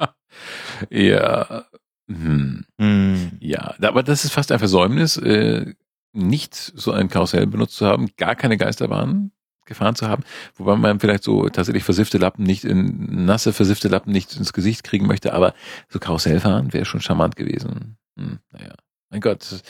ja. 0.90 1.64
Hm. 2.08 2.64
Hm. 2.78 3.32
Ja, 3.40 3.74
aber 3.80 4.02
das 4.02 4.24
ist 4.24 4.32
fast 4.32 4.52
ein 4.52 4.58
Versäumnis, 4.58 5.16
äh, 5.16 5.74
nicht 6.12 6.54
so 6.54 6.92
ein 6.92 7.08
Karussell 7.08 7.46
benutzt 7.46 7.76
zu 7.76 7.86
haben, 7.86 8.10
gar 8.16 8.36
keine 8.36 8.56
Geisterbahn 8.56 9.32
gefahren 9.66 9.94
zu 9.94 10.08
haben, 10.08 10.24
wobei 10.56 10.76
man 10.76 11.00
vielleicht 11.00 11.24
so 11.24 11.48
tatsächlich 11.48 11.84
versiffte 11.84 12.18
Lappen 12.18 12.44
nicht 12.44 12.64
in 12.64 13.24
nasse 13.24 13.52
versiffte 13.52 13.88
Lappen 13.88 14.12
nicht 14.12 14.36
ins 14.36 14.52
Gesicht 14.52 14.84
kriegen 14.84 15.06
möchte, 15.06 15.32
aber 15.32 15.54
so 15.88 15.98
Karussell 15.98 16.40
fahren 16.40 16.72
wäre 16.72 16.84
schon 16.84 17.00
charmant 17.00 17.34
gewesen. 17.36 17.96
Hm, 18.18 18.38
naja, 18.52 18.74
mein 19.10 19.20
Gott. 19.20 19.62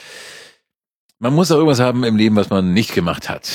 Man 1.20 1.32
muss 1.32 1.50
auch 1.52 1.56
irgendwas 1.56 1.80
haben 1.80 2.04
im 2.04 2.16
Leben, 2.16 2.36
was 2.36 2.50
man 2.50 2.74
nicht 2.74 2.92
gemacht 2.92 3.28
hat. 3.28 3.48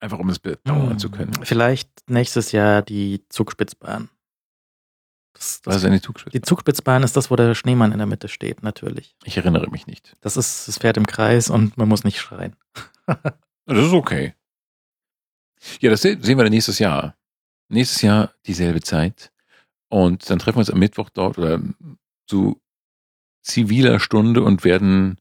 Einfach 0.00 0.18
um 0.18 0.28
es 0.28 0.38
bedauern 0.38 0.98
zu 0.98 1.10
können. 1.10 1.32
Vielleicht 1.42 1.88
nächstes 2.08 2.52
Jahr 2.52 2.82
die 2.82 3.24
Zugspitzbahn. 3.28 4.08
Das, 5.32 5.60
Was 5.64 5.74
das, 5.74 5.76
ist 5.76 5.84
eine 5.84 6.00
Zugspitze? 6.00 6.38
die 6.38 6.42
Zugspitzbahn 6.42 7.02
ist 7.02 7.16
das, 7.16 7.30
wo 7.30 7.36
der 7.36 7.54
Schneemann 7.54 7.92
in 7.92 7.98
der 7.98 8.06
Mitte 8.06 8.28
steht, 8.28 8.62
natürlich. 8.62 9.16
Ich 9.24 9.36
erinnere 9.36 9.68
mich 9.70 9.86
nicht. 9.86 10.16
Das 10.20 10.36
ist, 10.36 10.66
es 10.68 10.78
fährt 10.78 10.96
im 10.96 11.06
Kreis 11.06 11.50
und 11.50 11.76
man 11.76 11.88
muss 11.88 12.04
nicht 12.04 12.18
schreien. 12.20 12.56
Das 13.68 13.78
ist 13.84 13.92
okay. 13.94 14.34
Ja, 15.80 15.90
das 15.90 16.02
se- 16.02 16.16
sehen 16.22 16.38
wir 16.38 16.44
dann 16.44 16.52
nächstes 16.52 16.78
Jahr. 16.78 17.16
Nächstes 17.68 18.00
Jahr 18.02 18.32
dieselbe 18.46 18.80
Zeit. 18.80 19.32
Und 19.88 20.30
dann 20.30 20.38
treffen 20.38 20.56
wir 20.58 20.60
uns 20.60 20.70
am 20.70 20.78
Mittwoch 20.78 21.10
dort 21.10 21.36
oder 21.36 21.60
zu 22.28 22.60
ziviler 23.42 23.98
Stunde 23.98 24.42
und 24.44 24.62
werden 24.62 25.18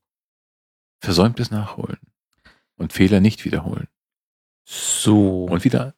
Versäumtes 1.02 1.50
nachholen. 1.50 1.98
Und 2.76 2.94
Fehler 2.94 3.20
nicht 3.20 3.46
wiederholen. 3.46 3.88
So. 4.66 5.46
Und 5.46 5.64
wieder 5.64 5.94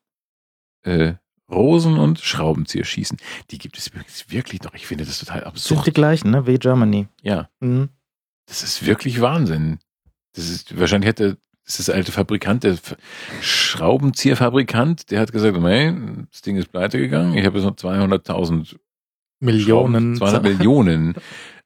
äh, 0.83 1.13
Rosen 1.49 1.97
und 1.97 2.19
Schraubenzieher 2.19 2.83
schießen. 2.83 3.17
Die 3.51 3.57
gibt 3.57 3.77
es 3.77 3.87
übrigens 3.87 4.29
wirklich 4.29 4.61
noch. 4.63 4.73
Ich 4.73 4.85
finde 4.85 5.05
das 5.05 5.19
total 5.19 5.39
sind 5.39 5.47
absurd. 5.47 5.87
die 5.87 5.91
gleichen, 5.93 6.31
ne? 6.31 6.45
Wie 6.45 6.57
Germany. 6.59 7.07
Ja, 7.21 7.49
Mhm. 7.61 7.89
das 8.47 8.63
ist 8.63 8.85
wirklich 8.85 9.21
Wahnsinn. 9.21 9.79
Das 10.33 10.49
ist, 10.49 10.77
wahrscheinlich 10.77 11.07
hätte, 11.07 11.37
das 11.65 11.79
ist 11.79 11.87
der 11.87 11.95
alte 11.95 12.11
Fabrikant, 12.11 12.63
der 12.65 12.77
Schraubenzieherfabrikant, 13.41 15.09
der 15.11 15.19
hat 15.21 15.31
gesagt, 15.31 15.57
nein, 15.59 16.27
das 16.31 16.41
Ding 16.41 16.57
ist 16.57 16.71
pleite 16.71 16.97
gegangen. 16.99 17.35
Ich 17.37 17.45
habe 17.45 17.57
jetzt 17.59 17.65
noch 17.65 17.75
200.000 17.75 18.75
Millionen. 19.39 20.15
Schrauben, 20.17 20.33
200 20.33 20.43
Millionen 20.57 21.15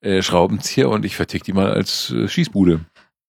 äh, 0.02 0.22
Schraubenzieher 0.22 0.90
und 0.90 1.06
ich 1.06 1.16
vertick 1.16 1.44
die 1.44 1.54
mal 1.54 1.72
als 1.72 2.12
äh, 2.12 2.28
Schießbude. 2.28 2.82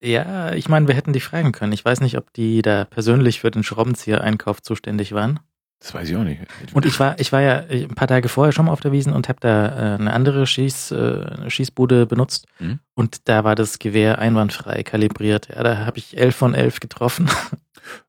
Ja, 0.03 0.53
ich 0.53 0.69
meine, 0.69 0.89
wir 0.89 0.95
hätten 0.95 1.13
die 1.13 1.21
fragen 1.21 1.53
können. 1.53 1.73
Ich 1.73 1.85
weiß 1.85 2.01
nicht, 2.01 2.19
ob 2.19 2.33
die 2.33 2.61
da 2.63 2.85
persönlich 2.85 3.41
für 3.41 3.51
den 3.51 3.63
Schraubenzieher-Einkauf 3.63 4.61
zuständig 4.63 5.13
waren. 5.13 5.41
Das 5.79 5.95
weiß 5.95 6.09
ich 6.11 6.17
auch 6.17 6.23
nicht. 6.23 6.41
Und 6.73 6.87
ich 6.87 6.99
war, 7.01 7.19
ich 7.19 7.33
war 7.33 7.41
ja 7.41 7.65
ein 7.69 7.89
paar 7.97 8.07
Tage 8.07 8.29
vorher 8.29 8.53
schon 8.53 8.67
mal 8.67 8.73
auf 8.73 8.81
der 8.81 8.93
Wiesen 8.93 9.13
und 9.13 9.29
habe 9.29 9.41
da 9.41 9.67
äh, 9.67 9.99
eine 9.99 10.13
andere 10.13 10.47
Schieß, 10.47 10.93
äh, 10.93 11.51
Schießbude 11.51 12.07
benutzt. 12.07 12.47
Mhm. 12.61 12.79
Und 12.95 13.29
da 13.29 13.43
war 13.43 13.57
das 13.57 13.81
Gewehr 13.81 14.19
einwandfrei 14.21 14.85
kalibriert. 14.85 15.49
Ja, 15.49 15.63
da 15.65 15.79
habe 15.85 15.99
ich 15.99 16.17
elf 16.17 16.37
von 16.37 16.55
elf 16.55 16.79
getroffen. 16.81 17.29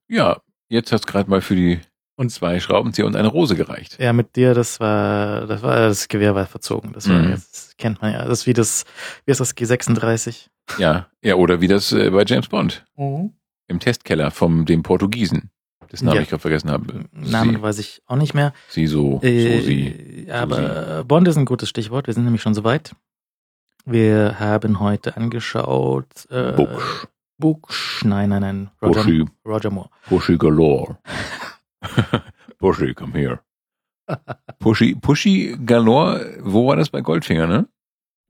Ja, 0.07 0.37
jetzt 0.69 0.91
hat's 0.91 1.07
gerade 1.07 1.29
mal 1.29 1.41
für 1.41 1.55
die 1.55 1.79
und 2.15 2.29
zwei 2.29 2.59
Schraubenzieher 2.59 3.07
und 3.07 3.15
eine 3.15 3.27
Rose 3.27 3.55
gereicht. 3.55 3.97
Ja, 3.99 4.13
mit 4.13 4.35
dir, 4.35 4.53
das 4.53 4.79
war, 4.79 5.47
das 5.47 5.63
war, 5.63 5.75
das 5.87 6.07
Gewehr 6.07 6.35
war 6.35 6.45
verzogen. 6.45 6.93
Das, 6.93 7.09
war, 7.09 7.17
Mhm. 7.17 7.31
das 7.31 7.73
kennt 7.79 8.01
man 8.03 8.13
ja. 8.13 8.19
Das 8.25 8.41
ist 8.41 8.45
wie 8.47 8.53
das, 8.53 8.85
wie 9.25 9.31
ist 9.31 9.41
das 9.41 9.55
G36? 9.57 10.47
Ja, 10.77 11.07
ja, 11.23 11.35
oder 11.35 11.61
wie 11.61 11.67
das 11.67 11.91
äh, 11.91 12.09
bei 12.09 12.23
James 12.25 12.47
Bond 12.47 12.85
im 12.95 13.79
Testkeller 13.79 14.31
vom 14.31 14.65
dem 14.65 14.83
Portugiesen. 14.83 15.49
Dessen 15.91 16.05
Namen 16.05 16.15
Ja. 16.17 16.21
ich 16.23 16.29
gerade 16.29 16.41
vergessen 16.41 16.71
habe. 16.71 17.05
Namen 17.11 17.61
weiß 17.61 17.77
ich 17.79 18.01
auch 18.07 18.15
nicht 18.15 18.33
mehr. 18.33 18.53
Sie, 18.69 18.87
so, 18.87 19.19
so 19.21 19.27
sie. 19.27 20.25
Äh, 20.27 20.31
aber 20.31 21.03
Bond 21.03 21.27
ist 21.27 21.37
ein 21.37 21.45
gutes 21.45 21.69
Stichwort. 21.69 22.07
Wir 22.07 22.13
sind 22.13 22.23
nämlich 22.23 22.41
schon 22.41 22.53
soweit. 22.55 22.95
Wir 23.85 24.39
haben 24.39 24.79
heute 24.79 25.17
angeschaut. 25.17 26.25
Äh, 26.31 26.53
Busch. 26.53 27.07
Busch. 27.37 28.03
Nein, 28.05 28.29
nein, 28.29 28.41
nein. 28.41 28.71
Roger, 28.81 29.03
Bushy, 29.03 29.25
Roger 29.45 29.69
Moore. 29.69 29.89
Pushy 30.07 30.37
galore. 30.37 30.97
Pushy, 32.59 32.93
come 32.93 33.13
here. 33.13 33.39
Pushy, 34.59 34.95
Pushy 34.95 35.57
galore, 35.65 36.37
wo 36.41 36.67
war 36.67 36.75
das 36.77 36.89
bei 36.89 37.01
Goldfinger, 37.01 37.47
ne? 37.47 37.67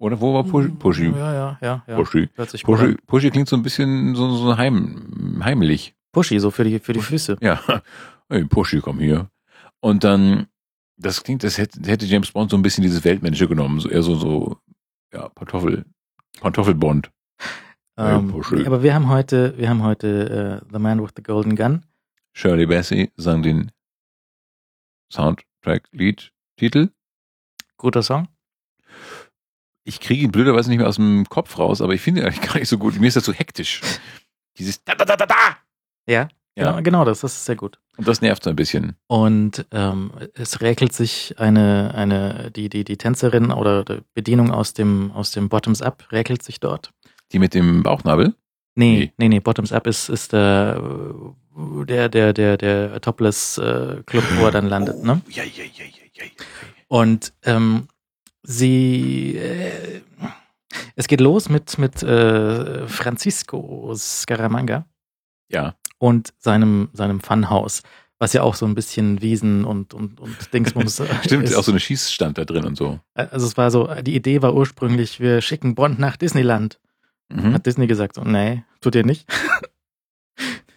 Oder 0.03 0.19
wo 0.19 0.33
war 0.33 0.43
Pushy? 0.43 0.67
Pushy. 0.67 1.11
Ja, 1.15 1.33
ja, 1.33 1.57
ja. 1.61 1.83
ja. 1.87 1.95
Pushy. 1.95 2.27
Pushy. 2.63 2.97
Pushy 3.07 3.29
klingt 3.31 3.47
so 3.47 3.55
ein 3.55 3.63
bisschen 3.63 4.15
so, 4.15 4.35
so 4.35 4.57
heim, 4.57 5.39
heimlich. 5.41 5.95
Pushy, 6.11 6.39
so 6.39 6.51
für 6.51 6.65
die, 6.65 6.79
für 6.79 6.91
die 6.91 6.99
Füße. 6.99 7.37
Ja, 7.39 7.61
hey, 8.29 8.43
Pushy, 8.43 8.81
komm 8.81 8.99
hier. 8.99 9.29
Und 9.79 10.03
dann, 10.03 10.47
das 10.97 11.23
klingt, 11.23 11.45
das 11.45 11.57
hätte, 11.57 11.79
hätte 11.89 12.05
James 12.05 12.33
Bond 12.33 12.51
so 12.51 12.57
ein 12.57 12.61
bisschen 12.61 12.81
dieses 12.81 13.05
Weltmännische 13.05 13.47
genommen, 13.47 13.79
so 13.79 13.87
eher 13.89 14.03
so, 14.03 14.15
so, 14.15 14.57
ja, 15.13 15.29
Pantoffel, 15.29 15.85
Pantoffelbond. 16.41 17.09
Ja, 17.97 18.17
Ähm, 18.17 18.27
Pushy. 18.29 18.65
aber 18.65 18.83
wir 18.83 18.93
haben 18.93 19.07
heute, 19.07 19.57
wir 19.57 19.69
haben 19.69 19.83
heute 19.83 20.61
äh, 20.65 20.67
The 20.73 20.79
Man 20.79 21.01
with 21.01 21.11
the 21.15 21.23
Golden 21.23 21.55
Gun. 21.55 21.85
Shirley 22.33 22.65
Bassey 22.65 23.09
sang 23.15 23.41
den 23.41 23.71
Soundtrack-Lied-Titel. 25.13 26.89
Guter 27.77 28.03
Song. 28.03 28.27
Ich 29.85 29.99
kriege 29.99 30.23
ihn 30.23 30.31
blöderweise 30.31 30.69
nicht 30.69 30.79
mehr 30.79 30.87
aus 30.87 30.95
dem 30.95 31.27
Kopf 31.29 31.57
raus, 31.59 31.81
aber 31.81 31.93
ich 31.93 32.01
finde 32.01 32.21
ihn 32.21 32.27
eigentlich 32.27 32.41
gar 32.49 32.57
nicht 32.57 32.69
so 32.69 32.77
gut. 32.77 32.99
Mir 32.99 33.07
ist 33.07 33.17
das 33.17 33.25
so 33.25 33.33
hektisch. 33.33 33.81
Dieses 34.57 34.83
da, 34.83 34.95
da, 34.95 35.03
da, 35.05 35.15
da, 35.17 35.25
da. 35.25 35.35
Ja, 36.07 36.29
Ja. 36.55 36.71
Genau, 36.71 36.81
genau 36.83 37.05
das, 37.05 37.21
das 37.21 37.33
ist 37.33 37.45
sehr 37.45 37.55
gut. 37.55 37.79
Und 37.97 38.07
das 38.07 38.21
nervt 38.21 38.43
so 38.43 38.49
ein 38.49 38.55
bisschen. 38.55 38.95
Und 39.07 39.65
ähm, 39.71 40.11
es 40.35 40.61
räkelt 40.61 40.93
sich 40.93 41.35
eine, 41.39 41.93
eine, 41.95 42.49
die, 42.51 42.69
die, 42.69 42.83
die 42.83 42.97
Tänzerin 42.97 43.51
oder 43.51 43.83
die 43.83 43.99
Bedienung 44.13 44.51
aus 44.51 44.73
dem, 44.73 45.11
aus 45.11 45.31
dem 45.31 45.49
Bottoms 45.49 45.81
Up 45.81 46.07
räkelt 46.11 46.41
sich 46.43 46.59
dort. 46.59 46.91
Die 47.31 47.39
mit 47.39 47.53
dem 47.53 47.83
Bauchnabel? 47.83 48.33
Nee, 48.75 48.97
Nee. 48.97 49.13
nee, 49.17 49.29
nee, 49.29 49.39
Bottoms 49.39 49.71
Up 49.71 49.85
ist, 49.85 50.09
ist 50.09 50.33
der, 50.33 50.81
der, 51.87 52.09
der, 52.09 52.33
der, 52.33 52.57
der 52.57 53.01
Topless-Club, 53.01 54.23
wo 54.37 54.45
er 54.45 54.51
dann 54.51 54.67
landet, 54.67 55.03
ne? 55.03 55.21
Ja, 55.29 55.43
ja, 55.43 55.63
ja, 55.63 55.85
ja, 55.85 56.03
ja. 56.13 56.23
Und 56.87 57.33
ähm, 57.43 57.87
sie, 58.43 59.37
äh, 59.37 60.01
es 60.95 61.07
geht 61.07 61.21
los 61.21 61.49
mit, 61.49 61.77
mit 61.77 62.03
äh, 62.03 62.87
Francisco 62.87 63.93
Scaramanga 63.95 64.85
Ja, 65.49 65.75
und 65.97 66.33
seinem, 66.37 66.89
seinem 66.93 67.21
Funhaus, 67.21 67.81
was 68.19 68.33
ja 68.33 68.43
auch 68.43 68.55
so 68.55 68.65
ein 68.65 68.75
bisschen 68.75 69.21
Wiesen 69.21 69.65
und, 69.65 69.93
und, 69.93 70.19
und 70.19 70.53
Dingsbums 70.53 70.99
äh, 70.99 71.07
stimmt. 71.23 71.45
ist. 71.45 71.55
Auch 71.55 71.63
so 71.63 71.71
eine 71.71 71.79
Schießstand 71.79 72.37
da 72.37 72.45
drin 72.45 72.65
und 72.65 72.77
so. 72.77 72.99
Also 73.15 73.47
es 73.47 73.57
war 73.57 73.71
so, 73.71 73.89
die 74.01 74.15
Idee 74.15 74.41
war 74.41 74.53
ursprünglich, 74.53 75.19
wir 75.19 75.41
schicken 75.41 75.75
Bond 75.75 75.99
nach 75.99 76.17
Disneyland. 76.17 76.79
Mhm. 77.29 77.53
Hat 77.53 77.65
Disney 77.65 77.87
gesagt, 77.87 78.15
so, 78.15 78.23
nee, 78.23 78.63
tut 78.81 78.95
ihr 78.95 79.05
nicht. 79.05 79.27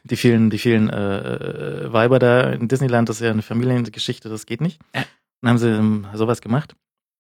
Die 0.05 0.17
vielen, 0.17 0.51
die 0.51 0.59
vielen 0.59 0.89
äh, 0.89 1.93
Weiber 1.93 2.21
da 2.21 2.53
in 2.53 2.69
Disneyland, 2.69 3.09
das 3.09 3.17
ist 3.17 3.23
ja 3.23 3.33
eine 3.33 3.43
Familiengeschichte, 3.43 4.29
das 4.29 4.47
geht 4.47 4.61
nicht. 4.61 4.81
Ja. 4.95 5.05
Dann 5.41 5.51
haben 5.51 5.59
sie 5.59 5.69
ähm, 5.69 6.07
sowas 6.15 6.41
gemacht. 6.41 6.77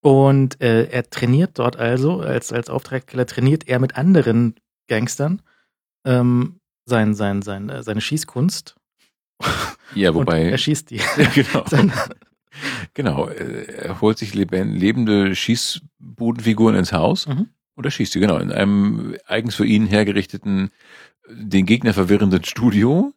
Und 0.06 0.60
äh, 0.60 0.84
er 0.88 1.10
trainiert 1.10 1.58
dort 1.58 1.76
also, 1.76 2.20
als, 2.20 2.52
als 2.52 2.70
Auftragskiller 2.70 3.26
trainiert 3.26 3.66
er 3.66 3.80
mit 3.80 3.96
anderen 3.96 4.54
Gangstern 4.86 5.42
ähm, 6.04 6.60
sein, 6.84 7.16
sein, 7.16 7.42
sein, 7.42 7.68
äh, 7.70 7.82
seine 7.82 8.00
Schießkunst. 8.00 8.76
Ja, 9.96 10.10
Und 10.10 10.14
wobei. 10.16 10.44
er 10.48 10.58
schießt 10.58 10.90
die. 10.90 11.00
genau. 11.34 11.64
Sein, 11.68 11.92
Genau. 12.94 13.26
äh, 13.28 13.64
Er 13.64 14.00
holt 14.00 14.16
sich 14.18 14.32
leben- 14.32 14.74
lebende 14.76 15.34
Schießbudenfiguren 15.34 16.76
ins 16.76 16.92
Haus 16.92 17.26
Mhm. 17.26 17.48
und 17.74 17.84
er 17.84 17.90
schießt 17.90 18.12
sie, 18.12 18.20
genau, 18.20 18.36
in 18.38 18.52
einem 18.52 19.16
eigens 19.26 19.56
für 19.56 19.66
ihn 19.66 19.86
hergerichteten, 19.88 20.70
den 21.28 21.66
Gegner 21.66 21.92
verwirrenden 21.94 22.44
Studio. 22.44 23.12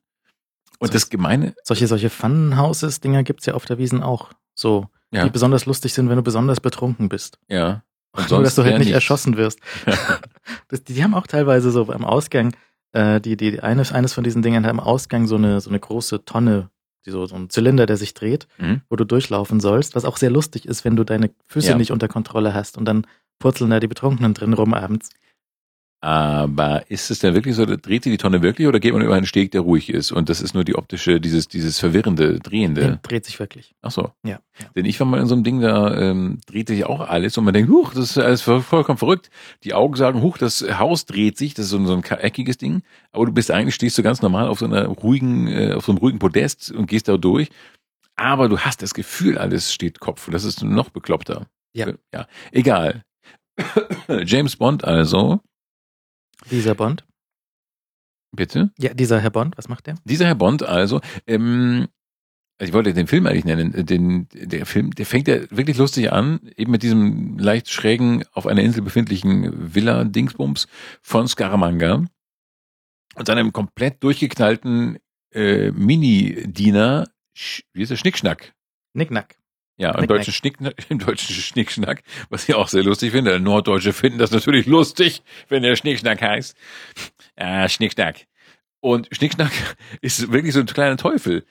Und 0.79 0.87
So- 0.87 0.93
das 0.93 1.09
Gemeine, 1.09 1.53
solche, 1.63 1.85
solche 1.85 2.09
Funhouses-Dinger 2.09 3.21
gibt's 3.23 3.45
ja 3.45 3.53
auf 3.53 3.65
der 3.65 3.77
Wiesen 3.77 4.01
auch. 4.01 4.31
So, 4.55 4.87
Ja. 5.11 5.23
die 5.23 5.29
besonders 5.31 5.65
lustig 5.65 5.93
sind, 5.93 6.07
wenn 6.09 6.17
du 6.17 6.21
besonders 6.23 6.59
betrunken 6.59 7.09
bist. 7.09 7.39
ja. 7.47 7.83
Und 8.11 8.31
Nur, 8.31 8.41
dass 8.41 8.55
du 8.55 8.63
halt 8.63 8.73
eher 8.73 8.79
nicht 8.79 8.91
erschossen 8.91 9.37
wirst. 9.37 9.59
Das, 10.67 10.83
die, 10.83 10.93
die 10.93 11.03
haben 11.03 11.13
auch 11.13 11.27
teilweise 11.27 11.69
so 11.71 11.91
am 11.91 12.03
Ausgang, 12.05 12.53
äh, 12.91 13.21
die, 13.21 13.37
die, 13.37 13.59
eines, 13.61 13.91
eines 13.91 14.13
von 14.13 14.23
diesen 14.23 14.41
Dingern 14.41 14.63
hat 14.65 14.71
am 14.71 14.79
Ausgang 14.79 15.27
so 15.27 15.35
eine, 15.35 15.61
so 15.61 15.69
eine 15.69 15.79
große 15.79 16.25
Tonne, 16.25 16.69
die 17.05 17.11
so, 17.11 17.25
so 17.27 17.35
ein 17.35 17.49
Zylinder, 17.51 17.85
der 17.85 17.97
sich 17.97 18.13
dreht, 18.15 18.47
Mhm. 18.57 18.81
wo 18.89 18.95
du 18.95 19.03
durchlaufen 19.05 19.59
sollst, 19.59 19.95
was 19.95 20.05
auch 20.05 20.17
sehr 20.17 20.31
lustig 20.31 20.65
ist, 20.67 20.85
wenn 20.85 20.95
du 20.95 21.03
deine 21.03 21.29
Füße 21.47 21.69
Ja. 21.69 21.77
nicht 21.77 21.91
unter 21.91 22.07
Kontrolle 22.07 22.53
hast 22.55 22.77
und 22.77 22.85
dann 22.85 23.05
purzeln 23.37 23.69
da 23.69 23.79
die 23.79 23.87
Betrunkenen 23.87 24.33
drin 24.33 24.53
rum 24.53 24.73
abends. 24.73 25.09
Aber 26.01 26.89
ist 26.89 27.11
es 27.11 27.19
denn 27.19 27.33
wirklich 27.33 27.55
so, 27.55 27.65
dreht 27.65 28.05
sie 28.05 28.09
die 28.09 28.17
Tonne 28.17 28.41
wirklich 28.41 28.67
oder 28.67 28.79
geht 28.79 28.93
man 28.93 29.01
über 29.01 29.15
einen 29.15 29.25
Steg, 29.25 29.51
der 29.51 29.61
ruhig 29.61 29.89
ist? 29.89 30.13
Und 30.13 30.29
das 30.29 30.39
ist 30.39 30.53
nur 30.53 30.63
die 30.63 30.75
optische, 30.75 31.19
dieses, 31.19 31.49
dieses 31.49 31.77
verwirrende, 31.77 32.39
drehende. 32.39 32.81
Der 32.81 32.95
dreht 32.97 33.25
sich 33.25 33.37
wirklich. 33.37 33.75
Ach 33.81 33.91
so. 33.91 34.11
Ja. 34.23 34.39
ja. 34.61 34.67
Denn 34.77 34.85
ich 34.85 34.97
war 35.01 35.07
mal 35.07 35.19
in 35.19 35.27
so 35.27 35.35
einem 35.35 35.43
Ding, 35.43 35.59
da 35.59 35.93
ähm, 35.97 36.39
dreht 36.45 36.69
sich 36.69 36.85
auch 36.85 37.01
alles 37.01 37.37
und 37.37 37.43
man 37.43 37.53
denkt, 37.53 37.69
huch, 37.69 37.93
das 37.93 38.11
ist 38.11 38.17
alles 38.17 38.41
voll- 38.41 38.61
vollkommen 38.61 38.97
verrückt. 38.97 39.29
Die 39.65 39.73
Augen 39.73 39.95
sagen, 39.97 40.21
huch, 40.21 40.37
das 40.37 40.61
Haus 40.79 41.05
dreht 41.05 41.37
sich, 41.37 41.53
das 41.53 41.65
ist 41.65 41.71
so 41.71 41.77
ein, 41.77 41.85
so 41.85 41.93
ein 41.93 42.03
eckiges 42.03 42.57
Ding. 42.57 42.81
Aber 43.11 43.25
du 43.25 43.33
bist 43.33 43.51
eigentlich, 43.51 43.75
stehst 43.75 43.97
du 43.97 44.03
ganz 44.03 44.21
normal 44.21 44.47
auf 44.47 44.59
so 44.59 44.65
einer 44.65 44.85
ruhigen, 44.85 45.47
äh, 45.47 45.73
auf 45.73 45.83
so 45.85 45.91
einem 45.91 45.99
ruhigen 45.99 46.19
Podest 46.19 46.71
und 46.71 46.87
gehst 46.87 47.09
da 47.09 47.17
durch. 47.17 47.49
Aber 48.15 48.47
du 48.47 48.57
hast 48.59 48.81
das 48.81 48.93
Gefühl, 48.93 49.37
alles 49.37 49.73
steht 49.73 49.99
Kopf. 49.99 50.27
Und 50.27 50.33
das 50.33 50.45
ist 50.45 50.63
noch 50.63 50.89
bekloppter. 50.91 51.47
Ja. 51.73 51.87
Ja. 52.13 52.25
Egal. 52.53 53.03
James 54.25 54.55
Bond 54.55 54.85
also, 54.85 55.41
Dieser 56.51 56.75
Bond. 56.75 57.05
bitte. 58.31 58.71
Ja, 58.77 58.93
dieser 58.93 59.19
Herr 59.19 59.31
Bond, 59.31 59.57
was 59.57 59.69
macht 59.69 59.87
der? 59.87 59.95
Dieser 60.03 60.25
Herr 60.25 60.35
Bond 60.35 60.63
also, 60.63 61.01
ähm, 61.25 61.87
ich 62.61 62.73
wollte 62.73 62.93
den 62.93 63.07
Film 63.07 63.25
eigentlich 63.25 63.45
nennen, 63.45 63.85
den, 63.85 64.27
der 64.33 64.65
Film, 64.65 64.91
der 64.91 65.05
fängt 65.05 65.27
ja 65.27 65.49
wirklich 65.49 65.77
lustig 65.77 66.11
an, 66.11 66.41
eben 66.57 66.71
mit 66.71 66.83
diesem 66.83 67.37
leicht 67.37 67.69
schrägen, 67.69 68.25
auf 68.33 68.45
einer 68.45 68.61
Insel 68.61 68.83
befindlichen 68.83 69.73
Villa-Dingsbums 69.73 70.67
von 71.01 71.27
Scaramanga 71.27 72.05
und 73.15 73.25
seinem 73.25 73.53
komplett 73.53 74.03
durchgeknallten 74.03 74.99
äh, 75.31 75.71
Mini-Diener, 75.71 77.07
wie 77.73 77.81
ist 77.81 77.89
der, 77.89 77.97
Schnickschnack. 77.97 78.53
Nicknack. 78.93 79.38
Ja, 79.79 79.97
im 79.97 80.07
deutschen, 80.07 80.33
Schnick, 80.33 80.57
im 80.89 80.99
deutschen 80.99 81.33
Schnickschnack, 81.33 82.03
was 82.29 82.47
ich 82.47 82.53
auch 82.53 82.67
sehr 82.67 82.83
lustig 82.83 83.11
finde. 83.11 83.39
Norddeutsche 83.39 83.93
finden 83.93 84.19
das 84.19 84.31
natürlich 84.31 84.65
lustig, 84.65 85.23
wenn 85.47 85.63
der 85.63 85.75
Schnickschnack 85.77 86.21
heißt. 86.21 86.55
Ah, 87.37 87.67
Schnickschnack. 87.69 88.25
Und 88.81 89.07
Schnickschnack 89.11 89.51
ist 90.01 90.31
wirklich 90.31 90.53
so 90.53 90.59
ein 90.59 90.65
kleiner 90.65 90.97
Teufel. 90.97 91.45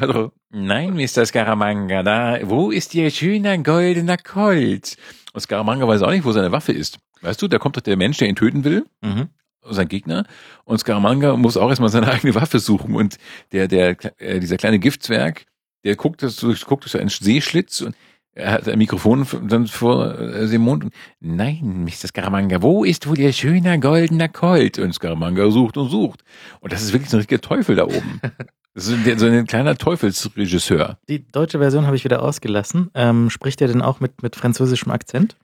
Hat 0.00 0.10
doch, 0.10 0.32
nein, 0.50 0.94
Mr. 0.94 1.24
Scaramanga, 1.26 2.02
da, 2.02 2.38
wo 2.44 2.70
ist 2.70 2.94
Ihr 2.94 3.10
schöner 3.10 3.58
goldener 3.58 4.16
Colt? 4.18 4.96
Und 5.32 5.40
Scaramanga 5.40 5.88
weiß 5.88 6.02
auch 6.02 6.10
nicht, 6.10 6.24
wo 6.24 6.32
seine 6.32 6.52
Waffe 6.52 6.72
ist. 6.72 6.98
Weißt 7.22 7.40
du, 7.40 7.48
da 7.48 7.58
kommt 7.58 7.76
doch 7.78 7.80
der 7.82 7.96
Mensch, 7.96 8.18
der 8.18 8.28
ihn 8.28 8.36
töten 8.36 8.64
will, 8.64 8.84
Mhm. 9.00 9.28
sein 9.70 9.88
Gegner. 9.88 10.24
Und 10.64 10.78
Scaramanga 10.78 11.36
muss 11.36 11.56
auch 11.56 11.68
erstmal 11.70 11.88
seine 11.88 12.08
eigene 12.12 12.34
Waffe 12.34 12.58
suchen. 12.58 12.94
Und 12.94 13.16
der, 13.52 13.66
der, 13.66 13.96
äh, 14.20 14.38
dieser 14.40 14.56
kleine 14.56 14.78
Giftzwerg, 14.78 15.46
der 15.84 15.96
guckt, 15.96 16.22
das, 16.22 16.36
durch- 16.36 16.64
guckt 16.64 16.84
durch 16.84 16.98
einen 16.98 17.08
Seeschlitz 17.08 17.80
und 17.80 17.94
er 18.34 18.52
hat 18.52 18.66
ein 18.68 18.78
Mikrofon 18.78 19.26
dann 19.48 19.66
vor 19.66 20.18
äh, 20.18 20.48
dem 20.48 20.62
Mund. 20.62 20.84
Und, 20.84 20.94
Nein, 21.20 21.84
Mr. 21.84 22.08
Scaramanga, 22.08 22.62
wo 22.62 22.82
ist 22.82 23.06
wohl 23.06 23.18
Ihr 23.18 23.32
schöner 23.32 23.76
goldener 23.76 24.28
Colt? 24.28 24.78
Und 24.78 24.94
Scaramanga 24.94 25.50
sucht 25.50 25.76
und 25.76 25.90
sucht. 25.90 26.24
Und 26.60 26.72
das 26.72 26.82
ist 26.82 26.92
wirklich 26.94 27.10
so 27.10 27.18
ein 27.18 27.20
richtiger 27.20 27.40
Teufel 27.42 27.76
da 27.76 27.84
oben. 27.84 28.20
Das 28.74 28.88
ist 28.88 29.18
so 29.20 29.26
ein 29.26 29.46
kleiner 29.46 29.76
Teufelsregisseur. 29.76 30.96
Die 31.06 31.28
deutsche 31.30 31.58
Version 31.58 31.84
habe 31.84 31.94
ich 31.94 32.04
wieder 32.04 32.22
ausgelassen. 32.22 32.90
Ähm, 32.94 33.28
spricht 33.28 33.60
er 33.60 33.68
denn 33.68 33.82
auch 33.82 34.00
mit, 34.00 34.22
mit 34.22 34.34
französischem 34.34 34.90
Akzent? 34.90 35.36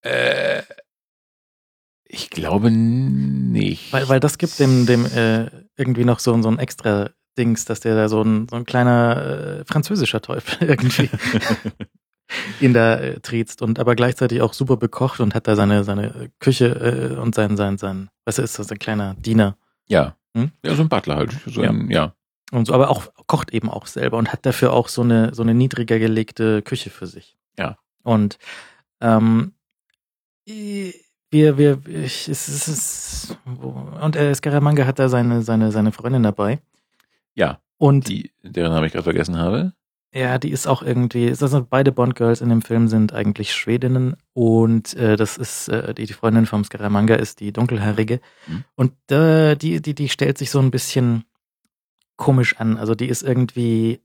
Äh, 0.00 0.62
ich 2.04 2.30
glaube 2.30 2.72
nicht. 2.72 3.92
Weil, 3.92 4.08
weil 4.08 4.18
das 4.18 4.38
gibt 4.38 4.58
dem, 4.58 4.86
dem 4.86 5.06
äh, 5.06 5.50
irgendwie 5.76 6.04
noch 6.04 6.18
so, 6.18 6.42
so 6.42 6.48
ein 6.48 6.58
extra 6.58 7.10
Dings, 7.38 7.64
dass 7.64 7.80
der 7.80 7.94
da 7.94 8.08
so 8.08 8.22
ein, 8.22 8.48
so 8.48 8.56
ein 8.56 8.64
kleiner 8.64 9.60
äh, 9.60 9.64
französischer 9.64 10.20
Teufel 10.20 10.68
irgendwie 10.68 11.10
ihn 12.60 12.74
da 12.74 12.96
äh, 12.96 13.20
triezt 13.20 13.62
und 13.62 13.78
aber 13.78 13.94
gleichzeitig 13.94 14.40
auch 14.42 14.52
super 14.52 14.76
bekocht 14.76 15.20
und 15.20 15.34
hat 15.34 15.46
da 15.46 15.56
seine, 15.56 15.84
seine 15.84 16.30
Küche 16.38 16.66
äh, 16.66 17.18
und 17.18 17.34
sein, 17.34 17.56
sein, 17.56 17.78
sein, 17.78 18.10
was 18.24 18.38
ist 18.38 18.58
das, 18.58 18.70
ein 18.70 18.78
kleiner 18.78 19.14
Diener. 19.14 19.56
ja. 19.86 20.16
Hm? 20.34 20.50
Ja, 20.64 20.74
so 20.74 20.82
ein 20.82 20.88
Butler 20.88 21.16
halt. 21.16 21.36
So 21.44 21.60
ein, 21.60 21.90
ja. 21.90 22.14
Und 22.52 22.66
so, 22.66 22.74
aber 22.74 22.90
auch 22.90 23.08
kocht 23.26 23.52
eben 23.52 23.68
auch 23.68 23.86
selber 23.86 24.18
und 24.18 24.32
hat 24.32 24.44
dafür 24.46 24.72
auch 24.72 24.88
so 24.88 25.02
eine, 25.02 25.34
so 25.34 25.42
eine 25.42 25.54
niedriger 25.54 25.98
gelegte 25.98 26.62
Küche 26.62 26.90
für 26.90 27.06
sich. 27.06 27.36
Ja. 27.58 27.76
Und 28.02 28.38
ähm, 29.00 29.52
wir, 30.44 31.56
wir, 31.56 31.80
ich, 31.86 32.28
es, 32.28 32.48
es 32.48 32.68
ist, 32.68 33.38
und 33.46 34.16
äh, 34.16 34.34
Scaramanga 34.34 34.86
hat 34.86 34.98
da 34.98 35.08
seine, 35.08 35.42
seine, 35.42 35.72
seine 35.72 35.92
Freundin 35.92 36.22
dabei. 36.22 36.60
Ja. 37.34 37.60
Und 37.78 38.08
Die, 38.08 38.30
deren 38.42 38.72
Name 38.72 38.86
ich 38.86 38.92
gerade 38.92 39.04
vergessen 39.04 39.38
habe. 39.38 39.72
ja, 40.14 40.38
die 40.38 40.50
ist 40.50 40.66
auch 40.66 40.82
irgendwie, 40.82 41.30
also 41.30 41.66
beide 41.68 41.90
Bond-Girls 41.90 42.40
in 42.40 42.48
dem 42.50 42.62
Film 42.62 42.86
sind 42.88 43.12
eigentlich 43.12 43.52
Schwedinnen 43.54 44.16
und 44.34 44.94
äh, 44.94 45.16
das 45.16 45.36
ist, 45.38 45.68
äh, 45.68 45.94
die, 45.94 46.06
die 46.06 46.12
Freundin 46.12 46.46
vom 46.46 46.64
Scaramanga 46.64 47.14
ist 47.16 47.40
die 47.40 47.52
dunkelhaarige. 47.52 48.20
Mhm. 48.46 48.64
Und 48.76 49.10
äh, 49.10 49.56
die, 49.56 49.80
die, 49.80 49.94
die 49.94 50.08
stellt 50.08 50.38
sich 50.38 50.50
so 50.50 50.60
ein 50.60 50.70
bisschen 50.70 51.24
komisch 52.16 52.56
an. 52.58 52.76
Also 52.76 52.94
die 52.94 53.08
ist 53.08 53.22
irgendwie, 53.22 54.00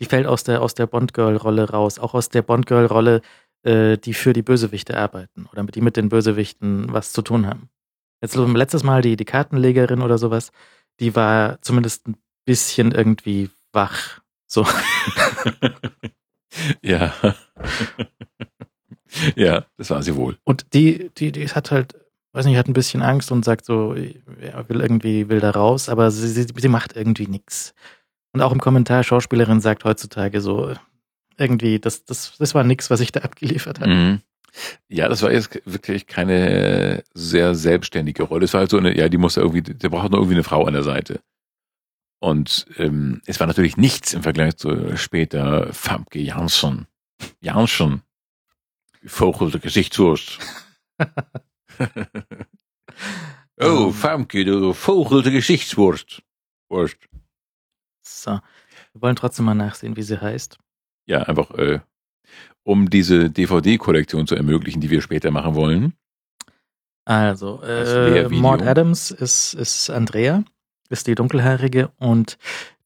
die 0.00 0.04
fällt 0.04 0.26
aus 0.26 0.44
der, 0.44 0.60
aus 0.60 0.74
der 0.74 0.86
Bond-Girl-Rolle 0.86 1.70
raus. 1.70 1.98
Auch 1.98 2.14
aus 2.14 2.28
der 2.28 2.42
Bond-Girl-Rolle 2.42 3.22
äh, 3.62 3.98
die 3.98 4.14
für 4.14 4.32
die 4.32 4.42
Bösewichte 4.42 4.96
arbeiten 4.96 5.46
oder 5.52 5.64
die 5.64 5.80
mit 5.80 5.96
den 5.96 6.08
Bösewichten 6.08 6.92
was 6.92 7.12
zu 7.12 7.22
tun 7.22 7.46
haben. 7.46 7.68
Jetzt 8.22 8.36
letztes 8.36 8.82
Mal 8.84 9.02
die, 9.02 9.16
die 9.16 9.24
Kartenlegerin 9.24 10.02
oder 10.02 10.18
sowas, 10.18 10.52
die 10.98 11.14
war 11.16 11.60
zumindest 11.62 12.08
ein 12.08 12.16
bisschen 12.44 12.92
irgendwie 12.92 13.50
wach. 13.72 14.20
So. 14.46 14.66
ja. 16.82 17.14
ja, 19.36 19.64
das 19.76 19.90
war 19.90 20.02
sie 20.02 20.16
wohl. 20.16 20.38
Und 20.44 20.72
die, 20.74 21.10
die, 21.16 21.32
die 21.32 21.46
hat 21.48 21.70
halt, 21.70 21.94
weiß 22.32 22.46
nicht, 22.46 22.56
hat 22.56 22.68
ein 22.68 22.74
bisschen 22.74 23.02
Angst 23.02 23.30
und 23.32 23.44
sagt 23.44 23.64
so, 23.64 23.94
ja, 23.94 24.68
will 24.68 24.80
irgendwie, 24.80 25.28
will 25.28 25.40
da 25.40 25.50
raus, 25.50 25.88
aber 25.88 26.10
sie, 26.10 26.28
sie, 26.28 26.46
sie 26.54 26.68
macht 26.68 26.96
irgendwie 26.96 27.26
nichts. 27.26 27.74
Und 28.32 28.42
auch 28.42 28.52
im 28.52 28.60
Kommentar, 28.60 29.02
Schauspielerin 29.02 29.60
sagt 29.60 29.84
heutzutage 29.84 30.40
so, 30.40 30.74
irgendwie, 31.36 31.78
das, 31.78 32.04
das, 32.04 32.36
das 32.38 32.54
war 32.54 32.64
nichts, 32.64 32.90
was 32.90 33.00
ich 33.00 33.12
da 33.12 33.20
abgeliefert 33.20 33.80
habe. 33.80 33.90
Mhm. 33.90 34.20
Ja, 34.88 35.08
das 35.08 35.22
war 35.22 35.32
jetzt 35.32 35.60
wirklich 35.64 36.06
keine 36.06 37.04
sehr 37.14 37.54
selbstständige 37.54 38.24
Rolle. 38.24 38.44
Es 38.44 38.52
war 38.52 38.60
halt 38.60 38.70
so 38.70 38.78
eine, 38.78 38.96
ja, 38.96 39.08
die 39.08 39.16
muss 39.16 39.36
irgendwie, 39.36 39.62
der 39.62 39.88
braucht 39.88 40.10
noch 40.10 40.18
irgendwie 40.18 40.34
eine 40.34 40.44
Frau 40.44 40.64
an 40.64 40.74
der 40.74 40.82
Seite. 40.82 41.20
Und 42.20 42.66
ähm, 42.76 43.22
es 43.24 43.40
war 43.40 43.46
natürlich 43.46 43.78
nichts 43.78 44.12
im 44.12 44.22
Vergleich 44.22 44.56
zu 44.56 44.96
später 44.96 45.72
Famke 45.72 46.20
Jansson. 46.20 46.86
Jansson. 47.40 48.02
Vogel 49.04 49.50
der 49.50 49.60
Gesichtswurst. 49.60 50.38
oh, 51.78 51.86
ähm. 53.58 53.92
Famke, 53.94 54.44
du 54.44 54.74
Vogel 54.74 55.22
der 55.22 55.32
Gesichtswurst. 55.32 56.22
Wurst. 56.68 56.98
So. 58.02 58.32
Wir 58.92 59.02
wollen 59.02 59.16
trotzdem 59.16 59.46
mal 59.46 59.54
nachsehen, 59.54 59.96
wie 59.96 60.02
sie 60.02 60.20
heißt. 60.20 60.58
Ja, 61.06 61.22
einfach, 61.22 61.50
äh, 61.52 61.80
um 62.62 62.90
diese 62.90 63.30
DVD-Kollektion 63.30 64.26
zu 64.26 64.34
ermöglichen, 64.34 64.82
die 64.82 64.90
wir 64.90 65.00
später 65.00 65.30
machen 65.30 65.54
wollen. 65.54 65.94
Also, 67.06 67.62
äh, 67.62 68.28
Maud 68.28 68.60
Adams 68.60 69.10
ist, 69.10 69.54
ist 69.54 69.88
Andrea 69.88 70.44
ist 70.90 71.06
die 71.06 71.14
dunkelhaarige 71.14 71.90
und 71.98 72.36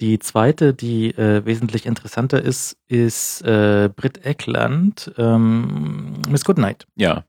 die 0.00 0.18
zweite, 0.18 0.74
die 0.74 1.10
äh, 1.16 1.44
wesentlich 1.44 1.86
interessanter 1.86 2.40
ist, 2.40 2.76
ist 2.86 3.42
äh, 3.42 3.88
Britt 3.94 4.24
Eckland, 4.24 5.12
ähm, 5.16 6.20
Miss 6.28 6.44
Goodnight. 6.44 6.86
Ja. 6.94 7.24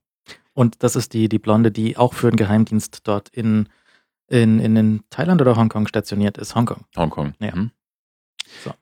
Und 0.53 0.83
das 0.83 0.95
ist 0.95 1.13
die, 1.13 1.29
die 1.29 1.39
Blonde, 1.39 1.71
die 1.71 1.97
auch 1.97 2.13
für 2.13 2.29
den 2.29 2.37
Geheimdienst 2.37 3.07
dort 3.07 3.29
in, 3.29 3.69
in, 4.27 4.59
in, 4.59 4.75
in 4.75 5.03
Thailand 5.09 5.41
oder 5.41 5.55
Hongkong 5.55 5.87
stationiert 5.87 6.37
ist. 6.37 6.55
Hongkong. 6.55 6.85
Hongkong. 6.95 7.33
Ja. 7.39 7.55
Mhm. 7.55 7.71
So. 8.63 8.73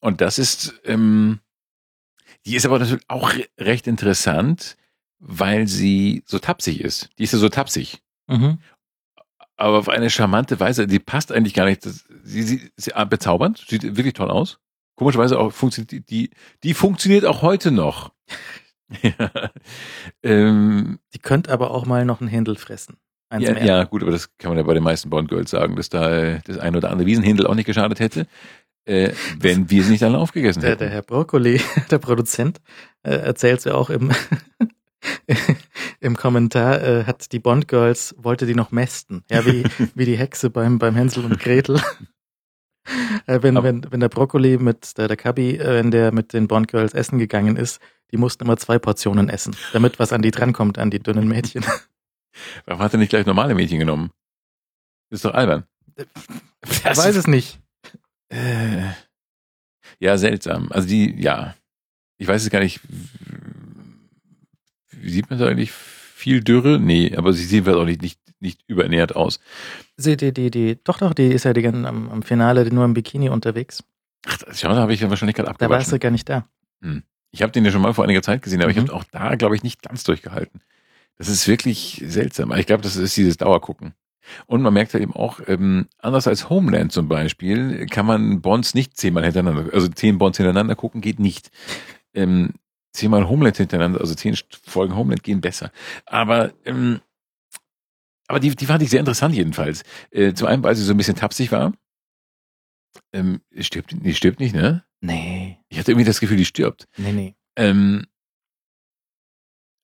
Und 0.00 0.20
das 0.20 0.38
ist, 0.38 0.74
ähm, 0.84 1.40
die 2.46 2.56
ist 2.56 2.66
aber 2.66 2.78
natürlich 2.78 3.04
auch 3.08 3.32
recht 3.58 3.86
interessant, 3.86 4.76
weil 5.18 5.66
sie 5.66 6.22
so 6.26 6.38
tapsig 6.38 6.80
ist. 6.80 7.10
Die 7.18 7.24
ist 7.24 7.32
ja 7.32 7.38
so 7.38 7.48
tapsig. 7.48 8.02
Mhm 8.26 8.58
aber 9.56 9.78
auf 9.78 9.88
eine 9.88 10.10
charmante 10.10 10.60
Weise, 10.60 10.86
die 10.86 10.98
passt 10.98 11.32
eigentlich 11.32 11.54
gar 11.54 11.64
nicht. 11.64 11.82
sie, 11.82 12.42
sie, 12.42 12.70
sie 12.76 12.94
ah, 12.94 13.04
bezaubernd, 13.04 13.64
sieht 13.68 13.82
wirklich 13.96 14.14
toll 14.14 14.30
aus. 14.30 14.58
Komischerweise 14.96 15.38
auch 15.38 15.52
funktioniert 15.52 16.10
die, 16.10 16.30
die 16.62 16.74
funktioniert 16.74 17.24
auch 17.24 17.42
heute 17.42 17.70
noch. 17.70 18.12
ja. 19.02 19.30
Ähm, 20.22 20.98
die 21.14 21.18
könnte 21.18 21.52
aber 21.52 21.70
auch 21.70 21.86
mal 21.86 22.04
noch 22.04 22.20
einen 22.20 22.30
Händel 22.30 22.56
fressen. 22.56 22.96
Ja, 23.32 23.58
ja, 23.58 23.84
gut, 23.84 24.02
aber 24.02 24.12
das 24.12 24.36
kann 24.38 24.50
man 24.50 24.58
ja 24.58 24.62
bei 24.62 24.74
den 24.74 24.84
meisten 24.84 25.10
Bond 25.10 25.28
Girls 25.28 25.50
sagen, 25.50 25.74
dass 25.74 25.88
da 25.88 26.16
äh, 26.16 26.40
das 26.44 26.58
ein 26.58 26.76
oder 26.76 26.90
andere 26.90 27.06
Wiesenhändel 27.06 27.48
auch 27.48 27.56
nicht 27.56 27.66
geschadet 27.66 27.98
hätte, 27.98 28.28
äh, 28.84 29.12
wenn 29.38 29.68
wir 29.68 29.82
sie 29.82 29.90
nicht 29.90 30.04
alle 30.04 30.18
aufgegessen 30.18 30.62
hätten. 30.62 30.78
Der, 30.78 30.88
der 30.88 30.94
Herr 30.94 31.02
Broccoli, 31.02 31.60
der 31.90 31.98
Produzent, 31.98 32.60
äh, 33.02 33.16
erzählt 33.16 33.64
ja 33.64 33.74
auch 33.74 33.90
im 33.90 34.12
im 36.00 36.16
Kommentar 36.16 36.82
äh, 36.82 37.04
hat 37.04 37.32
die 37.32 37.38
Bond 37.38 37.68
Girls, 37.68 38.14
wollte 38.18 38.46
die 38.46 38.54
noch 38.54 38.70
mästen. 38.70 39.24
Ja, 39.30 39.44
wie, 39.46 39.64
wie 39.94 40.04
die 40.04 40.16
Hexe 40.16 40.50
beim, 40.50 40.78
beim 40.78 40.94
Hänsel 40.94 41.24
und 41.24 41.38
Gretel. 41.38 41.80
äh, 43.26 43.42
wenn, 43.42 43.62
wenn, 43.62 43.86
wenn 43.90 44.00
der 44.00 44.08
Brokkoli 44.08 44.58
mit 44.58 44.96
der, 44.98 45.08
der 45.08 45.16
Cubby, 45.16 45.56
äh, 45.56 45.74
wenn 45.74 45.90
der 45.90 46.12
mit 46.12 46.32
den 46.32 46.48
Bond 46.48 46.68
Girls 46.68 46.94
essen 46.94 47.18
gegangen 47.18 47.56
ist, 47.56 47.80
die 48.12 48.16
mussten 48.16 48.44
immer 48.44 48.56
zwei 48.56 48.78
Portionen 48.78 49.28
essen, 49.28 49.56
damit 49.72 49.98
was 49.98 50.12
an 50.12 50.22
die 50.22 50.30
drankommt, 50.30 50.78
an 50.78 50.90
die 50.90 51.00
dünnen 51.00 51.28
Mädchen. 51.28 51.64
Warum 52.66 52.82
hat 52.82 52.92
er 52.92 52.98
nicht 52.98 53.10
gleich 53.10 53.26
normale 53.26 53.54
Mädchen 53.54 53.78
genommen? 53.78 54.10
ist 55.10 55.24
doch 55.24 55.34
albern. 55.34 55.64
Ich 56.62 56.84
weiß 56.84 57.16
es 57.16 57.26
nicht. 57.26 57.60
Äh, 58.28 58.90
ja, 59.98 60.18
seltsam. 60.18 60.70
Also 60.70 60.88
die, 60.88 61.20
ja. 61.20 61.54
Ich 62.18 62.26
weiß 62.26 62.42
es 62.42 62.50
gar 62.50 62.60
nicht, 62.60 62.80
sieht 65.02 65.30
man 65.30 65.38
da 65.38 65.46
eigentlich? 65.46 65.72
Viel 65.72 66.42
Dürre? 66.42 66.80
Nee, 66.80 67.14
aber 67.16 67.32
sie 67.32 67.44
sehen 67.44 67.64
vielleicht 67.64 67.78
auch 67.78 67.84
nicht, 67.84 68.02
nicht, 68.02 68.18
nicht 68.40 68.60
überernährt 68.66 69.14
aus. 69.14 69.38
Sie, 69.96 70.16
die, 70.16 70.32
die, 70.32 70.50
die, 70.50 70.78
doch, 70.82 70.98
doch, 70.98 71.12
die 71.12 71.28
ist 71.28 71.44
ja 71.44 71.52
die, 71.52 71.66
am, 71.66 71.84
am 71.84 72.22
Finale 72.22 72.64
nur 72.72 72.84
im 72.84 72.94
Bikini 72.94 73.28
unterwegs. 73.28 73.84
Ach, 74.26 74.38
schau, 74.52 74.68
da 74.68 74.76
habe 74.76 74.94
ich 74.94 75.00
ja 75.00 75.10
wahrscheinlich 75.10 75.36
gerade 75.36 75.50
abgewaschen. 75.50 75.70
Da 75.70 75.76
warst 75.76 75.92
du 75.92 75.98
gar 75.98 76.10
nicht 76.10 76.28
da. 76.28 76.48
Hm. 76.82 77.02
Ich 77.30 77.42
habe 77.42 77.52
den 77.52 77.64
ja 77.64 77.70
schon 77.70 77.82
mal 77.82 77.92
vor 77.92 78.04
einiger 78.04 78.22
Zeit 78.22 78.42
gesehen, 78.42 78.60
aber 78.62 78.72
mhm. 78.72 78.78
ich 78.78 78.78
habe 78.78 78.92
auch 78.94 79.04
da, 79.04 79.34
glaube 79.34 79.56
ich, 79.56 79.62
nicht 79.62 79.82
ganz 79.82 80.04
durchgehalten. 80.04 80.60
Das 81.18 81.28
ist 81.28 81.46
wirklich 81.48 82.02
seltsam. 82.06 82.52
Ich 82.52 82.66
glaube, 82.66 82.82
das 82.82 82.96
ist 82.96 83.16
dieses 83.16 83.36
Dauergucken. 83.36 83.94
Und 84.46 84.62
man 84.62 84.74
merkt 84.74 84.92
ja 84.92 85.00
eben 85.00 85.14
auch, 85.14 85.40
ähm, 85.46 85.86
anders 85.98 86.26
als 86.26 86.50
Homeland 86.50 86.92
zum 86.92 87.08
Beispiel, 87.08 87.86
kann 87.86 88.06
man 88.06 88.40
Bonds 88.40 88.74
nicht 88.74 88.96
zehnmal 88.96 89.24
hintereinander, 89.24 89.72
also 89.72 89.88
zehn 89.88 90.18
Bonds 90.18 90.38
hintereinander 90.38 90.74
gucken, 90.74 91.00
geht 91.00 91.20
nicht. 91.20 91.50
Ähm, 92.14 92.54
zehnmal 92.96 93.28
Homeland 93.28 93.56
hintereinander, 93.56 94.00
also 94.00 94.14
zehn 94.14 94.36
Folgen 94.64 94.96
Homeland 94.96 95.22
gehen 95.22 95.40
besser. 95.40 95.70
Aber 96.06 96.52
ähm, 96.64 97.00
aber 98.28 98.40
die, 98.40 98.54
die 98.54 98.66
fand 98.66 98.82
ich 98.82 98.90
sehr 98.90 99.00
interessant 99.00 99.34
jedenfalls. 99.34 99.82
Äh, 100.10 100.34
zum 100.34 100.48
einen, 100.48 100.62
weil 100.62 100.74
sie 100.74 100.82
so 100.82 100.92
ein 100.92 100.96
bisschen 100.96 101.14
tapsig 101.14 101.52
war. 101.52 101.72
Ähm, 103.12 103.40
stirbt, 103.60 103.92
die 103.92 104.14
stirbt 104.14 104.40
nicht, 104.40 104.54
ne? 104.54 104.84
Nee. 105.00 105.58
Ich 105.68 105.78
hatte 105.78 105.92
irgendwie 105.92 106.06
das 106.06 106.20
Gefühl, 106.20 106.36
die 106.36 106.44
stirbt. 106.44 106.88
Nee, 106.96 107.12
nee. 107.12 107.36
Ähm, 107.56 108.06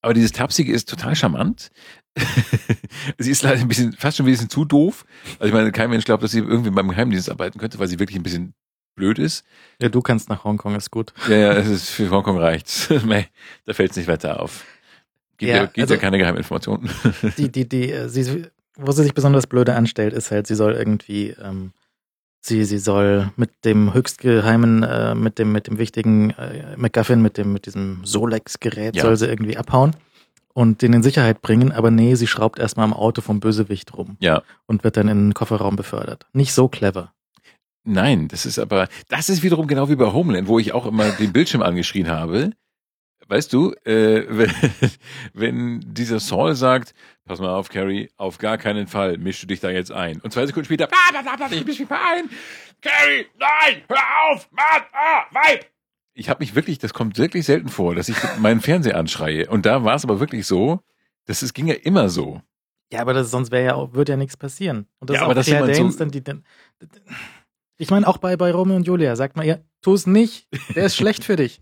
aber 0.02 0.14
dieses 0.14 0.32
Tapsige 0.32 0.72
ist 0.72 0.89
total 0.89 1.14
charmant. 1.14 1.70
sie 3.18 3.30
ist 3.30 3.43
leider 3.43 3.60
ein 3.60 3.68
bisschen, 3.68 3.93
fast 3.93 4.16
schon 4.16 4.26
ein 4.26 4.32
bisschen 4.32 4.51
zu 4.51 4.64
doof. 4.64 5.05
Also 5.34 5.47
ich 5.47 5.52
meine, 5.52 5.70
kein 5.70 5.90
Mensch 5.90 6.05
glaubt, 6.05 6.22
dass 6.22 6.32
sie 6.32 6.40
irgendwie 6.40 6.70
beim 6.70 6.89
Geheimdienst 6.89 7.30
arbeiten 7.30 7.59
könnte, 7.59 7.78
weil 7.78 7.89
sie 7.89 8.01
wirklich 8.01 8.18
ein 8.18 8.24
bisschen 8.24 8.55
blöd 8.94 9.19
ist. 9.19 9.44
Ja, 9.81 9.89
du 9.89 10.01
kannst 10.01 10.28
nach 10.28 10.44
Hongkong, 10.44 10.74
ist 10.77 10.90
gut. 10.90 11.12
Ja, 11.28 11.36
ja, 11.36 11.52
es 11.52 11.69
ist, 11.69 11.90
für 11.90 12.10
Hongkong 12.10 12.39
reicht's. 12.39 12.89
da 13.66 13.73
fällt 13.73 13.90
es 13.93 13.97
nicht 13.97 14.09
weiter 14.09 14.40
auf. 14.40 14.64
Gibt 15.39 15.51
ja, 15.51 15.56
ja, 15.56 15.64
gibt 15.66 15.78
also, 15.78 15.94
ja 15.94 16.01
keine 16.01 16.19
Geheiminformationen. 16.19 16.90
Die, 17.36 17.51
die, 17.51 17.69
die, 17.69 17.90
äh, 17.90 18.09
sie, 18.09 18.47
wo 18.77 18.93
sie 18.93 19.02
sich 19.02 19.14
besonders 19.14 19.47
blöde 19.47 19.74
anstellt, 19.74 20.12
ist 20.12 20.31
halt, 20.31 20.47
sie 20.47 20.55
soll 20.55 20.74
irgendwie, 20.74 21.31
ähm, 21.31 21.73
sie, 22.40 22.64
sie 22.64 22.78
soll 22.78 23.32
mit 23.36 23.51
dem 23.64 23.93
höchstgeheimen, 23.93 24.82
äh, 24.82 25.14
mit 25.14 25.39
dem, 25.39 25.52
mit 25.52 25.66
dem 25.66 25.78
wichtigen 25.78 26.31
äh, 26.31 26.77
McGuffin, 26.77 27.23
mit 27.23 27.39
dem, 27.39 27.52
mit 27.52 27.66
diesem 27.66 28.05
Solex-Gerät, 28.05 28.94
ja. 28.94 29.02
soll 29.02 29.16
sie 29.16 29.27
irgendwie 29.27 29.56
abhauen 29.56 29.97
und 30.55 30.82
den 30.82 30.93
in 30.93 31.02
Sicherheit 31.02 31.43
bringen, 31.43 31.73
aber 31.73 31.90
nee, 31.90 32.14
sie 32.14 32.27
schraubt 32.27 32.59
erstmal 32.59 32.85
am 32.85 32.93
Auto 32.93 33.23
vom 33.23 33.40
Bösewicht 33.40 33.94
rum. 33.97 34.16
Ja. 34.20 34.43
Und 34.66 34.85
wird 34.85 34.97
dann 34.97 35.09
in 35.09 35.28
den 35.28 35.35
Kofferraum 35.35 35.77
befördert. 35.77 36.27
Nicht 36.32 36.52
so 36.52 36.69
clever. 36.69 37.12
Nein, 37.84 38.28
das 38.28 38.46
ist 38.46 38.59
aber, 38.59 38.88
das 39.09 39.28
ist 39.28 39.42
wiederum 39.42 39.66
genau 39.66 39.88
wie 39.88 39.96
bei 39.96 40.12
Homeland, 40.12 40.46
wo 40.46 40.59
ich 40.59 40.72
auch 40.72 40.86
immer 40.86 41.10
den 41.10 41.32
Bildschirm 41.32 41.62
angeschrien 41.62 42.09
habe. 42.09 42.52
Weißt 43.28 43.52
du, 43.52 43.72
äh, 43.84 44.26
wenn, 44.28 44.52
wenn 45.32 45.80
dieser 45.94 46.20
Saul 46.20 46.54
sagt, 46.54 46.94
pass 47.24 47.40
mal 47.40 47.54
auf, 47.54 47.68
Carrie, 47.68 48.10
auf 48.16 48.38
gar 48.38 48.59
keinen 48.59 48.86
Fall 48.86 49.18
mischst 49.18 49.42
du 49.42 49.46
dich 49.46 49.60
da 49.60 49.70
jetzt 49.70 49.90
ein. 49.90 50.20
Und 50.20 50.32
zwei 50.32 50.46
Sekunden 50.46 50.66
später, 50.66 50.86
bla, 50.86 51.22
bla, 51.22 51.36
bla, 51.36 51.46
ich 51.50 51.64
misch 51.64 51.80
mich 51.80 51.88
mal 51.88 51.98
ein. 52.16 52.28
Carrie, 52.80 53.26
nein, 53.38 53.82
hör 53.88 54.32
auf, 54.32 54.48
Mann, 54.50 54.82
ah, 54.92 55.24
Weib. 55.30 55.66
Ich 56.14 56.28
habe 56.28 56.40
mich 56.40 56.54
wirklich, 56.54 56.78
das 56.78 56.92
kommt 56.92 57.16
wirklich 57.16 57.46
selten 57.46 57.68
vor, 57.68 57.94
dass 57.94 58.09
ich 58.09 58.16
meinen 58.38 58.60
Fernseher 58.60 58.98
anschreie. 58.98 59.48
Und 59.48 59.64
da 59.64 59.82
war 59.82 59.94
es 59.94 60.04
aber 60.04 60.20
wirklich 60.20 60.46
so, 60.46 60.80
dass 61.24 61.42
es 61.42 61.54
ging 61.54 61.68
ja 61.68 61.74
immer 61.74 62.09
so. 62.10 62.42
Ja, 62.92 63.00
aber 63.00 63.14
das, 63.14 63.30
sonst 63.30 63.50
wäre 63.50 63.64
ja 63.64 63.74
auch, 63.74 63.94
würde 63.94 64.12
ja 64.12 64.16
nichts 64.18 64.36
passieren. 64.36 64.86
Und 64.98 65.09
das 65.09 65.14
ja, 65.14 65.22
ist 65.22 65.30
aber 65.30 65.40
auch 65.40 65.44
Claire 65.44 65.72
Danes, 65.72 65.94
so, 65.94 65.98
dann 66.00 66.10
die, 66.10 66.22
dann, 66.22 66.44
ich 67.82 67.90
meine, 67.90 68.06
auch 68.06 68.18
bei, 68.18 68.36
bei 68.36 68.52
Romeo 68.52 68.76
und 68.76 68.86
Julia 68.86 69.16
sagt 69.16 69.36
man, 69.36 69.44
ja, 69.44 69.59
tu 69.80 69.92
es 69.92 70.06
nicht, 70.06 70.46
der 70.76 70.86
ist 70.86 70.94
schlecht 70.94 71.24
für 71.24 71.34
dich. 71.34 71.60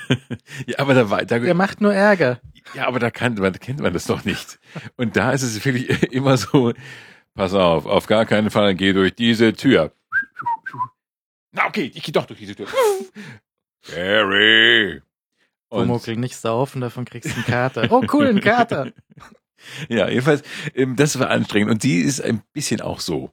ja, 0.66 0.78
aber 0.78 0.94
da 0.94 1.10
war, 1.10 1.22
da, 1.26 1.38
der 1.38 1.52
macht 1.52 1.82
nur 1.82 1.92
Ärger. 1.92 2.40
Ja, 2.72 2.86
aber 2.86 2.98
da 2.98 3.10
kann, 3.10 3.34
man, 3.34 3.52
kennt 3.52 3.78
man 3.78 3.92
das 3.92 4.06
doch 4.06 4.24
nicht. 4.24 4.58
Und 4.96 5.16
da 5.16 5.32
ist 5.32 5.42
es 5.42 5.62
wirklich 5.62 5.90
immer 6.12 6.38
so, 6.38 6.72
pass 7.34 7.52
auf, 7.52 7.84
auf 7.84 8.06
gar 8.06 8.24
keinen 8.24 8.48
Fall 8.48 8.74
geh 8.74 8.94
durch 8.94 9.14
diese 9.14 9.52
Tür. 9.52 9.92
Na, 11.52 11.66
okay, 11.66 11.92
ich 11.94 12.02
geh 12.04 12.12
doch 12.12 12.24
durch 12.24 12.38
diese 12.38 12.56
Tür. 12.56 12.66
Harry. 13.94 15.02
Pumuckl 15.68 16.16
nicht 16.16 16.36
saufen, 16.36 16.80
davon 16.80 17.04
kriegst 17.04 17.32
du 17.32 17.34
einen 17.34 17.44
Kater. 17.44 17.86
Oh, 17.90 18.02
cool, 18.14 18.28
einen 18.28 18.40
Kater. 18.40 18.92
ja, 19.90 20.08
jedenfalls, 20.08 20.42
ähm, 20.74 20.96
das 20.96 21.18
war 21.18 21.28
anstrengend. 21.28 21.70
Und 21.70 21.82
die 21.82 22.00
ist 22.00 22.22
ein 22.22 22.42
bisschen 22.54 22.80
auch 22.80 23.00
so. 23.00 23.30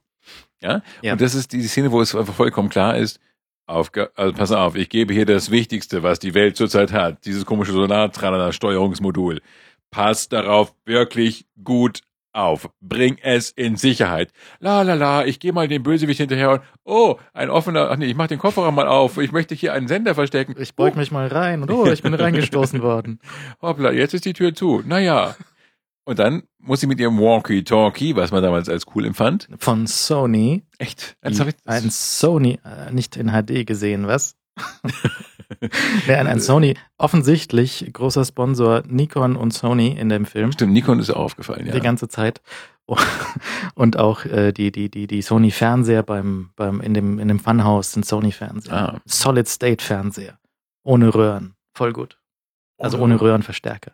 Ja? 0.62 0.82
ja. 1.02 1.12
Und 1.12 1.20
das 1.20 1.34
ist 1.34 1.52
die 1.52 1.62
Szene, 1.62 1.92
wo 1.92 2.00
es 2.00 2.14
einfach 2.14 2.34
vollkommen 2.34 2.68
klar 2.68 2.96
ist, 2.96 3.20
Auf, 3.66 3.90
also 4.16 4.32
pass 4.32 4.50
auf, 4.50 4.76
ich 4.76 4.88
gebe 4.88 5.12
hier 5.12 5.26
das 5.26 5.50
Wichtigste, 5.50 6.02
was 6.02 6.18
die 6.18 6.32
Welt 6.34 6.56
zurzeit 6.56 6.90
hat. 6.92 7.26
Dieses 7.26 7.44
komische 7.44 7.72
Solartralala-Steuerungsmodul. 7.72 9.40
Pass 9.90 10.28
darauf 10.28 10.74
wirklich 10.86 11.46
gut 11.62 12.00
auf. 12.32 12.70
Bring 12.80 13.18
es 13.22 13.50
in 13.50 13.76
Sicherheit. 13.76 14.32
La 14.60 14.82
la 14.82 14.94
la, 14.94 15.24
ich 15.26 15.38
gehe 15.40 15.52
mal 15.52 15.68
dem 15.68 15.82
Bösewicht 15.82 16.20
hinterher 16.20 16.50
und 16.52 16.60
oh, 16.84 17.16
ein 17.32 17.50
offener, 17.50 17.90
ach 17.90 17.96
nee, 17.96 18.06
ich 18.06 18.14
mach 18.16 18.28
den 18.28 18.38
Kofferraum 18.38 18.74
mal 18.74 18.86
auf. 18.86 19.18
Ich 19.18 19.32
möchte 19.32 19.54
hier 19.54 19.72
einen 19.74 19.88
Sender 19.88 20.14
verstecken. 20.14 20.54
Ich 20.58 20.74
beug 20.74 20.96
mich 20.96 21.10
mal 21.10 21.26
rein 21.26 21.62
und 21.62 21.70
oh, 21.70 21.86
ich 21.86 22.02
bin 22.02 22.14
reingestoßen 22.24 22.80
worden. 22.82 23.20
Hoppla, 23.60 23.92
jetzt 23.92 24.14
ist 24.14 24.24
die 24.24 24.32
Tür 24.34 24.54
zu. 24.54 24.82
Naja. 24.86 25.36
Und 26.08 26.18
dann 26.18 26.44
muss 26.58 26.80
sie 26.80 26.86
mit 26.86 26.98
ihrem 27.00 27.18
Walkie-Talkie, 27.18 28.16
was 28.16 28.30
man 28.30 28.42
damals 28.42 28.70
als 28.70 28.86
cool 28.94 29.04
empfand. 29.04 29.46
Von 29.58 29.86
Sony. 29.86 30.62
Echt? 30.78 31.18
Die, 31.22 31.38
ein 31.66 31.90
Sony, 31.90 32.58
äh, 32.64 32.90
nicht 32.90 33.18
in 33.18 33.28
HD 33.28 33.66
gesehen, 33.66 34.06
was? 34.06 34.34
nee, 36.06 36.14
ein, 36.14 36.40
Sony, 36.40 36.76
offensichtlich 36.96 37.90
großer 37.92 38.24
Sponsor 38.24 38.84
Nikon 38.86 39.36
und 39.36 39.52
Sony 39.52 39.88
in 39.88 40.08
dem 40.08 40.24
Film. 40.24 40.52
Stimmt, 40.52 40.72
Nikon 40.72 40.98
ist 40.98 41.08
ja 41.08 41.16
aufgefallen, 41.16 41.66
ja. 41.66 41.72
Die 41.72 41.80
ganze 41.80 42.08
Zeit. 42.08 42.40
Und 43.74 43.98
auch 43.98 44.24
äh, 44.24 44.52
die, 44.52 44.72
die, 44.72 44.90
die, 44.90 45.06
die 45.06 45.20
Sony 45.20 45.50
Fernseher 45.50 46.02
beim, 46.02 46.52
beim, 46.56 46.80
in 46.80 46.94
dem, 46.94 47.18
in 47.18 47.28
dem 47.28 47.38
Funhouse 47.38 47.92
sind 47.92 48.06
Sony 48.06 48.32
Fernseher. 48.32 48.94
Ah. 48.94 49.00
Solid 49.04 49.46
State 49.46 49.84
Fernseher. 49.84 50.38
Ohne 50.84 51.14
Röhren. 51.14 51.54
Voll 51.74 51.92
gut. 51.92 52.18
Also 52.78 52.98
ohne 52.98 53.20
Röhrenverstärker. 53.20 53.92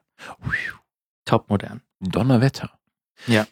Top 1.25 1.49
modern. 1.51 1.81
Donnerwetter. 2.11 2.71
Ja. 3.27 3.47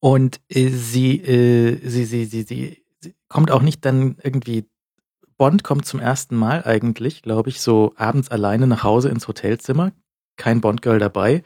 Und 0.00 0.40
äh, 0.48 0.68
sie, 0.68 1.16
äh, 1.20 1.78
sie, 1.88 2.04
sie, 2.04 2.24
sie, 2.24 2.42
sie, 2.42 2.84
sie 3.00 3.14
kommt 3.28 3.50
auch 3.50 3.62
nicht 3.62 3.84
dann 3.84 4.16
irgendwie. 4.22 4.64
Bond 5.38 5.64
kommt 5.64 5.86
zum 5.86 5.98
ersten 5.98 6.36
Mal 6.36 6.62
eigentlich, 6.64 7.22
glaube 7.22 7.48
ich, 7.50 7.60
so 7.60 7.94
abends 7.96 8.28
alleine 8.30 8.66
nach 8.68 8.84
Hause 8.84 9.08
ins 9.08 9.26
Hotelzimmer. 9.26 9.92
Kein 10.36 10.60
Bond-Girl 10.60 10.98
dabei. 11.00 11.42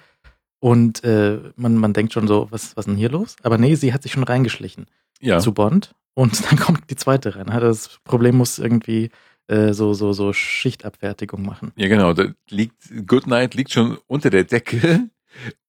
Und 0.61 1.03
äh, 1.05 1.39
man, 1.57 1.77
man 1.77 1.93
denkt 1.93 2.13
schon 2.13 2.27
so, 2.29 2.49
was, 2.51 2.77
was 2.77 2.83
ist 2.85 2.91
denn 2.91 2.97
hier 2.97 3.09
los? 3.11 3.37
Aber 3.43 3.57
nee, 3.57 3.75
sie 3.75 3.95
hat 3.95 4.03
sich 4.03 4.13
schon 4.13 4.25
reingeschlichen 4.25 4.87
Ja. 5.21 5.39
zu 5.39 5.53
Bond. 5.53 5.95
Und 6.15 6.45
dann 6.51 6.59
kommt 6.59 6.91
die 6.91 6.97
zweite 6.97 7.37
rein. 7.37 7.47
Das 7.47 7.99
Problem 8.05 8.37
muss 8.37 8.59
irgendwie 8.59 9.11
äh, 9.47 9.73
so, 9.73 9.95
so, 9.95 10.13
so 10.13 10.33
Schichtabfertigung 10.33 11.43
machen. 11.43 11.73
Ja, 11.77 11.89
genau. 11.89 12.13
Da 12.13 12.27
liegt, 12.51 12.75
Goodnight 13.07 13.55
liegt 13.55 13.73
schon 13.73 13.97
unter 14.07 14.29
der 14.31 14.45
Decke. 14.45 15.09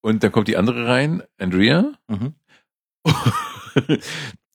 Und 0.02 0.24
dann 0.24 0.32
kommt 0.32 0.48
die 0.48 0.58
andere 0.58 0.88
rein, 0.88 1.24
Andrea. 1.38 1.94
Mhm. 2.08 2.36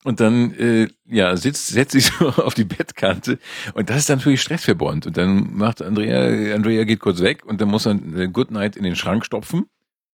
Und 0.03 0.19
dann 0.19 0.53
äh, 0.55 0.89
ja, 1.05 1.35
sitzt, 1.37 1.67
setzt 1.67 1.93
sich 1.93 2.05
so 2.19 2.27
auf 2.29 2.53
die 2.53 2.65
Bettkante 2.65 3.39
und 3.73 3.89
das 3.89 3.99
ist 3.99 4.09
dann 4.09 4.17
natürlich 4.17 4.41
Stress 4.41 4.65
für 4.65 4.75
Bond. 4.75 5.07
Und 5.07 5.17
dann 5.17 5.55
macht 5.55 5.81
Andrea, 5.81 6.53
Andrea 6.53 6.83
geht 6.83 6.99
kurz 6.99 7.21
weg 7.21 7.45
und 7.45 7.61
dann 7.61 7.69
muss 7.69 7.85
er 7.85 7.93
äh, 7.93 8.27
Goodnight 8.27 8.75
in 8.75 8.83
den 8.83 8.95
Schrank 8.95 9.25
stopfen, 9.25 9.65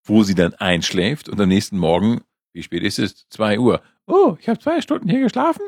wo 0.04 0.24
sie 0.24 0.36
dann 0.36 0.54
einschläft 0.54 1.28
und 1.28 1.42
am 1.42 1.50
nächsten 1.50 1.78
Morgen, 1.78 2.22
wie 2.54 2.64
spät 2.64 2.84
ist 2.84 3.00
es? 3.00 3.28
Zwei 3.30 3.60
Uhr. 3.60 3.82
Oh, 4.06 4.38
ich 4.40 4.48
habe 4.48 4.60
zwei 4.60 4.82
Stunden 4.82 5.10
hier 5.10 5.22
geschlafen. 5.22 5.64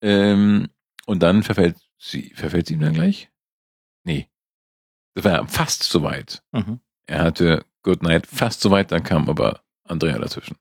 Ähm, 0.00 0.68
und 1.06 1.22
dann 1.22 1.42
verfällt 1.42 1.76
sie, 1.98 2.32
verfällt 2.34 2.68
sie 2.68 2.74
ihm 2.74 2.80
dann 2.80 2.94
gleich? 2.94 3.30
Nee. 4.04 4.28
Das 5.14 5.24
war 5.24 5.46
fast 5.48 5.82
soweit. 5.82 6.42
Mhm. 6.52 6.80
Er 7.06 7.22
hatte 7.22 7.64
Goodnight 7.84 8.26
fast 8.26 8.60
soweit, 8.60 8.90
dann 8.90 9.04
kam 9.04 9.28
aber 9.28 9.60
Andrea 9.86 10.18
dazwischen. 10.18 10.56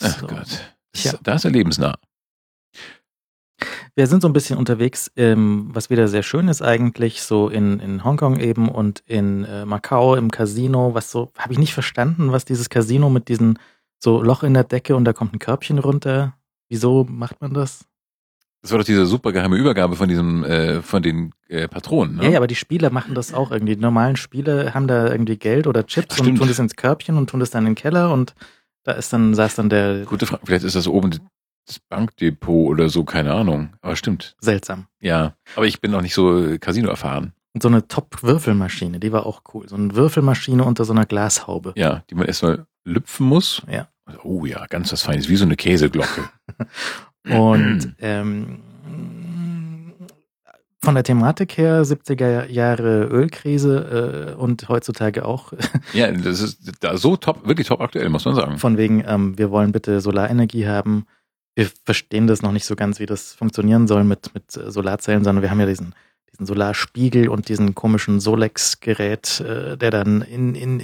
Ach 0.00 0.20
So. 0.20 0.26
Gott. 0.26 0.46
Tja. 0.92 1.14
Da 1.22 1.34
ist 1.34 1.44
er 1.44 1.50
lebensnah. 1.50 1.98
Wir 3.94 4.06
sind 4.06 4.20
so 4.20 4.28
ein 4.28 4.34
bisschen 4.34 4.58
unterwegs, 4.58 5.10
ähm, 5.16 5.70
was 5.72 5.88
wieder 5.88 6.06
sehr 6.08 6.22
schön 6.22 6.48
ist 6.48 6.60
eigentlich, 6.60 7.22
so 7.22 7.48
in, 7.48 7.80
in 7.80 8.04
Hongkong 8.04 8.38
eben 8.38 8.68
und 8.68 9.02
in 9.06 9.44
äh, 9.44 9.64
Macau 9.64 10.14
im 10.14 10.30
Casino, 10.30 10.92
was 10.94 11.10
so, 11.10 11.32
habe 11.38 11.54
ich 11.54 11.58
nicht 11.58 11.72
verstanden, 11.72 12.30
was 12.30 12.44
dieses 12.44 12.68
Casino 12.68 13.08
mit 13.08 13.28
diesem 13.28 13.56
so 13.98 14.22
Loch 14.22 14.42
in 14.42 14.52
der 14.52 14.64
Decke 14.64 14.94
und 14.94 15.04
da 15.06 15.14
kommt 15.14 15.32
ein 15.34 15.38
Körbchen 15.38 15.78
runter. 15.78 16.36
Wieso 16.68 17.04
macht 17.08 17.40
man 17.40 17.54
das? 17.54 17.86
Das 18.66 18.72
war 18.72 18.80
doch 18.80 18.84
diese 18.84 19.06
super 19.06 19.30
geheime 19.30 19.54
Übergabe 19.54 19.94
von 19.94 20.08
diesem, 20.08 20.42
äh, 20.42 20.82
von 20.82 21.00
den 21.00 21.32
äh, 21.46 21.68
Patronen, 21.68 22.16
ne? 22.16 22.24
Ja, 22.24 22.30
ja, 22.30 22.38
aber 22.38 22.48
die 22.48 22.56
Spieler 22.56 22.90
machen 22.90 23.14
das 23.14 23.32
auch 23.32 23.52
irgendwie. 23.52 23.76
Die 23.76 23.80
normalen 23.80 24.16
Spieler 24.16 24.74
haben 24.74 24.88
da 24.88 25.08
irgendwie 25.08 25.36
Geld 25.36 25.68
oder 25.68 25.86
Chips 25.86 26.16
Ach, 26.18 26.26
und 26.26 26.34
tun 26.34 26.48
das 26.48 26.58
ins 26.58 26.74
Körbchen 26.74 27.16
und 27.16 27.30
tun 27.30 27.38
das 27.38 27.50
dann 27.50 27.62
in 27.64 27.70
den 27.70 27.74
Keller 27.76 28.12
und 28.12 28.34
da 28.82 28.90
ist 28.90 29.12
dann, 29.12 29.34
saß 29.34 29.54
dann 29.54 29.68
der 29.68 30.04
Gute 30.04 30.26
Frage. 30.26 30.42
Vielleicht 30.46 30.64
ist 30.64 30.74
das 30.74 30.88
oben 30.88 31.12
das 31.64 31.78
Bankdepot 31.78 32.68
oder 32.68 32.88
so, 32.88 33.04
keine 33.04 33.34
Ahnung. 33.34 33.74
Aber 33.82 33.94
stimmt. 33.94 34.34
seltsam. 34.40 34.88
Ja. 35.00 35.36
Aber 35.54 35.66
ich 35.66 35.80
bin 35.80 35.92
noch 35.92 36.02
nicht 36.02 36.14
so 36.14 36.36
äh, 36.36 36.58
Casino 36.58 36.88
erfahren. 36.88 37.34
Und 37.54 37.62
so 37.62 37.68
eine 37.68 37.86
Top-Würfelmaschine, 37.86 38.98
die 38.98 39.12
war 39.12 39.26
auch 39.26 39.42
cool. 39.54 39.68
So 39.68 39.76
eine 39.76 39.94
Würfelmaschine 39.94 40.64
unter 40.64 40.84
so 40.84 40.92
einer 40.92 41.06
Glashaube. 41.06 41.72
Ja, 41.76 42.02
die 42.10 42.16
man 42.16 42.26
erstmal 42.26 42.66
lüpfen 42.82 43.28
muss. 43.28 43.62
Ja. 43.70 43.86
Oh 44.24 44.44
ja, 44.44 44.66
ganz 44.66 44.92
was 44.92 45.02
Feines, 45.02 45.28
wie 45.28 45.36
so 45.36 45.44
eine 45.44 45.54
Käseglocke. 45.54 46.28
Und 47.28 47.94
ähm, 48.00 48.60
von 50.86 50.94
der 50.94 51.04
Thematik 51.04 51.56
her 51.58 51.84
70er 51.84 52.48
Jahre 52.48 53.06
Ölkrise 53.06 54.34
äh, 54.36 54.40
und 54.40 54.68
heutzutage 54.68 55.24
auch 55.24 55.52
ja, 55.92 56.10
das 56.12 56.40
ist 56.40 56.72
da 56.80 56.96
so 56.96 57.16
top, 57.16 57.46
wirklich 57.46 57.66
top 57.66 57.80
aktuell, 57.80 58.08
muss 58.08 58.24
man 58.24 58.34
sagen. 58.34 58.58
von 58.58 58.76
wegen, 58.76 59.02
ähm, 59.06 59.36
wir 59.36 59.50
wollen 59.50 59.72
bitte 59.72 60.00
Solarenergie 60.00 60.68
haben. 60.68 61.06
Wir 61.56 61.68
verstehen 61.84 62.26
das 62.26 62.42
noch 62.42 62.52
nicht 62.52 62.66
so 62.66 62.76
ganz, 62.76 63.00
wie 63.00 63.06
das 63.06 63.32
funktionieren 63.32 63.88
soll 63.88 64.04
mit, 64.04 64.32
mit 64.32 64.56
äh, 64.56 64.70
Solarzellen, 64.70 65.24
sondern 65.24 65.42
wir 65.42 65.50
haben 65.50 65.58
ja 65.58 65.66
diesen, 65.66 65.94
diesen 66.32 66.46
Solarspiegel 66.46 67.28
und 67.28 67.48
diesen 67.48 67.74
komischen 67.74 68.20
Solex-Gerät, 68.20 69.40
äh, 69.40 69.76
der 69.76 69.90
dann 69.90 70.22
in, 70.22 70.54
in 70.54 70.82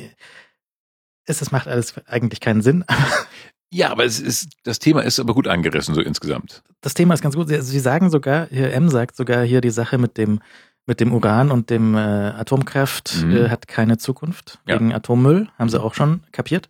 es, 1.27 1.41
es 1.43 1.53
macht 1.53 1.69
alles 1.69 1.95
eigentlich 2.07 2.41
keinen 2.41 2.63
Sinn. 2.63 2.85
Ja, 3.73 3.91
aber 3.91 4.05
es 4.05 4.21
ist, 4.21 4.51
das 4.65 4.79
Thema 4.79 5.01
ist 5.03 5.19
aber 5.19 5.35
gut 5.35 5.49
angerissen, 5.49 5.95
so 5.95 6.01
insgesamt. 6.03 6.63
Das 6.83 6.95
Thema 6.95 7.15
ist 7.15 7.23
ganz 7.23 7.35
gut. 7.35 7.49
Sie, 7.49 7.81
sagen 7.81 8.11
sogar, 8.11 8.47
hier 8.51 8.73
M 8.73 8.89
sagt 8.91 9.17
sogar 9.17 9.43
hier 9.45 9.61
die 9.61 9.71
Sache 9.71 9.99
mit 9.99 10.19
dem 10.19 10.41
mit 10.85 10.99
dem 10.99 11.13
Uran 11.15 11.53
und 11.53 11.71
dem 11.71 11.95
äh, 11.95 11.99
Atomkraft 11.99 13.23
Mhm. 13.23 13.37
äh, 13.37 13.49
hat 13.51 13.69
keine 13.69 13.99
Zukunft 13.99 14.59
Ja. 14.67 14.75
wegen 14.75 14.93
Atommüll, 14.93 15.49
haben 15.57 15.69
sie 15.69 15.81
auch 15.81 15.95
schon 15.95 16.25
kapiert. 16.33 16.69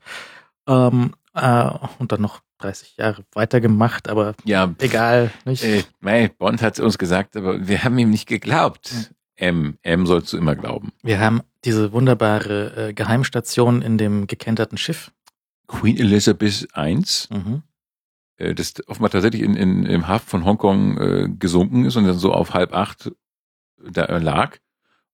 Ähm, 0.69 1.15
äh, 1.35 1.71
und 1.99 2.13
dann 2.13 2.21
noch 2.21 2.41
30 2.59 2.99
Jahre 2.99 3.25
weitergemacht, 3.33 4.09
aber 4.11 4.35
Ja, 4.45 4.75
egal, 4.81 5.31
nicht? 5.47 5.65
Äh, 5.65 5.83
mei, 6.01 6.31
Bond 6.39 6.61
hat 6.63 6.79
uns 6.79 6.99
gesagt, 6.99 7.37
aber 7.39 7.67
wir 7.67 7.83
haben 7.85 7.99
ihm 7.99 8.11
nicht 8.11 8.29
geglaubt. 8.29 8.93
M, 9.37 9.79
M 9.83 10.07
sollst 10.07 10.31
du 10.33 10.37
immer 10.37 10.55
glauben. 10.57 10.93
Wir 11.03 11.19
haben 11.19 11.41
diese 11.65 11.93
wunderbare 11.93 12.89
äh, 12.91 12.93
Geheimstation 12.93 13.81
in 13.83 13.97
dem 13.97 14.27
gekenterten 14.27 14.77
Schiff. 14.77 15.11
Queen 15.67 15.99
Elizabeth 15.99 16.67
I, 16.77 17.03
Mhm. 17.31 17.63
äh, 18.37 18.55
das 18.55 18.75
offenbar 18.89 19.11
tatsächlich 19.11 19.43
in, 19.43 19.55
in, 19.55 19.85
im 19.87 20.09
Hafen 20.09 20.29
von 20.29 20.45
Hongkong 20.45 20.99
äh, 20.99 21.29
gesunken 21.39 21.85
ist 21.85 21.97
und 21.97 22.05
dann 22.05 22.19
so 22.19 22.33
auf 22.33 22.55
halb 22.55 22.75
acht 22.75 23.11
da 23.79 24.05
äh, 24.05 24.19
lag. 24.19 24.59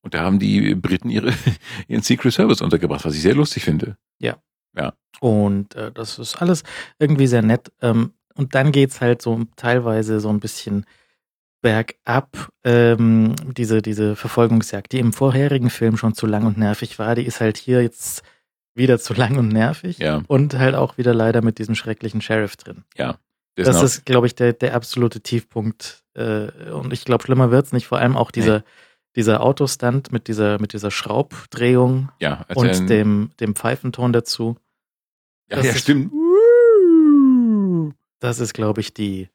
Und 0.00 0.14
da 0.14 0.20
haben 0.20 0.38
die 0.38 0.74
Briten 0.74 1.10
ihre, 1.10 1.32
ihren 1.88 2.02
Secret 2.02 2.32
Service 2.32 2.60
untergebracht, 2.62 3.04
was 3.04 3.14
ich 3.14 3.22
sehr 3.22 3.34
lustig 3.34 3.64
finde. 3.64 3.96
Und 5.20 5.74
äh, 5.74 5.90
das 5.90 6.18
ist 6.18 6.36
alles 6.40 6.62
irgendwie 7.00 7.26
sehr 7.26 7.42
nett. 7.42 7.72
Ähm, 7.82 8.12
und 8.34 8.54
dann 8.54 8.70
geht's 8.70 9.00
halt 9.00 9.20
so 9.20 9.42
teilweise 9.56 10.20
so 10.20 10.28
ein 10.28 10.38
bisschen 10.38 10.86
bergab. 11.60 12.50
Ähm, 12.62 13.34
diese, 13.56 13.82
diese 13.82 14.14
Verfolgungsjagd, 14.14 14.92
die 14.92 15.00
im 15.00 15.12
vorherigen 15.12 15.70
Film 15.70 15.96
schon 15.96 16.14
zu 16.14 16.26
lang 16.26 16.46
und 16.46 16.56
nervig 16.58 16.98
war, 17.00 17.16
die 17.16 17.26
ist 17.26 17.40
halt 17.40 17.56
hier 17.56 17.82
jetzt 17.82 18.22
wieder 18.78 18.98
zu 18.98 19.12
lang 19.14 19.36
und 19.36 19.48
nervig. 19.48 19.98
Ja. 19.98 20.22
Und 20.28 20.54
halt 20.58 20.74
auch 20.74 20.96
wieder 20.96 21.12
leider 21.12 21.42
mit 21.42 21.58
diesem 21.58 21.74
schrecklichen 21.74 22.20
Sheriff 22.22 22.56
drin. 22.56 22.84
Das 22.96 23.16
Das 23.66 23.76
noch- 23.76 23.82
ist, 23.82 24.06
glaube 24.06 24.26
ich, 24.28 24.34
der, 24.34 24.52
der 24.54 24.74
absolute 24.74 25.20
Tiefpunkt. 25.20 26.04
Äh, 26.14 26.48
und 26.70 26.92
ich 26.92 27.04
glaube, 27.04 27.24
schlimmer 27.24 27.50
wird's 27.50 27.72
nicht. 27.72 27.86
Vor 27.88 27.98
allem 27.98 28.16
auch 28.16 28.30
dieser, 28.30 28.62
dieser 29.16 29.40
Autostunt 29.42 30.12
mit 30.12 30.28
dieser, 30.28 30.60
mit 30.60 30.72
dieser 30.72 30.90
Schraubdrehung 30.92 32.10
ja, 32.20 32.44
als 32.48 32.56
und 32.80 32.88
dem, 32.88 33.30
dem 33.40 33.54
Pfeifenton 33.56 34.12
dazu. 34.12 34.56
ja, 35.50 35.56
das 35.56 35.66
ja, 35.66 35.72
ist- 35.72 35.80
stimmt. 35.80 36.12
Das 38.20 38.40
ist, 38.40 38.52
glaube 38.54 38.80
ich, 38.80 38.94
die 38.94 39.28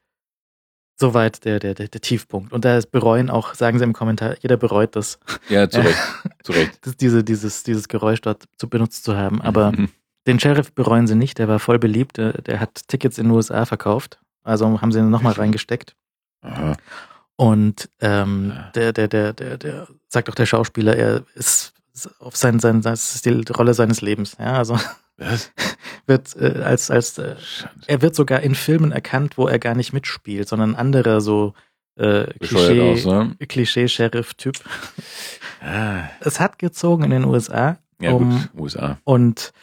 soweit 0.96 1.44
der, 1.46 1.60
der, 1.60 1.74
der, 1.74 1.88
der 1.88 2.02
Tiefpunkt. 2.02 2.54
Und 2.54 2.66
da 2.66 2.78
ist 2.78 2.92
bereuen 2.92 3.30
auch, 3.30 3.54
sagen 3.56 3.78
sie 3.80 3.84
im 3.84 3.94
Kommentar, 3.94 4.36
jeder 4.42 4.58
bereut 4.58 4.96
das, 4.96 5.20
Ja, 5.50 5.70
zu 5.70 5.80
Recht. 5.82 5.98
zu 6.44 6.52
Recht. 6.52 6.86
das 6.86 6.96
diese, 6.98 7.24
dieses, 7.24 7.64
dieses 7.64 7.88
Geräusch 7.88 8.22
dort 8.22 8.44
zu 8.58 8.70
benutzt 8.70 9.04
zu 9.04 9.16
haben. 9.18 9.42
Aber 9.42 9.72
Mhm. 9.72 9.90
den 10.28 10.40
Sheriff 10.40 10.72
bereuen 10.74 11.08
sie 11.08 11.16
nicht, 11.16 11.38
der 11.40 11.48
war 11.48 11.60
voll 11.60 11.80
beliebt, 11.80 12.18
der, 12.18 12.34
der 12.42 12.60
hat 12.60 12.88
Tickets 12.88 13.18
in 13.18 13.26
den 13.26 13.32
USA 13.36 13.66
verkauft. 13.66 14.20
Also 14.44 14.82
haben 14.82 14.92
sie 14.92 15.00
ihn 15.00 15.10
nochmal 15.10 15.34
reingesteckt. 15.34 15.96
Aha. 16.42 16.76
Und 17.36 17.90
ähm, 18.02 18.52
Ja. 18.56 18.72
der, 18.76 18.94
der, 18.94 19.08
der, 19.08 19.34
der, 19.34 19.58
der, 19.58 19.88
sagt 20.10 20.30
auch 20.30 20.36
der 20.36 20.46
Schauspieler, 20.46 20.96
er 20.96 21.24
ist 21.36 21.73
auf 22.20 22.36
sein, 22.36 22.60
sein, 22.60 22.82
das 22.82 23.16
ist 23.16 23.26
die 23.26 23.46
Rolle 23.52 23.74
seines 23.74 24.02
Lebens. 24.02 24.36
Ja, 24.40 24.54
also 24.58 24.80
Was? 25.18 25.52
wird 26.08 26.36
äh, 26.36 26.62
als, 26.64 26.90
als 26.92 27.18
äh. 27.18 27.36
Er 27.88 28.02
wird 28.02 28.16
sogar 28.16 28.42
in 28.42 28.56
Filmen 28.56 28.92
erkannt, 28.92 29.38
wo 29.38 29.48
er 29.48 29.60
gar 29.60 29.76
nicht 29.76 29.94
mitspielt, 29.94 30.48
sondern 30.50 30.72
ein 30.72 30.76
anderer 30.76 31.22
so 31.22 31.54
äh, 31.96 32.26
ne? 32.42 33.36
Klischee-Sheriff-Typ. 33.48 34.56
Ah, 35.62 36.10
Es 36.22 36.40
hat 36.40 36.60
gezogen 36.60 37.04
in 37.04 37.12
den 37.12 37.26
USA. 37.26 37.78
ja, 38.02 38.12
um, 38.12 38.32
gut, 38.32 38.50
USA. 38.62 38.98
Und 39.04 39.54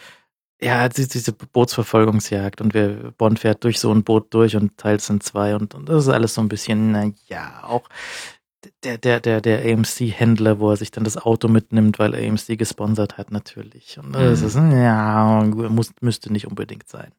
ja, 0.62 0.89
die- 0.89 1.09
diese 1.09 1.32
Bootsverfolgungsjagd 1.32 2.61
und 2.61 2.74
wir 2.74 3.12
Bond 3.19 3.39
fährt 3.40 3.65
durch 3.65 3.81
so 3.81 3.93
ein 3.93 4.05
Boot 4.05 4.32
durch 4.35 4.57
und 4.57 4.77
teilt 4.77 5.01
es 5.01 5.11
in 5.11 5.20
zwei 5.20 5.57
und, 5.57 5.74
und 5.74 5.89
das 5.89 6.05
ist 6.05 6.09
alles 6.11 6.35
so 6.35 6.40
ein 6.43 6.48
bisschen, 6.48 6.93
na 6.93 7.11
ja, 7.28 7.62
auch 7.65 7.89
der, 8.85 8.98
der, 8.98 9.20
der, 9.20 9.40
der 9.40 9.62
AMC-Händler, 9.73 10.59
wo 10.59 10.70
er 10.70 10.77
sich 10.77 10.90
dann 10.90 11.05
das 11.05 11.16
Auto 11.16 11.48
mitnimmt, 11.48 11.98
weil 11.98 12.15
AMC 12.15 12.59
gesponsert 12.59 13.19
hat, 13.19 13.31
natürlich. 13.31 13.98
Und 13.98 14.12
das 14.12 14.40
Mhm. 14.40 14.47
ist, 14.47 14.55
ja, 14.57 15.43
muss, 15.44 15.93
müsste 16.01 16.32
nicht 16.32 16.47
unbedingt 16.47 16.89
sein. 16.89 17.12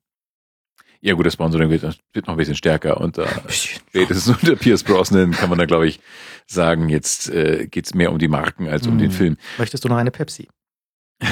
Ja, 1.04 1.16
gut, 1.16 1.26
das 1.26 1.34
Sponsoring 1.34 1.70
wird, 1.72 1.82
wird 2.14 2.28
noch 2.28 2.34
ein 2.36 2.38
bisschen 2.38 2.56
stärker 2.56 3.02
und 3.02 3.18
da 3.20 3.28
spätestens 3.50 4.38
unter 4.42 4.56
Pierce 4.56 4.84
Brosnan 4.84 5.32
kann 5.32 5.50
man 5.50 5.58
da, 5.58 5.66
glaube 5.66 5.88
ich, 5.88 6.00
sagen, 6.48 6.90
jetzt 6.90 7.30
äh, 7.30 7.68
geht's 7.68 7.94
mehr 7.94 8.12
um 8.12 8.20
die 8.20 8.28
Marken 8.28 8.68
als 8.68 8.86
um 8.88 8.96
Mhm. 8.96 9.00
den 9.00 9.12
Film. 9.12 9.38
Möchtest 9.58 9.84
du 9.84 9.90
noch 9.90 9.98
eine 9.98 10.12
Pepsi? 10.12 10.48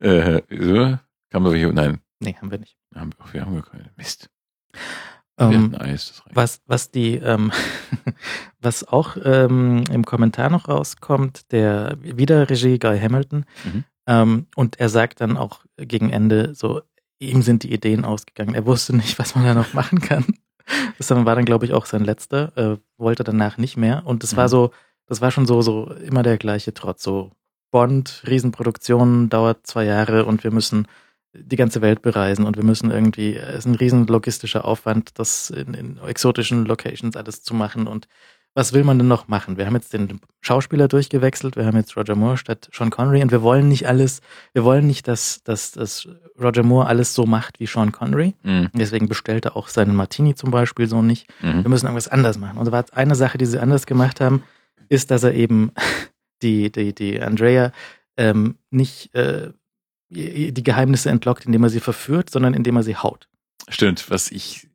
äh, 0.00 0.40
so, 0.50 0.98
kann 1.30 1.42
man 1.42 1.54
hier, 1.54 1.72
nein, 1.72 2.00
Nee, 2.20 2.34
haben 2.40 2.50
wir 2.50 2.58
nicht. 2.58 2.76
haben 2.94 3.12
wir, 3.18 3.32
wir 3.34 3.40
haben 3.42 3.54
gar 3.54 3.64
keine. 3.70 3.90
Mist. 3.96 4.30
Ähm, 5.38 5.74
reicht. 5.74 6.22
Was, 6.32 6.60
was 6.66 6.90
die, 6.90 7.16
ähm, 7.16 7.52
was 8.60 8.86
auch 8.88 9.16
ähm, 9.22 9.84
im 9.90 10.04
Kommentar 10.04 10.50
noch 10.50 10.68
rauskommt, 10.68 11.52
der 11.52 11.96
wieder 12.00 12.48
Regie 12.48 12.78
Guy 12.78 12.98
Hamilton, 12.98 13.44
Mhm. 13.64 13.84
ähm, 14.06 14.46
und 14.56 14.80
er 14.80 14.88
sagt 14.88 15.20
dann 15.20 15.36
auch 15.36 15.60
gegen 15.76 16.10
Ende 16.10 16.54
so, 16.54 16.80
ihm 17.18 17.42
sind 17.42 17.62
die 17.62 17.72
Ideen 17.72 18.04
ausgegangen. 18.04 18.54
Er 18.54 18.66
wusste 18.66 18.94
nicht, 18.96 19.18
was 19.18 19.34
man 19.34 19.44
da 19.44 19.54
noch 19.54 19.72
machen 19.74 20.00
kann. 20.00 20.24
Das 20.98 21.10
war 21.10 21.36
dann, 21.36 21.44
glaube 21.44 21.64
ich, 21.64 21.72
auch 21.74 21.86
sein 21.86 22.02
letzter, 22.02 22.50
äh, 22.56 22.76
wollte 22.98 23.22
danach 23.22 23.56
nicht 23.56 23.76
mehr. 23.76 24.02
Und 24.04 24.24
das 24.24 24.36
war 24.36 24.46
Mhm. 24.46 24.50
so, 24.50 24.70
das 25.06 25.20
war 25.20 25.30
schon 25.30 25.46
so, 25.46 25.62
so 25.62 25.86
immer 26.04 26.24
der 26.24 26.38
gleiche 26.38 26.74
Trotz. 26.74 27.04
So 27.04 27.30
Bond, 27.70 28.24
Riesenproduktion, 28.26 29.28
dauert 29.28 29.64
zwei 29.64 29.84
Jahre 29.84 30.24
und 30.24 30.42
wir 30.42 30.50
müssen 30.50 30.88
die 31.42 31.56
ganze 31.56 31.80
Welt 31.82 32.02
bereisen 32.02 32.44
und 32.44 32.56
wir 32.56 32.64
müssen 32.64 32.90
irgendwie, 32.90 33.34
es 33.36 33.60
ist 33.60 33.66
ein 33.66 33.74
riesen 33.74 34.06
logistischer 34.06 34.64
Aufwand, 34.64 35.18
das 35.18 35.50
in, 35.50 35.74
in 35.74 35.98
exotischen 36.06 36.64
Locations 36.66 37.16
alles 37.16 37.42
zu 37.42 37.54
machen 37.54 37.86
und 37.86 38.08
was 38.54 38.72
will 38.72 38.84
man 38.84 38.96
denn 38.96 39.06
noch 39.06 39.28
machen? 39.28 39.58
Wir 39.58 39.66
haben 39.66 39.74
jetzt 39.74 39.92
den 39.92 40.18
Schauspieler 40.40 40.88
durchgewechselt, 40.88 41.56
wir 41.56 41.66
haben 41.66 41.76
jetzt 41.76 41.94
Roger 41.94 42.14
Moore 42.16 42.38
statt 42.38 42.70
Sean 42.72 42.88
Connery 42.88 43.20
und 43.22 43.30
wir 43.30 43.42
wollen 43.42 43.68
nicht 43.68 43.86
alles, 43.86 44.22
wir 44.54 44.64
wollen 44.64 44.86
nicht, 44.86 45.06
dass, 45.08 45.42
dass, 45.44 45.72
dass 45.72 46.08
Roger 46.40 46.62
Moore 46.62 46.86
alles 46.86 47.12
so 47.14 47.26
macht 47.26 47.60
wie 47.60 47.66
Sean 47.66 47.92
Connery. 47.92 48.34
Mhm. 48.42 48.70
Deswegen 48.72 49.08
bestellt 49.08 49.44
er 49.44 49.56
auch 49.58 49.68
seinen 49.68 49.94
Martini 49.94 50.34
zum 50.34 50.50
Beispiel 50.50 50.86
so 50.88 51.02
nicht. 51.02 51.28
Wir 51.42 51.52
Mhm. 51.52 51.64
müssen 51.68 51.84
irgendwas 51.84 52.08
anders 52.08 52.38
machen. 52.38 52.56
Und 52.56 52.72
eine 52.94 53.14
Sache, 53.14 53.36
die 53.36 53.44
sie 53.44 53.60
anders 53.60 53.84
gemacht 53.84 54.22
haben, 54.22 54.42
ist, 54.88 55.10
dass 55.10 55.22
er 55.22 55.34
eben 55.34 55.72
die, 56.42 56.72
die, 56.72 56.94
die 56.94 57.20
Andrea 57.20 57.72
ähm, 58.16 58.56
nicht 58.70 59.14
äh, 59.14 59.50
die 60.16 60.62
Geheimnisse 60.62 61.10
entlockt, 61.10 61.46
indem 61.46 61.62
er 61.64 61.70
sie 61.70 61.80
verführt, 61.80 62.30
sondern 62.30 62.54
indem 62.54 62.76
er 62.76 62.82
sie 62.82 62.96
haut. 62.96 63.28
Stimmt, 63.68 64.10
was 64.10 64.30
ich 64.30 64.68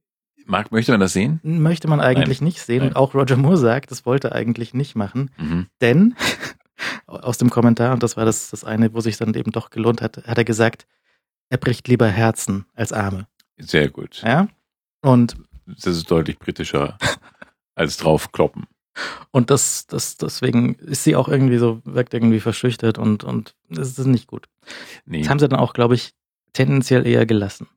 mag, 0.46 0.72
möchte 0.72 0.92
man 0.92 1.00
das 1.00 1.14
sehen? 1.14 1.40
Möchte 1.44 1.88
man 1.88 2.00
eigentlich 2.00 2.42
nicht 2.42 2.60
sehen. 2.60 2.80
Nein. 2.80 2.90
Und 2.90 2.96
auch 2.96 3.14
Roger 3.14 3.38
Moore 3.38 3.58
sagt, 3.58 3.92
das 3.92 4.06
wollte 4.06 4.30
er 4.30 4.36
eigentlich 4.36 4.74
nicht 4.74 4.96
machen. 4.96 5.32
Mhm. 5.38 5.68
Denn 5.82 6.16
aus 7.08 7.38
dem 7.38 7.50
Kommentar, 7.50 7.94
und 7.94 8.04
das 8.04 8.18
war 8.18 8.26
das, 8.26 8.50
das 8.50 8.64
eine, 8.64 8.94
wo 8.94 9.02
sich 9.02 9.18
dann 9.18 9.34
eben 9.34 9.52
doch 9.52 9.70
gelohnt 9.70 10.02
hat, 10.02 10.18
hat 10.26 10.38
er 10.38 10.46
gesagt, 10.46 10.86
er 11.50 11.58
bricht 11.58 11.88
lieber 11.88 12.08
Herzen 12.08 12.66
als 12.76 12.94
Arme. 12.94 13.28
Sehr 13.58 13.90
gut. 13.90 14.22
Ja? 14.26 14.48
Und, 15.02 15.36
Das 15.66 15.86
ist 15.86 16.10
deutlich 16.10 16.40
britischer 16.40 16.98
als 17.76 17.98
draufkloppen. 17.98 18.68
Und 19.32 19.50
das, 19.50 19.88
das, 19.88 20.18
deswegen 20.18 20.76
ist 20.76 21.04
sie 21.04 21.16
auch 21.16 21.28
irgendwie 21.28 21.58
so, 21.58 21.82
wirkt 21.86 22.14
irgendwie 22.14 22.40
verschüchtert 22.40 22.98
und, 22.98 23.24
und 23.24 23.56
das 23.70 23.98
ist 23.98 24.06
nicht 24.06 24.28
gut. 24.28 24.48
Nee. 25.06 25.20
Das 25.20 25.30
haben 25.30 25.40
sie 25.40 25.48
dann 25.48 25.60
auch, 25.60 25.74
glaube 25.74 25.96
ich, 25.96 26.14
tendenziell 26.54 27.08
eher 27.08 27.26
gelassen. 27.26 27.68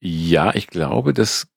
Ja, 0.00 0.54
ich 0.54 0.66
glaube, 0.66 1.12
dass 1.12 1.48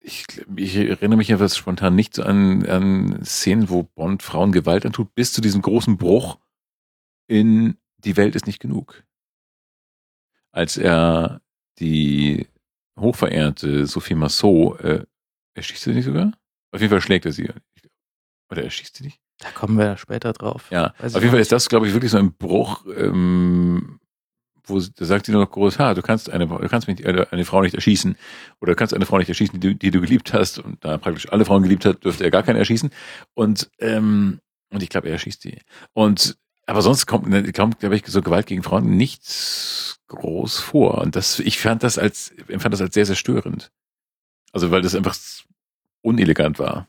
ich, 0.00 0.26
ich 0.54 0.76
erinnere 0.76 1.16
mich 1.16 1.30
etwas 1.30 1.56
spontan 1.56 1.96
nicht 1.96 2.14
so 2.14 2.22
an, 2.22 2.64
an 2.66 3.24
Szenen, 3.24 3.68
wo 3.68 3.82
Bond 3.82 4.22
Frauen 4.22 4.52
Gewalt 4.52 4.86
antut, 4.86 5.14
bis 5.14 5.32
zu 5.32 5.40
diesem 5.40 5.62
großen 5.62 5.96
Bruch 5.96 6.38
in 7.26 7.76
Die 7.98 8.16
Welt 8.16 8.36
ist 8.36 8.46
nicht 8.46 8.60
genug. 8.60 9.02
Als 10.52 10.76
er 10.76 11.40
die 11.80 12.46
hochverehrte 12.98 13.86
Sophie 13.86 14.14
Massot, 14.14 14.80
äh, 14.80 15.04
erschießt 15.54 15.82
sie 15.82 15.92
nicht 15.92 16.04
sogar? 16.04 16.32
Auf 16.76 16.80
jeden 16.82 16.90
Fall 16.90 17.00
schlägt 17.00 17.26
er 17.26 17.32
sie. 17.32 17.50
Oder 18.50 18.62
erschießt 18.64 18.96
sie 18.96 19.04
nicht? 19.04 19.18
Da 19.38 19.50
kommen 19.50 19.76
wir 19.78 19.96
später 19.96 20.32
drauf. 20.32 20.66
Ja, 20.70 20.94
Weiß 20.98 21.14
auf 21.14 21.20
jeden 21.22 21.32
Fall 21.32 21.40
ist 21.40 21.52
das, 21.52 21.68
glaube 21.68 21.86
ich, 21.88 21.92
wirklich 21.92 22.10
so 22.12 22.18
ein 22.18 22.32
Bruch, 22.34 22.84
ähm, 22.96 23.98
wo 24.64 24.80
sie- 24.80 24.92
da 24.94 25.04
sagt 25.04 25.26
sie 25.26 25.32
nur 25.32 25.42
noch 25.42 25.50
groß, 25.50 25.78
ha, 25.78 25.94
du 25.94 26.02
kannst 26.02 26.30
eine, 26.30 26.46
du 26.46 26.68
kannst 26.68 26.88
mich, 26.88 27.06
eine, 27.06 27.30
eine 27.32 27.44
Frau 27.44 27.60
nicht 27.62 27.74
erschießen 27.74 28.16
oder 28.60 28.72
du 28.72 28.76
kannst 28.76 28.94
eine 28.94 29.04
Frau 29.06 29.18
nicht 29.18 29.28
erschießen, 29.28 29.58
die, 29.60 29.68
du- 29.70 29.74
die 29.74 29.90
du 29.90 30.00
geliebt 30.00 30.32
hast 30.32 30.58
und 30.58 30.84
da 30.84 30.92
er 30.92 30.98
praktisch 30.98 31.30
alle 31.32 31.44
Frauen 31.44 31.62
geliebt 31.62 31.84
hat, 31.84 32.04
dürfte 32.04 32.24
er 32.24 32.30
gar 32.30 32.42
keine 32.42 32.58
erschießen 32.58 32.90
und 33.34 33.70
ähm, 33.78 34.40
und 34.70 34.82
ich 34.82 34.88
glaube, 34.88 35.06
er 35.08 35.12
erschießt 35.14 35.44
die 35.44 35.58
und 35.92 36.36
aber 36.66 36.82
sonst 36.82 37.06
kommt, 37.06 37.28
ne, 37.28 37.52
kommt 37.52 37.78
glaube 37.78 37.94
ich, 37.96 38.04
so 38.06 38.22
Gewalt 38.22 38.46
gegen 38.46 38.64
Frauen 38.64 38.96
nicht 38.96 39.98
groß 40.08 40.58
vor 40.58 40.98
und 40.98 41.14
das, 41.14 41.38
ich 41.38 41.58
fand 41.60 41.82
das 41.84 41.96
als, 41.98 42.30
empfand 42.48 42.72
das 42.74 42.80
als 42.80 42.94
sehr, 42.94 43.06
sehr 43.06 43.14
störend. 43.16 43.70
Also 44.52 44.70
weil 44.72 44.82
das 44.82 44.94
einfach 44.96 45.14
unelegant 46.06 46.58
war. 46.58 46.88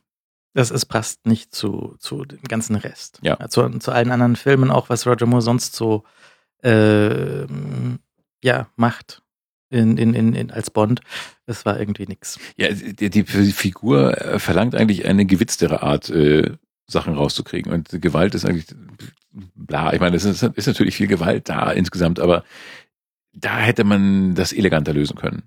Das 0.53 0.71
ist, 0.71 0.85
passt 0.85 1.25
nicht 1.25 1.53
zu, 1.53 1.95
zu 1.99 2.25
dem 2.25 2.41
ganzen 2.43 2.75
Rest. 2.75 3.19
Ja. 3.21 3.37
Zu, 3.49 3.69
zu 3.79 3.91
allen 3.91 4.11
anderen 4.11 4.35
Filmen, 4.35 4.71
auch 4.71 4.89
was 4.89 5.05
Roger 5.05 5.25
Moore 5.25 5.41
sonst 5.41 5.75
so 5.75 6.03
ähm, 6.63 7.99
ja, 8.43 8.67
macht 8.75 9.21
in, 9.69 9.97
in, 9.97 10.13
in, 10.13 10.33
in, 10.33 10.51
als 10.51 10.71
Bond. 10.71 11.01
Das 11.45 11.65
war 11.65 11.79
irgendwie 11.79 12.07
nix. 12.07 12.39
Ja, 12.55 12.69
die, 12.71 13.09
die 13.09 13.23
Figur 13.23 14.19
äh, 14.19 14.39
verlangt 14.39 14.73
eigentlich 14.75 15.05
eine 15.05 15.25
gewitztere 15.25 15.83
Art, 15.83 16.09
äh, 16.09 16.53
Sachen 16.87 17.13
rauszukriegen. 17.13 17.71
Und 17.71 18.01
Gewalt 18.01 18.33
ist 18.33 18.45
eigentlich 18.45 18.67
bla. 19.31 19.93
Ich 19.93 19.99
meine, 19.99 20.15
es 20.15 20.25
ist, 20.25 20.41
ist 20.41 20.67
natürlich 20.67 20.95
viel 20.95 21.07
Gewalt 21.07 21.49
da 21.49 21.71
insgesamt, 21.71 22.19
aber 22.19 22.43
da 23.33 23.59
hätte 23.59 23.83
man 23.83 24.35
das 24.35 24.53
eleganter 24.53 24.93
lösen 24.93 25.17
können. 25.17 25.43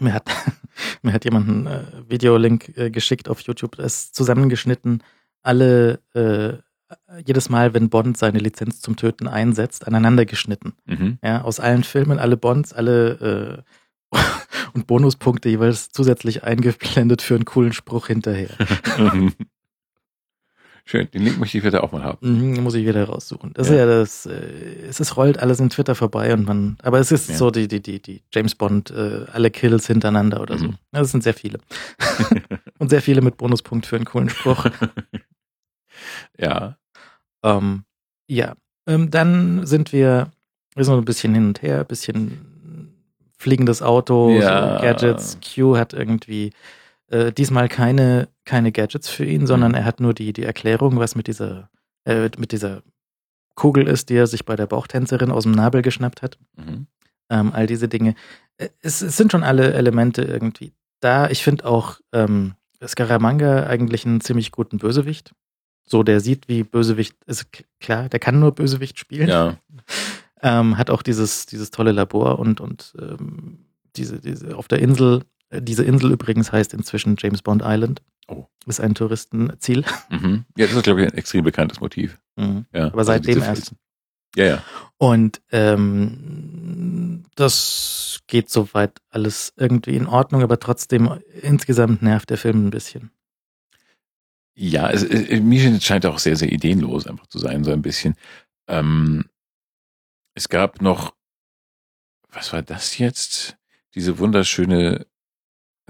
Mir 0.00 0.14
hat, 0.14 0.24
mir 1.02 1.12
hat 1.12 1.24
jemand 1.24 1.48
einen 1.48 1.66
äh, 1.66 1.84
Videolink 2.08 2.76
äh, 2.76 2.90
geschickt 2.90 3.28
auf 3.28 3.40
YouTube, 3.40 3.76
das 3.76 3.94
ist 3.94 4.14
zusammengeschnitten, 4.14 5.02
alle, 5.42 6.00
äh, 6.14 6.54
jedes 7.24 7.48
Mal, 7.48 7.74
wenn 7.74 7.90
Bond 7.90 8.16
seine 8.16 8.38
Lizenz 8.38 8.80
zum 8.80 8.96
Töten 8.96 9.26
einsetzt, 9.26 9.86
aneinander 9.86 10.26
geschnitten. 10.26 10.74
Mhm. 10.84 11.18
Ja, 11.22 11.42
aus 11.42 11.58
allen 11.58 11.84
Filmen, 11.84 12.18
alle 12.18 12.36
Bonds, 12.36 12.72
alle 12.72 13.64
äh, 14.12 14.18
und 14.74 14.86
Bonuspunkte 14.86 15.48
jeweils 15.48 15.90
zusätzlich 15.90 16.44
eingeblendet 16.44 17.22
für 17.22 17.34
einen 17.34 17.44
coolen 17.44 17.72
Spruch 17.72 18.08
hinterher. 18.08 18.50
Schön, 20.84 21.08
den 21.12 21.22
Link 21.22 21.38
möchte 21.38 21.58
ich 21.58 21.64
bitte 21.64 21.82
auch 21.82 21.92
mal 21.92 22.02
haben. 22.02 22.18
Mhm, 22.56 22.62
muss 22.62 22.74
ich 22.74 22.84
wieder 22.84 23.04
raussuchen. 23.04 23.52
Das 23.54 23.68
Ja. 23.68 23.74
ist 23.74 23.78
ja 23.78 23.86
das, 23.86 24.26
äh, 24.26 24.86
es 24.88 24.98
ist, 25.00 25.16
rollt 25.16 25.38
alles 25.38 25.60
in 25.60 25.70
Twitter 25.70 25.94
vorbei 25.94 26.32
und 26.34 26.44
man, 26.44 26.76
aber 26.82 26.98
es 26.98 27.12
ist 27.12 27.28
Ja. 27.30 27.36
so 27.36 27.50
die, 27.52 27.68
die, 27.68 27.80
die, 27.80 28.02
die 28.02 28.22
James 28.34 28.54
Bond, 28.56 28.90
äh, 28.90 29.24
alle 29.32 29.50
Kills 29.50 29.86
hintereinander 29.86 30.40
oder 30.40 30.58
so. 30.58 30.66
Mhm. 30.66 30.78
Das 30.90 31.10
sind 31.12 31.22
sehr 31.22 31.34
viele. 31.34 31.60
und 32.78 32.90
sehr 32.90 33.00
viele 33.00 33.20
mit 33.22 33.36
Bonuspunkt 33.36 33.86
für 33.86 33.96
einen 33.96 34.04
coolen 34.06 34.28
Spruch. 34.28 34.66
ja. 36.38 36.76
ähm, 37.44 37.84
ja, 38.28 38.54
ähm, 38.86 39.10
dann 39.10 39.66
sind 39.66 39.92
wir, 39.92 40.30
wir 40.74 40.84
sind 40.84 40.94
so 40.94 40.98
ein 40.98 41.04
bisschen 41.04 41.34
hin 41.34 41.46
und 41.46 41.62
her, 41.62 41.80
ein 41.80 41.86
bisschen 41.86 42.88
fliegendes 43.38 43.82
Auto, 43.82 44.30
Ja. 44.38 44.78
so 44.78 44.82
Gadgets. 44.82 45.38
Q 45.54 45.76
hat 45.76 45.92
irgendwie 45.92 46.52
äh, 47.12 47.32
diesmal 47.32 47.68
keine, 47.68 48.28
keine 48.44 48.72
Gadgets 48.72 49.08
für 49.08 49.24
ihn, 49.24 49.46
sondern 49.46 49.72
Mhm. 49.72 49.78
er 49.78 49.84
hat 49.84 50.00
nur 50.00 50.14
die, 50.14 50.32
die 50.32 50.42
Erklärung, 50.44 50.98
was 50.98 51.14
mit 51.14 51.26
dieser, 51.26 51.70
äh, 52.04 52.30
mit 52.38 52.52
dieser 52.52 52.82
Kugel 53.54 53.86
ist, 53.86 54.08
die 54.08 54.14
er 54.16 54.26
sich 54.26 54.44
bei 54.44 54.56
der 54.56 54.66
Bauchtänzerin 54.66 55.30
aus 55.30 55.42
dem 55.44 55.52
Nabel 55.52 55.82
geschnappt 55.82 56.22
hat. 56.22 56.38
Mhm. 56.56 56.86
Ähm, 57.30 57.52
all 57.52 57.66
diese 57.66 57.88
Dinge. 57.88 58.14
Äh, 58.56 58.68
Es, 58.80 59.02
es 59.02 59.16
sind 59.16 59.30
schon 59.32 59.42
alle 59.44 59.74
Elemente 59.74 60.22
irgendwie 60.22 60.72
da. 61.00 61.28
Ich 61.30 61.42
finde 61.44 61.66
auch 61.66 62.00
ähm, 62.12 62.54
Scaramanga 62.84 63.66
eigentlich 63.66 64.04
einen 64.06 64.20
ziemlich 64.20 64.50
guten 64.50 64.78
Bösewicht. 64.78 65.32
So, 65.84 66.02
der 66.02 66.20
sieht, 66.20 66.48
wie 66.48 66.62
Bösewicht 66.62 67.16
ist 67.26 67.46
klar, 67.80 68.08
der 68.08 68.20
kann 68.20 68.38
nur 68.40 68.52
Bösewicht 68.54 68.98
spielen. 68.98 69.28
Ja. 69.28 69.56
Ähm, 70.44 70.76
hat 70.76 70.90
auch 70.90 71.02
dieses, 71.02 71.46
dieses 71.46 71.70
tolle 71.70 71.92
Labor 71.92 72.40
und, 72.40 72.60
und 72.60 72.94
ähm, 73.00 73.60
diese, 73.94 74.18
diese 74.18 74.56
auf 74.56 74.66
der 74.66 74.80
Insel, 74.80 75.22
diese 75.60 75.84
Insel 75.84 76.12
übrigens 76.12 76.52
heißt 76.52 76.74
inzwischen 76.74 77.16
James 77.18 77.42
Bond 77.42 77.62
Island. 77.64 78.02
Oh. 78.28 78.46
Ist 78.66 78.80
ein 78.80 78.94
Touristenziel. 78.94 79.84
Mhm. 80.10 80.44
Ja, 80.56 80.66
das 80.66 80.76
ist, 80.76 80.84
glaube 80.84 81.02
ich, 81.02 81.12
ein 81.12 81.18
extrem 81.18 81.44
bekanntes 81.44 81.80
Motiv. 81.80 82.18
Mhm. 82.36 82.66
Ja. 82.72 82.86
Aber 82.86 83.04
seitdem 83.04 83.34
diese 83.34 83.46
erst. 83.46 83.74
Ja, 84.36 84.44
ja. 84.44 84.62
Und 84.96 85.42
ähm, 85.50 87.24
das 87.34 88.20
geht 88.26 88.48
soweit 88.48 89.00
alles 89.10 89.52
irgendwie 89.56 89.96
in 89.96 90.06
Ordnung, 90.06 90.42
aber 90.42 90.58
trotzdem 90.58 91.20
insgesamt 91.42 92.02
nervt 92.02 92.30
der 92.30 92.38
Film 92.38 92.66
ein 92.66 92.70
bisschen. 92.70 93.10
Ja, 94.54 94.90
es, 94.90 95.02
es, 95.02 95.40
mir 95.40 95.80
scheint 95.80 96.06
auch 96.06 96.18
sehr, 96.18 96.36
sehr 96.36 96.52
ideenlos 96.52 97.06
einfach 97.06 97.26
zu 97.26 97.38
sein, 97.38 97.64
so 97.64 97.72
ein 97.72 97.82
bisschen. 97.82 98.14
Ähm, 98.68 99.24
es 100.34 100.48
gab 100.48 100.80
noch, 100.80 101.14
was 102.30 102.52
war 102.52 102.62
das 102.62 102.98
jetzt? 102.98 103.56
Diese 103.94 104.18
wunderschöne, 104.18 105.06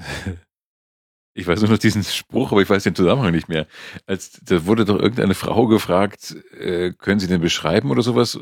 ich 1.35 1.47
weiß 1.47 1.61
nur 1.61 1.71
noch 1.71 1.79
diesen 1.79 2.05
Spruch, 2.05 2.53
aber 2.53 2.63
ich 2.63 2.71
weiß 2.71 2.83
den 2.85 2.95
Zusammenhang 2.95 3.33
nicht 3.33 3.49
mehr. 3.49 3.67
Als 4.07 4.41
da 4.43 4.67
wurde 4.67 4.85
doch 4.85 4.99
irgendeine 4.99 5.35
Frau 5.35 5.67
gefragt, 5.67 6.37
äh, 6.59 6.93
können 6.93 7.21
Sie 7.21 7.29
den 7.29 7.41
beschreiben 7.41 7.91
oder 7.91 8.03
sowas? 8.03 8.39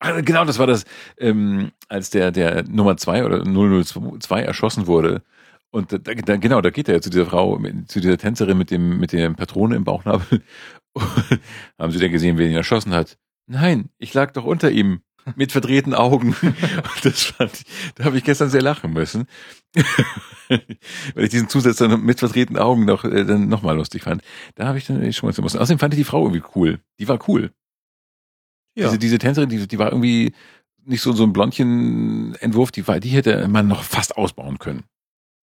Ah, 0.00 0.20
genau, 0.20 0.44
das 0.44 0.58
war 0.58 0.66
das, 0.66 0.84
ähm, 1.18 1.72
als 1.88 2.10
der 2.10 2.32
der 2.32 2.64
Nummer 2.64 2.96
zwei 2.96 3.24
oder 3.24 3.44
002 3.44 4.42
erschossen 4.42 4.86
wurde. 4.88 5.22
Und 5.70 5.92
da, 5.92 5.98
da, 5.98 6.36
genau, 6.36 6.60
da 6.60 6.70
geht 6.70 6.88
er 6.88 7.00
zu 7.00 7.08
dieser 7.08 7.26
Frau, 7.26 7.58
zu 7.86 8.00
dieser 8.00 8.18
Tänzerin 8.18 8.58
mit 8.58 8.70
dem 8.70 8.98
mit 8.98 9.12
der 9.12 9.30
Patrone 9.30 9.76
im 9.76 9.84
Bauchnabel. 9.84 10.42
Haben 11.78 11.92
Sie 11.92 11.98
denn 11.98 12.12
gesehen, 12.12 12.36
wer 12.36 12.48
ihn 12.48 12.56
erschossen 12.56 12.92
hat? 12.92 13.16
Nein, 13.46 13.90
ich 13.98 14.12
lag 14.14 14.32
doch 14.32 14.44
unter 14.44 14.70
ihm 14.70 15.02
mit 15.36 15.52
verdrehten 15.52 15.94
Augen. 15.94 16.36
das 17.02 17.22
fand 17.22 17.52
ich, 17.54 17.64
da 17.94 18.04
habe 18.04 18.18
ich 18.18 18.24
gestern 18.24 18.50
sehr 18.50 18.62
lachen 18.62 18.92
müssen. 18.92 19.26
Weil 20.48 21.24
ich 21.24 21.30
diesen 21.30 21.48
Zusatz 21.48 21.76
dann 21.76 22.04
mit 22.04 22.18
verdrehten 22.18 22.58
Augen 22.58 22.84
noch, 22.84 23.04
äh, 23.04 23.24
dann 23.24 23.48
nochmal 23.48 23.76
lustig 23.76 24.02
fand. 24.02 24.22
Da 24.54 24.66
habe 24.66 24.78
ich 24.78 24.86
dann 24.86 25.12
schmunzeln 25.12 25.44
müssen. 25.44 25.58
Außerdem 25.58 25.78
fand 25.78 25.94
ich 25.94 26.00
die 26.00 26.04
Frau 26.04 26.24
irgendwie 26.24 26.42
cool. 26.54 26.80
Die 26.98 27.08
war 27.08 27.18
cool. 27.28 27.52
Ja. 28.74 28.86
Diese, 28.86 28.98
diese 28.98 29.18
Tänzerin, 29.18 29.48
die, 29.48 29.66
die 29.66 29.78
war 29.78 29.92
irgendwie 29.92 30.32
nicht 30.84 31.02
so, 31.02 31.12
so 31.12 31.24
ein 31.24 31.32
Blondchen-Entwurf, 31.32 32.70
die 32.72 32.86
war, 32.88 33.00
die 33.00 33.10
hätte 33.10 33.46
man 33.48 33.68
noch 33.68 33.82
fast 33.82 34.16
ausbauen 34.16 34.58
können. 34.58 34.84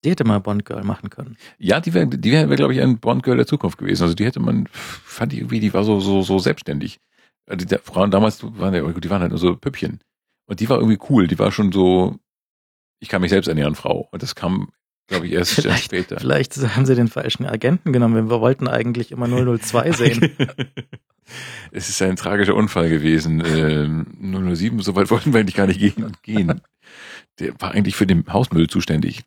Die 0.03 0.11
hätte 0.11 0.23
mal 0.23 0.39
Bond 0.39 0.65
Girl 0.65 0.83
machen 0.83 1.09
können. 1.09 1.35
Ja, 1.57 1.81
die 1.81 1.93
wäre, 1.93 2.07
die 2.07 2.31
wäre, 2.31 2.49
wär, 2.49 2.55
glaube 2.55 2.73
ich, 2.73 2.81
ein 2.81 2.99
Bond 2.99 3.23
Girl 3.23 3.35
der 3.35 3.47
Zukunft 3.47 3.77
gewesen. 3.77 4.03
Also 4.03 4.15
die 4.15 4.25
hätte 4.25 4.39
man, 4.39 4.67
fand 4.71 5.33
ich 5.33 5.39
irgendwie, 5.39 5.59
die 5.59 5.73
war 5.73 5.83
so, 5.83 5.99
so, 5.99 6.21
so 6.21 6.39
selbstständig. 6.39 6.99
Also 7.49 7.65
die 7.65 7.77
Frauen 7.83 8.11
damals 8.11 8.43
waren 8.43 8.73
ja, 8.73 8.87
die 8.87 9.09
waren 9.09 9.21
halt 9.21 9.31
nur 9.31 9.39
so 9.39 9.55
Püppchen. 9.55 9.99
Und 10.45 10.59
die 10.59 10.69
war 10.69 10.77
irgendwie 10.77 10.99
cool. 11.09 11.27
Die 11.27 11.39
war 11.39 11.51
schon 11.51 11.71
so, 11.71 12.17
ich 12.99 13.09
kann 13.09 13.21
mich 13.21 13.31
selbst 13.31 13.47
ernähren, 13.47 13.75
Frau. 13.75 14.07
Und 14.11 14.21
das 14.21 14.35
kam, 14.35 14.69
glaube 15.07 15.27
ich, 15.27 15.33
erst 15.33 15.53
vielleicht, 15.55 15.85
später. 15.85 16.19
Vielleicht 16.19 16.55
haben 16.75 16.85
sie 16.85 16.95
den 16.95 17.07
falschen 17.07 17.45
Agenten 17.45 17.91
genommen. 17.91 18.29
Wir 18.29 18.39
wollten 18.39 18.67
eigentlich 18.67 19.11
immer 19.11 19.27
002 19.27 19.91
sehen. 19.93 20.35
es 21.71 21.89
ist 21.89 22.01
ein 22.03 22.15
tragischer 22.15 22.55
Unfall 22.55 22.89
gewesen. 22.89 23.43
Ähm, 23.45 24.55
007, 24.55 24.79
so 24.81 24.95
weit 24.95 25.09
wollten 25.09 25.33
wir 25.33 25.39
eigentlich 25.39 25.55
gar 25.55 25.67
nicht 25.67 25.79
gehen. 25.79 26.15
gehen. 26.21 26.61
Der 27.39 27.59
war 27.59 27.71
eigentlich 27.71 27.95
für 27.95 28.07
den 28.07 28.25
Hausmüll 28.31 28.67
zuständig. 28.67 29.23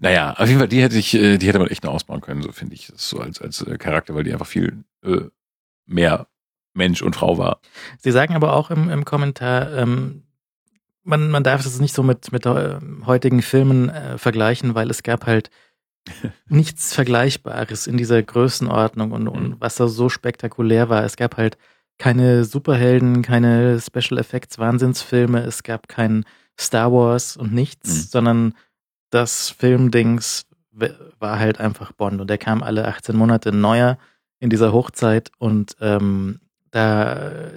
Naja, 0.00 0.32
auf 0.32 0.48
jeden 0.48 0.60
Fall, 0.60 0.68
die 0.68 0.82
hätte 0.82 0.98
ich, 0.98 1.12
äh, 1.14 1.36
die 1.36 1.46
hätte 1.46 1.58
man 1.58 1.68
echt 1.68 1.84
noch 1.84 1.92
ausbauen 1.92 2.22
können, 2.22 2.42
so 2.42 2.52
finde 2.52 2.74
ich. 2.74 2.86
Das 2.86 3.08
so 3.08 3.18
als, 3.18 3.40
als 3.40 3.60
äh, 3.62 3.76
Charakter, 3.76 4.14
weil 4.14 4.24
die 4.24 4.32
einfach 4.32 4.46
viel 4.46 4.84
äh, 5.04 5.26
mehr 5.86 6.26
Mensch 6.78 7.02
und 7.02 7.14
Frau 7.14 7.36
war. 7.36 7.60
Sie 7.98 8.10
sagen 8.10 8.34
aber 8.34 8.54
auch 8.54 8.70
im, 8.70 8.88
im 8.88 9.04
Kommentar, 9.04 9.70
ähm, 9.74 10.22
man, 11.04 11.30
man 11.30 11.42
darf 11.42 11.64
es 11.64 11.80
nicht 11.80 11.94
so 11.94 12.02
mit, 12.02 12.32
mit 12.32 12.46
äh, 12.46 12.78
heutigen 13.04 13.42
Filmen 13.42 13.90
äh, 13.90 14.16
vergleichen, 14.16 14.74
weil 14.74 14.90
es 14.90 15.02
gab 15.02 15.26
halt 15.26 15.50
nichts 16.48 16.94
Vergleichbares 16.94 17.86
in 17.86 17.96
dieser 17.96 18.22
Größenordnung 18.22 19.12
und, 19.12 19.28
und 19.28 19.48
mhm. 19.48 19.56
was 19.58 19.76
da 19.76 19.88
so 19.88 20.08
spektakulär 20.08 20.88
war. 20.88 21.04
Es 21.04 21.16
gab 21.16 21.36
halt 21.36 21.58
keine 21.98 22.44
Superhelden, 22.44 23.22
keine 23.22 23.80
Special 23.80 24.18
Effects 24.18 24.58
Wahnsinnsfilme, 24.58 25.40
es 25.40 25.62
gab 25.62 25.88
kein 25.88 26.24
Star 26.58 26.92
Wars 26.92 27.36
und 27.36 27.52
nichts, 27.52 27.88
mhm. 27.88 28.08
sondern 28.08 28.54
das 29.10 29.50
Filmdings 29.50 30.46
war 31.18 31.38
halt 31.38 31.58
einfach 31.58 31.92
Bond 31.92 32.20
und 32.20 32.30
der 32.30 32.38
kam 32.38 32.62
alle 32.62 32.86
18 32.86 33.16
Monate 33.16 33.52
neuer 33.52 33.98
in 34.38 34.50
dieser 34.50 34.72
Hochzeit 34.72 35.32
und 35.38 35.76
ähm, 35.80 36.40
da 36.70 37.50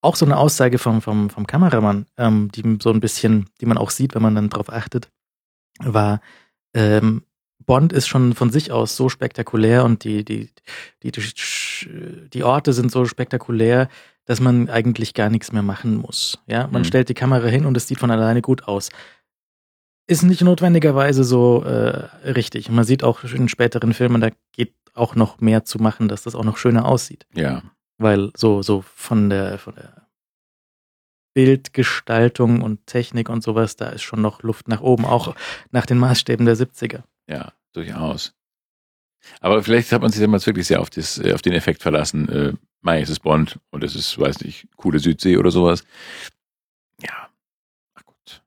auch 0.00 0.16
so 0.16 0.26
eine 0.26 0.36
Aussage 0.36 0.78
vom, 0.78 1.00
vom, 1.00 1.30
vom 1.30 1.46
Kameramann, 1.46 2.06
ähm, 2.18 2.50
die 2.54 2.78
so 2.82 2.90
ein 2.90 3.00
bisschen, 3.00 3.48
die 3.60 3.66
man 3.66 3.78
auch 3.78 3.90
sieht, 3.90 4.14
wenn 4.14 4.22
man 4.22 4.34
dann 4.34 4.50
drauf 4.50 4.70
achtet, 4.70 5.08
war, 5.80 6.20
ähm, 6.74 7.22
Bond 7.66 7.92
ist 7.92 8.06
schon 8.06 8.34
von 8.34 8.50
sich 8.50 8.72
aus 8.72 8.96
so 8.96 9.08
spektakulär 9.08 9.84
und 9.84 10.04
die, 10.04 10.24
die, 10.24 10.50
die, 11.02 11.10
die, 11.12 12.44
Orte 12.44 12.72
sind 12.74 12.90
so 12.92 13.06
spektakulär, 13.06 13.88
dass 14.26 14.40
man 14.40 14.68
eigentlich 14.68 15.14
gar 15.14 15.30
nichts 15.30 15.52
mehr 15.52 15.62
machen 15.62 15.96
muss. 15.96 16.38
Ja, 16.46 16.66
man 16.66 16.82
mhm. 16.82 16.86
stellt 16.86 17.08
die 17.08 17.14
Kamera 17.14 17.46
hin 17.46 17.64
und 17.64 17.76
es 17.76 17.88
sieht 17.88 17.98
von 17.98 18.10
alleine 18.10 18.42
gut 18.42 18.64
aus. 18.68 18.90
Ist 20.06 20.22
nicht 20.22 20.42
notwendigerweise 20.42 21.24
so 21.24 21.62
äh, 21.64 22.30
richtig. 22.30 22.68
Man 22.68 22.84
sieht 22.84 23.02
auch 23.02 23.24
in 23.24 23.48
späteren 23.48 23.94
Filmen, 23.94 24.20
da 24.20 24.28
geht 24.52 24.74
auch 24.92 25.14
noch 25.14 25.40
mehr 25.40 25.64
zu 25.64 25.78
machen, 25.78 26.08
dass 26.08 26.22
das 26.22 26.34
auch 26.34 26.44
noch 26.44 26.58
schöner 26.58 26.84
aussieht. 26.84 27.26
Ja. 27.34 27.62
Weil 27.98 28.32
so, 28.36 28.62
so 28.62 28.82
von 28.82 29.30
der, 29.30 29.58
von 29.58 29.74
der 29.74 30.04
Bildgestaltung 31.34 32.62
und 32.62 32.86
Technik 32.86 33.28
und 33.28 33.42
sowas, 33.42 33.76
da 33.76 33.88
ist 33.88 34.02
schon 34.02 34.22
noch 34.22 34.42
Luft 34.42 34.68
nach 34.68 34.80
oben, 34.80 35.04
auch 35.04 35.34
nach 35.70 35.86
den 35.86 35.98
Maßstäben 35.98 36.46
der 36.46 36.56
70er. 36.56 37.02
Ja, 37.28 37.52
durchaus. 37.72 38.34
Aber 39.40 39.62
vielleicht 39.62 39.90
hat 39.92 40.02
man 40.02 40.10
sich 40.10 40.20
damals 40.20 40.46
wirklich 40.46 40.66
sehr 40.66 40.80
auf, 40.80 40.90
das, 40.90 41.18
äh, 41.18 41.32
auf 41.32 41.42
den 41.42 41.52
Effekt 41.52 41.82
verlassen. 41.82 42.28
Äh, 42.28 42.52
Mai, 42.82 43.00
es 43.00 43.08
ist 43.08 43.20
Bond 43.20 43.58
und 43.70 43.82
es 43.82 43.94
ist, 43.94 44.18
weiß 44.18 44.40
nicht, 44.42 44.68
coole 44.76 44.98
Südsee 44.98 45.38
oder 45.38 45.50
sowas. 45.50 45.84
Ja, 47.02 47.30
ach 47.94 48.04
gut. 48.04 48.42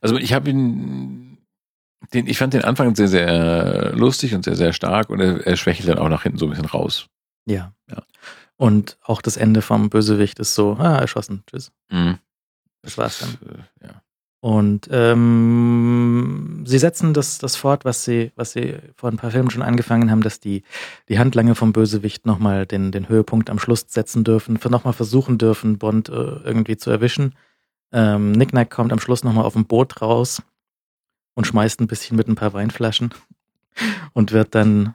Also 0.00 0.16
ich 0.16 0.32
habe 0.32 0.50
ihn, 0.50 1.38
den, 2.14 2.26
ich 2.26 2.38
fand 2.38 2.54
den 2.54 2.64
Anfang 2.64 2.94
sehr, 2.96 3.08
sehr 3.08 3.92
lustig 3.94 4.34
und 4.34 4.44
sehr, 4.44 4.56
sehr 4.56 4.72
stark 4.72 5.10
und 5.10 5.20
er, 5.20 5.46
er 5.46 5.56
schwächelt 5.56 5.88
dann 5.88 5.98
auch 5.98 6.08
nach 6.08 6.22
hinten 6.22 6.38
so 6.38 6.46
ein 6.46 6.50
bisschen 6.50 6.64
raus. 6.64 7.06
Ja. 7.46 7.74
ja. 7.90 8.02
Und 8.56 8.98
auch 9.02 9.20
das 9.20 9.36
Ende 9.36 9.62
vom 9.62 9.90
Bösewicht 9.90 10.38
ist 10.38 10.54
so, 10.54 10.76
ah, 10.78 10.98
erschossen, 10.98 11.42
tschüss. 11.46 11.72
Mhm. 11.90 12.18
Das 12.82 12.98
war's 12.98 13.18
dann. 13.18 13.30
Äh, 13.48 13.86
ja. 13.86 14.02
Und 14.44 14.88
ähm, 14.92 16.64
sie 16.66 16.78
setzen 16.78 17.14
das, 17.14 17.38
das 17.38 17.56
fort, 17.56 17.86
was 17.86 18.04
sie, 18.04 18.30
was 18.36 18.52
sie 18.52 18.76
vor 18.94 19.10
ein 19.10 19.16
paar 19.16 19.30
Filmen 19.30 19.48
schon 19.48 19.62
angefangen 19.62 20.10
haben, 20.10 20.20
dass 20.20 20.38
die, 20.38 20.64
die 21.08 21.18
Handlange 21.18 21.54
vom 21.54 21.72
Bösewicht 21.72 22.26
nochmal 22.26 22.66
den, 22.66 22.92
den 22.92 23.08
Höhepunkt 23.08 23.48
am 23.48 23.58
Schluss 23.58 23.86
setzen 23.88 24.22
dürfen, 24.22 24.60
nochmal 24.68 24.92
versuchen 24.92 25.38
dürfen, 25.38 25.78
Bond 25.78 26.10
äh, 26.10 26.12
irgendwie 26.12 26.76
zu 26.76 26.90
erwischen. 26.90 27.34
Ähm, 27.90 28.32
Nick 28.32 28.52
Nack 28.52 28.68
kommt 28.68 28.92
am 28.92 28.98
Schluss 28.98 29.24
nochmal 29.24 29.46
auf 29.46 29.54
dem 29.54 29.64
Boot 29.64 30.02
raus 30.02 30.42
und 31.32 31.46
schmeißt 31.46 31.80
ein 31.80 31.86
bisschen 31.86 32.18
mit 32.18 32.28
ein 32.28 32.34
paar 32.34 32.52
Weinflaschen 32.52 33.14
und 34.12 34.32
wird 34.32 34.54
dann 34.54 34.94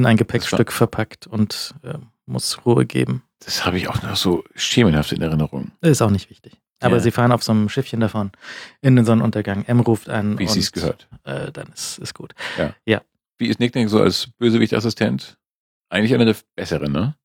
in 0.00 0.06
ein 0.06 0.16
Gepäckstück 0.16 0.72
verpackt 0.72 1.26
und 1.26 1.74
äh, 1.82 1.94
muss 2.26 2.64
Ruhe 2.64 2.86
geben. 2.86 3.22
Das 3.44 3.64
habe 3.64 3.76
ich 3.76 3.88
auch 3.88 4.02
noch 4.02 4.16
so 4.16 4.44
schemenhaft 4.54 5.12
in 5.12 5.22
Erinnerung. 5.22 5.72
Ist 5.80 6.02
auch 6.02 6.10
nicht 6.10 6.30
wichtig. 6.30 6.60
Aber 6.80 6.96
ja. 6.96 7.00
sie 7.00 7.10
fahren 7.10 7.32
auf 7.32 7.42
so 7.42 7.52
einem 7.52 7.68
Schiffchen 7.68 8.00
davon 8.00 8.32
in 8.80 8.96
den 8.96 9.04
Sonnenuntergang. 9.04 9.64
M 9.66 9.80
ruft 9.80 10.08
an. 10.08 10.38
Wie 10.38 10.46
sie 10.46 10.60
es 10.60 10.72
gehört. 10.72 11.08
Äh, 11.24 11.52
dann 11.52 11.68
ist, 11.72 11.98
ist 11.98 12.14
gut. 12.14 12.32
Ja. 12.56 12.74
ja. 12.86 13.02
Wie 13.38 13.48
ist 13.48 13.60
Nick 13.60 13.74
so 13.88 14.00
als 14.00 14.28
Bösewicht-Assistent? 14.38 15.36
Eigentlich 15.90 16.14
einer 16.14 16.24
der 16.24 16.36
besseren, 16.56 16.92
ne? 16.92 17.16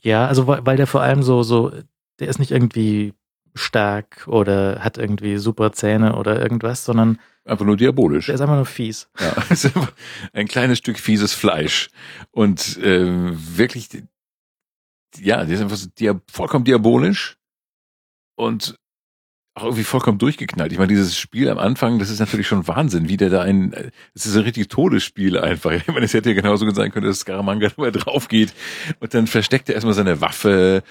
Ja, 0.00 0.26
also 0.26 0.46
weil 0.46 0.76
der 0.76 0.86
vor 0.86 1.00
allem 1.00 1.22
so, 1.22 1.42
so, 1.42 1.72
der 2.18 2.28
ist 2.28 2.38
nicht 2.38 2.50
irgendwie 2.50 3.14
stark 3.54 4.26
oder 4.26 4.80
hat 4.80 4.98
irgendwie 4.98 5.38
super 5.38 5.72
Zähne 5.72 6.16
oder 6.16 6.40
irgendwas, 6.40 6.84
sondern 6.84 7.18
einfach 7.44 7.64
nur 7.64 7.76
diabolisch. 7.76 8.26
Der 8.26 8.36
ist 8.36 8.40
einfach 8.40 8.56
nur 8.56 8.66
fies. 8.66 9.08
Ja, 9.18 9.34
ein 10.32 10.48
kleines 10.48 10.78
Stück 10.78 10.98
fieses 10.98 11.32
Fleisch 11.34 11.90
und 12.30 12.78
äh, 12.78 13.06
wirklich, 13.56 13.88
ja, 15.18 15.44
der 15.44 15.54
ist 15.54 15.62
einfach 15.62 15.76
so 15.76 15.88
dia 15.88 16.20
vollkommen 16.30 16.64
diabolisch 16.64 17.36
und 18.36 18.78
auch 19.54 19.64
irgendwie 19.64 19.84
vollkommen 19.84 20.18
durchgeknallt. 20.18 20.72
Ich 20.72 20.78
meine, 20.78 20.88
dieses 20.88 21.18
Spiel 21.18 21.50
am 21.50 21.58
Anfang, 21.58 21.98
das 21.98 22.08
ist 22.08 22.20
natürlich 22.20 22.46
schon 22.46 22.66
Wahnsinn, 22.68 23.10
wie 23.10 23.18
der 23.18 23.28
da 23.28 23.42
ein, 23.42 23.74
es 24.14 24.24
ist 24.24 24.34
ein 24.34 24.44
richtig 24.44 24.68
Todesspiel 24.68 25.38
einfach. 25.38 25.72
Ich 25.72 25.86
meine, 25.88 26.06
es 26.06 26.14
hätte 26.14 26.30
ja 26.30 26.34
genauso 26.34 26.68
sein 26.70 26.90
können, 26.90 27.06
dass 27.06 27.20
Scaramanga 27.20 27.70
nur 27.76 27.90
drauf 27.90 28.28
geht 28.28 28.54
und 29.00 29.12
dann 29.12 29.26
versteckt 29.26 29.68
er 29.68 29.74
erstmal 29.74 29.94
seine 29.94 30.20
Waffe 30.20 30.82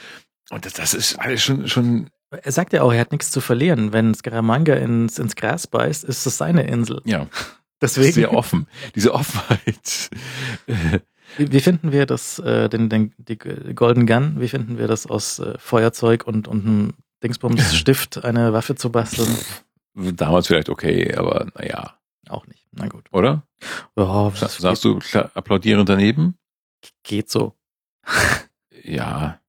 und 0.52 0.66
das, 0.66 0.74
das 0.74 0.94
ist 0.94 1.18
alles 1.18 1.42
schon, 1.42 1.68
schon 1.68 2.10
er 2.32 2.52
sagt 2.52 2.74
ja 2.74 2.82
auch, 2.82 2.94
er 2.94 3.02
hat 3.02 3.12
nichts 3.12 3.32
zu 3.32 3.42
verlieren. 3.42 3.94
Wenn 3.94 4.14
Scaramanga 4.14 4.76
ins, 4.76 5.20
ins 5.20 5.36
Gras 5.36 5.68
beißt, 5.68 6.04
ist 6.04 6.26
es 6.26 6.38
seine 6.38 6.64
Insel. 6.64 7.02
Ja. 7.06 7.28
Deswegen. 7.82 8.14
Sehr 8.14 8.34
offen. 8.34 8.68
Diese 8.96 9.14
Offenheit. 9.14 10.10
Wie, 11.38 11.50
wie 11.50 11.62
finden 11.62 11.94
wir 11.94 12.06
das, 12.06 12.40
äh, 12.40 12.68
den, 12.68 12.90
den, 12.90 13.14
die 13.18 13.38
Golden 13.38 14.06
Gun, 14.06 14.42
wie 14.42 14.50
finden 14.50 14.78
wir 14.78 14.90
das 14.90 15.08
aus 15.08 15.40
äh, 15.40 15.58
Feuerzeug 15.58 16.28
und, 16.28 16.50
und 16.50 16.66
einem 16.66 16.94
Dingsbums 17.24 17.74
Stift 17.74 18.18
eine 18.26 18.52
Waffe 18.52 18.76
zu 18.76 18.92
basteln? 18.92 19.34
Damals 19.94 20.48
vielleicht 20.48 20.68
okay, 20.68 21.16
aber 21.16 21.48
naja. 21.56 21.98
Auch 22.28 22.46
nicht. 22.48 22.68
Na 22.72 22.88
gut. 22.90 23.06
Oder? 23.14 23.44
Ja, 23.98 24.30
Sa 24.36 24.50
sagst 24.50 24.84
du 24.84 25.00
applaudierend 25.34 25.88
daneben? 25.88 26.38
Geht 27.04 27.30
so. 27.30 27.56
ja. 28.84 29.41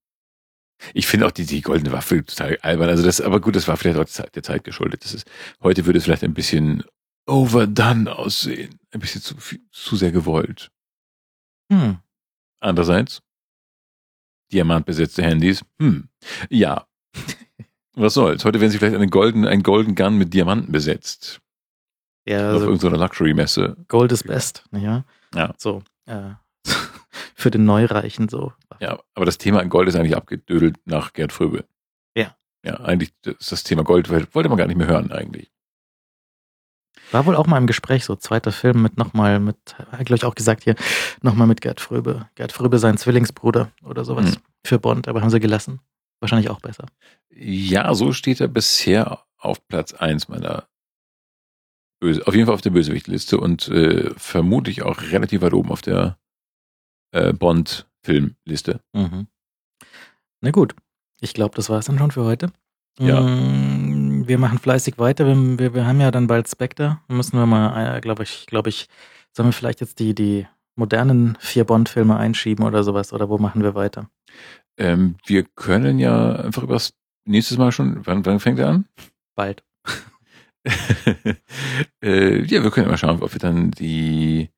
Ich 0.94 1.06
finde 1.06 1.26
auch 1.26 1.30
die, 1.30 1.46
die 1.46 1.60
goldene 1.60 1.92
Waffe 1.92 2.24
total 2.24 2.59
albern. 2.62 2.88
Also 2.88 3.02
das, 3.02 3.20
aber 3.20 3.40
gut, 3.40 3.56
das 3.56 3.68
war 3.68 3.76
vielleicht 3.76 3.98
auch 3.98 4.28
der 4.30 4.42
Zeit 4.42 4.64
geschuldet. 4.64 5.04
Das 5.04 5.14
ist, 5.14 5.30
heute 5.62 5.86
würde 5.86 5.98
es 5.98 6.04
vielleicht 6.04 6.24
ein 6.24 6.34
bisschen 6.34 6.84
overdone 7.26 8.14
aussehen. 8.14 8.78
Ein 8.90 9.00
bisschen 9.00 9.22
zu, 9.22 9.36
zu 9.70 9.96
sehr 9.96 10.12
gewollt. 10.12 10.70
Hm. 11.70 11.98
Andererseits, 12.60 13.22
diamantbesetzte 14.52 15.22
Handys, 15.22 15.64
hm, 15.78 16.09
ja. 16.48 16.86
Was 17.94 18.14
soll's? 18.14 18.44
Heute 18.44 18.60
werden 18.60 18.70
sie 18.70 18.78
vielleicht 18.78 18.94
einen 18.94 19.10
golden, 19.10 19.46
ein 19.46 19.62
Golden 19.62 19.94
Gun 19.94 20.16
mit 20.16 20.32
Diamanten 20.32 20.72
besetzt. 20.72 21.40
Ja, 22.26 22.48
Auf 22.48 22.54
also 22.54 22.66
irgendeiner 22.66 22.98
Luxury-Messe. 22.98 23.76
Gold 23.88 24.12
ist 24.12 24.26
best, 24.26 24.64
ja. 24.72 25.04
Ja. 25.34 25.54
So, 25.59 25.82
äh, 26.06 26.30
für 27.43 27.51
den 27.51 27.64
Neureichen 27.64 28.28
so. 28.28 28.52
Ja, 28.81 28.98
aber 29.14 29.27
das 29.27 29.39
Thema 29.39 29.64
Gold 29.64 29.89
ist 29.89 29.97
eigentlich 29.97 30.16
abgedödelt 30.16 30.77
nach 30.86 31.12
Gerd 31.12 31.32
Fröbe. 31.32 31.64
Ja. 32.16 32.36
Ja, 32.64 32.77
eigentlich 32.81 33.12
ist 33.24 33.52
das 33.52 33.64
Thema 33.64 33.82
Gold, 33.85 34.09
wollte 34.10 34.48
man 34.48 34.56
gar 34.59 34.66
nicht 34.66 34.77
mehr 34.77 34.86
hören 34.86 35.12
eigentlich. 35.12 35.51
War 37.10 37.27
wohl 37.27 37.36
auch 37.36 37.47
mal 37.47 37.59
im 37.59 37.66
Gespräch, 37.66 38.05
so 38.05 38.16
zweiter 38.16 38.52
Film 38.52 38.81
mit 38.82 38.97
nochmal 38.97 39.39
mit, 39.39 39.56
glaube 39.90 40.14
ich 40.14 40.24
auch 40.24 40.35
gesagt 40.35 40.64
hier, 40.64 40.77
nochmal 41.20 41.47
mit 41.47 41.60
Gerd 41.60 41.81
Fröbe. 41.81 42.28
Gerd 42.36 42.52
Fröbe, 42.52 42.78
sein 42.78 42.97
Zwillingsbruder 42.97 43.70
oder 43.85 44.05
sowas 44.05 44.36
Mhm. 44.36 44.43
für 44.64 44.78
Bond, 44.78 45.09
aber 45.09 45.20
haben 45.20 45.31
sie 45.31 45.40
gelassen. 45.40 45.81
Wahrscheinlich 46.20 46.48
auch 46.51 46.60
besser. 46.60 46.86
Ja, 47.31 47.93
so 47.94 48.12
steht 48.12 48.40
er 48.40 48.48
bisher 48.48 49.24
auf 49.36 49.66
Platz 49.69 49.93
eins 49.93 50.28
meiner 50.28 50.69
Böse, 52.01 52.27
auf 52.27 52.35
jeden 52.35 52.47
Fall 52.47 52.55
auf 52.55 52.60
der 52.62 52.70
Bösewichtliste 52.70 53.39
und 53.39 53.69
äh, 53.69 54.10
vermutlich 54.16 54.82
auch 54.82 55.01
relativ 55.02 55.43
weit 55.43 55.52
oben 55.52 55.70
auf 55.70 55.82
der 55.82 56.16
äh, 57.12 57.32
Bond-Filmliste. 57.32 58.80
Mhm. 58.93 59.28
Na 60.40 60.51
gut, 60.51 60.74
ich 61.20 61.34
glaube, 61.34 61.55
das 61.55 61.70
war 61.70 61.78
es 61.78 61.86
dann 61.86 61.98
schon 61.98 62.10
für 62.10 62.24
heute. 62.24 62.52
Ja. 62.98 63.20
Mm, 63.20 64.26
Wir 64.26 64.39
machen 64.39 64.59
fleißig 64.59 64.98
weiter. 64.98 65.26
Wir, 65.26 65.59
wir, 65.59 65.74
wir 65.74 65.86
haben 65.86 66.01
ja 66.01 66.10
dann 66.10 66.26
bald 66.26 66.48
Spectre. 66.48 66.98
Müssen 67.09 67.39
wir 67.39 67.47
mal, 67.47 68.01
glaube 68.01 68.24
ich, 68.24 68.47
glaube 68.47 68.68
ich, 68.68 68.89
sollen 69.32 69.48
wir 69.48 69.52
vielleicht 69.52 69.80
jetzt 69.80 69.98
die, 69.98 70.14
die 70.14 70.47
modernen 70.74 71.36
vier 71.40 71.64
Bond-Filme 71.64 72.16
einschieben 72.16 72.64
oder 72.64 72.82
sowas? 72.82 73.12
Oder 73.12 73.28
wo 73.28 73.39
machen 73.39 73.62
wir 73.62 73.74
weiter? 73.74 74.10
Ähm, 74.76 75.16
wir 75.26 75.44
können 75.55 75.98
ja 75.98 76.36
einfach 76.36 76.62
übers 76.62 76.94
nächstes 77.24 77.59
Mal 77.59 77.72
schon, 77.72 78.05
wann, 78.06 78.24
wann 78.26 78.40
fängt 78.40 78.59
er 78.59 78.68
an? 78.68 78.86
Bald. 79.34 79.62
äh, 82.02 82.43
ja, 82.44 82.62
wir 82.62 82.70
können 82.70 82.86
ja 82.86 82.90
mal 82.90 82.98
schauen, 82.98 83.22
ob 83.22 83.32
wir 83.32 83.40
dann 83.40 83.70
die 83.72 84.51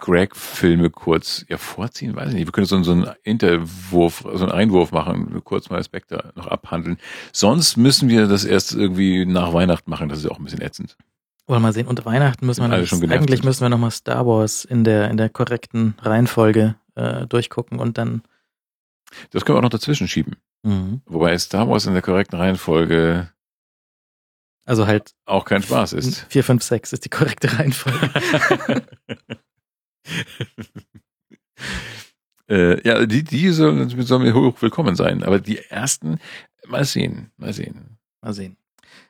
Greg-Filme 0.00 0.90
kurz 0.90 1.44
ja, 1.48 1.58
vorziehen, 1.58 2.16
weiß 2.16 2.30
ich 2.30 2.34
nicht. 2.34 2.46
Wir 2.46 2.52
können 2.52 2.66
so, 2.66 2.82
so 2.82 2.92
einen 2.92 3.06
Interwurf, 3.22 4.24
so 4.34 4.44
einen 4.44 4.52
Einwurf 4.52 4.92
machen, 4.92 5.40
kurz 5.44 5.70
mal 5.70 5.82
Spectre 5.84 6.32
noch 6.34 6.46
abhandeln. 6.46 6.98
Sonst 7.32 7.76
müssen 7.76 8.08
wir 8.08 8.26
das 8.26 8.44
erst 8.44 8.74
irgendwie 8.74 9.26
nach 9.26 9.52
Weihnachten 9.52 9.90
machen, 9.90 10.08
das 10.08 10.18
ist 10.18 10.24
ja 10.24 10.30
auch 10.30 10.38
ein 10.38 10.44
bisschen 10.44 10.62
ätzend. 10.62 10.96
Wollen 11.46 11.62
wir 11.62 11.66
mal 11.66 11.72
sehen. 11.72 11.86
Und 11.86 12.04
Weihnachten 12.04 12.46
müssen 12.46 12.62
wir 12.62 12.68
noch, 12.68 13.10
eigentlich 13.10 13.44
müssen 13.44 13.62
wir 13.62 13.68
nochmal 13.68 13.90
Star 13.90 14.26
Wars 14.26 14.64
in 14.64 14.84
der, 14.84 15.10
in 15.10 15.16
der 15.16 15.28
korrekten 15.28 15.94
Reihenfolge 16.00 16.76
äh, 16.94 17.26
durchgucken 17.26 17.78
und 17.78 17.98
dann. 17.98 18.22
Das 19.30 19.44
können 19.44 19.56
wir 19.56 19.58
auch 19.58 19.64
noch 19.64 19.70
dazwischen 19.70 20.08
schieben. 20.08 20.36
Mhm. 20.62 21.02
Wobei 21.06 21.36
Star 21.38 21.68
Wars 21.68 21.86
in 21.86 21.92
der 21.92 22.02
korrekten 22.02 22.38
Reihenfolge 22.38 23.30
Also 24.64 24.86
halt 24.86 25.14
auch 25.24 25.44
kein 25.44 25.62
Spaß 25.62 25.94
ist. 25.94 26.26
4, 26.28 26.44
5, 26.44 26.62
6 26.62 26.92
ist 26.92 27.04
die 27.04 27.08
korrekte 27.08 27.58
Reihenfolge. 27.58 28.10
äh, 32.48 32.86
ja, 32.86 33.06
die, 33.06 33.24
die 33.24 33.50
sollen, 33.50 33.88
sollen 33.88 34.22
mir 34.22 34.34
hoch 34.34 34.60
willkommen 34.62 34.96
sein. 34.96 35.22
Aber 35.22 35.40
die 35.40 35.58
ersten, 35.58 36.18
mal 36.66 36.84
sehen, 36.84 37.30
mal 37.36 37.52
sehen. 37.52 37.98
mal 38.20 38.32
sehen. 38.32 38.56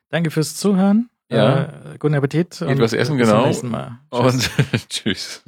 Danke 0.09 0.31
fürs 0.31 0.57
Zuhören. 0.57 1.11
Ja. 1.31 1.93
Äh, 1.93 1.99
guten 1.99 2.15
Appetit. 2.15 2.59
Geht 2.59 2.81
was 2.81 2.93
essen, 2.93 3.17
bis 3.17 3.29
genau. 3.29 3.41
Zum 3.41 3.49
nächsten 3.49 3.69
Mal. 3.69 4.01
Tschüss. 4.11 4.51
Und 4.75 4.79
tschüss. 4.89 5.45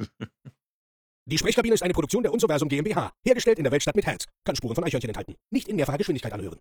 Die 1.25 1.37
Sprechkabine 1.37 1.73
ist 1.73 1.83
eine 1.83 1.93
Produktion 1.93 2.23
der 2.23 2.33
Unsoversum 2.33 2.69
GmbH. 2.69 3.13
Hergestellt 3.25 3.57
in 3.57 3.63
der 3.63 3.71
Weltstadt 3.71 3.95
mit 3.95 4.05
Herz. 4.05 4.25
Kann 4.43 4.55
Spuren 4.55 4.75
von 4.75 4.83
Eichhörnchen 4.83 5.09
enthalten. 5.09 5.35
Nicht 5.51 5.67
in 5.67 5.75
mehrfacher 5.75 5.97
Geschwindigkeit 5.97 6.33
anhören. 6.33 6.59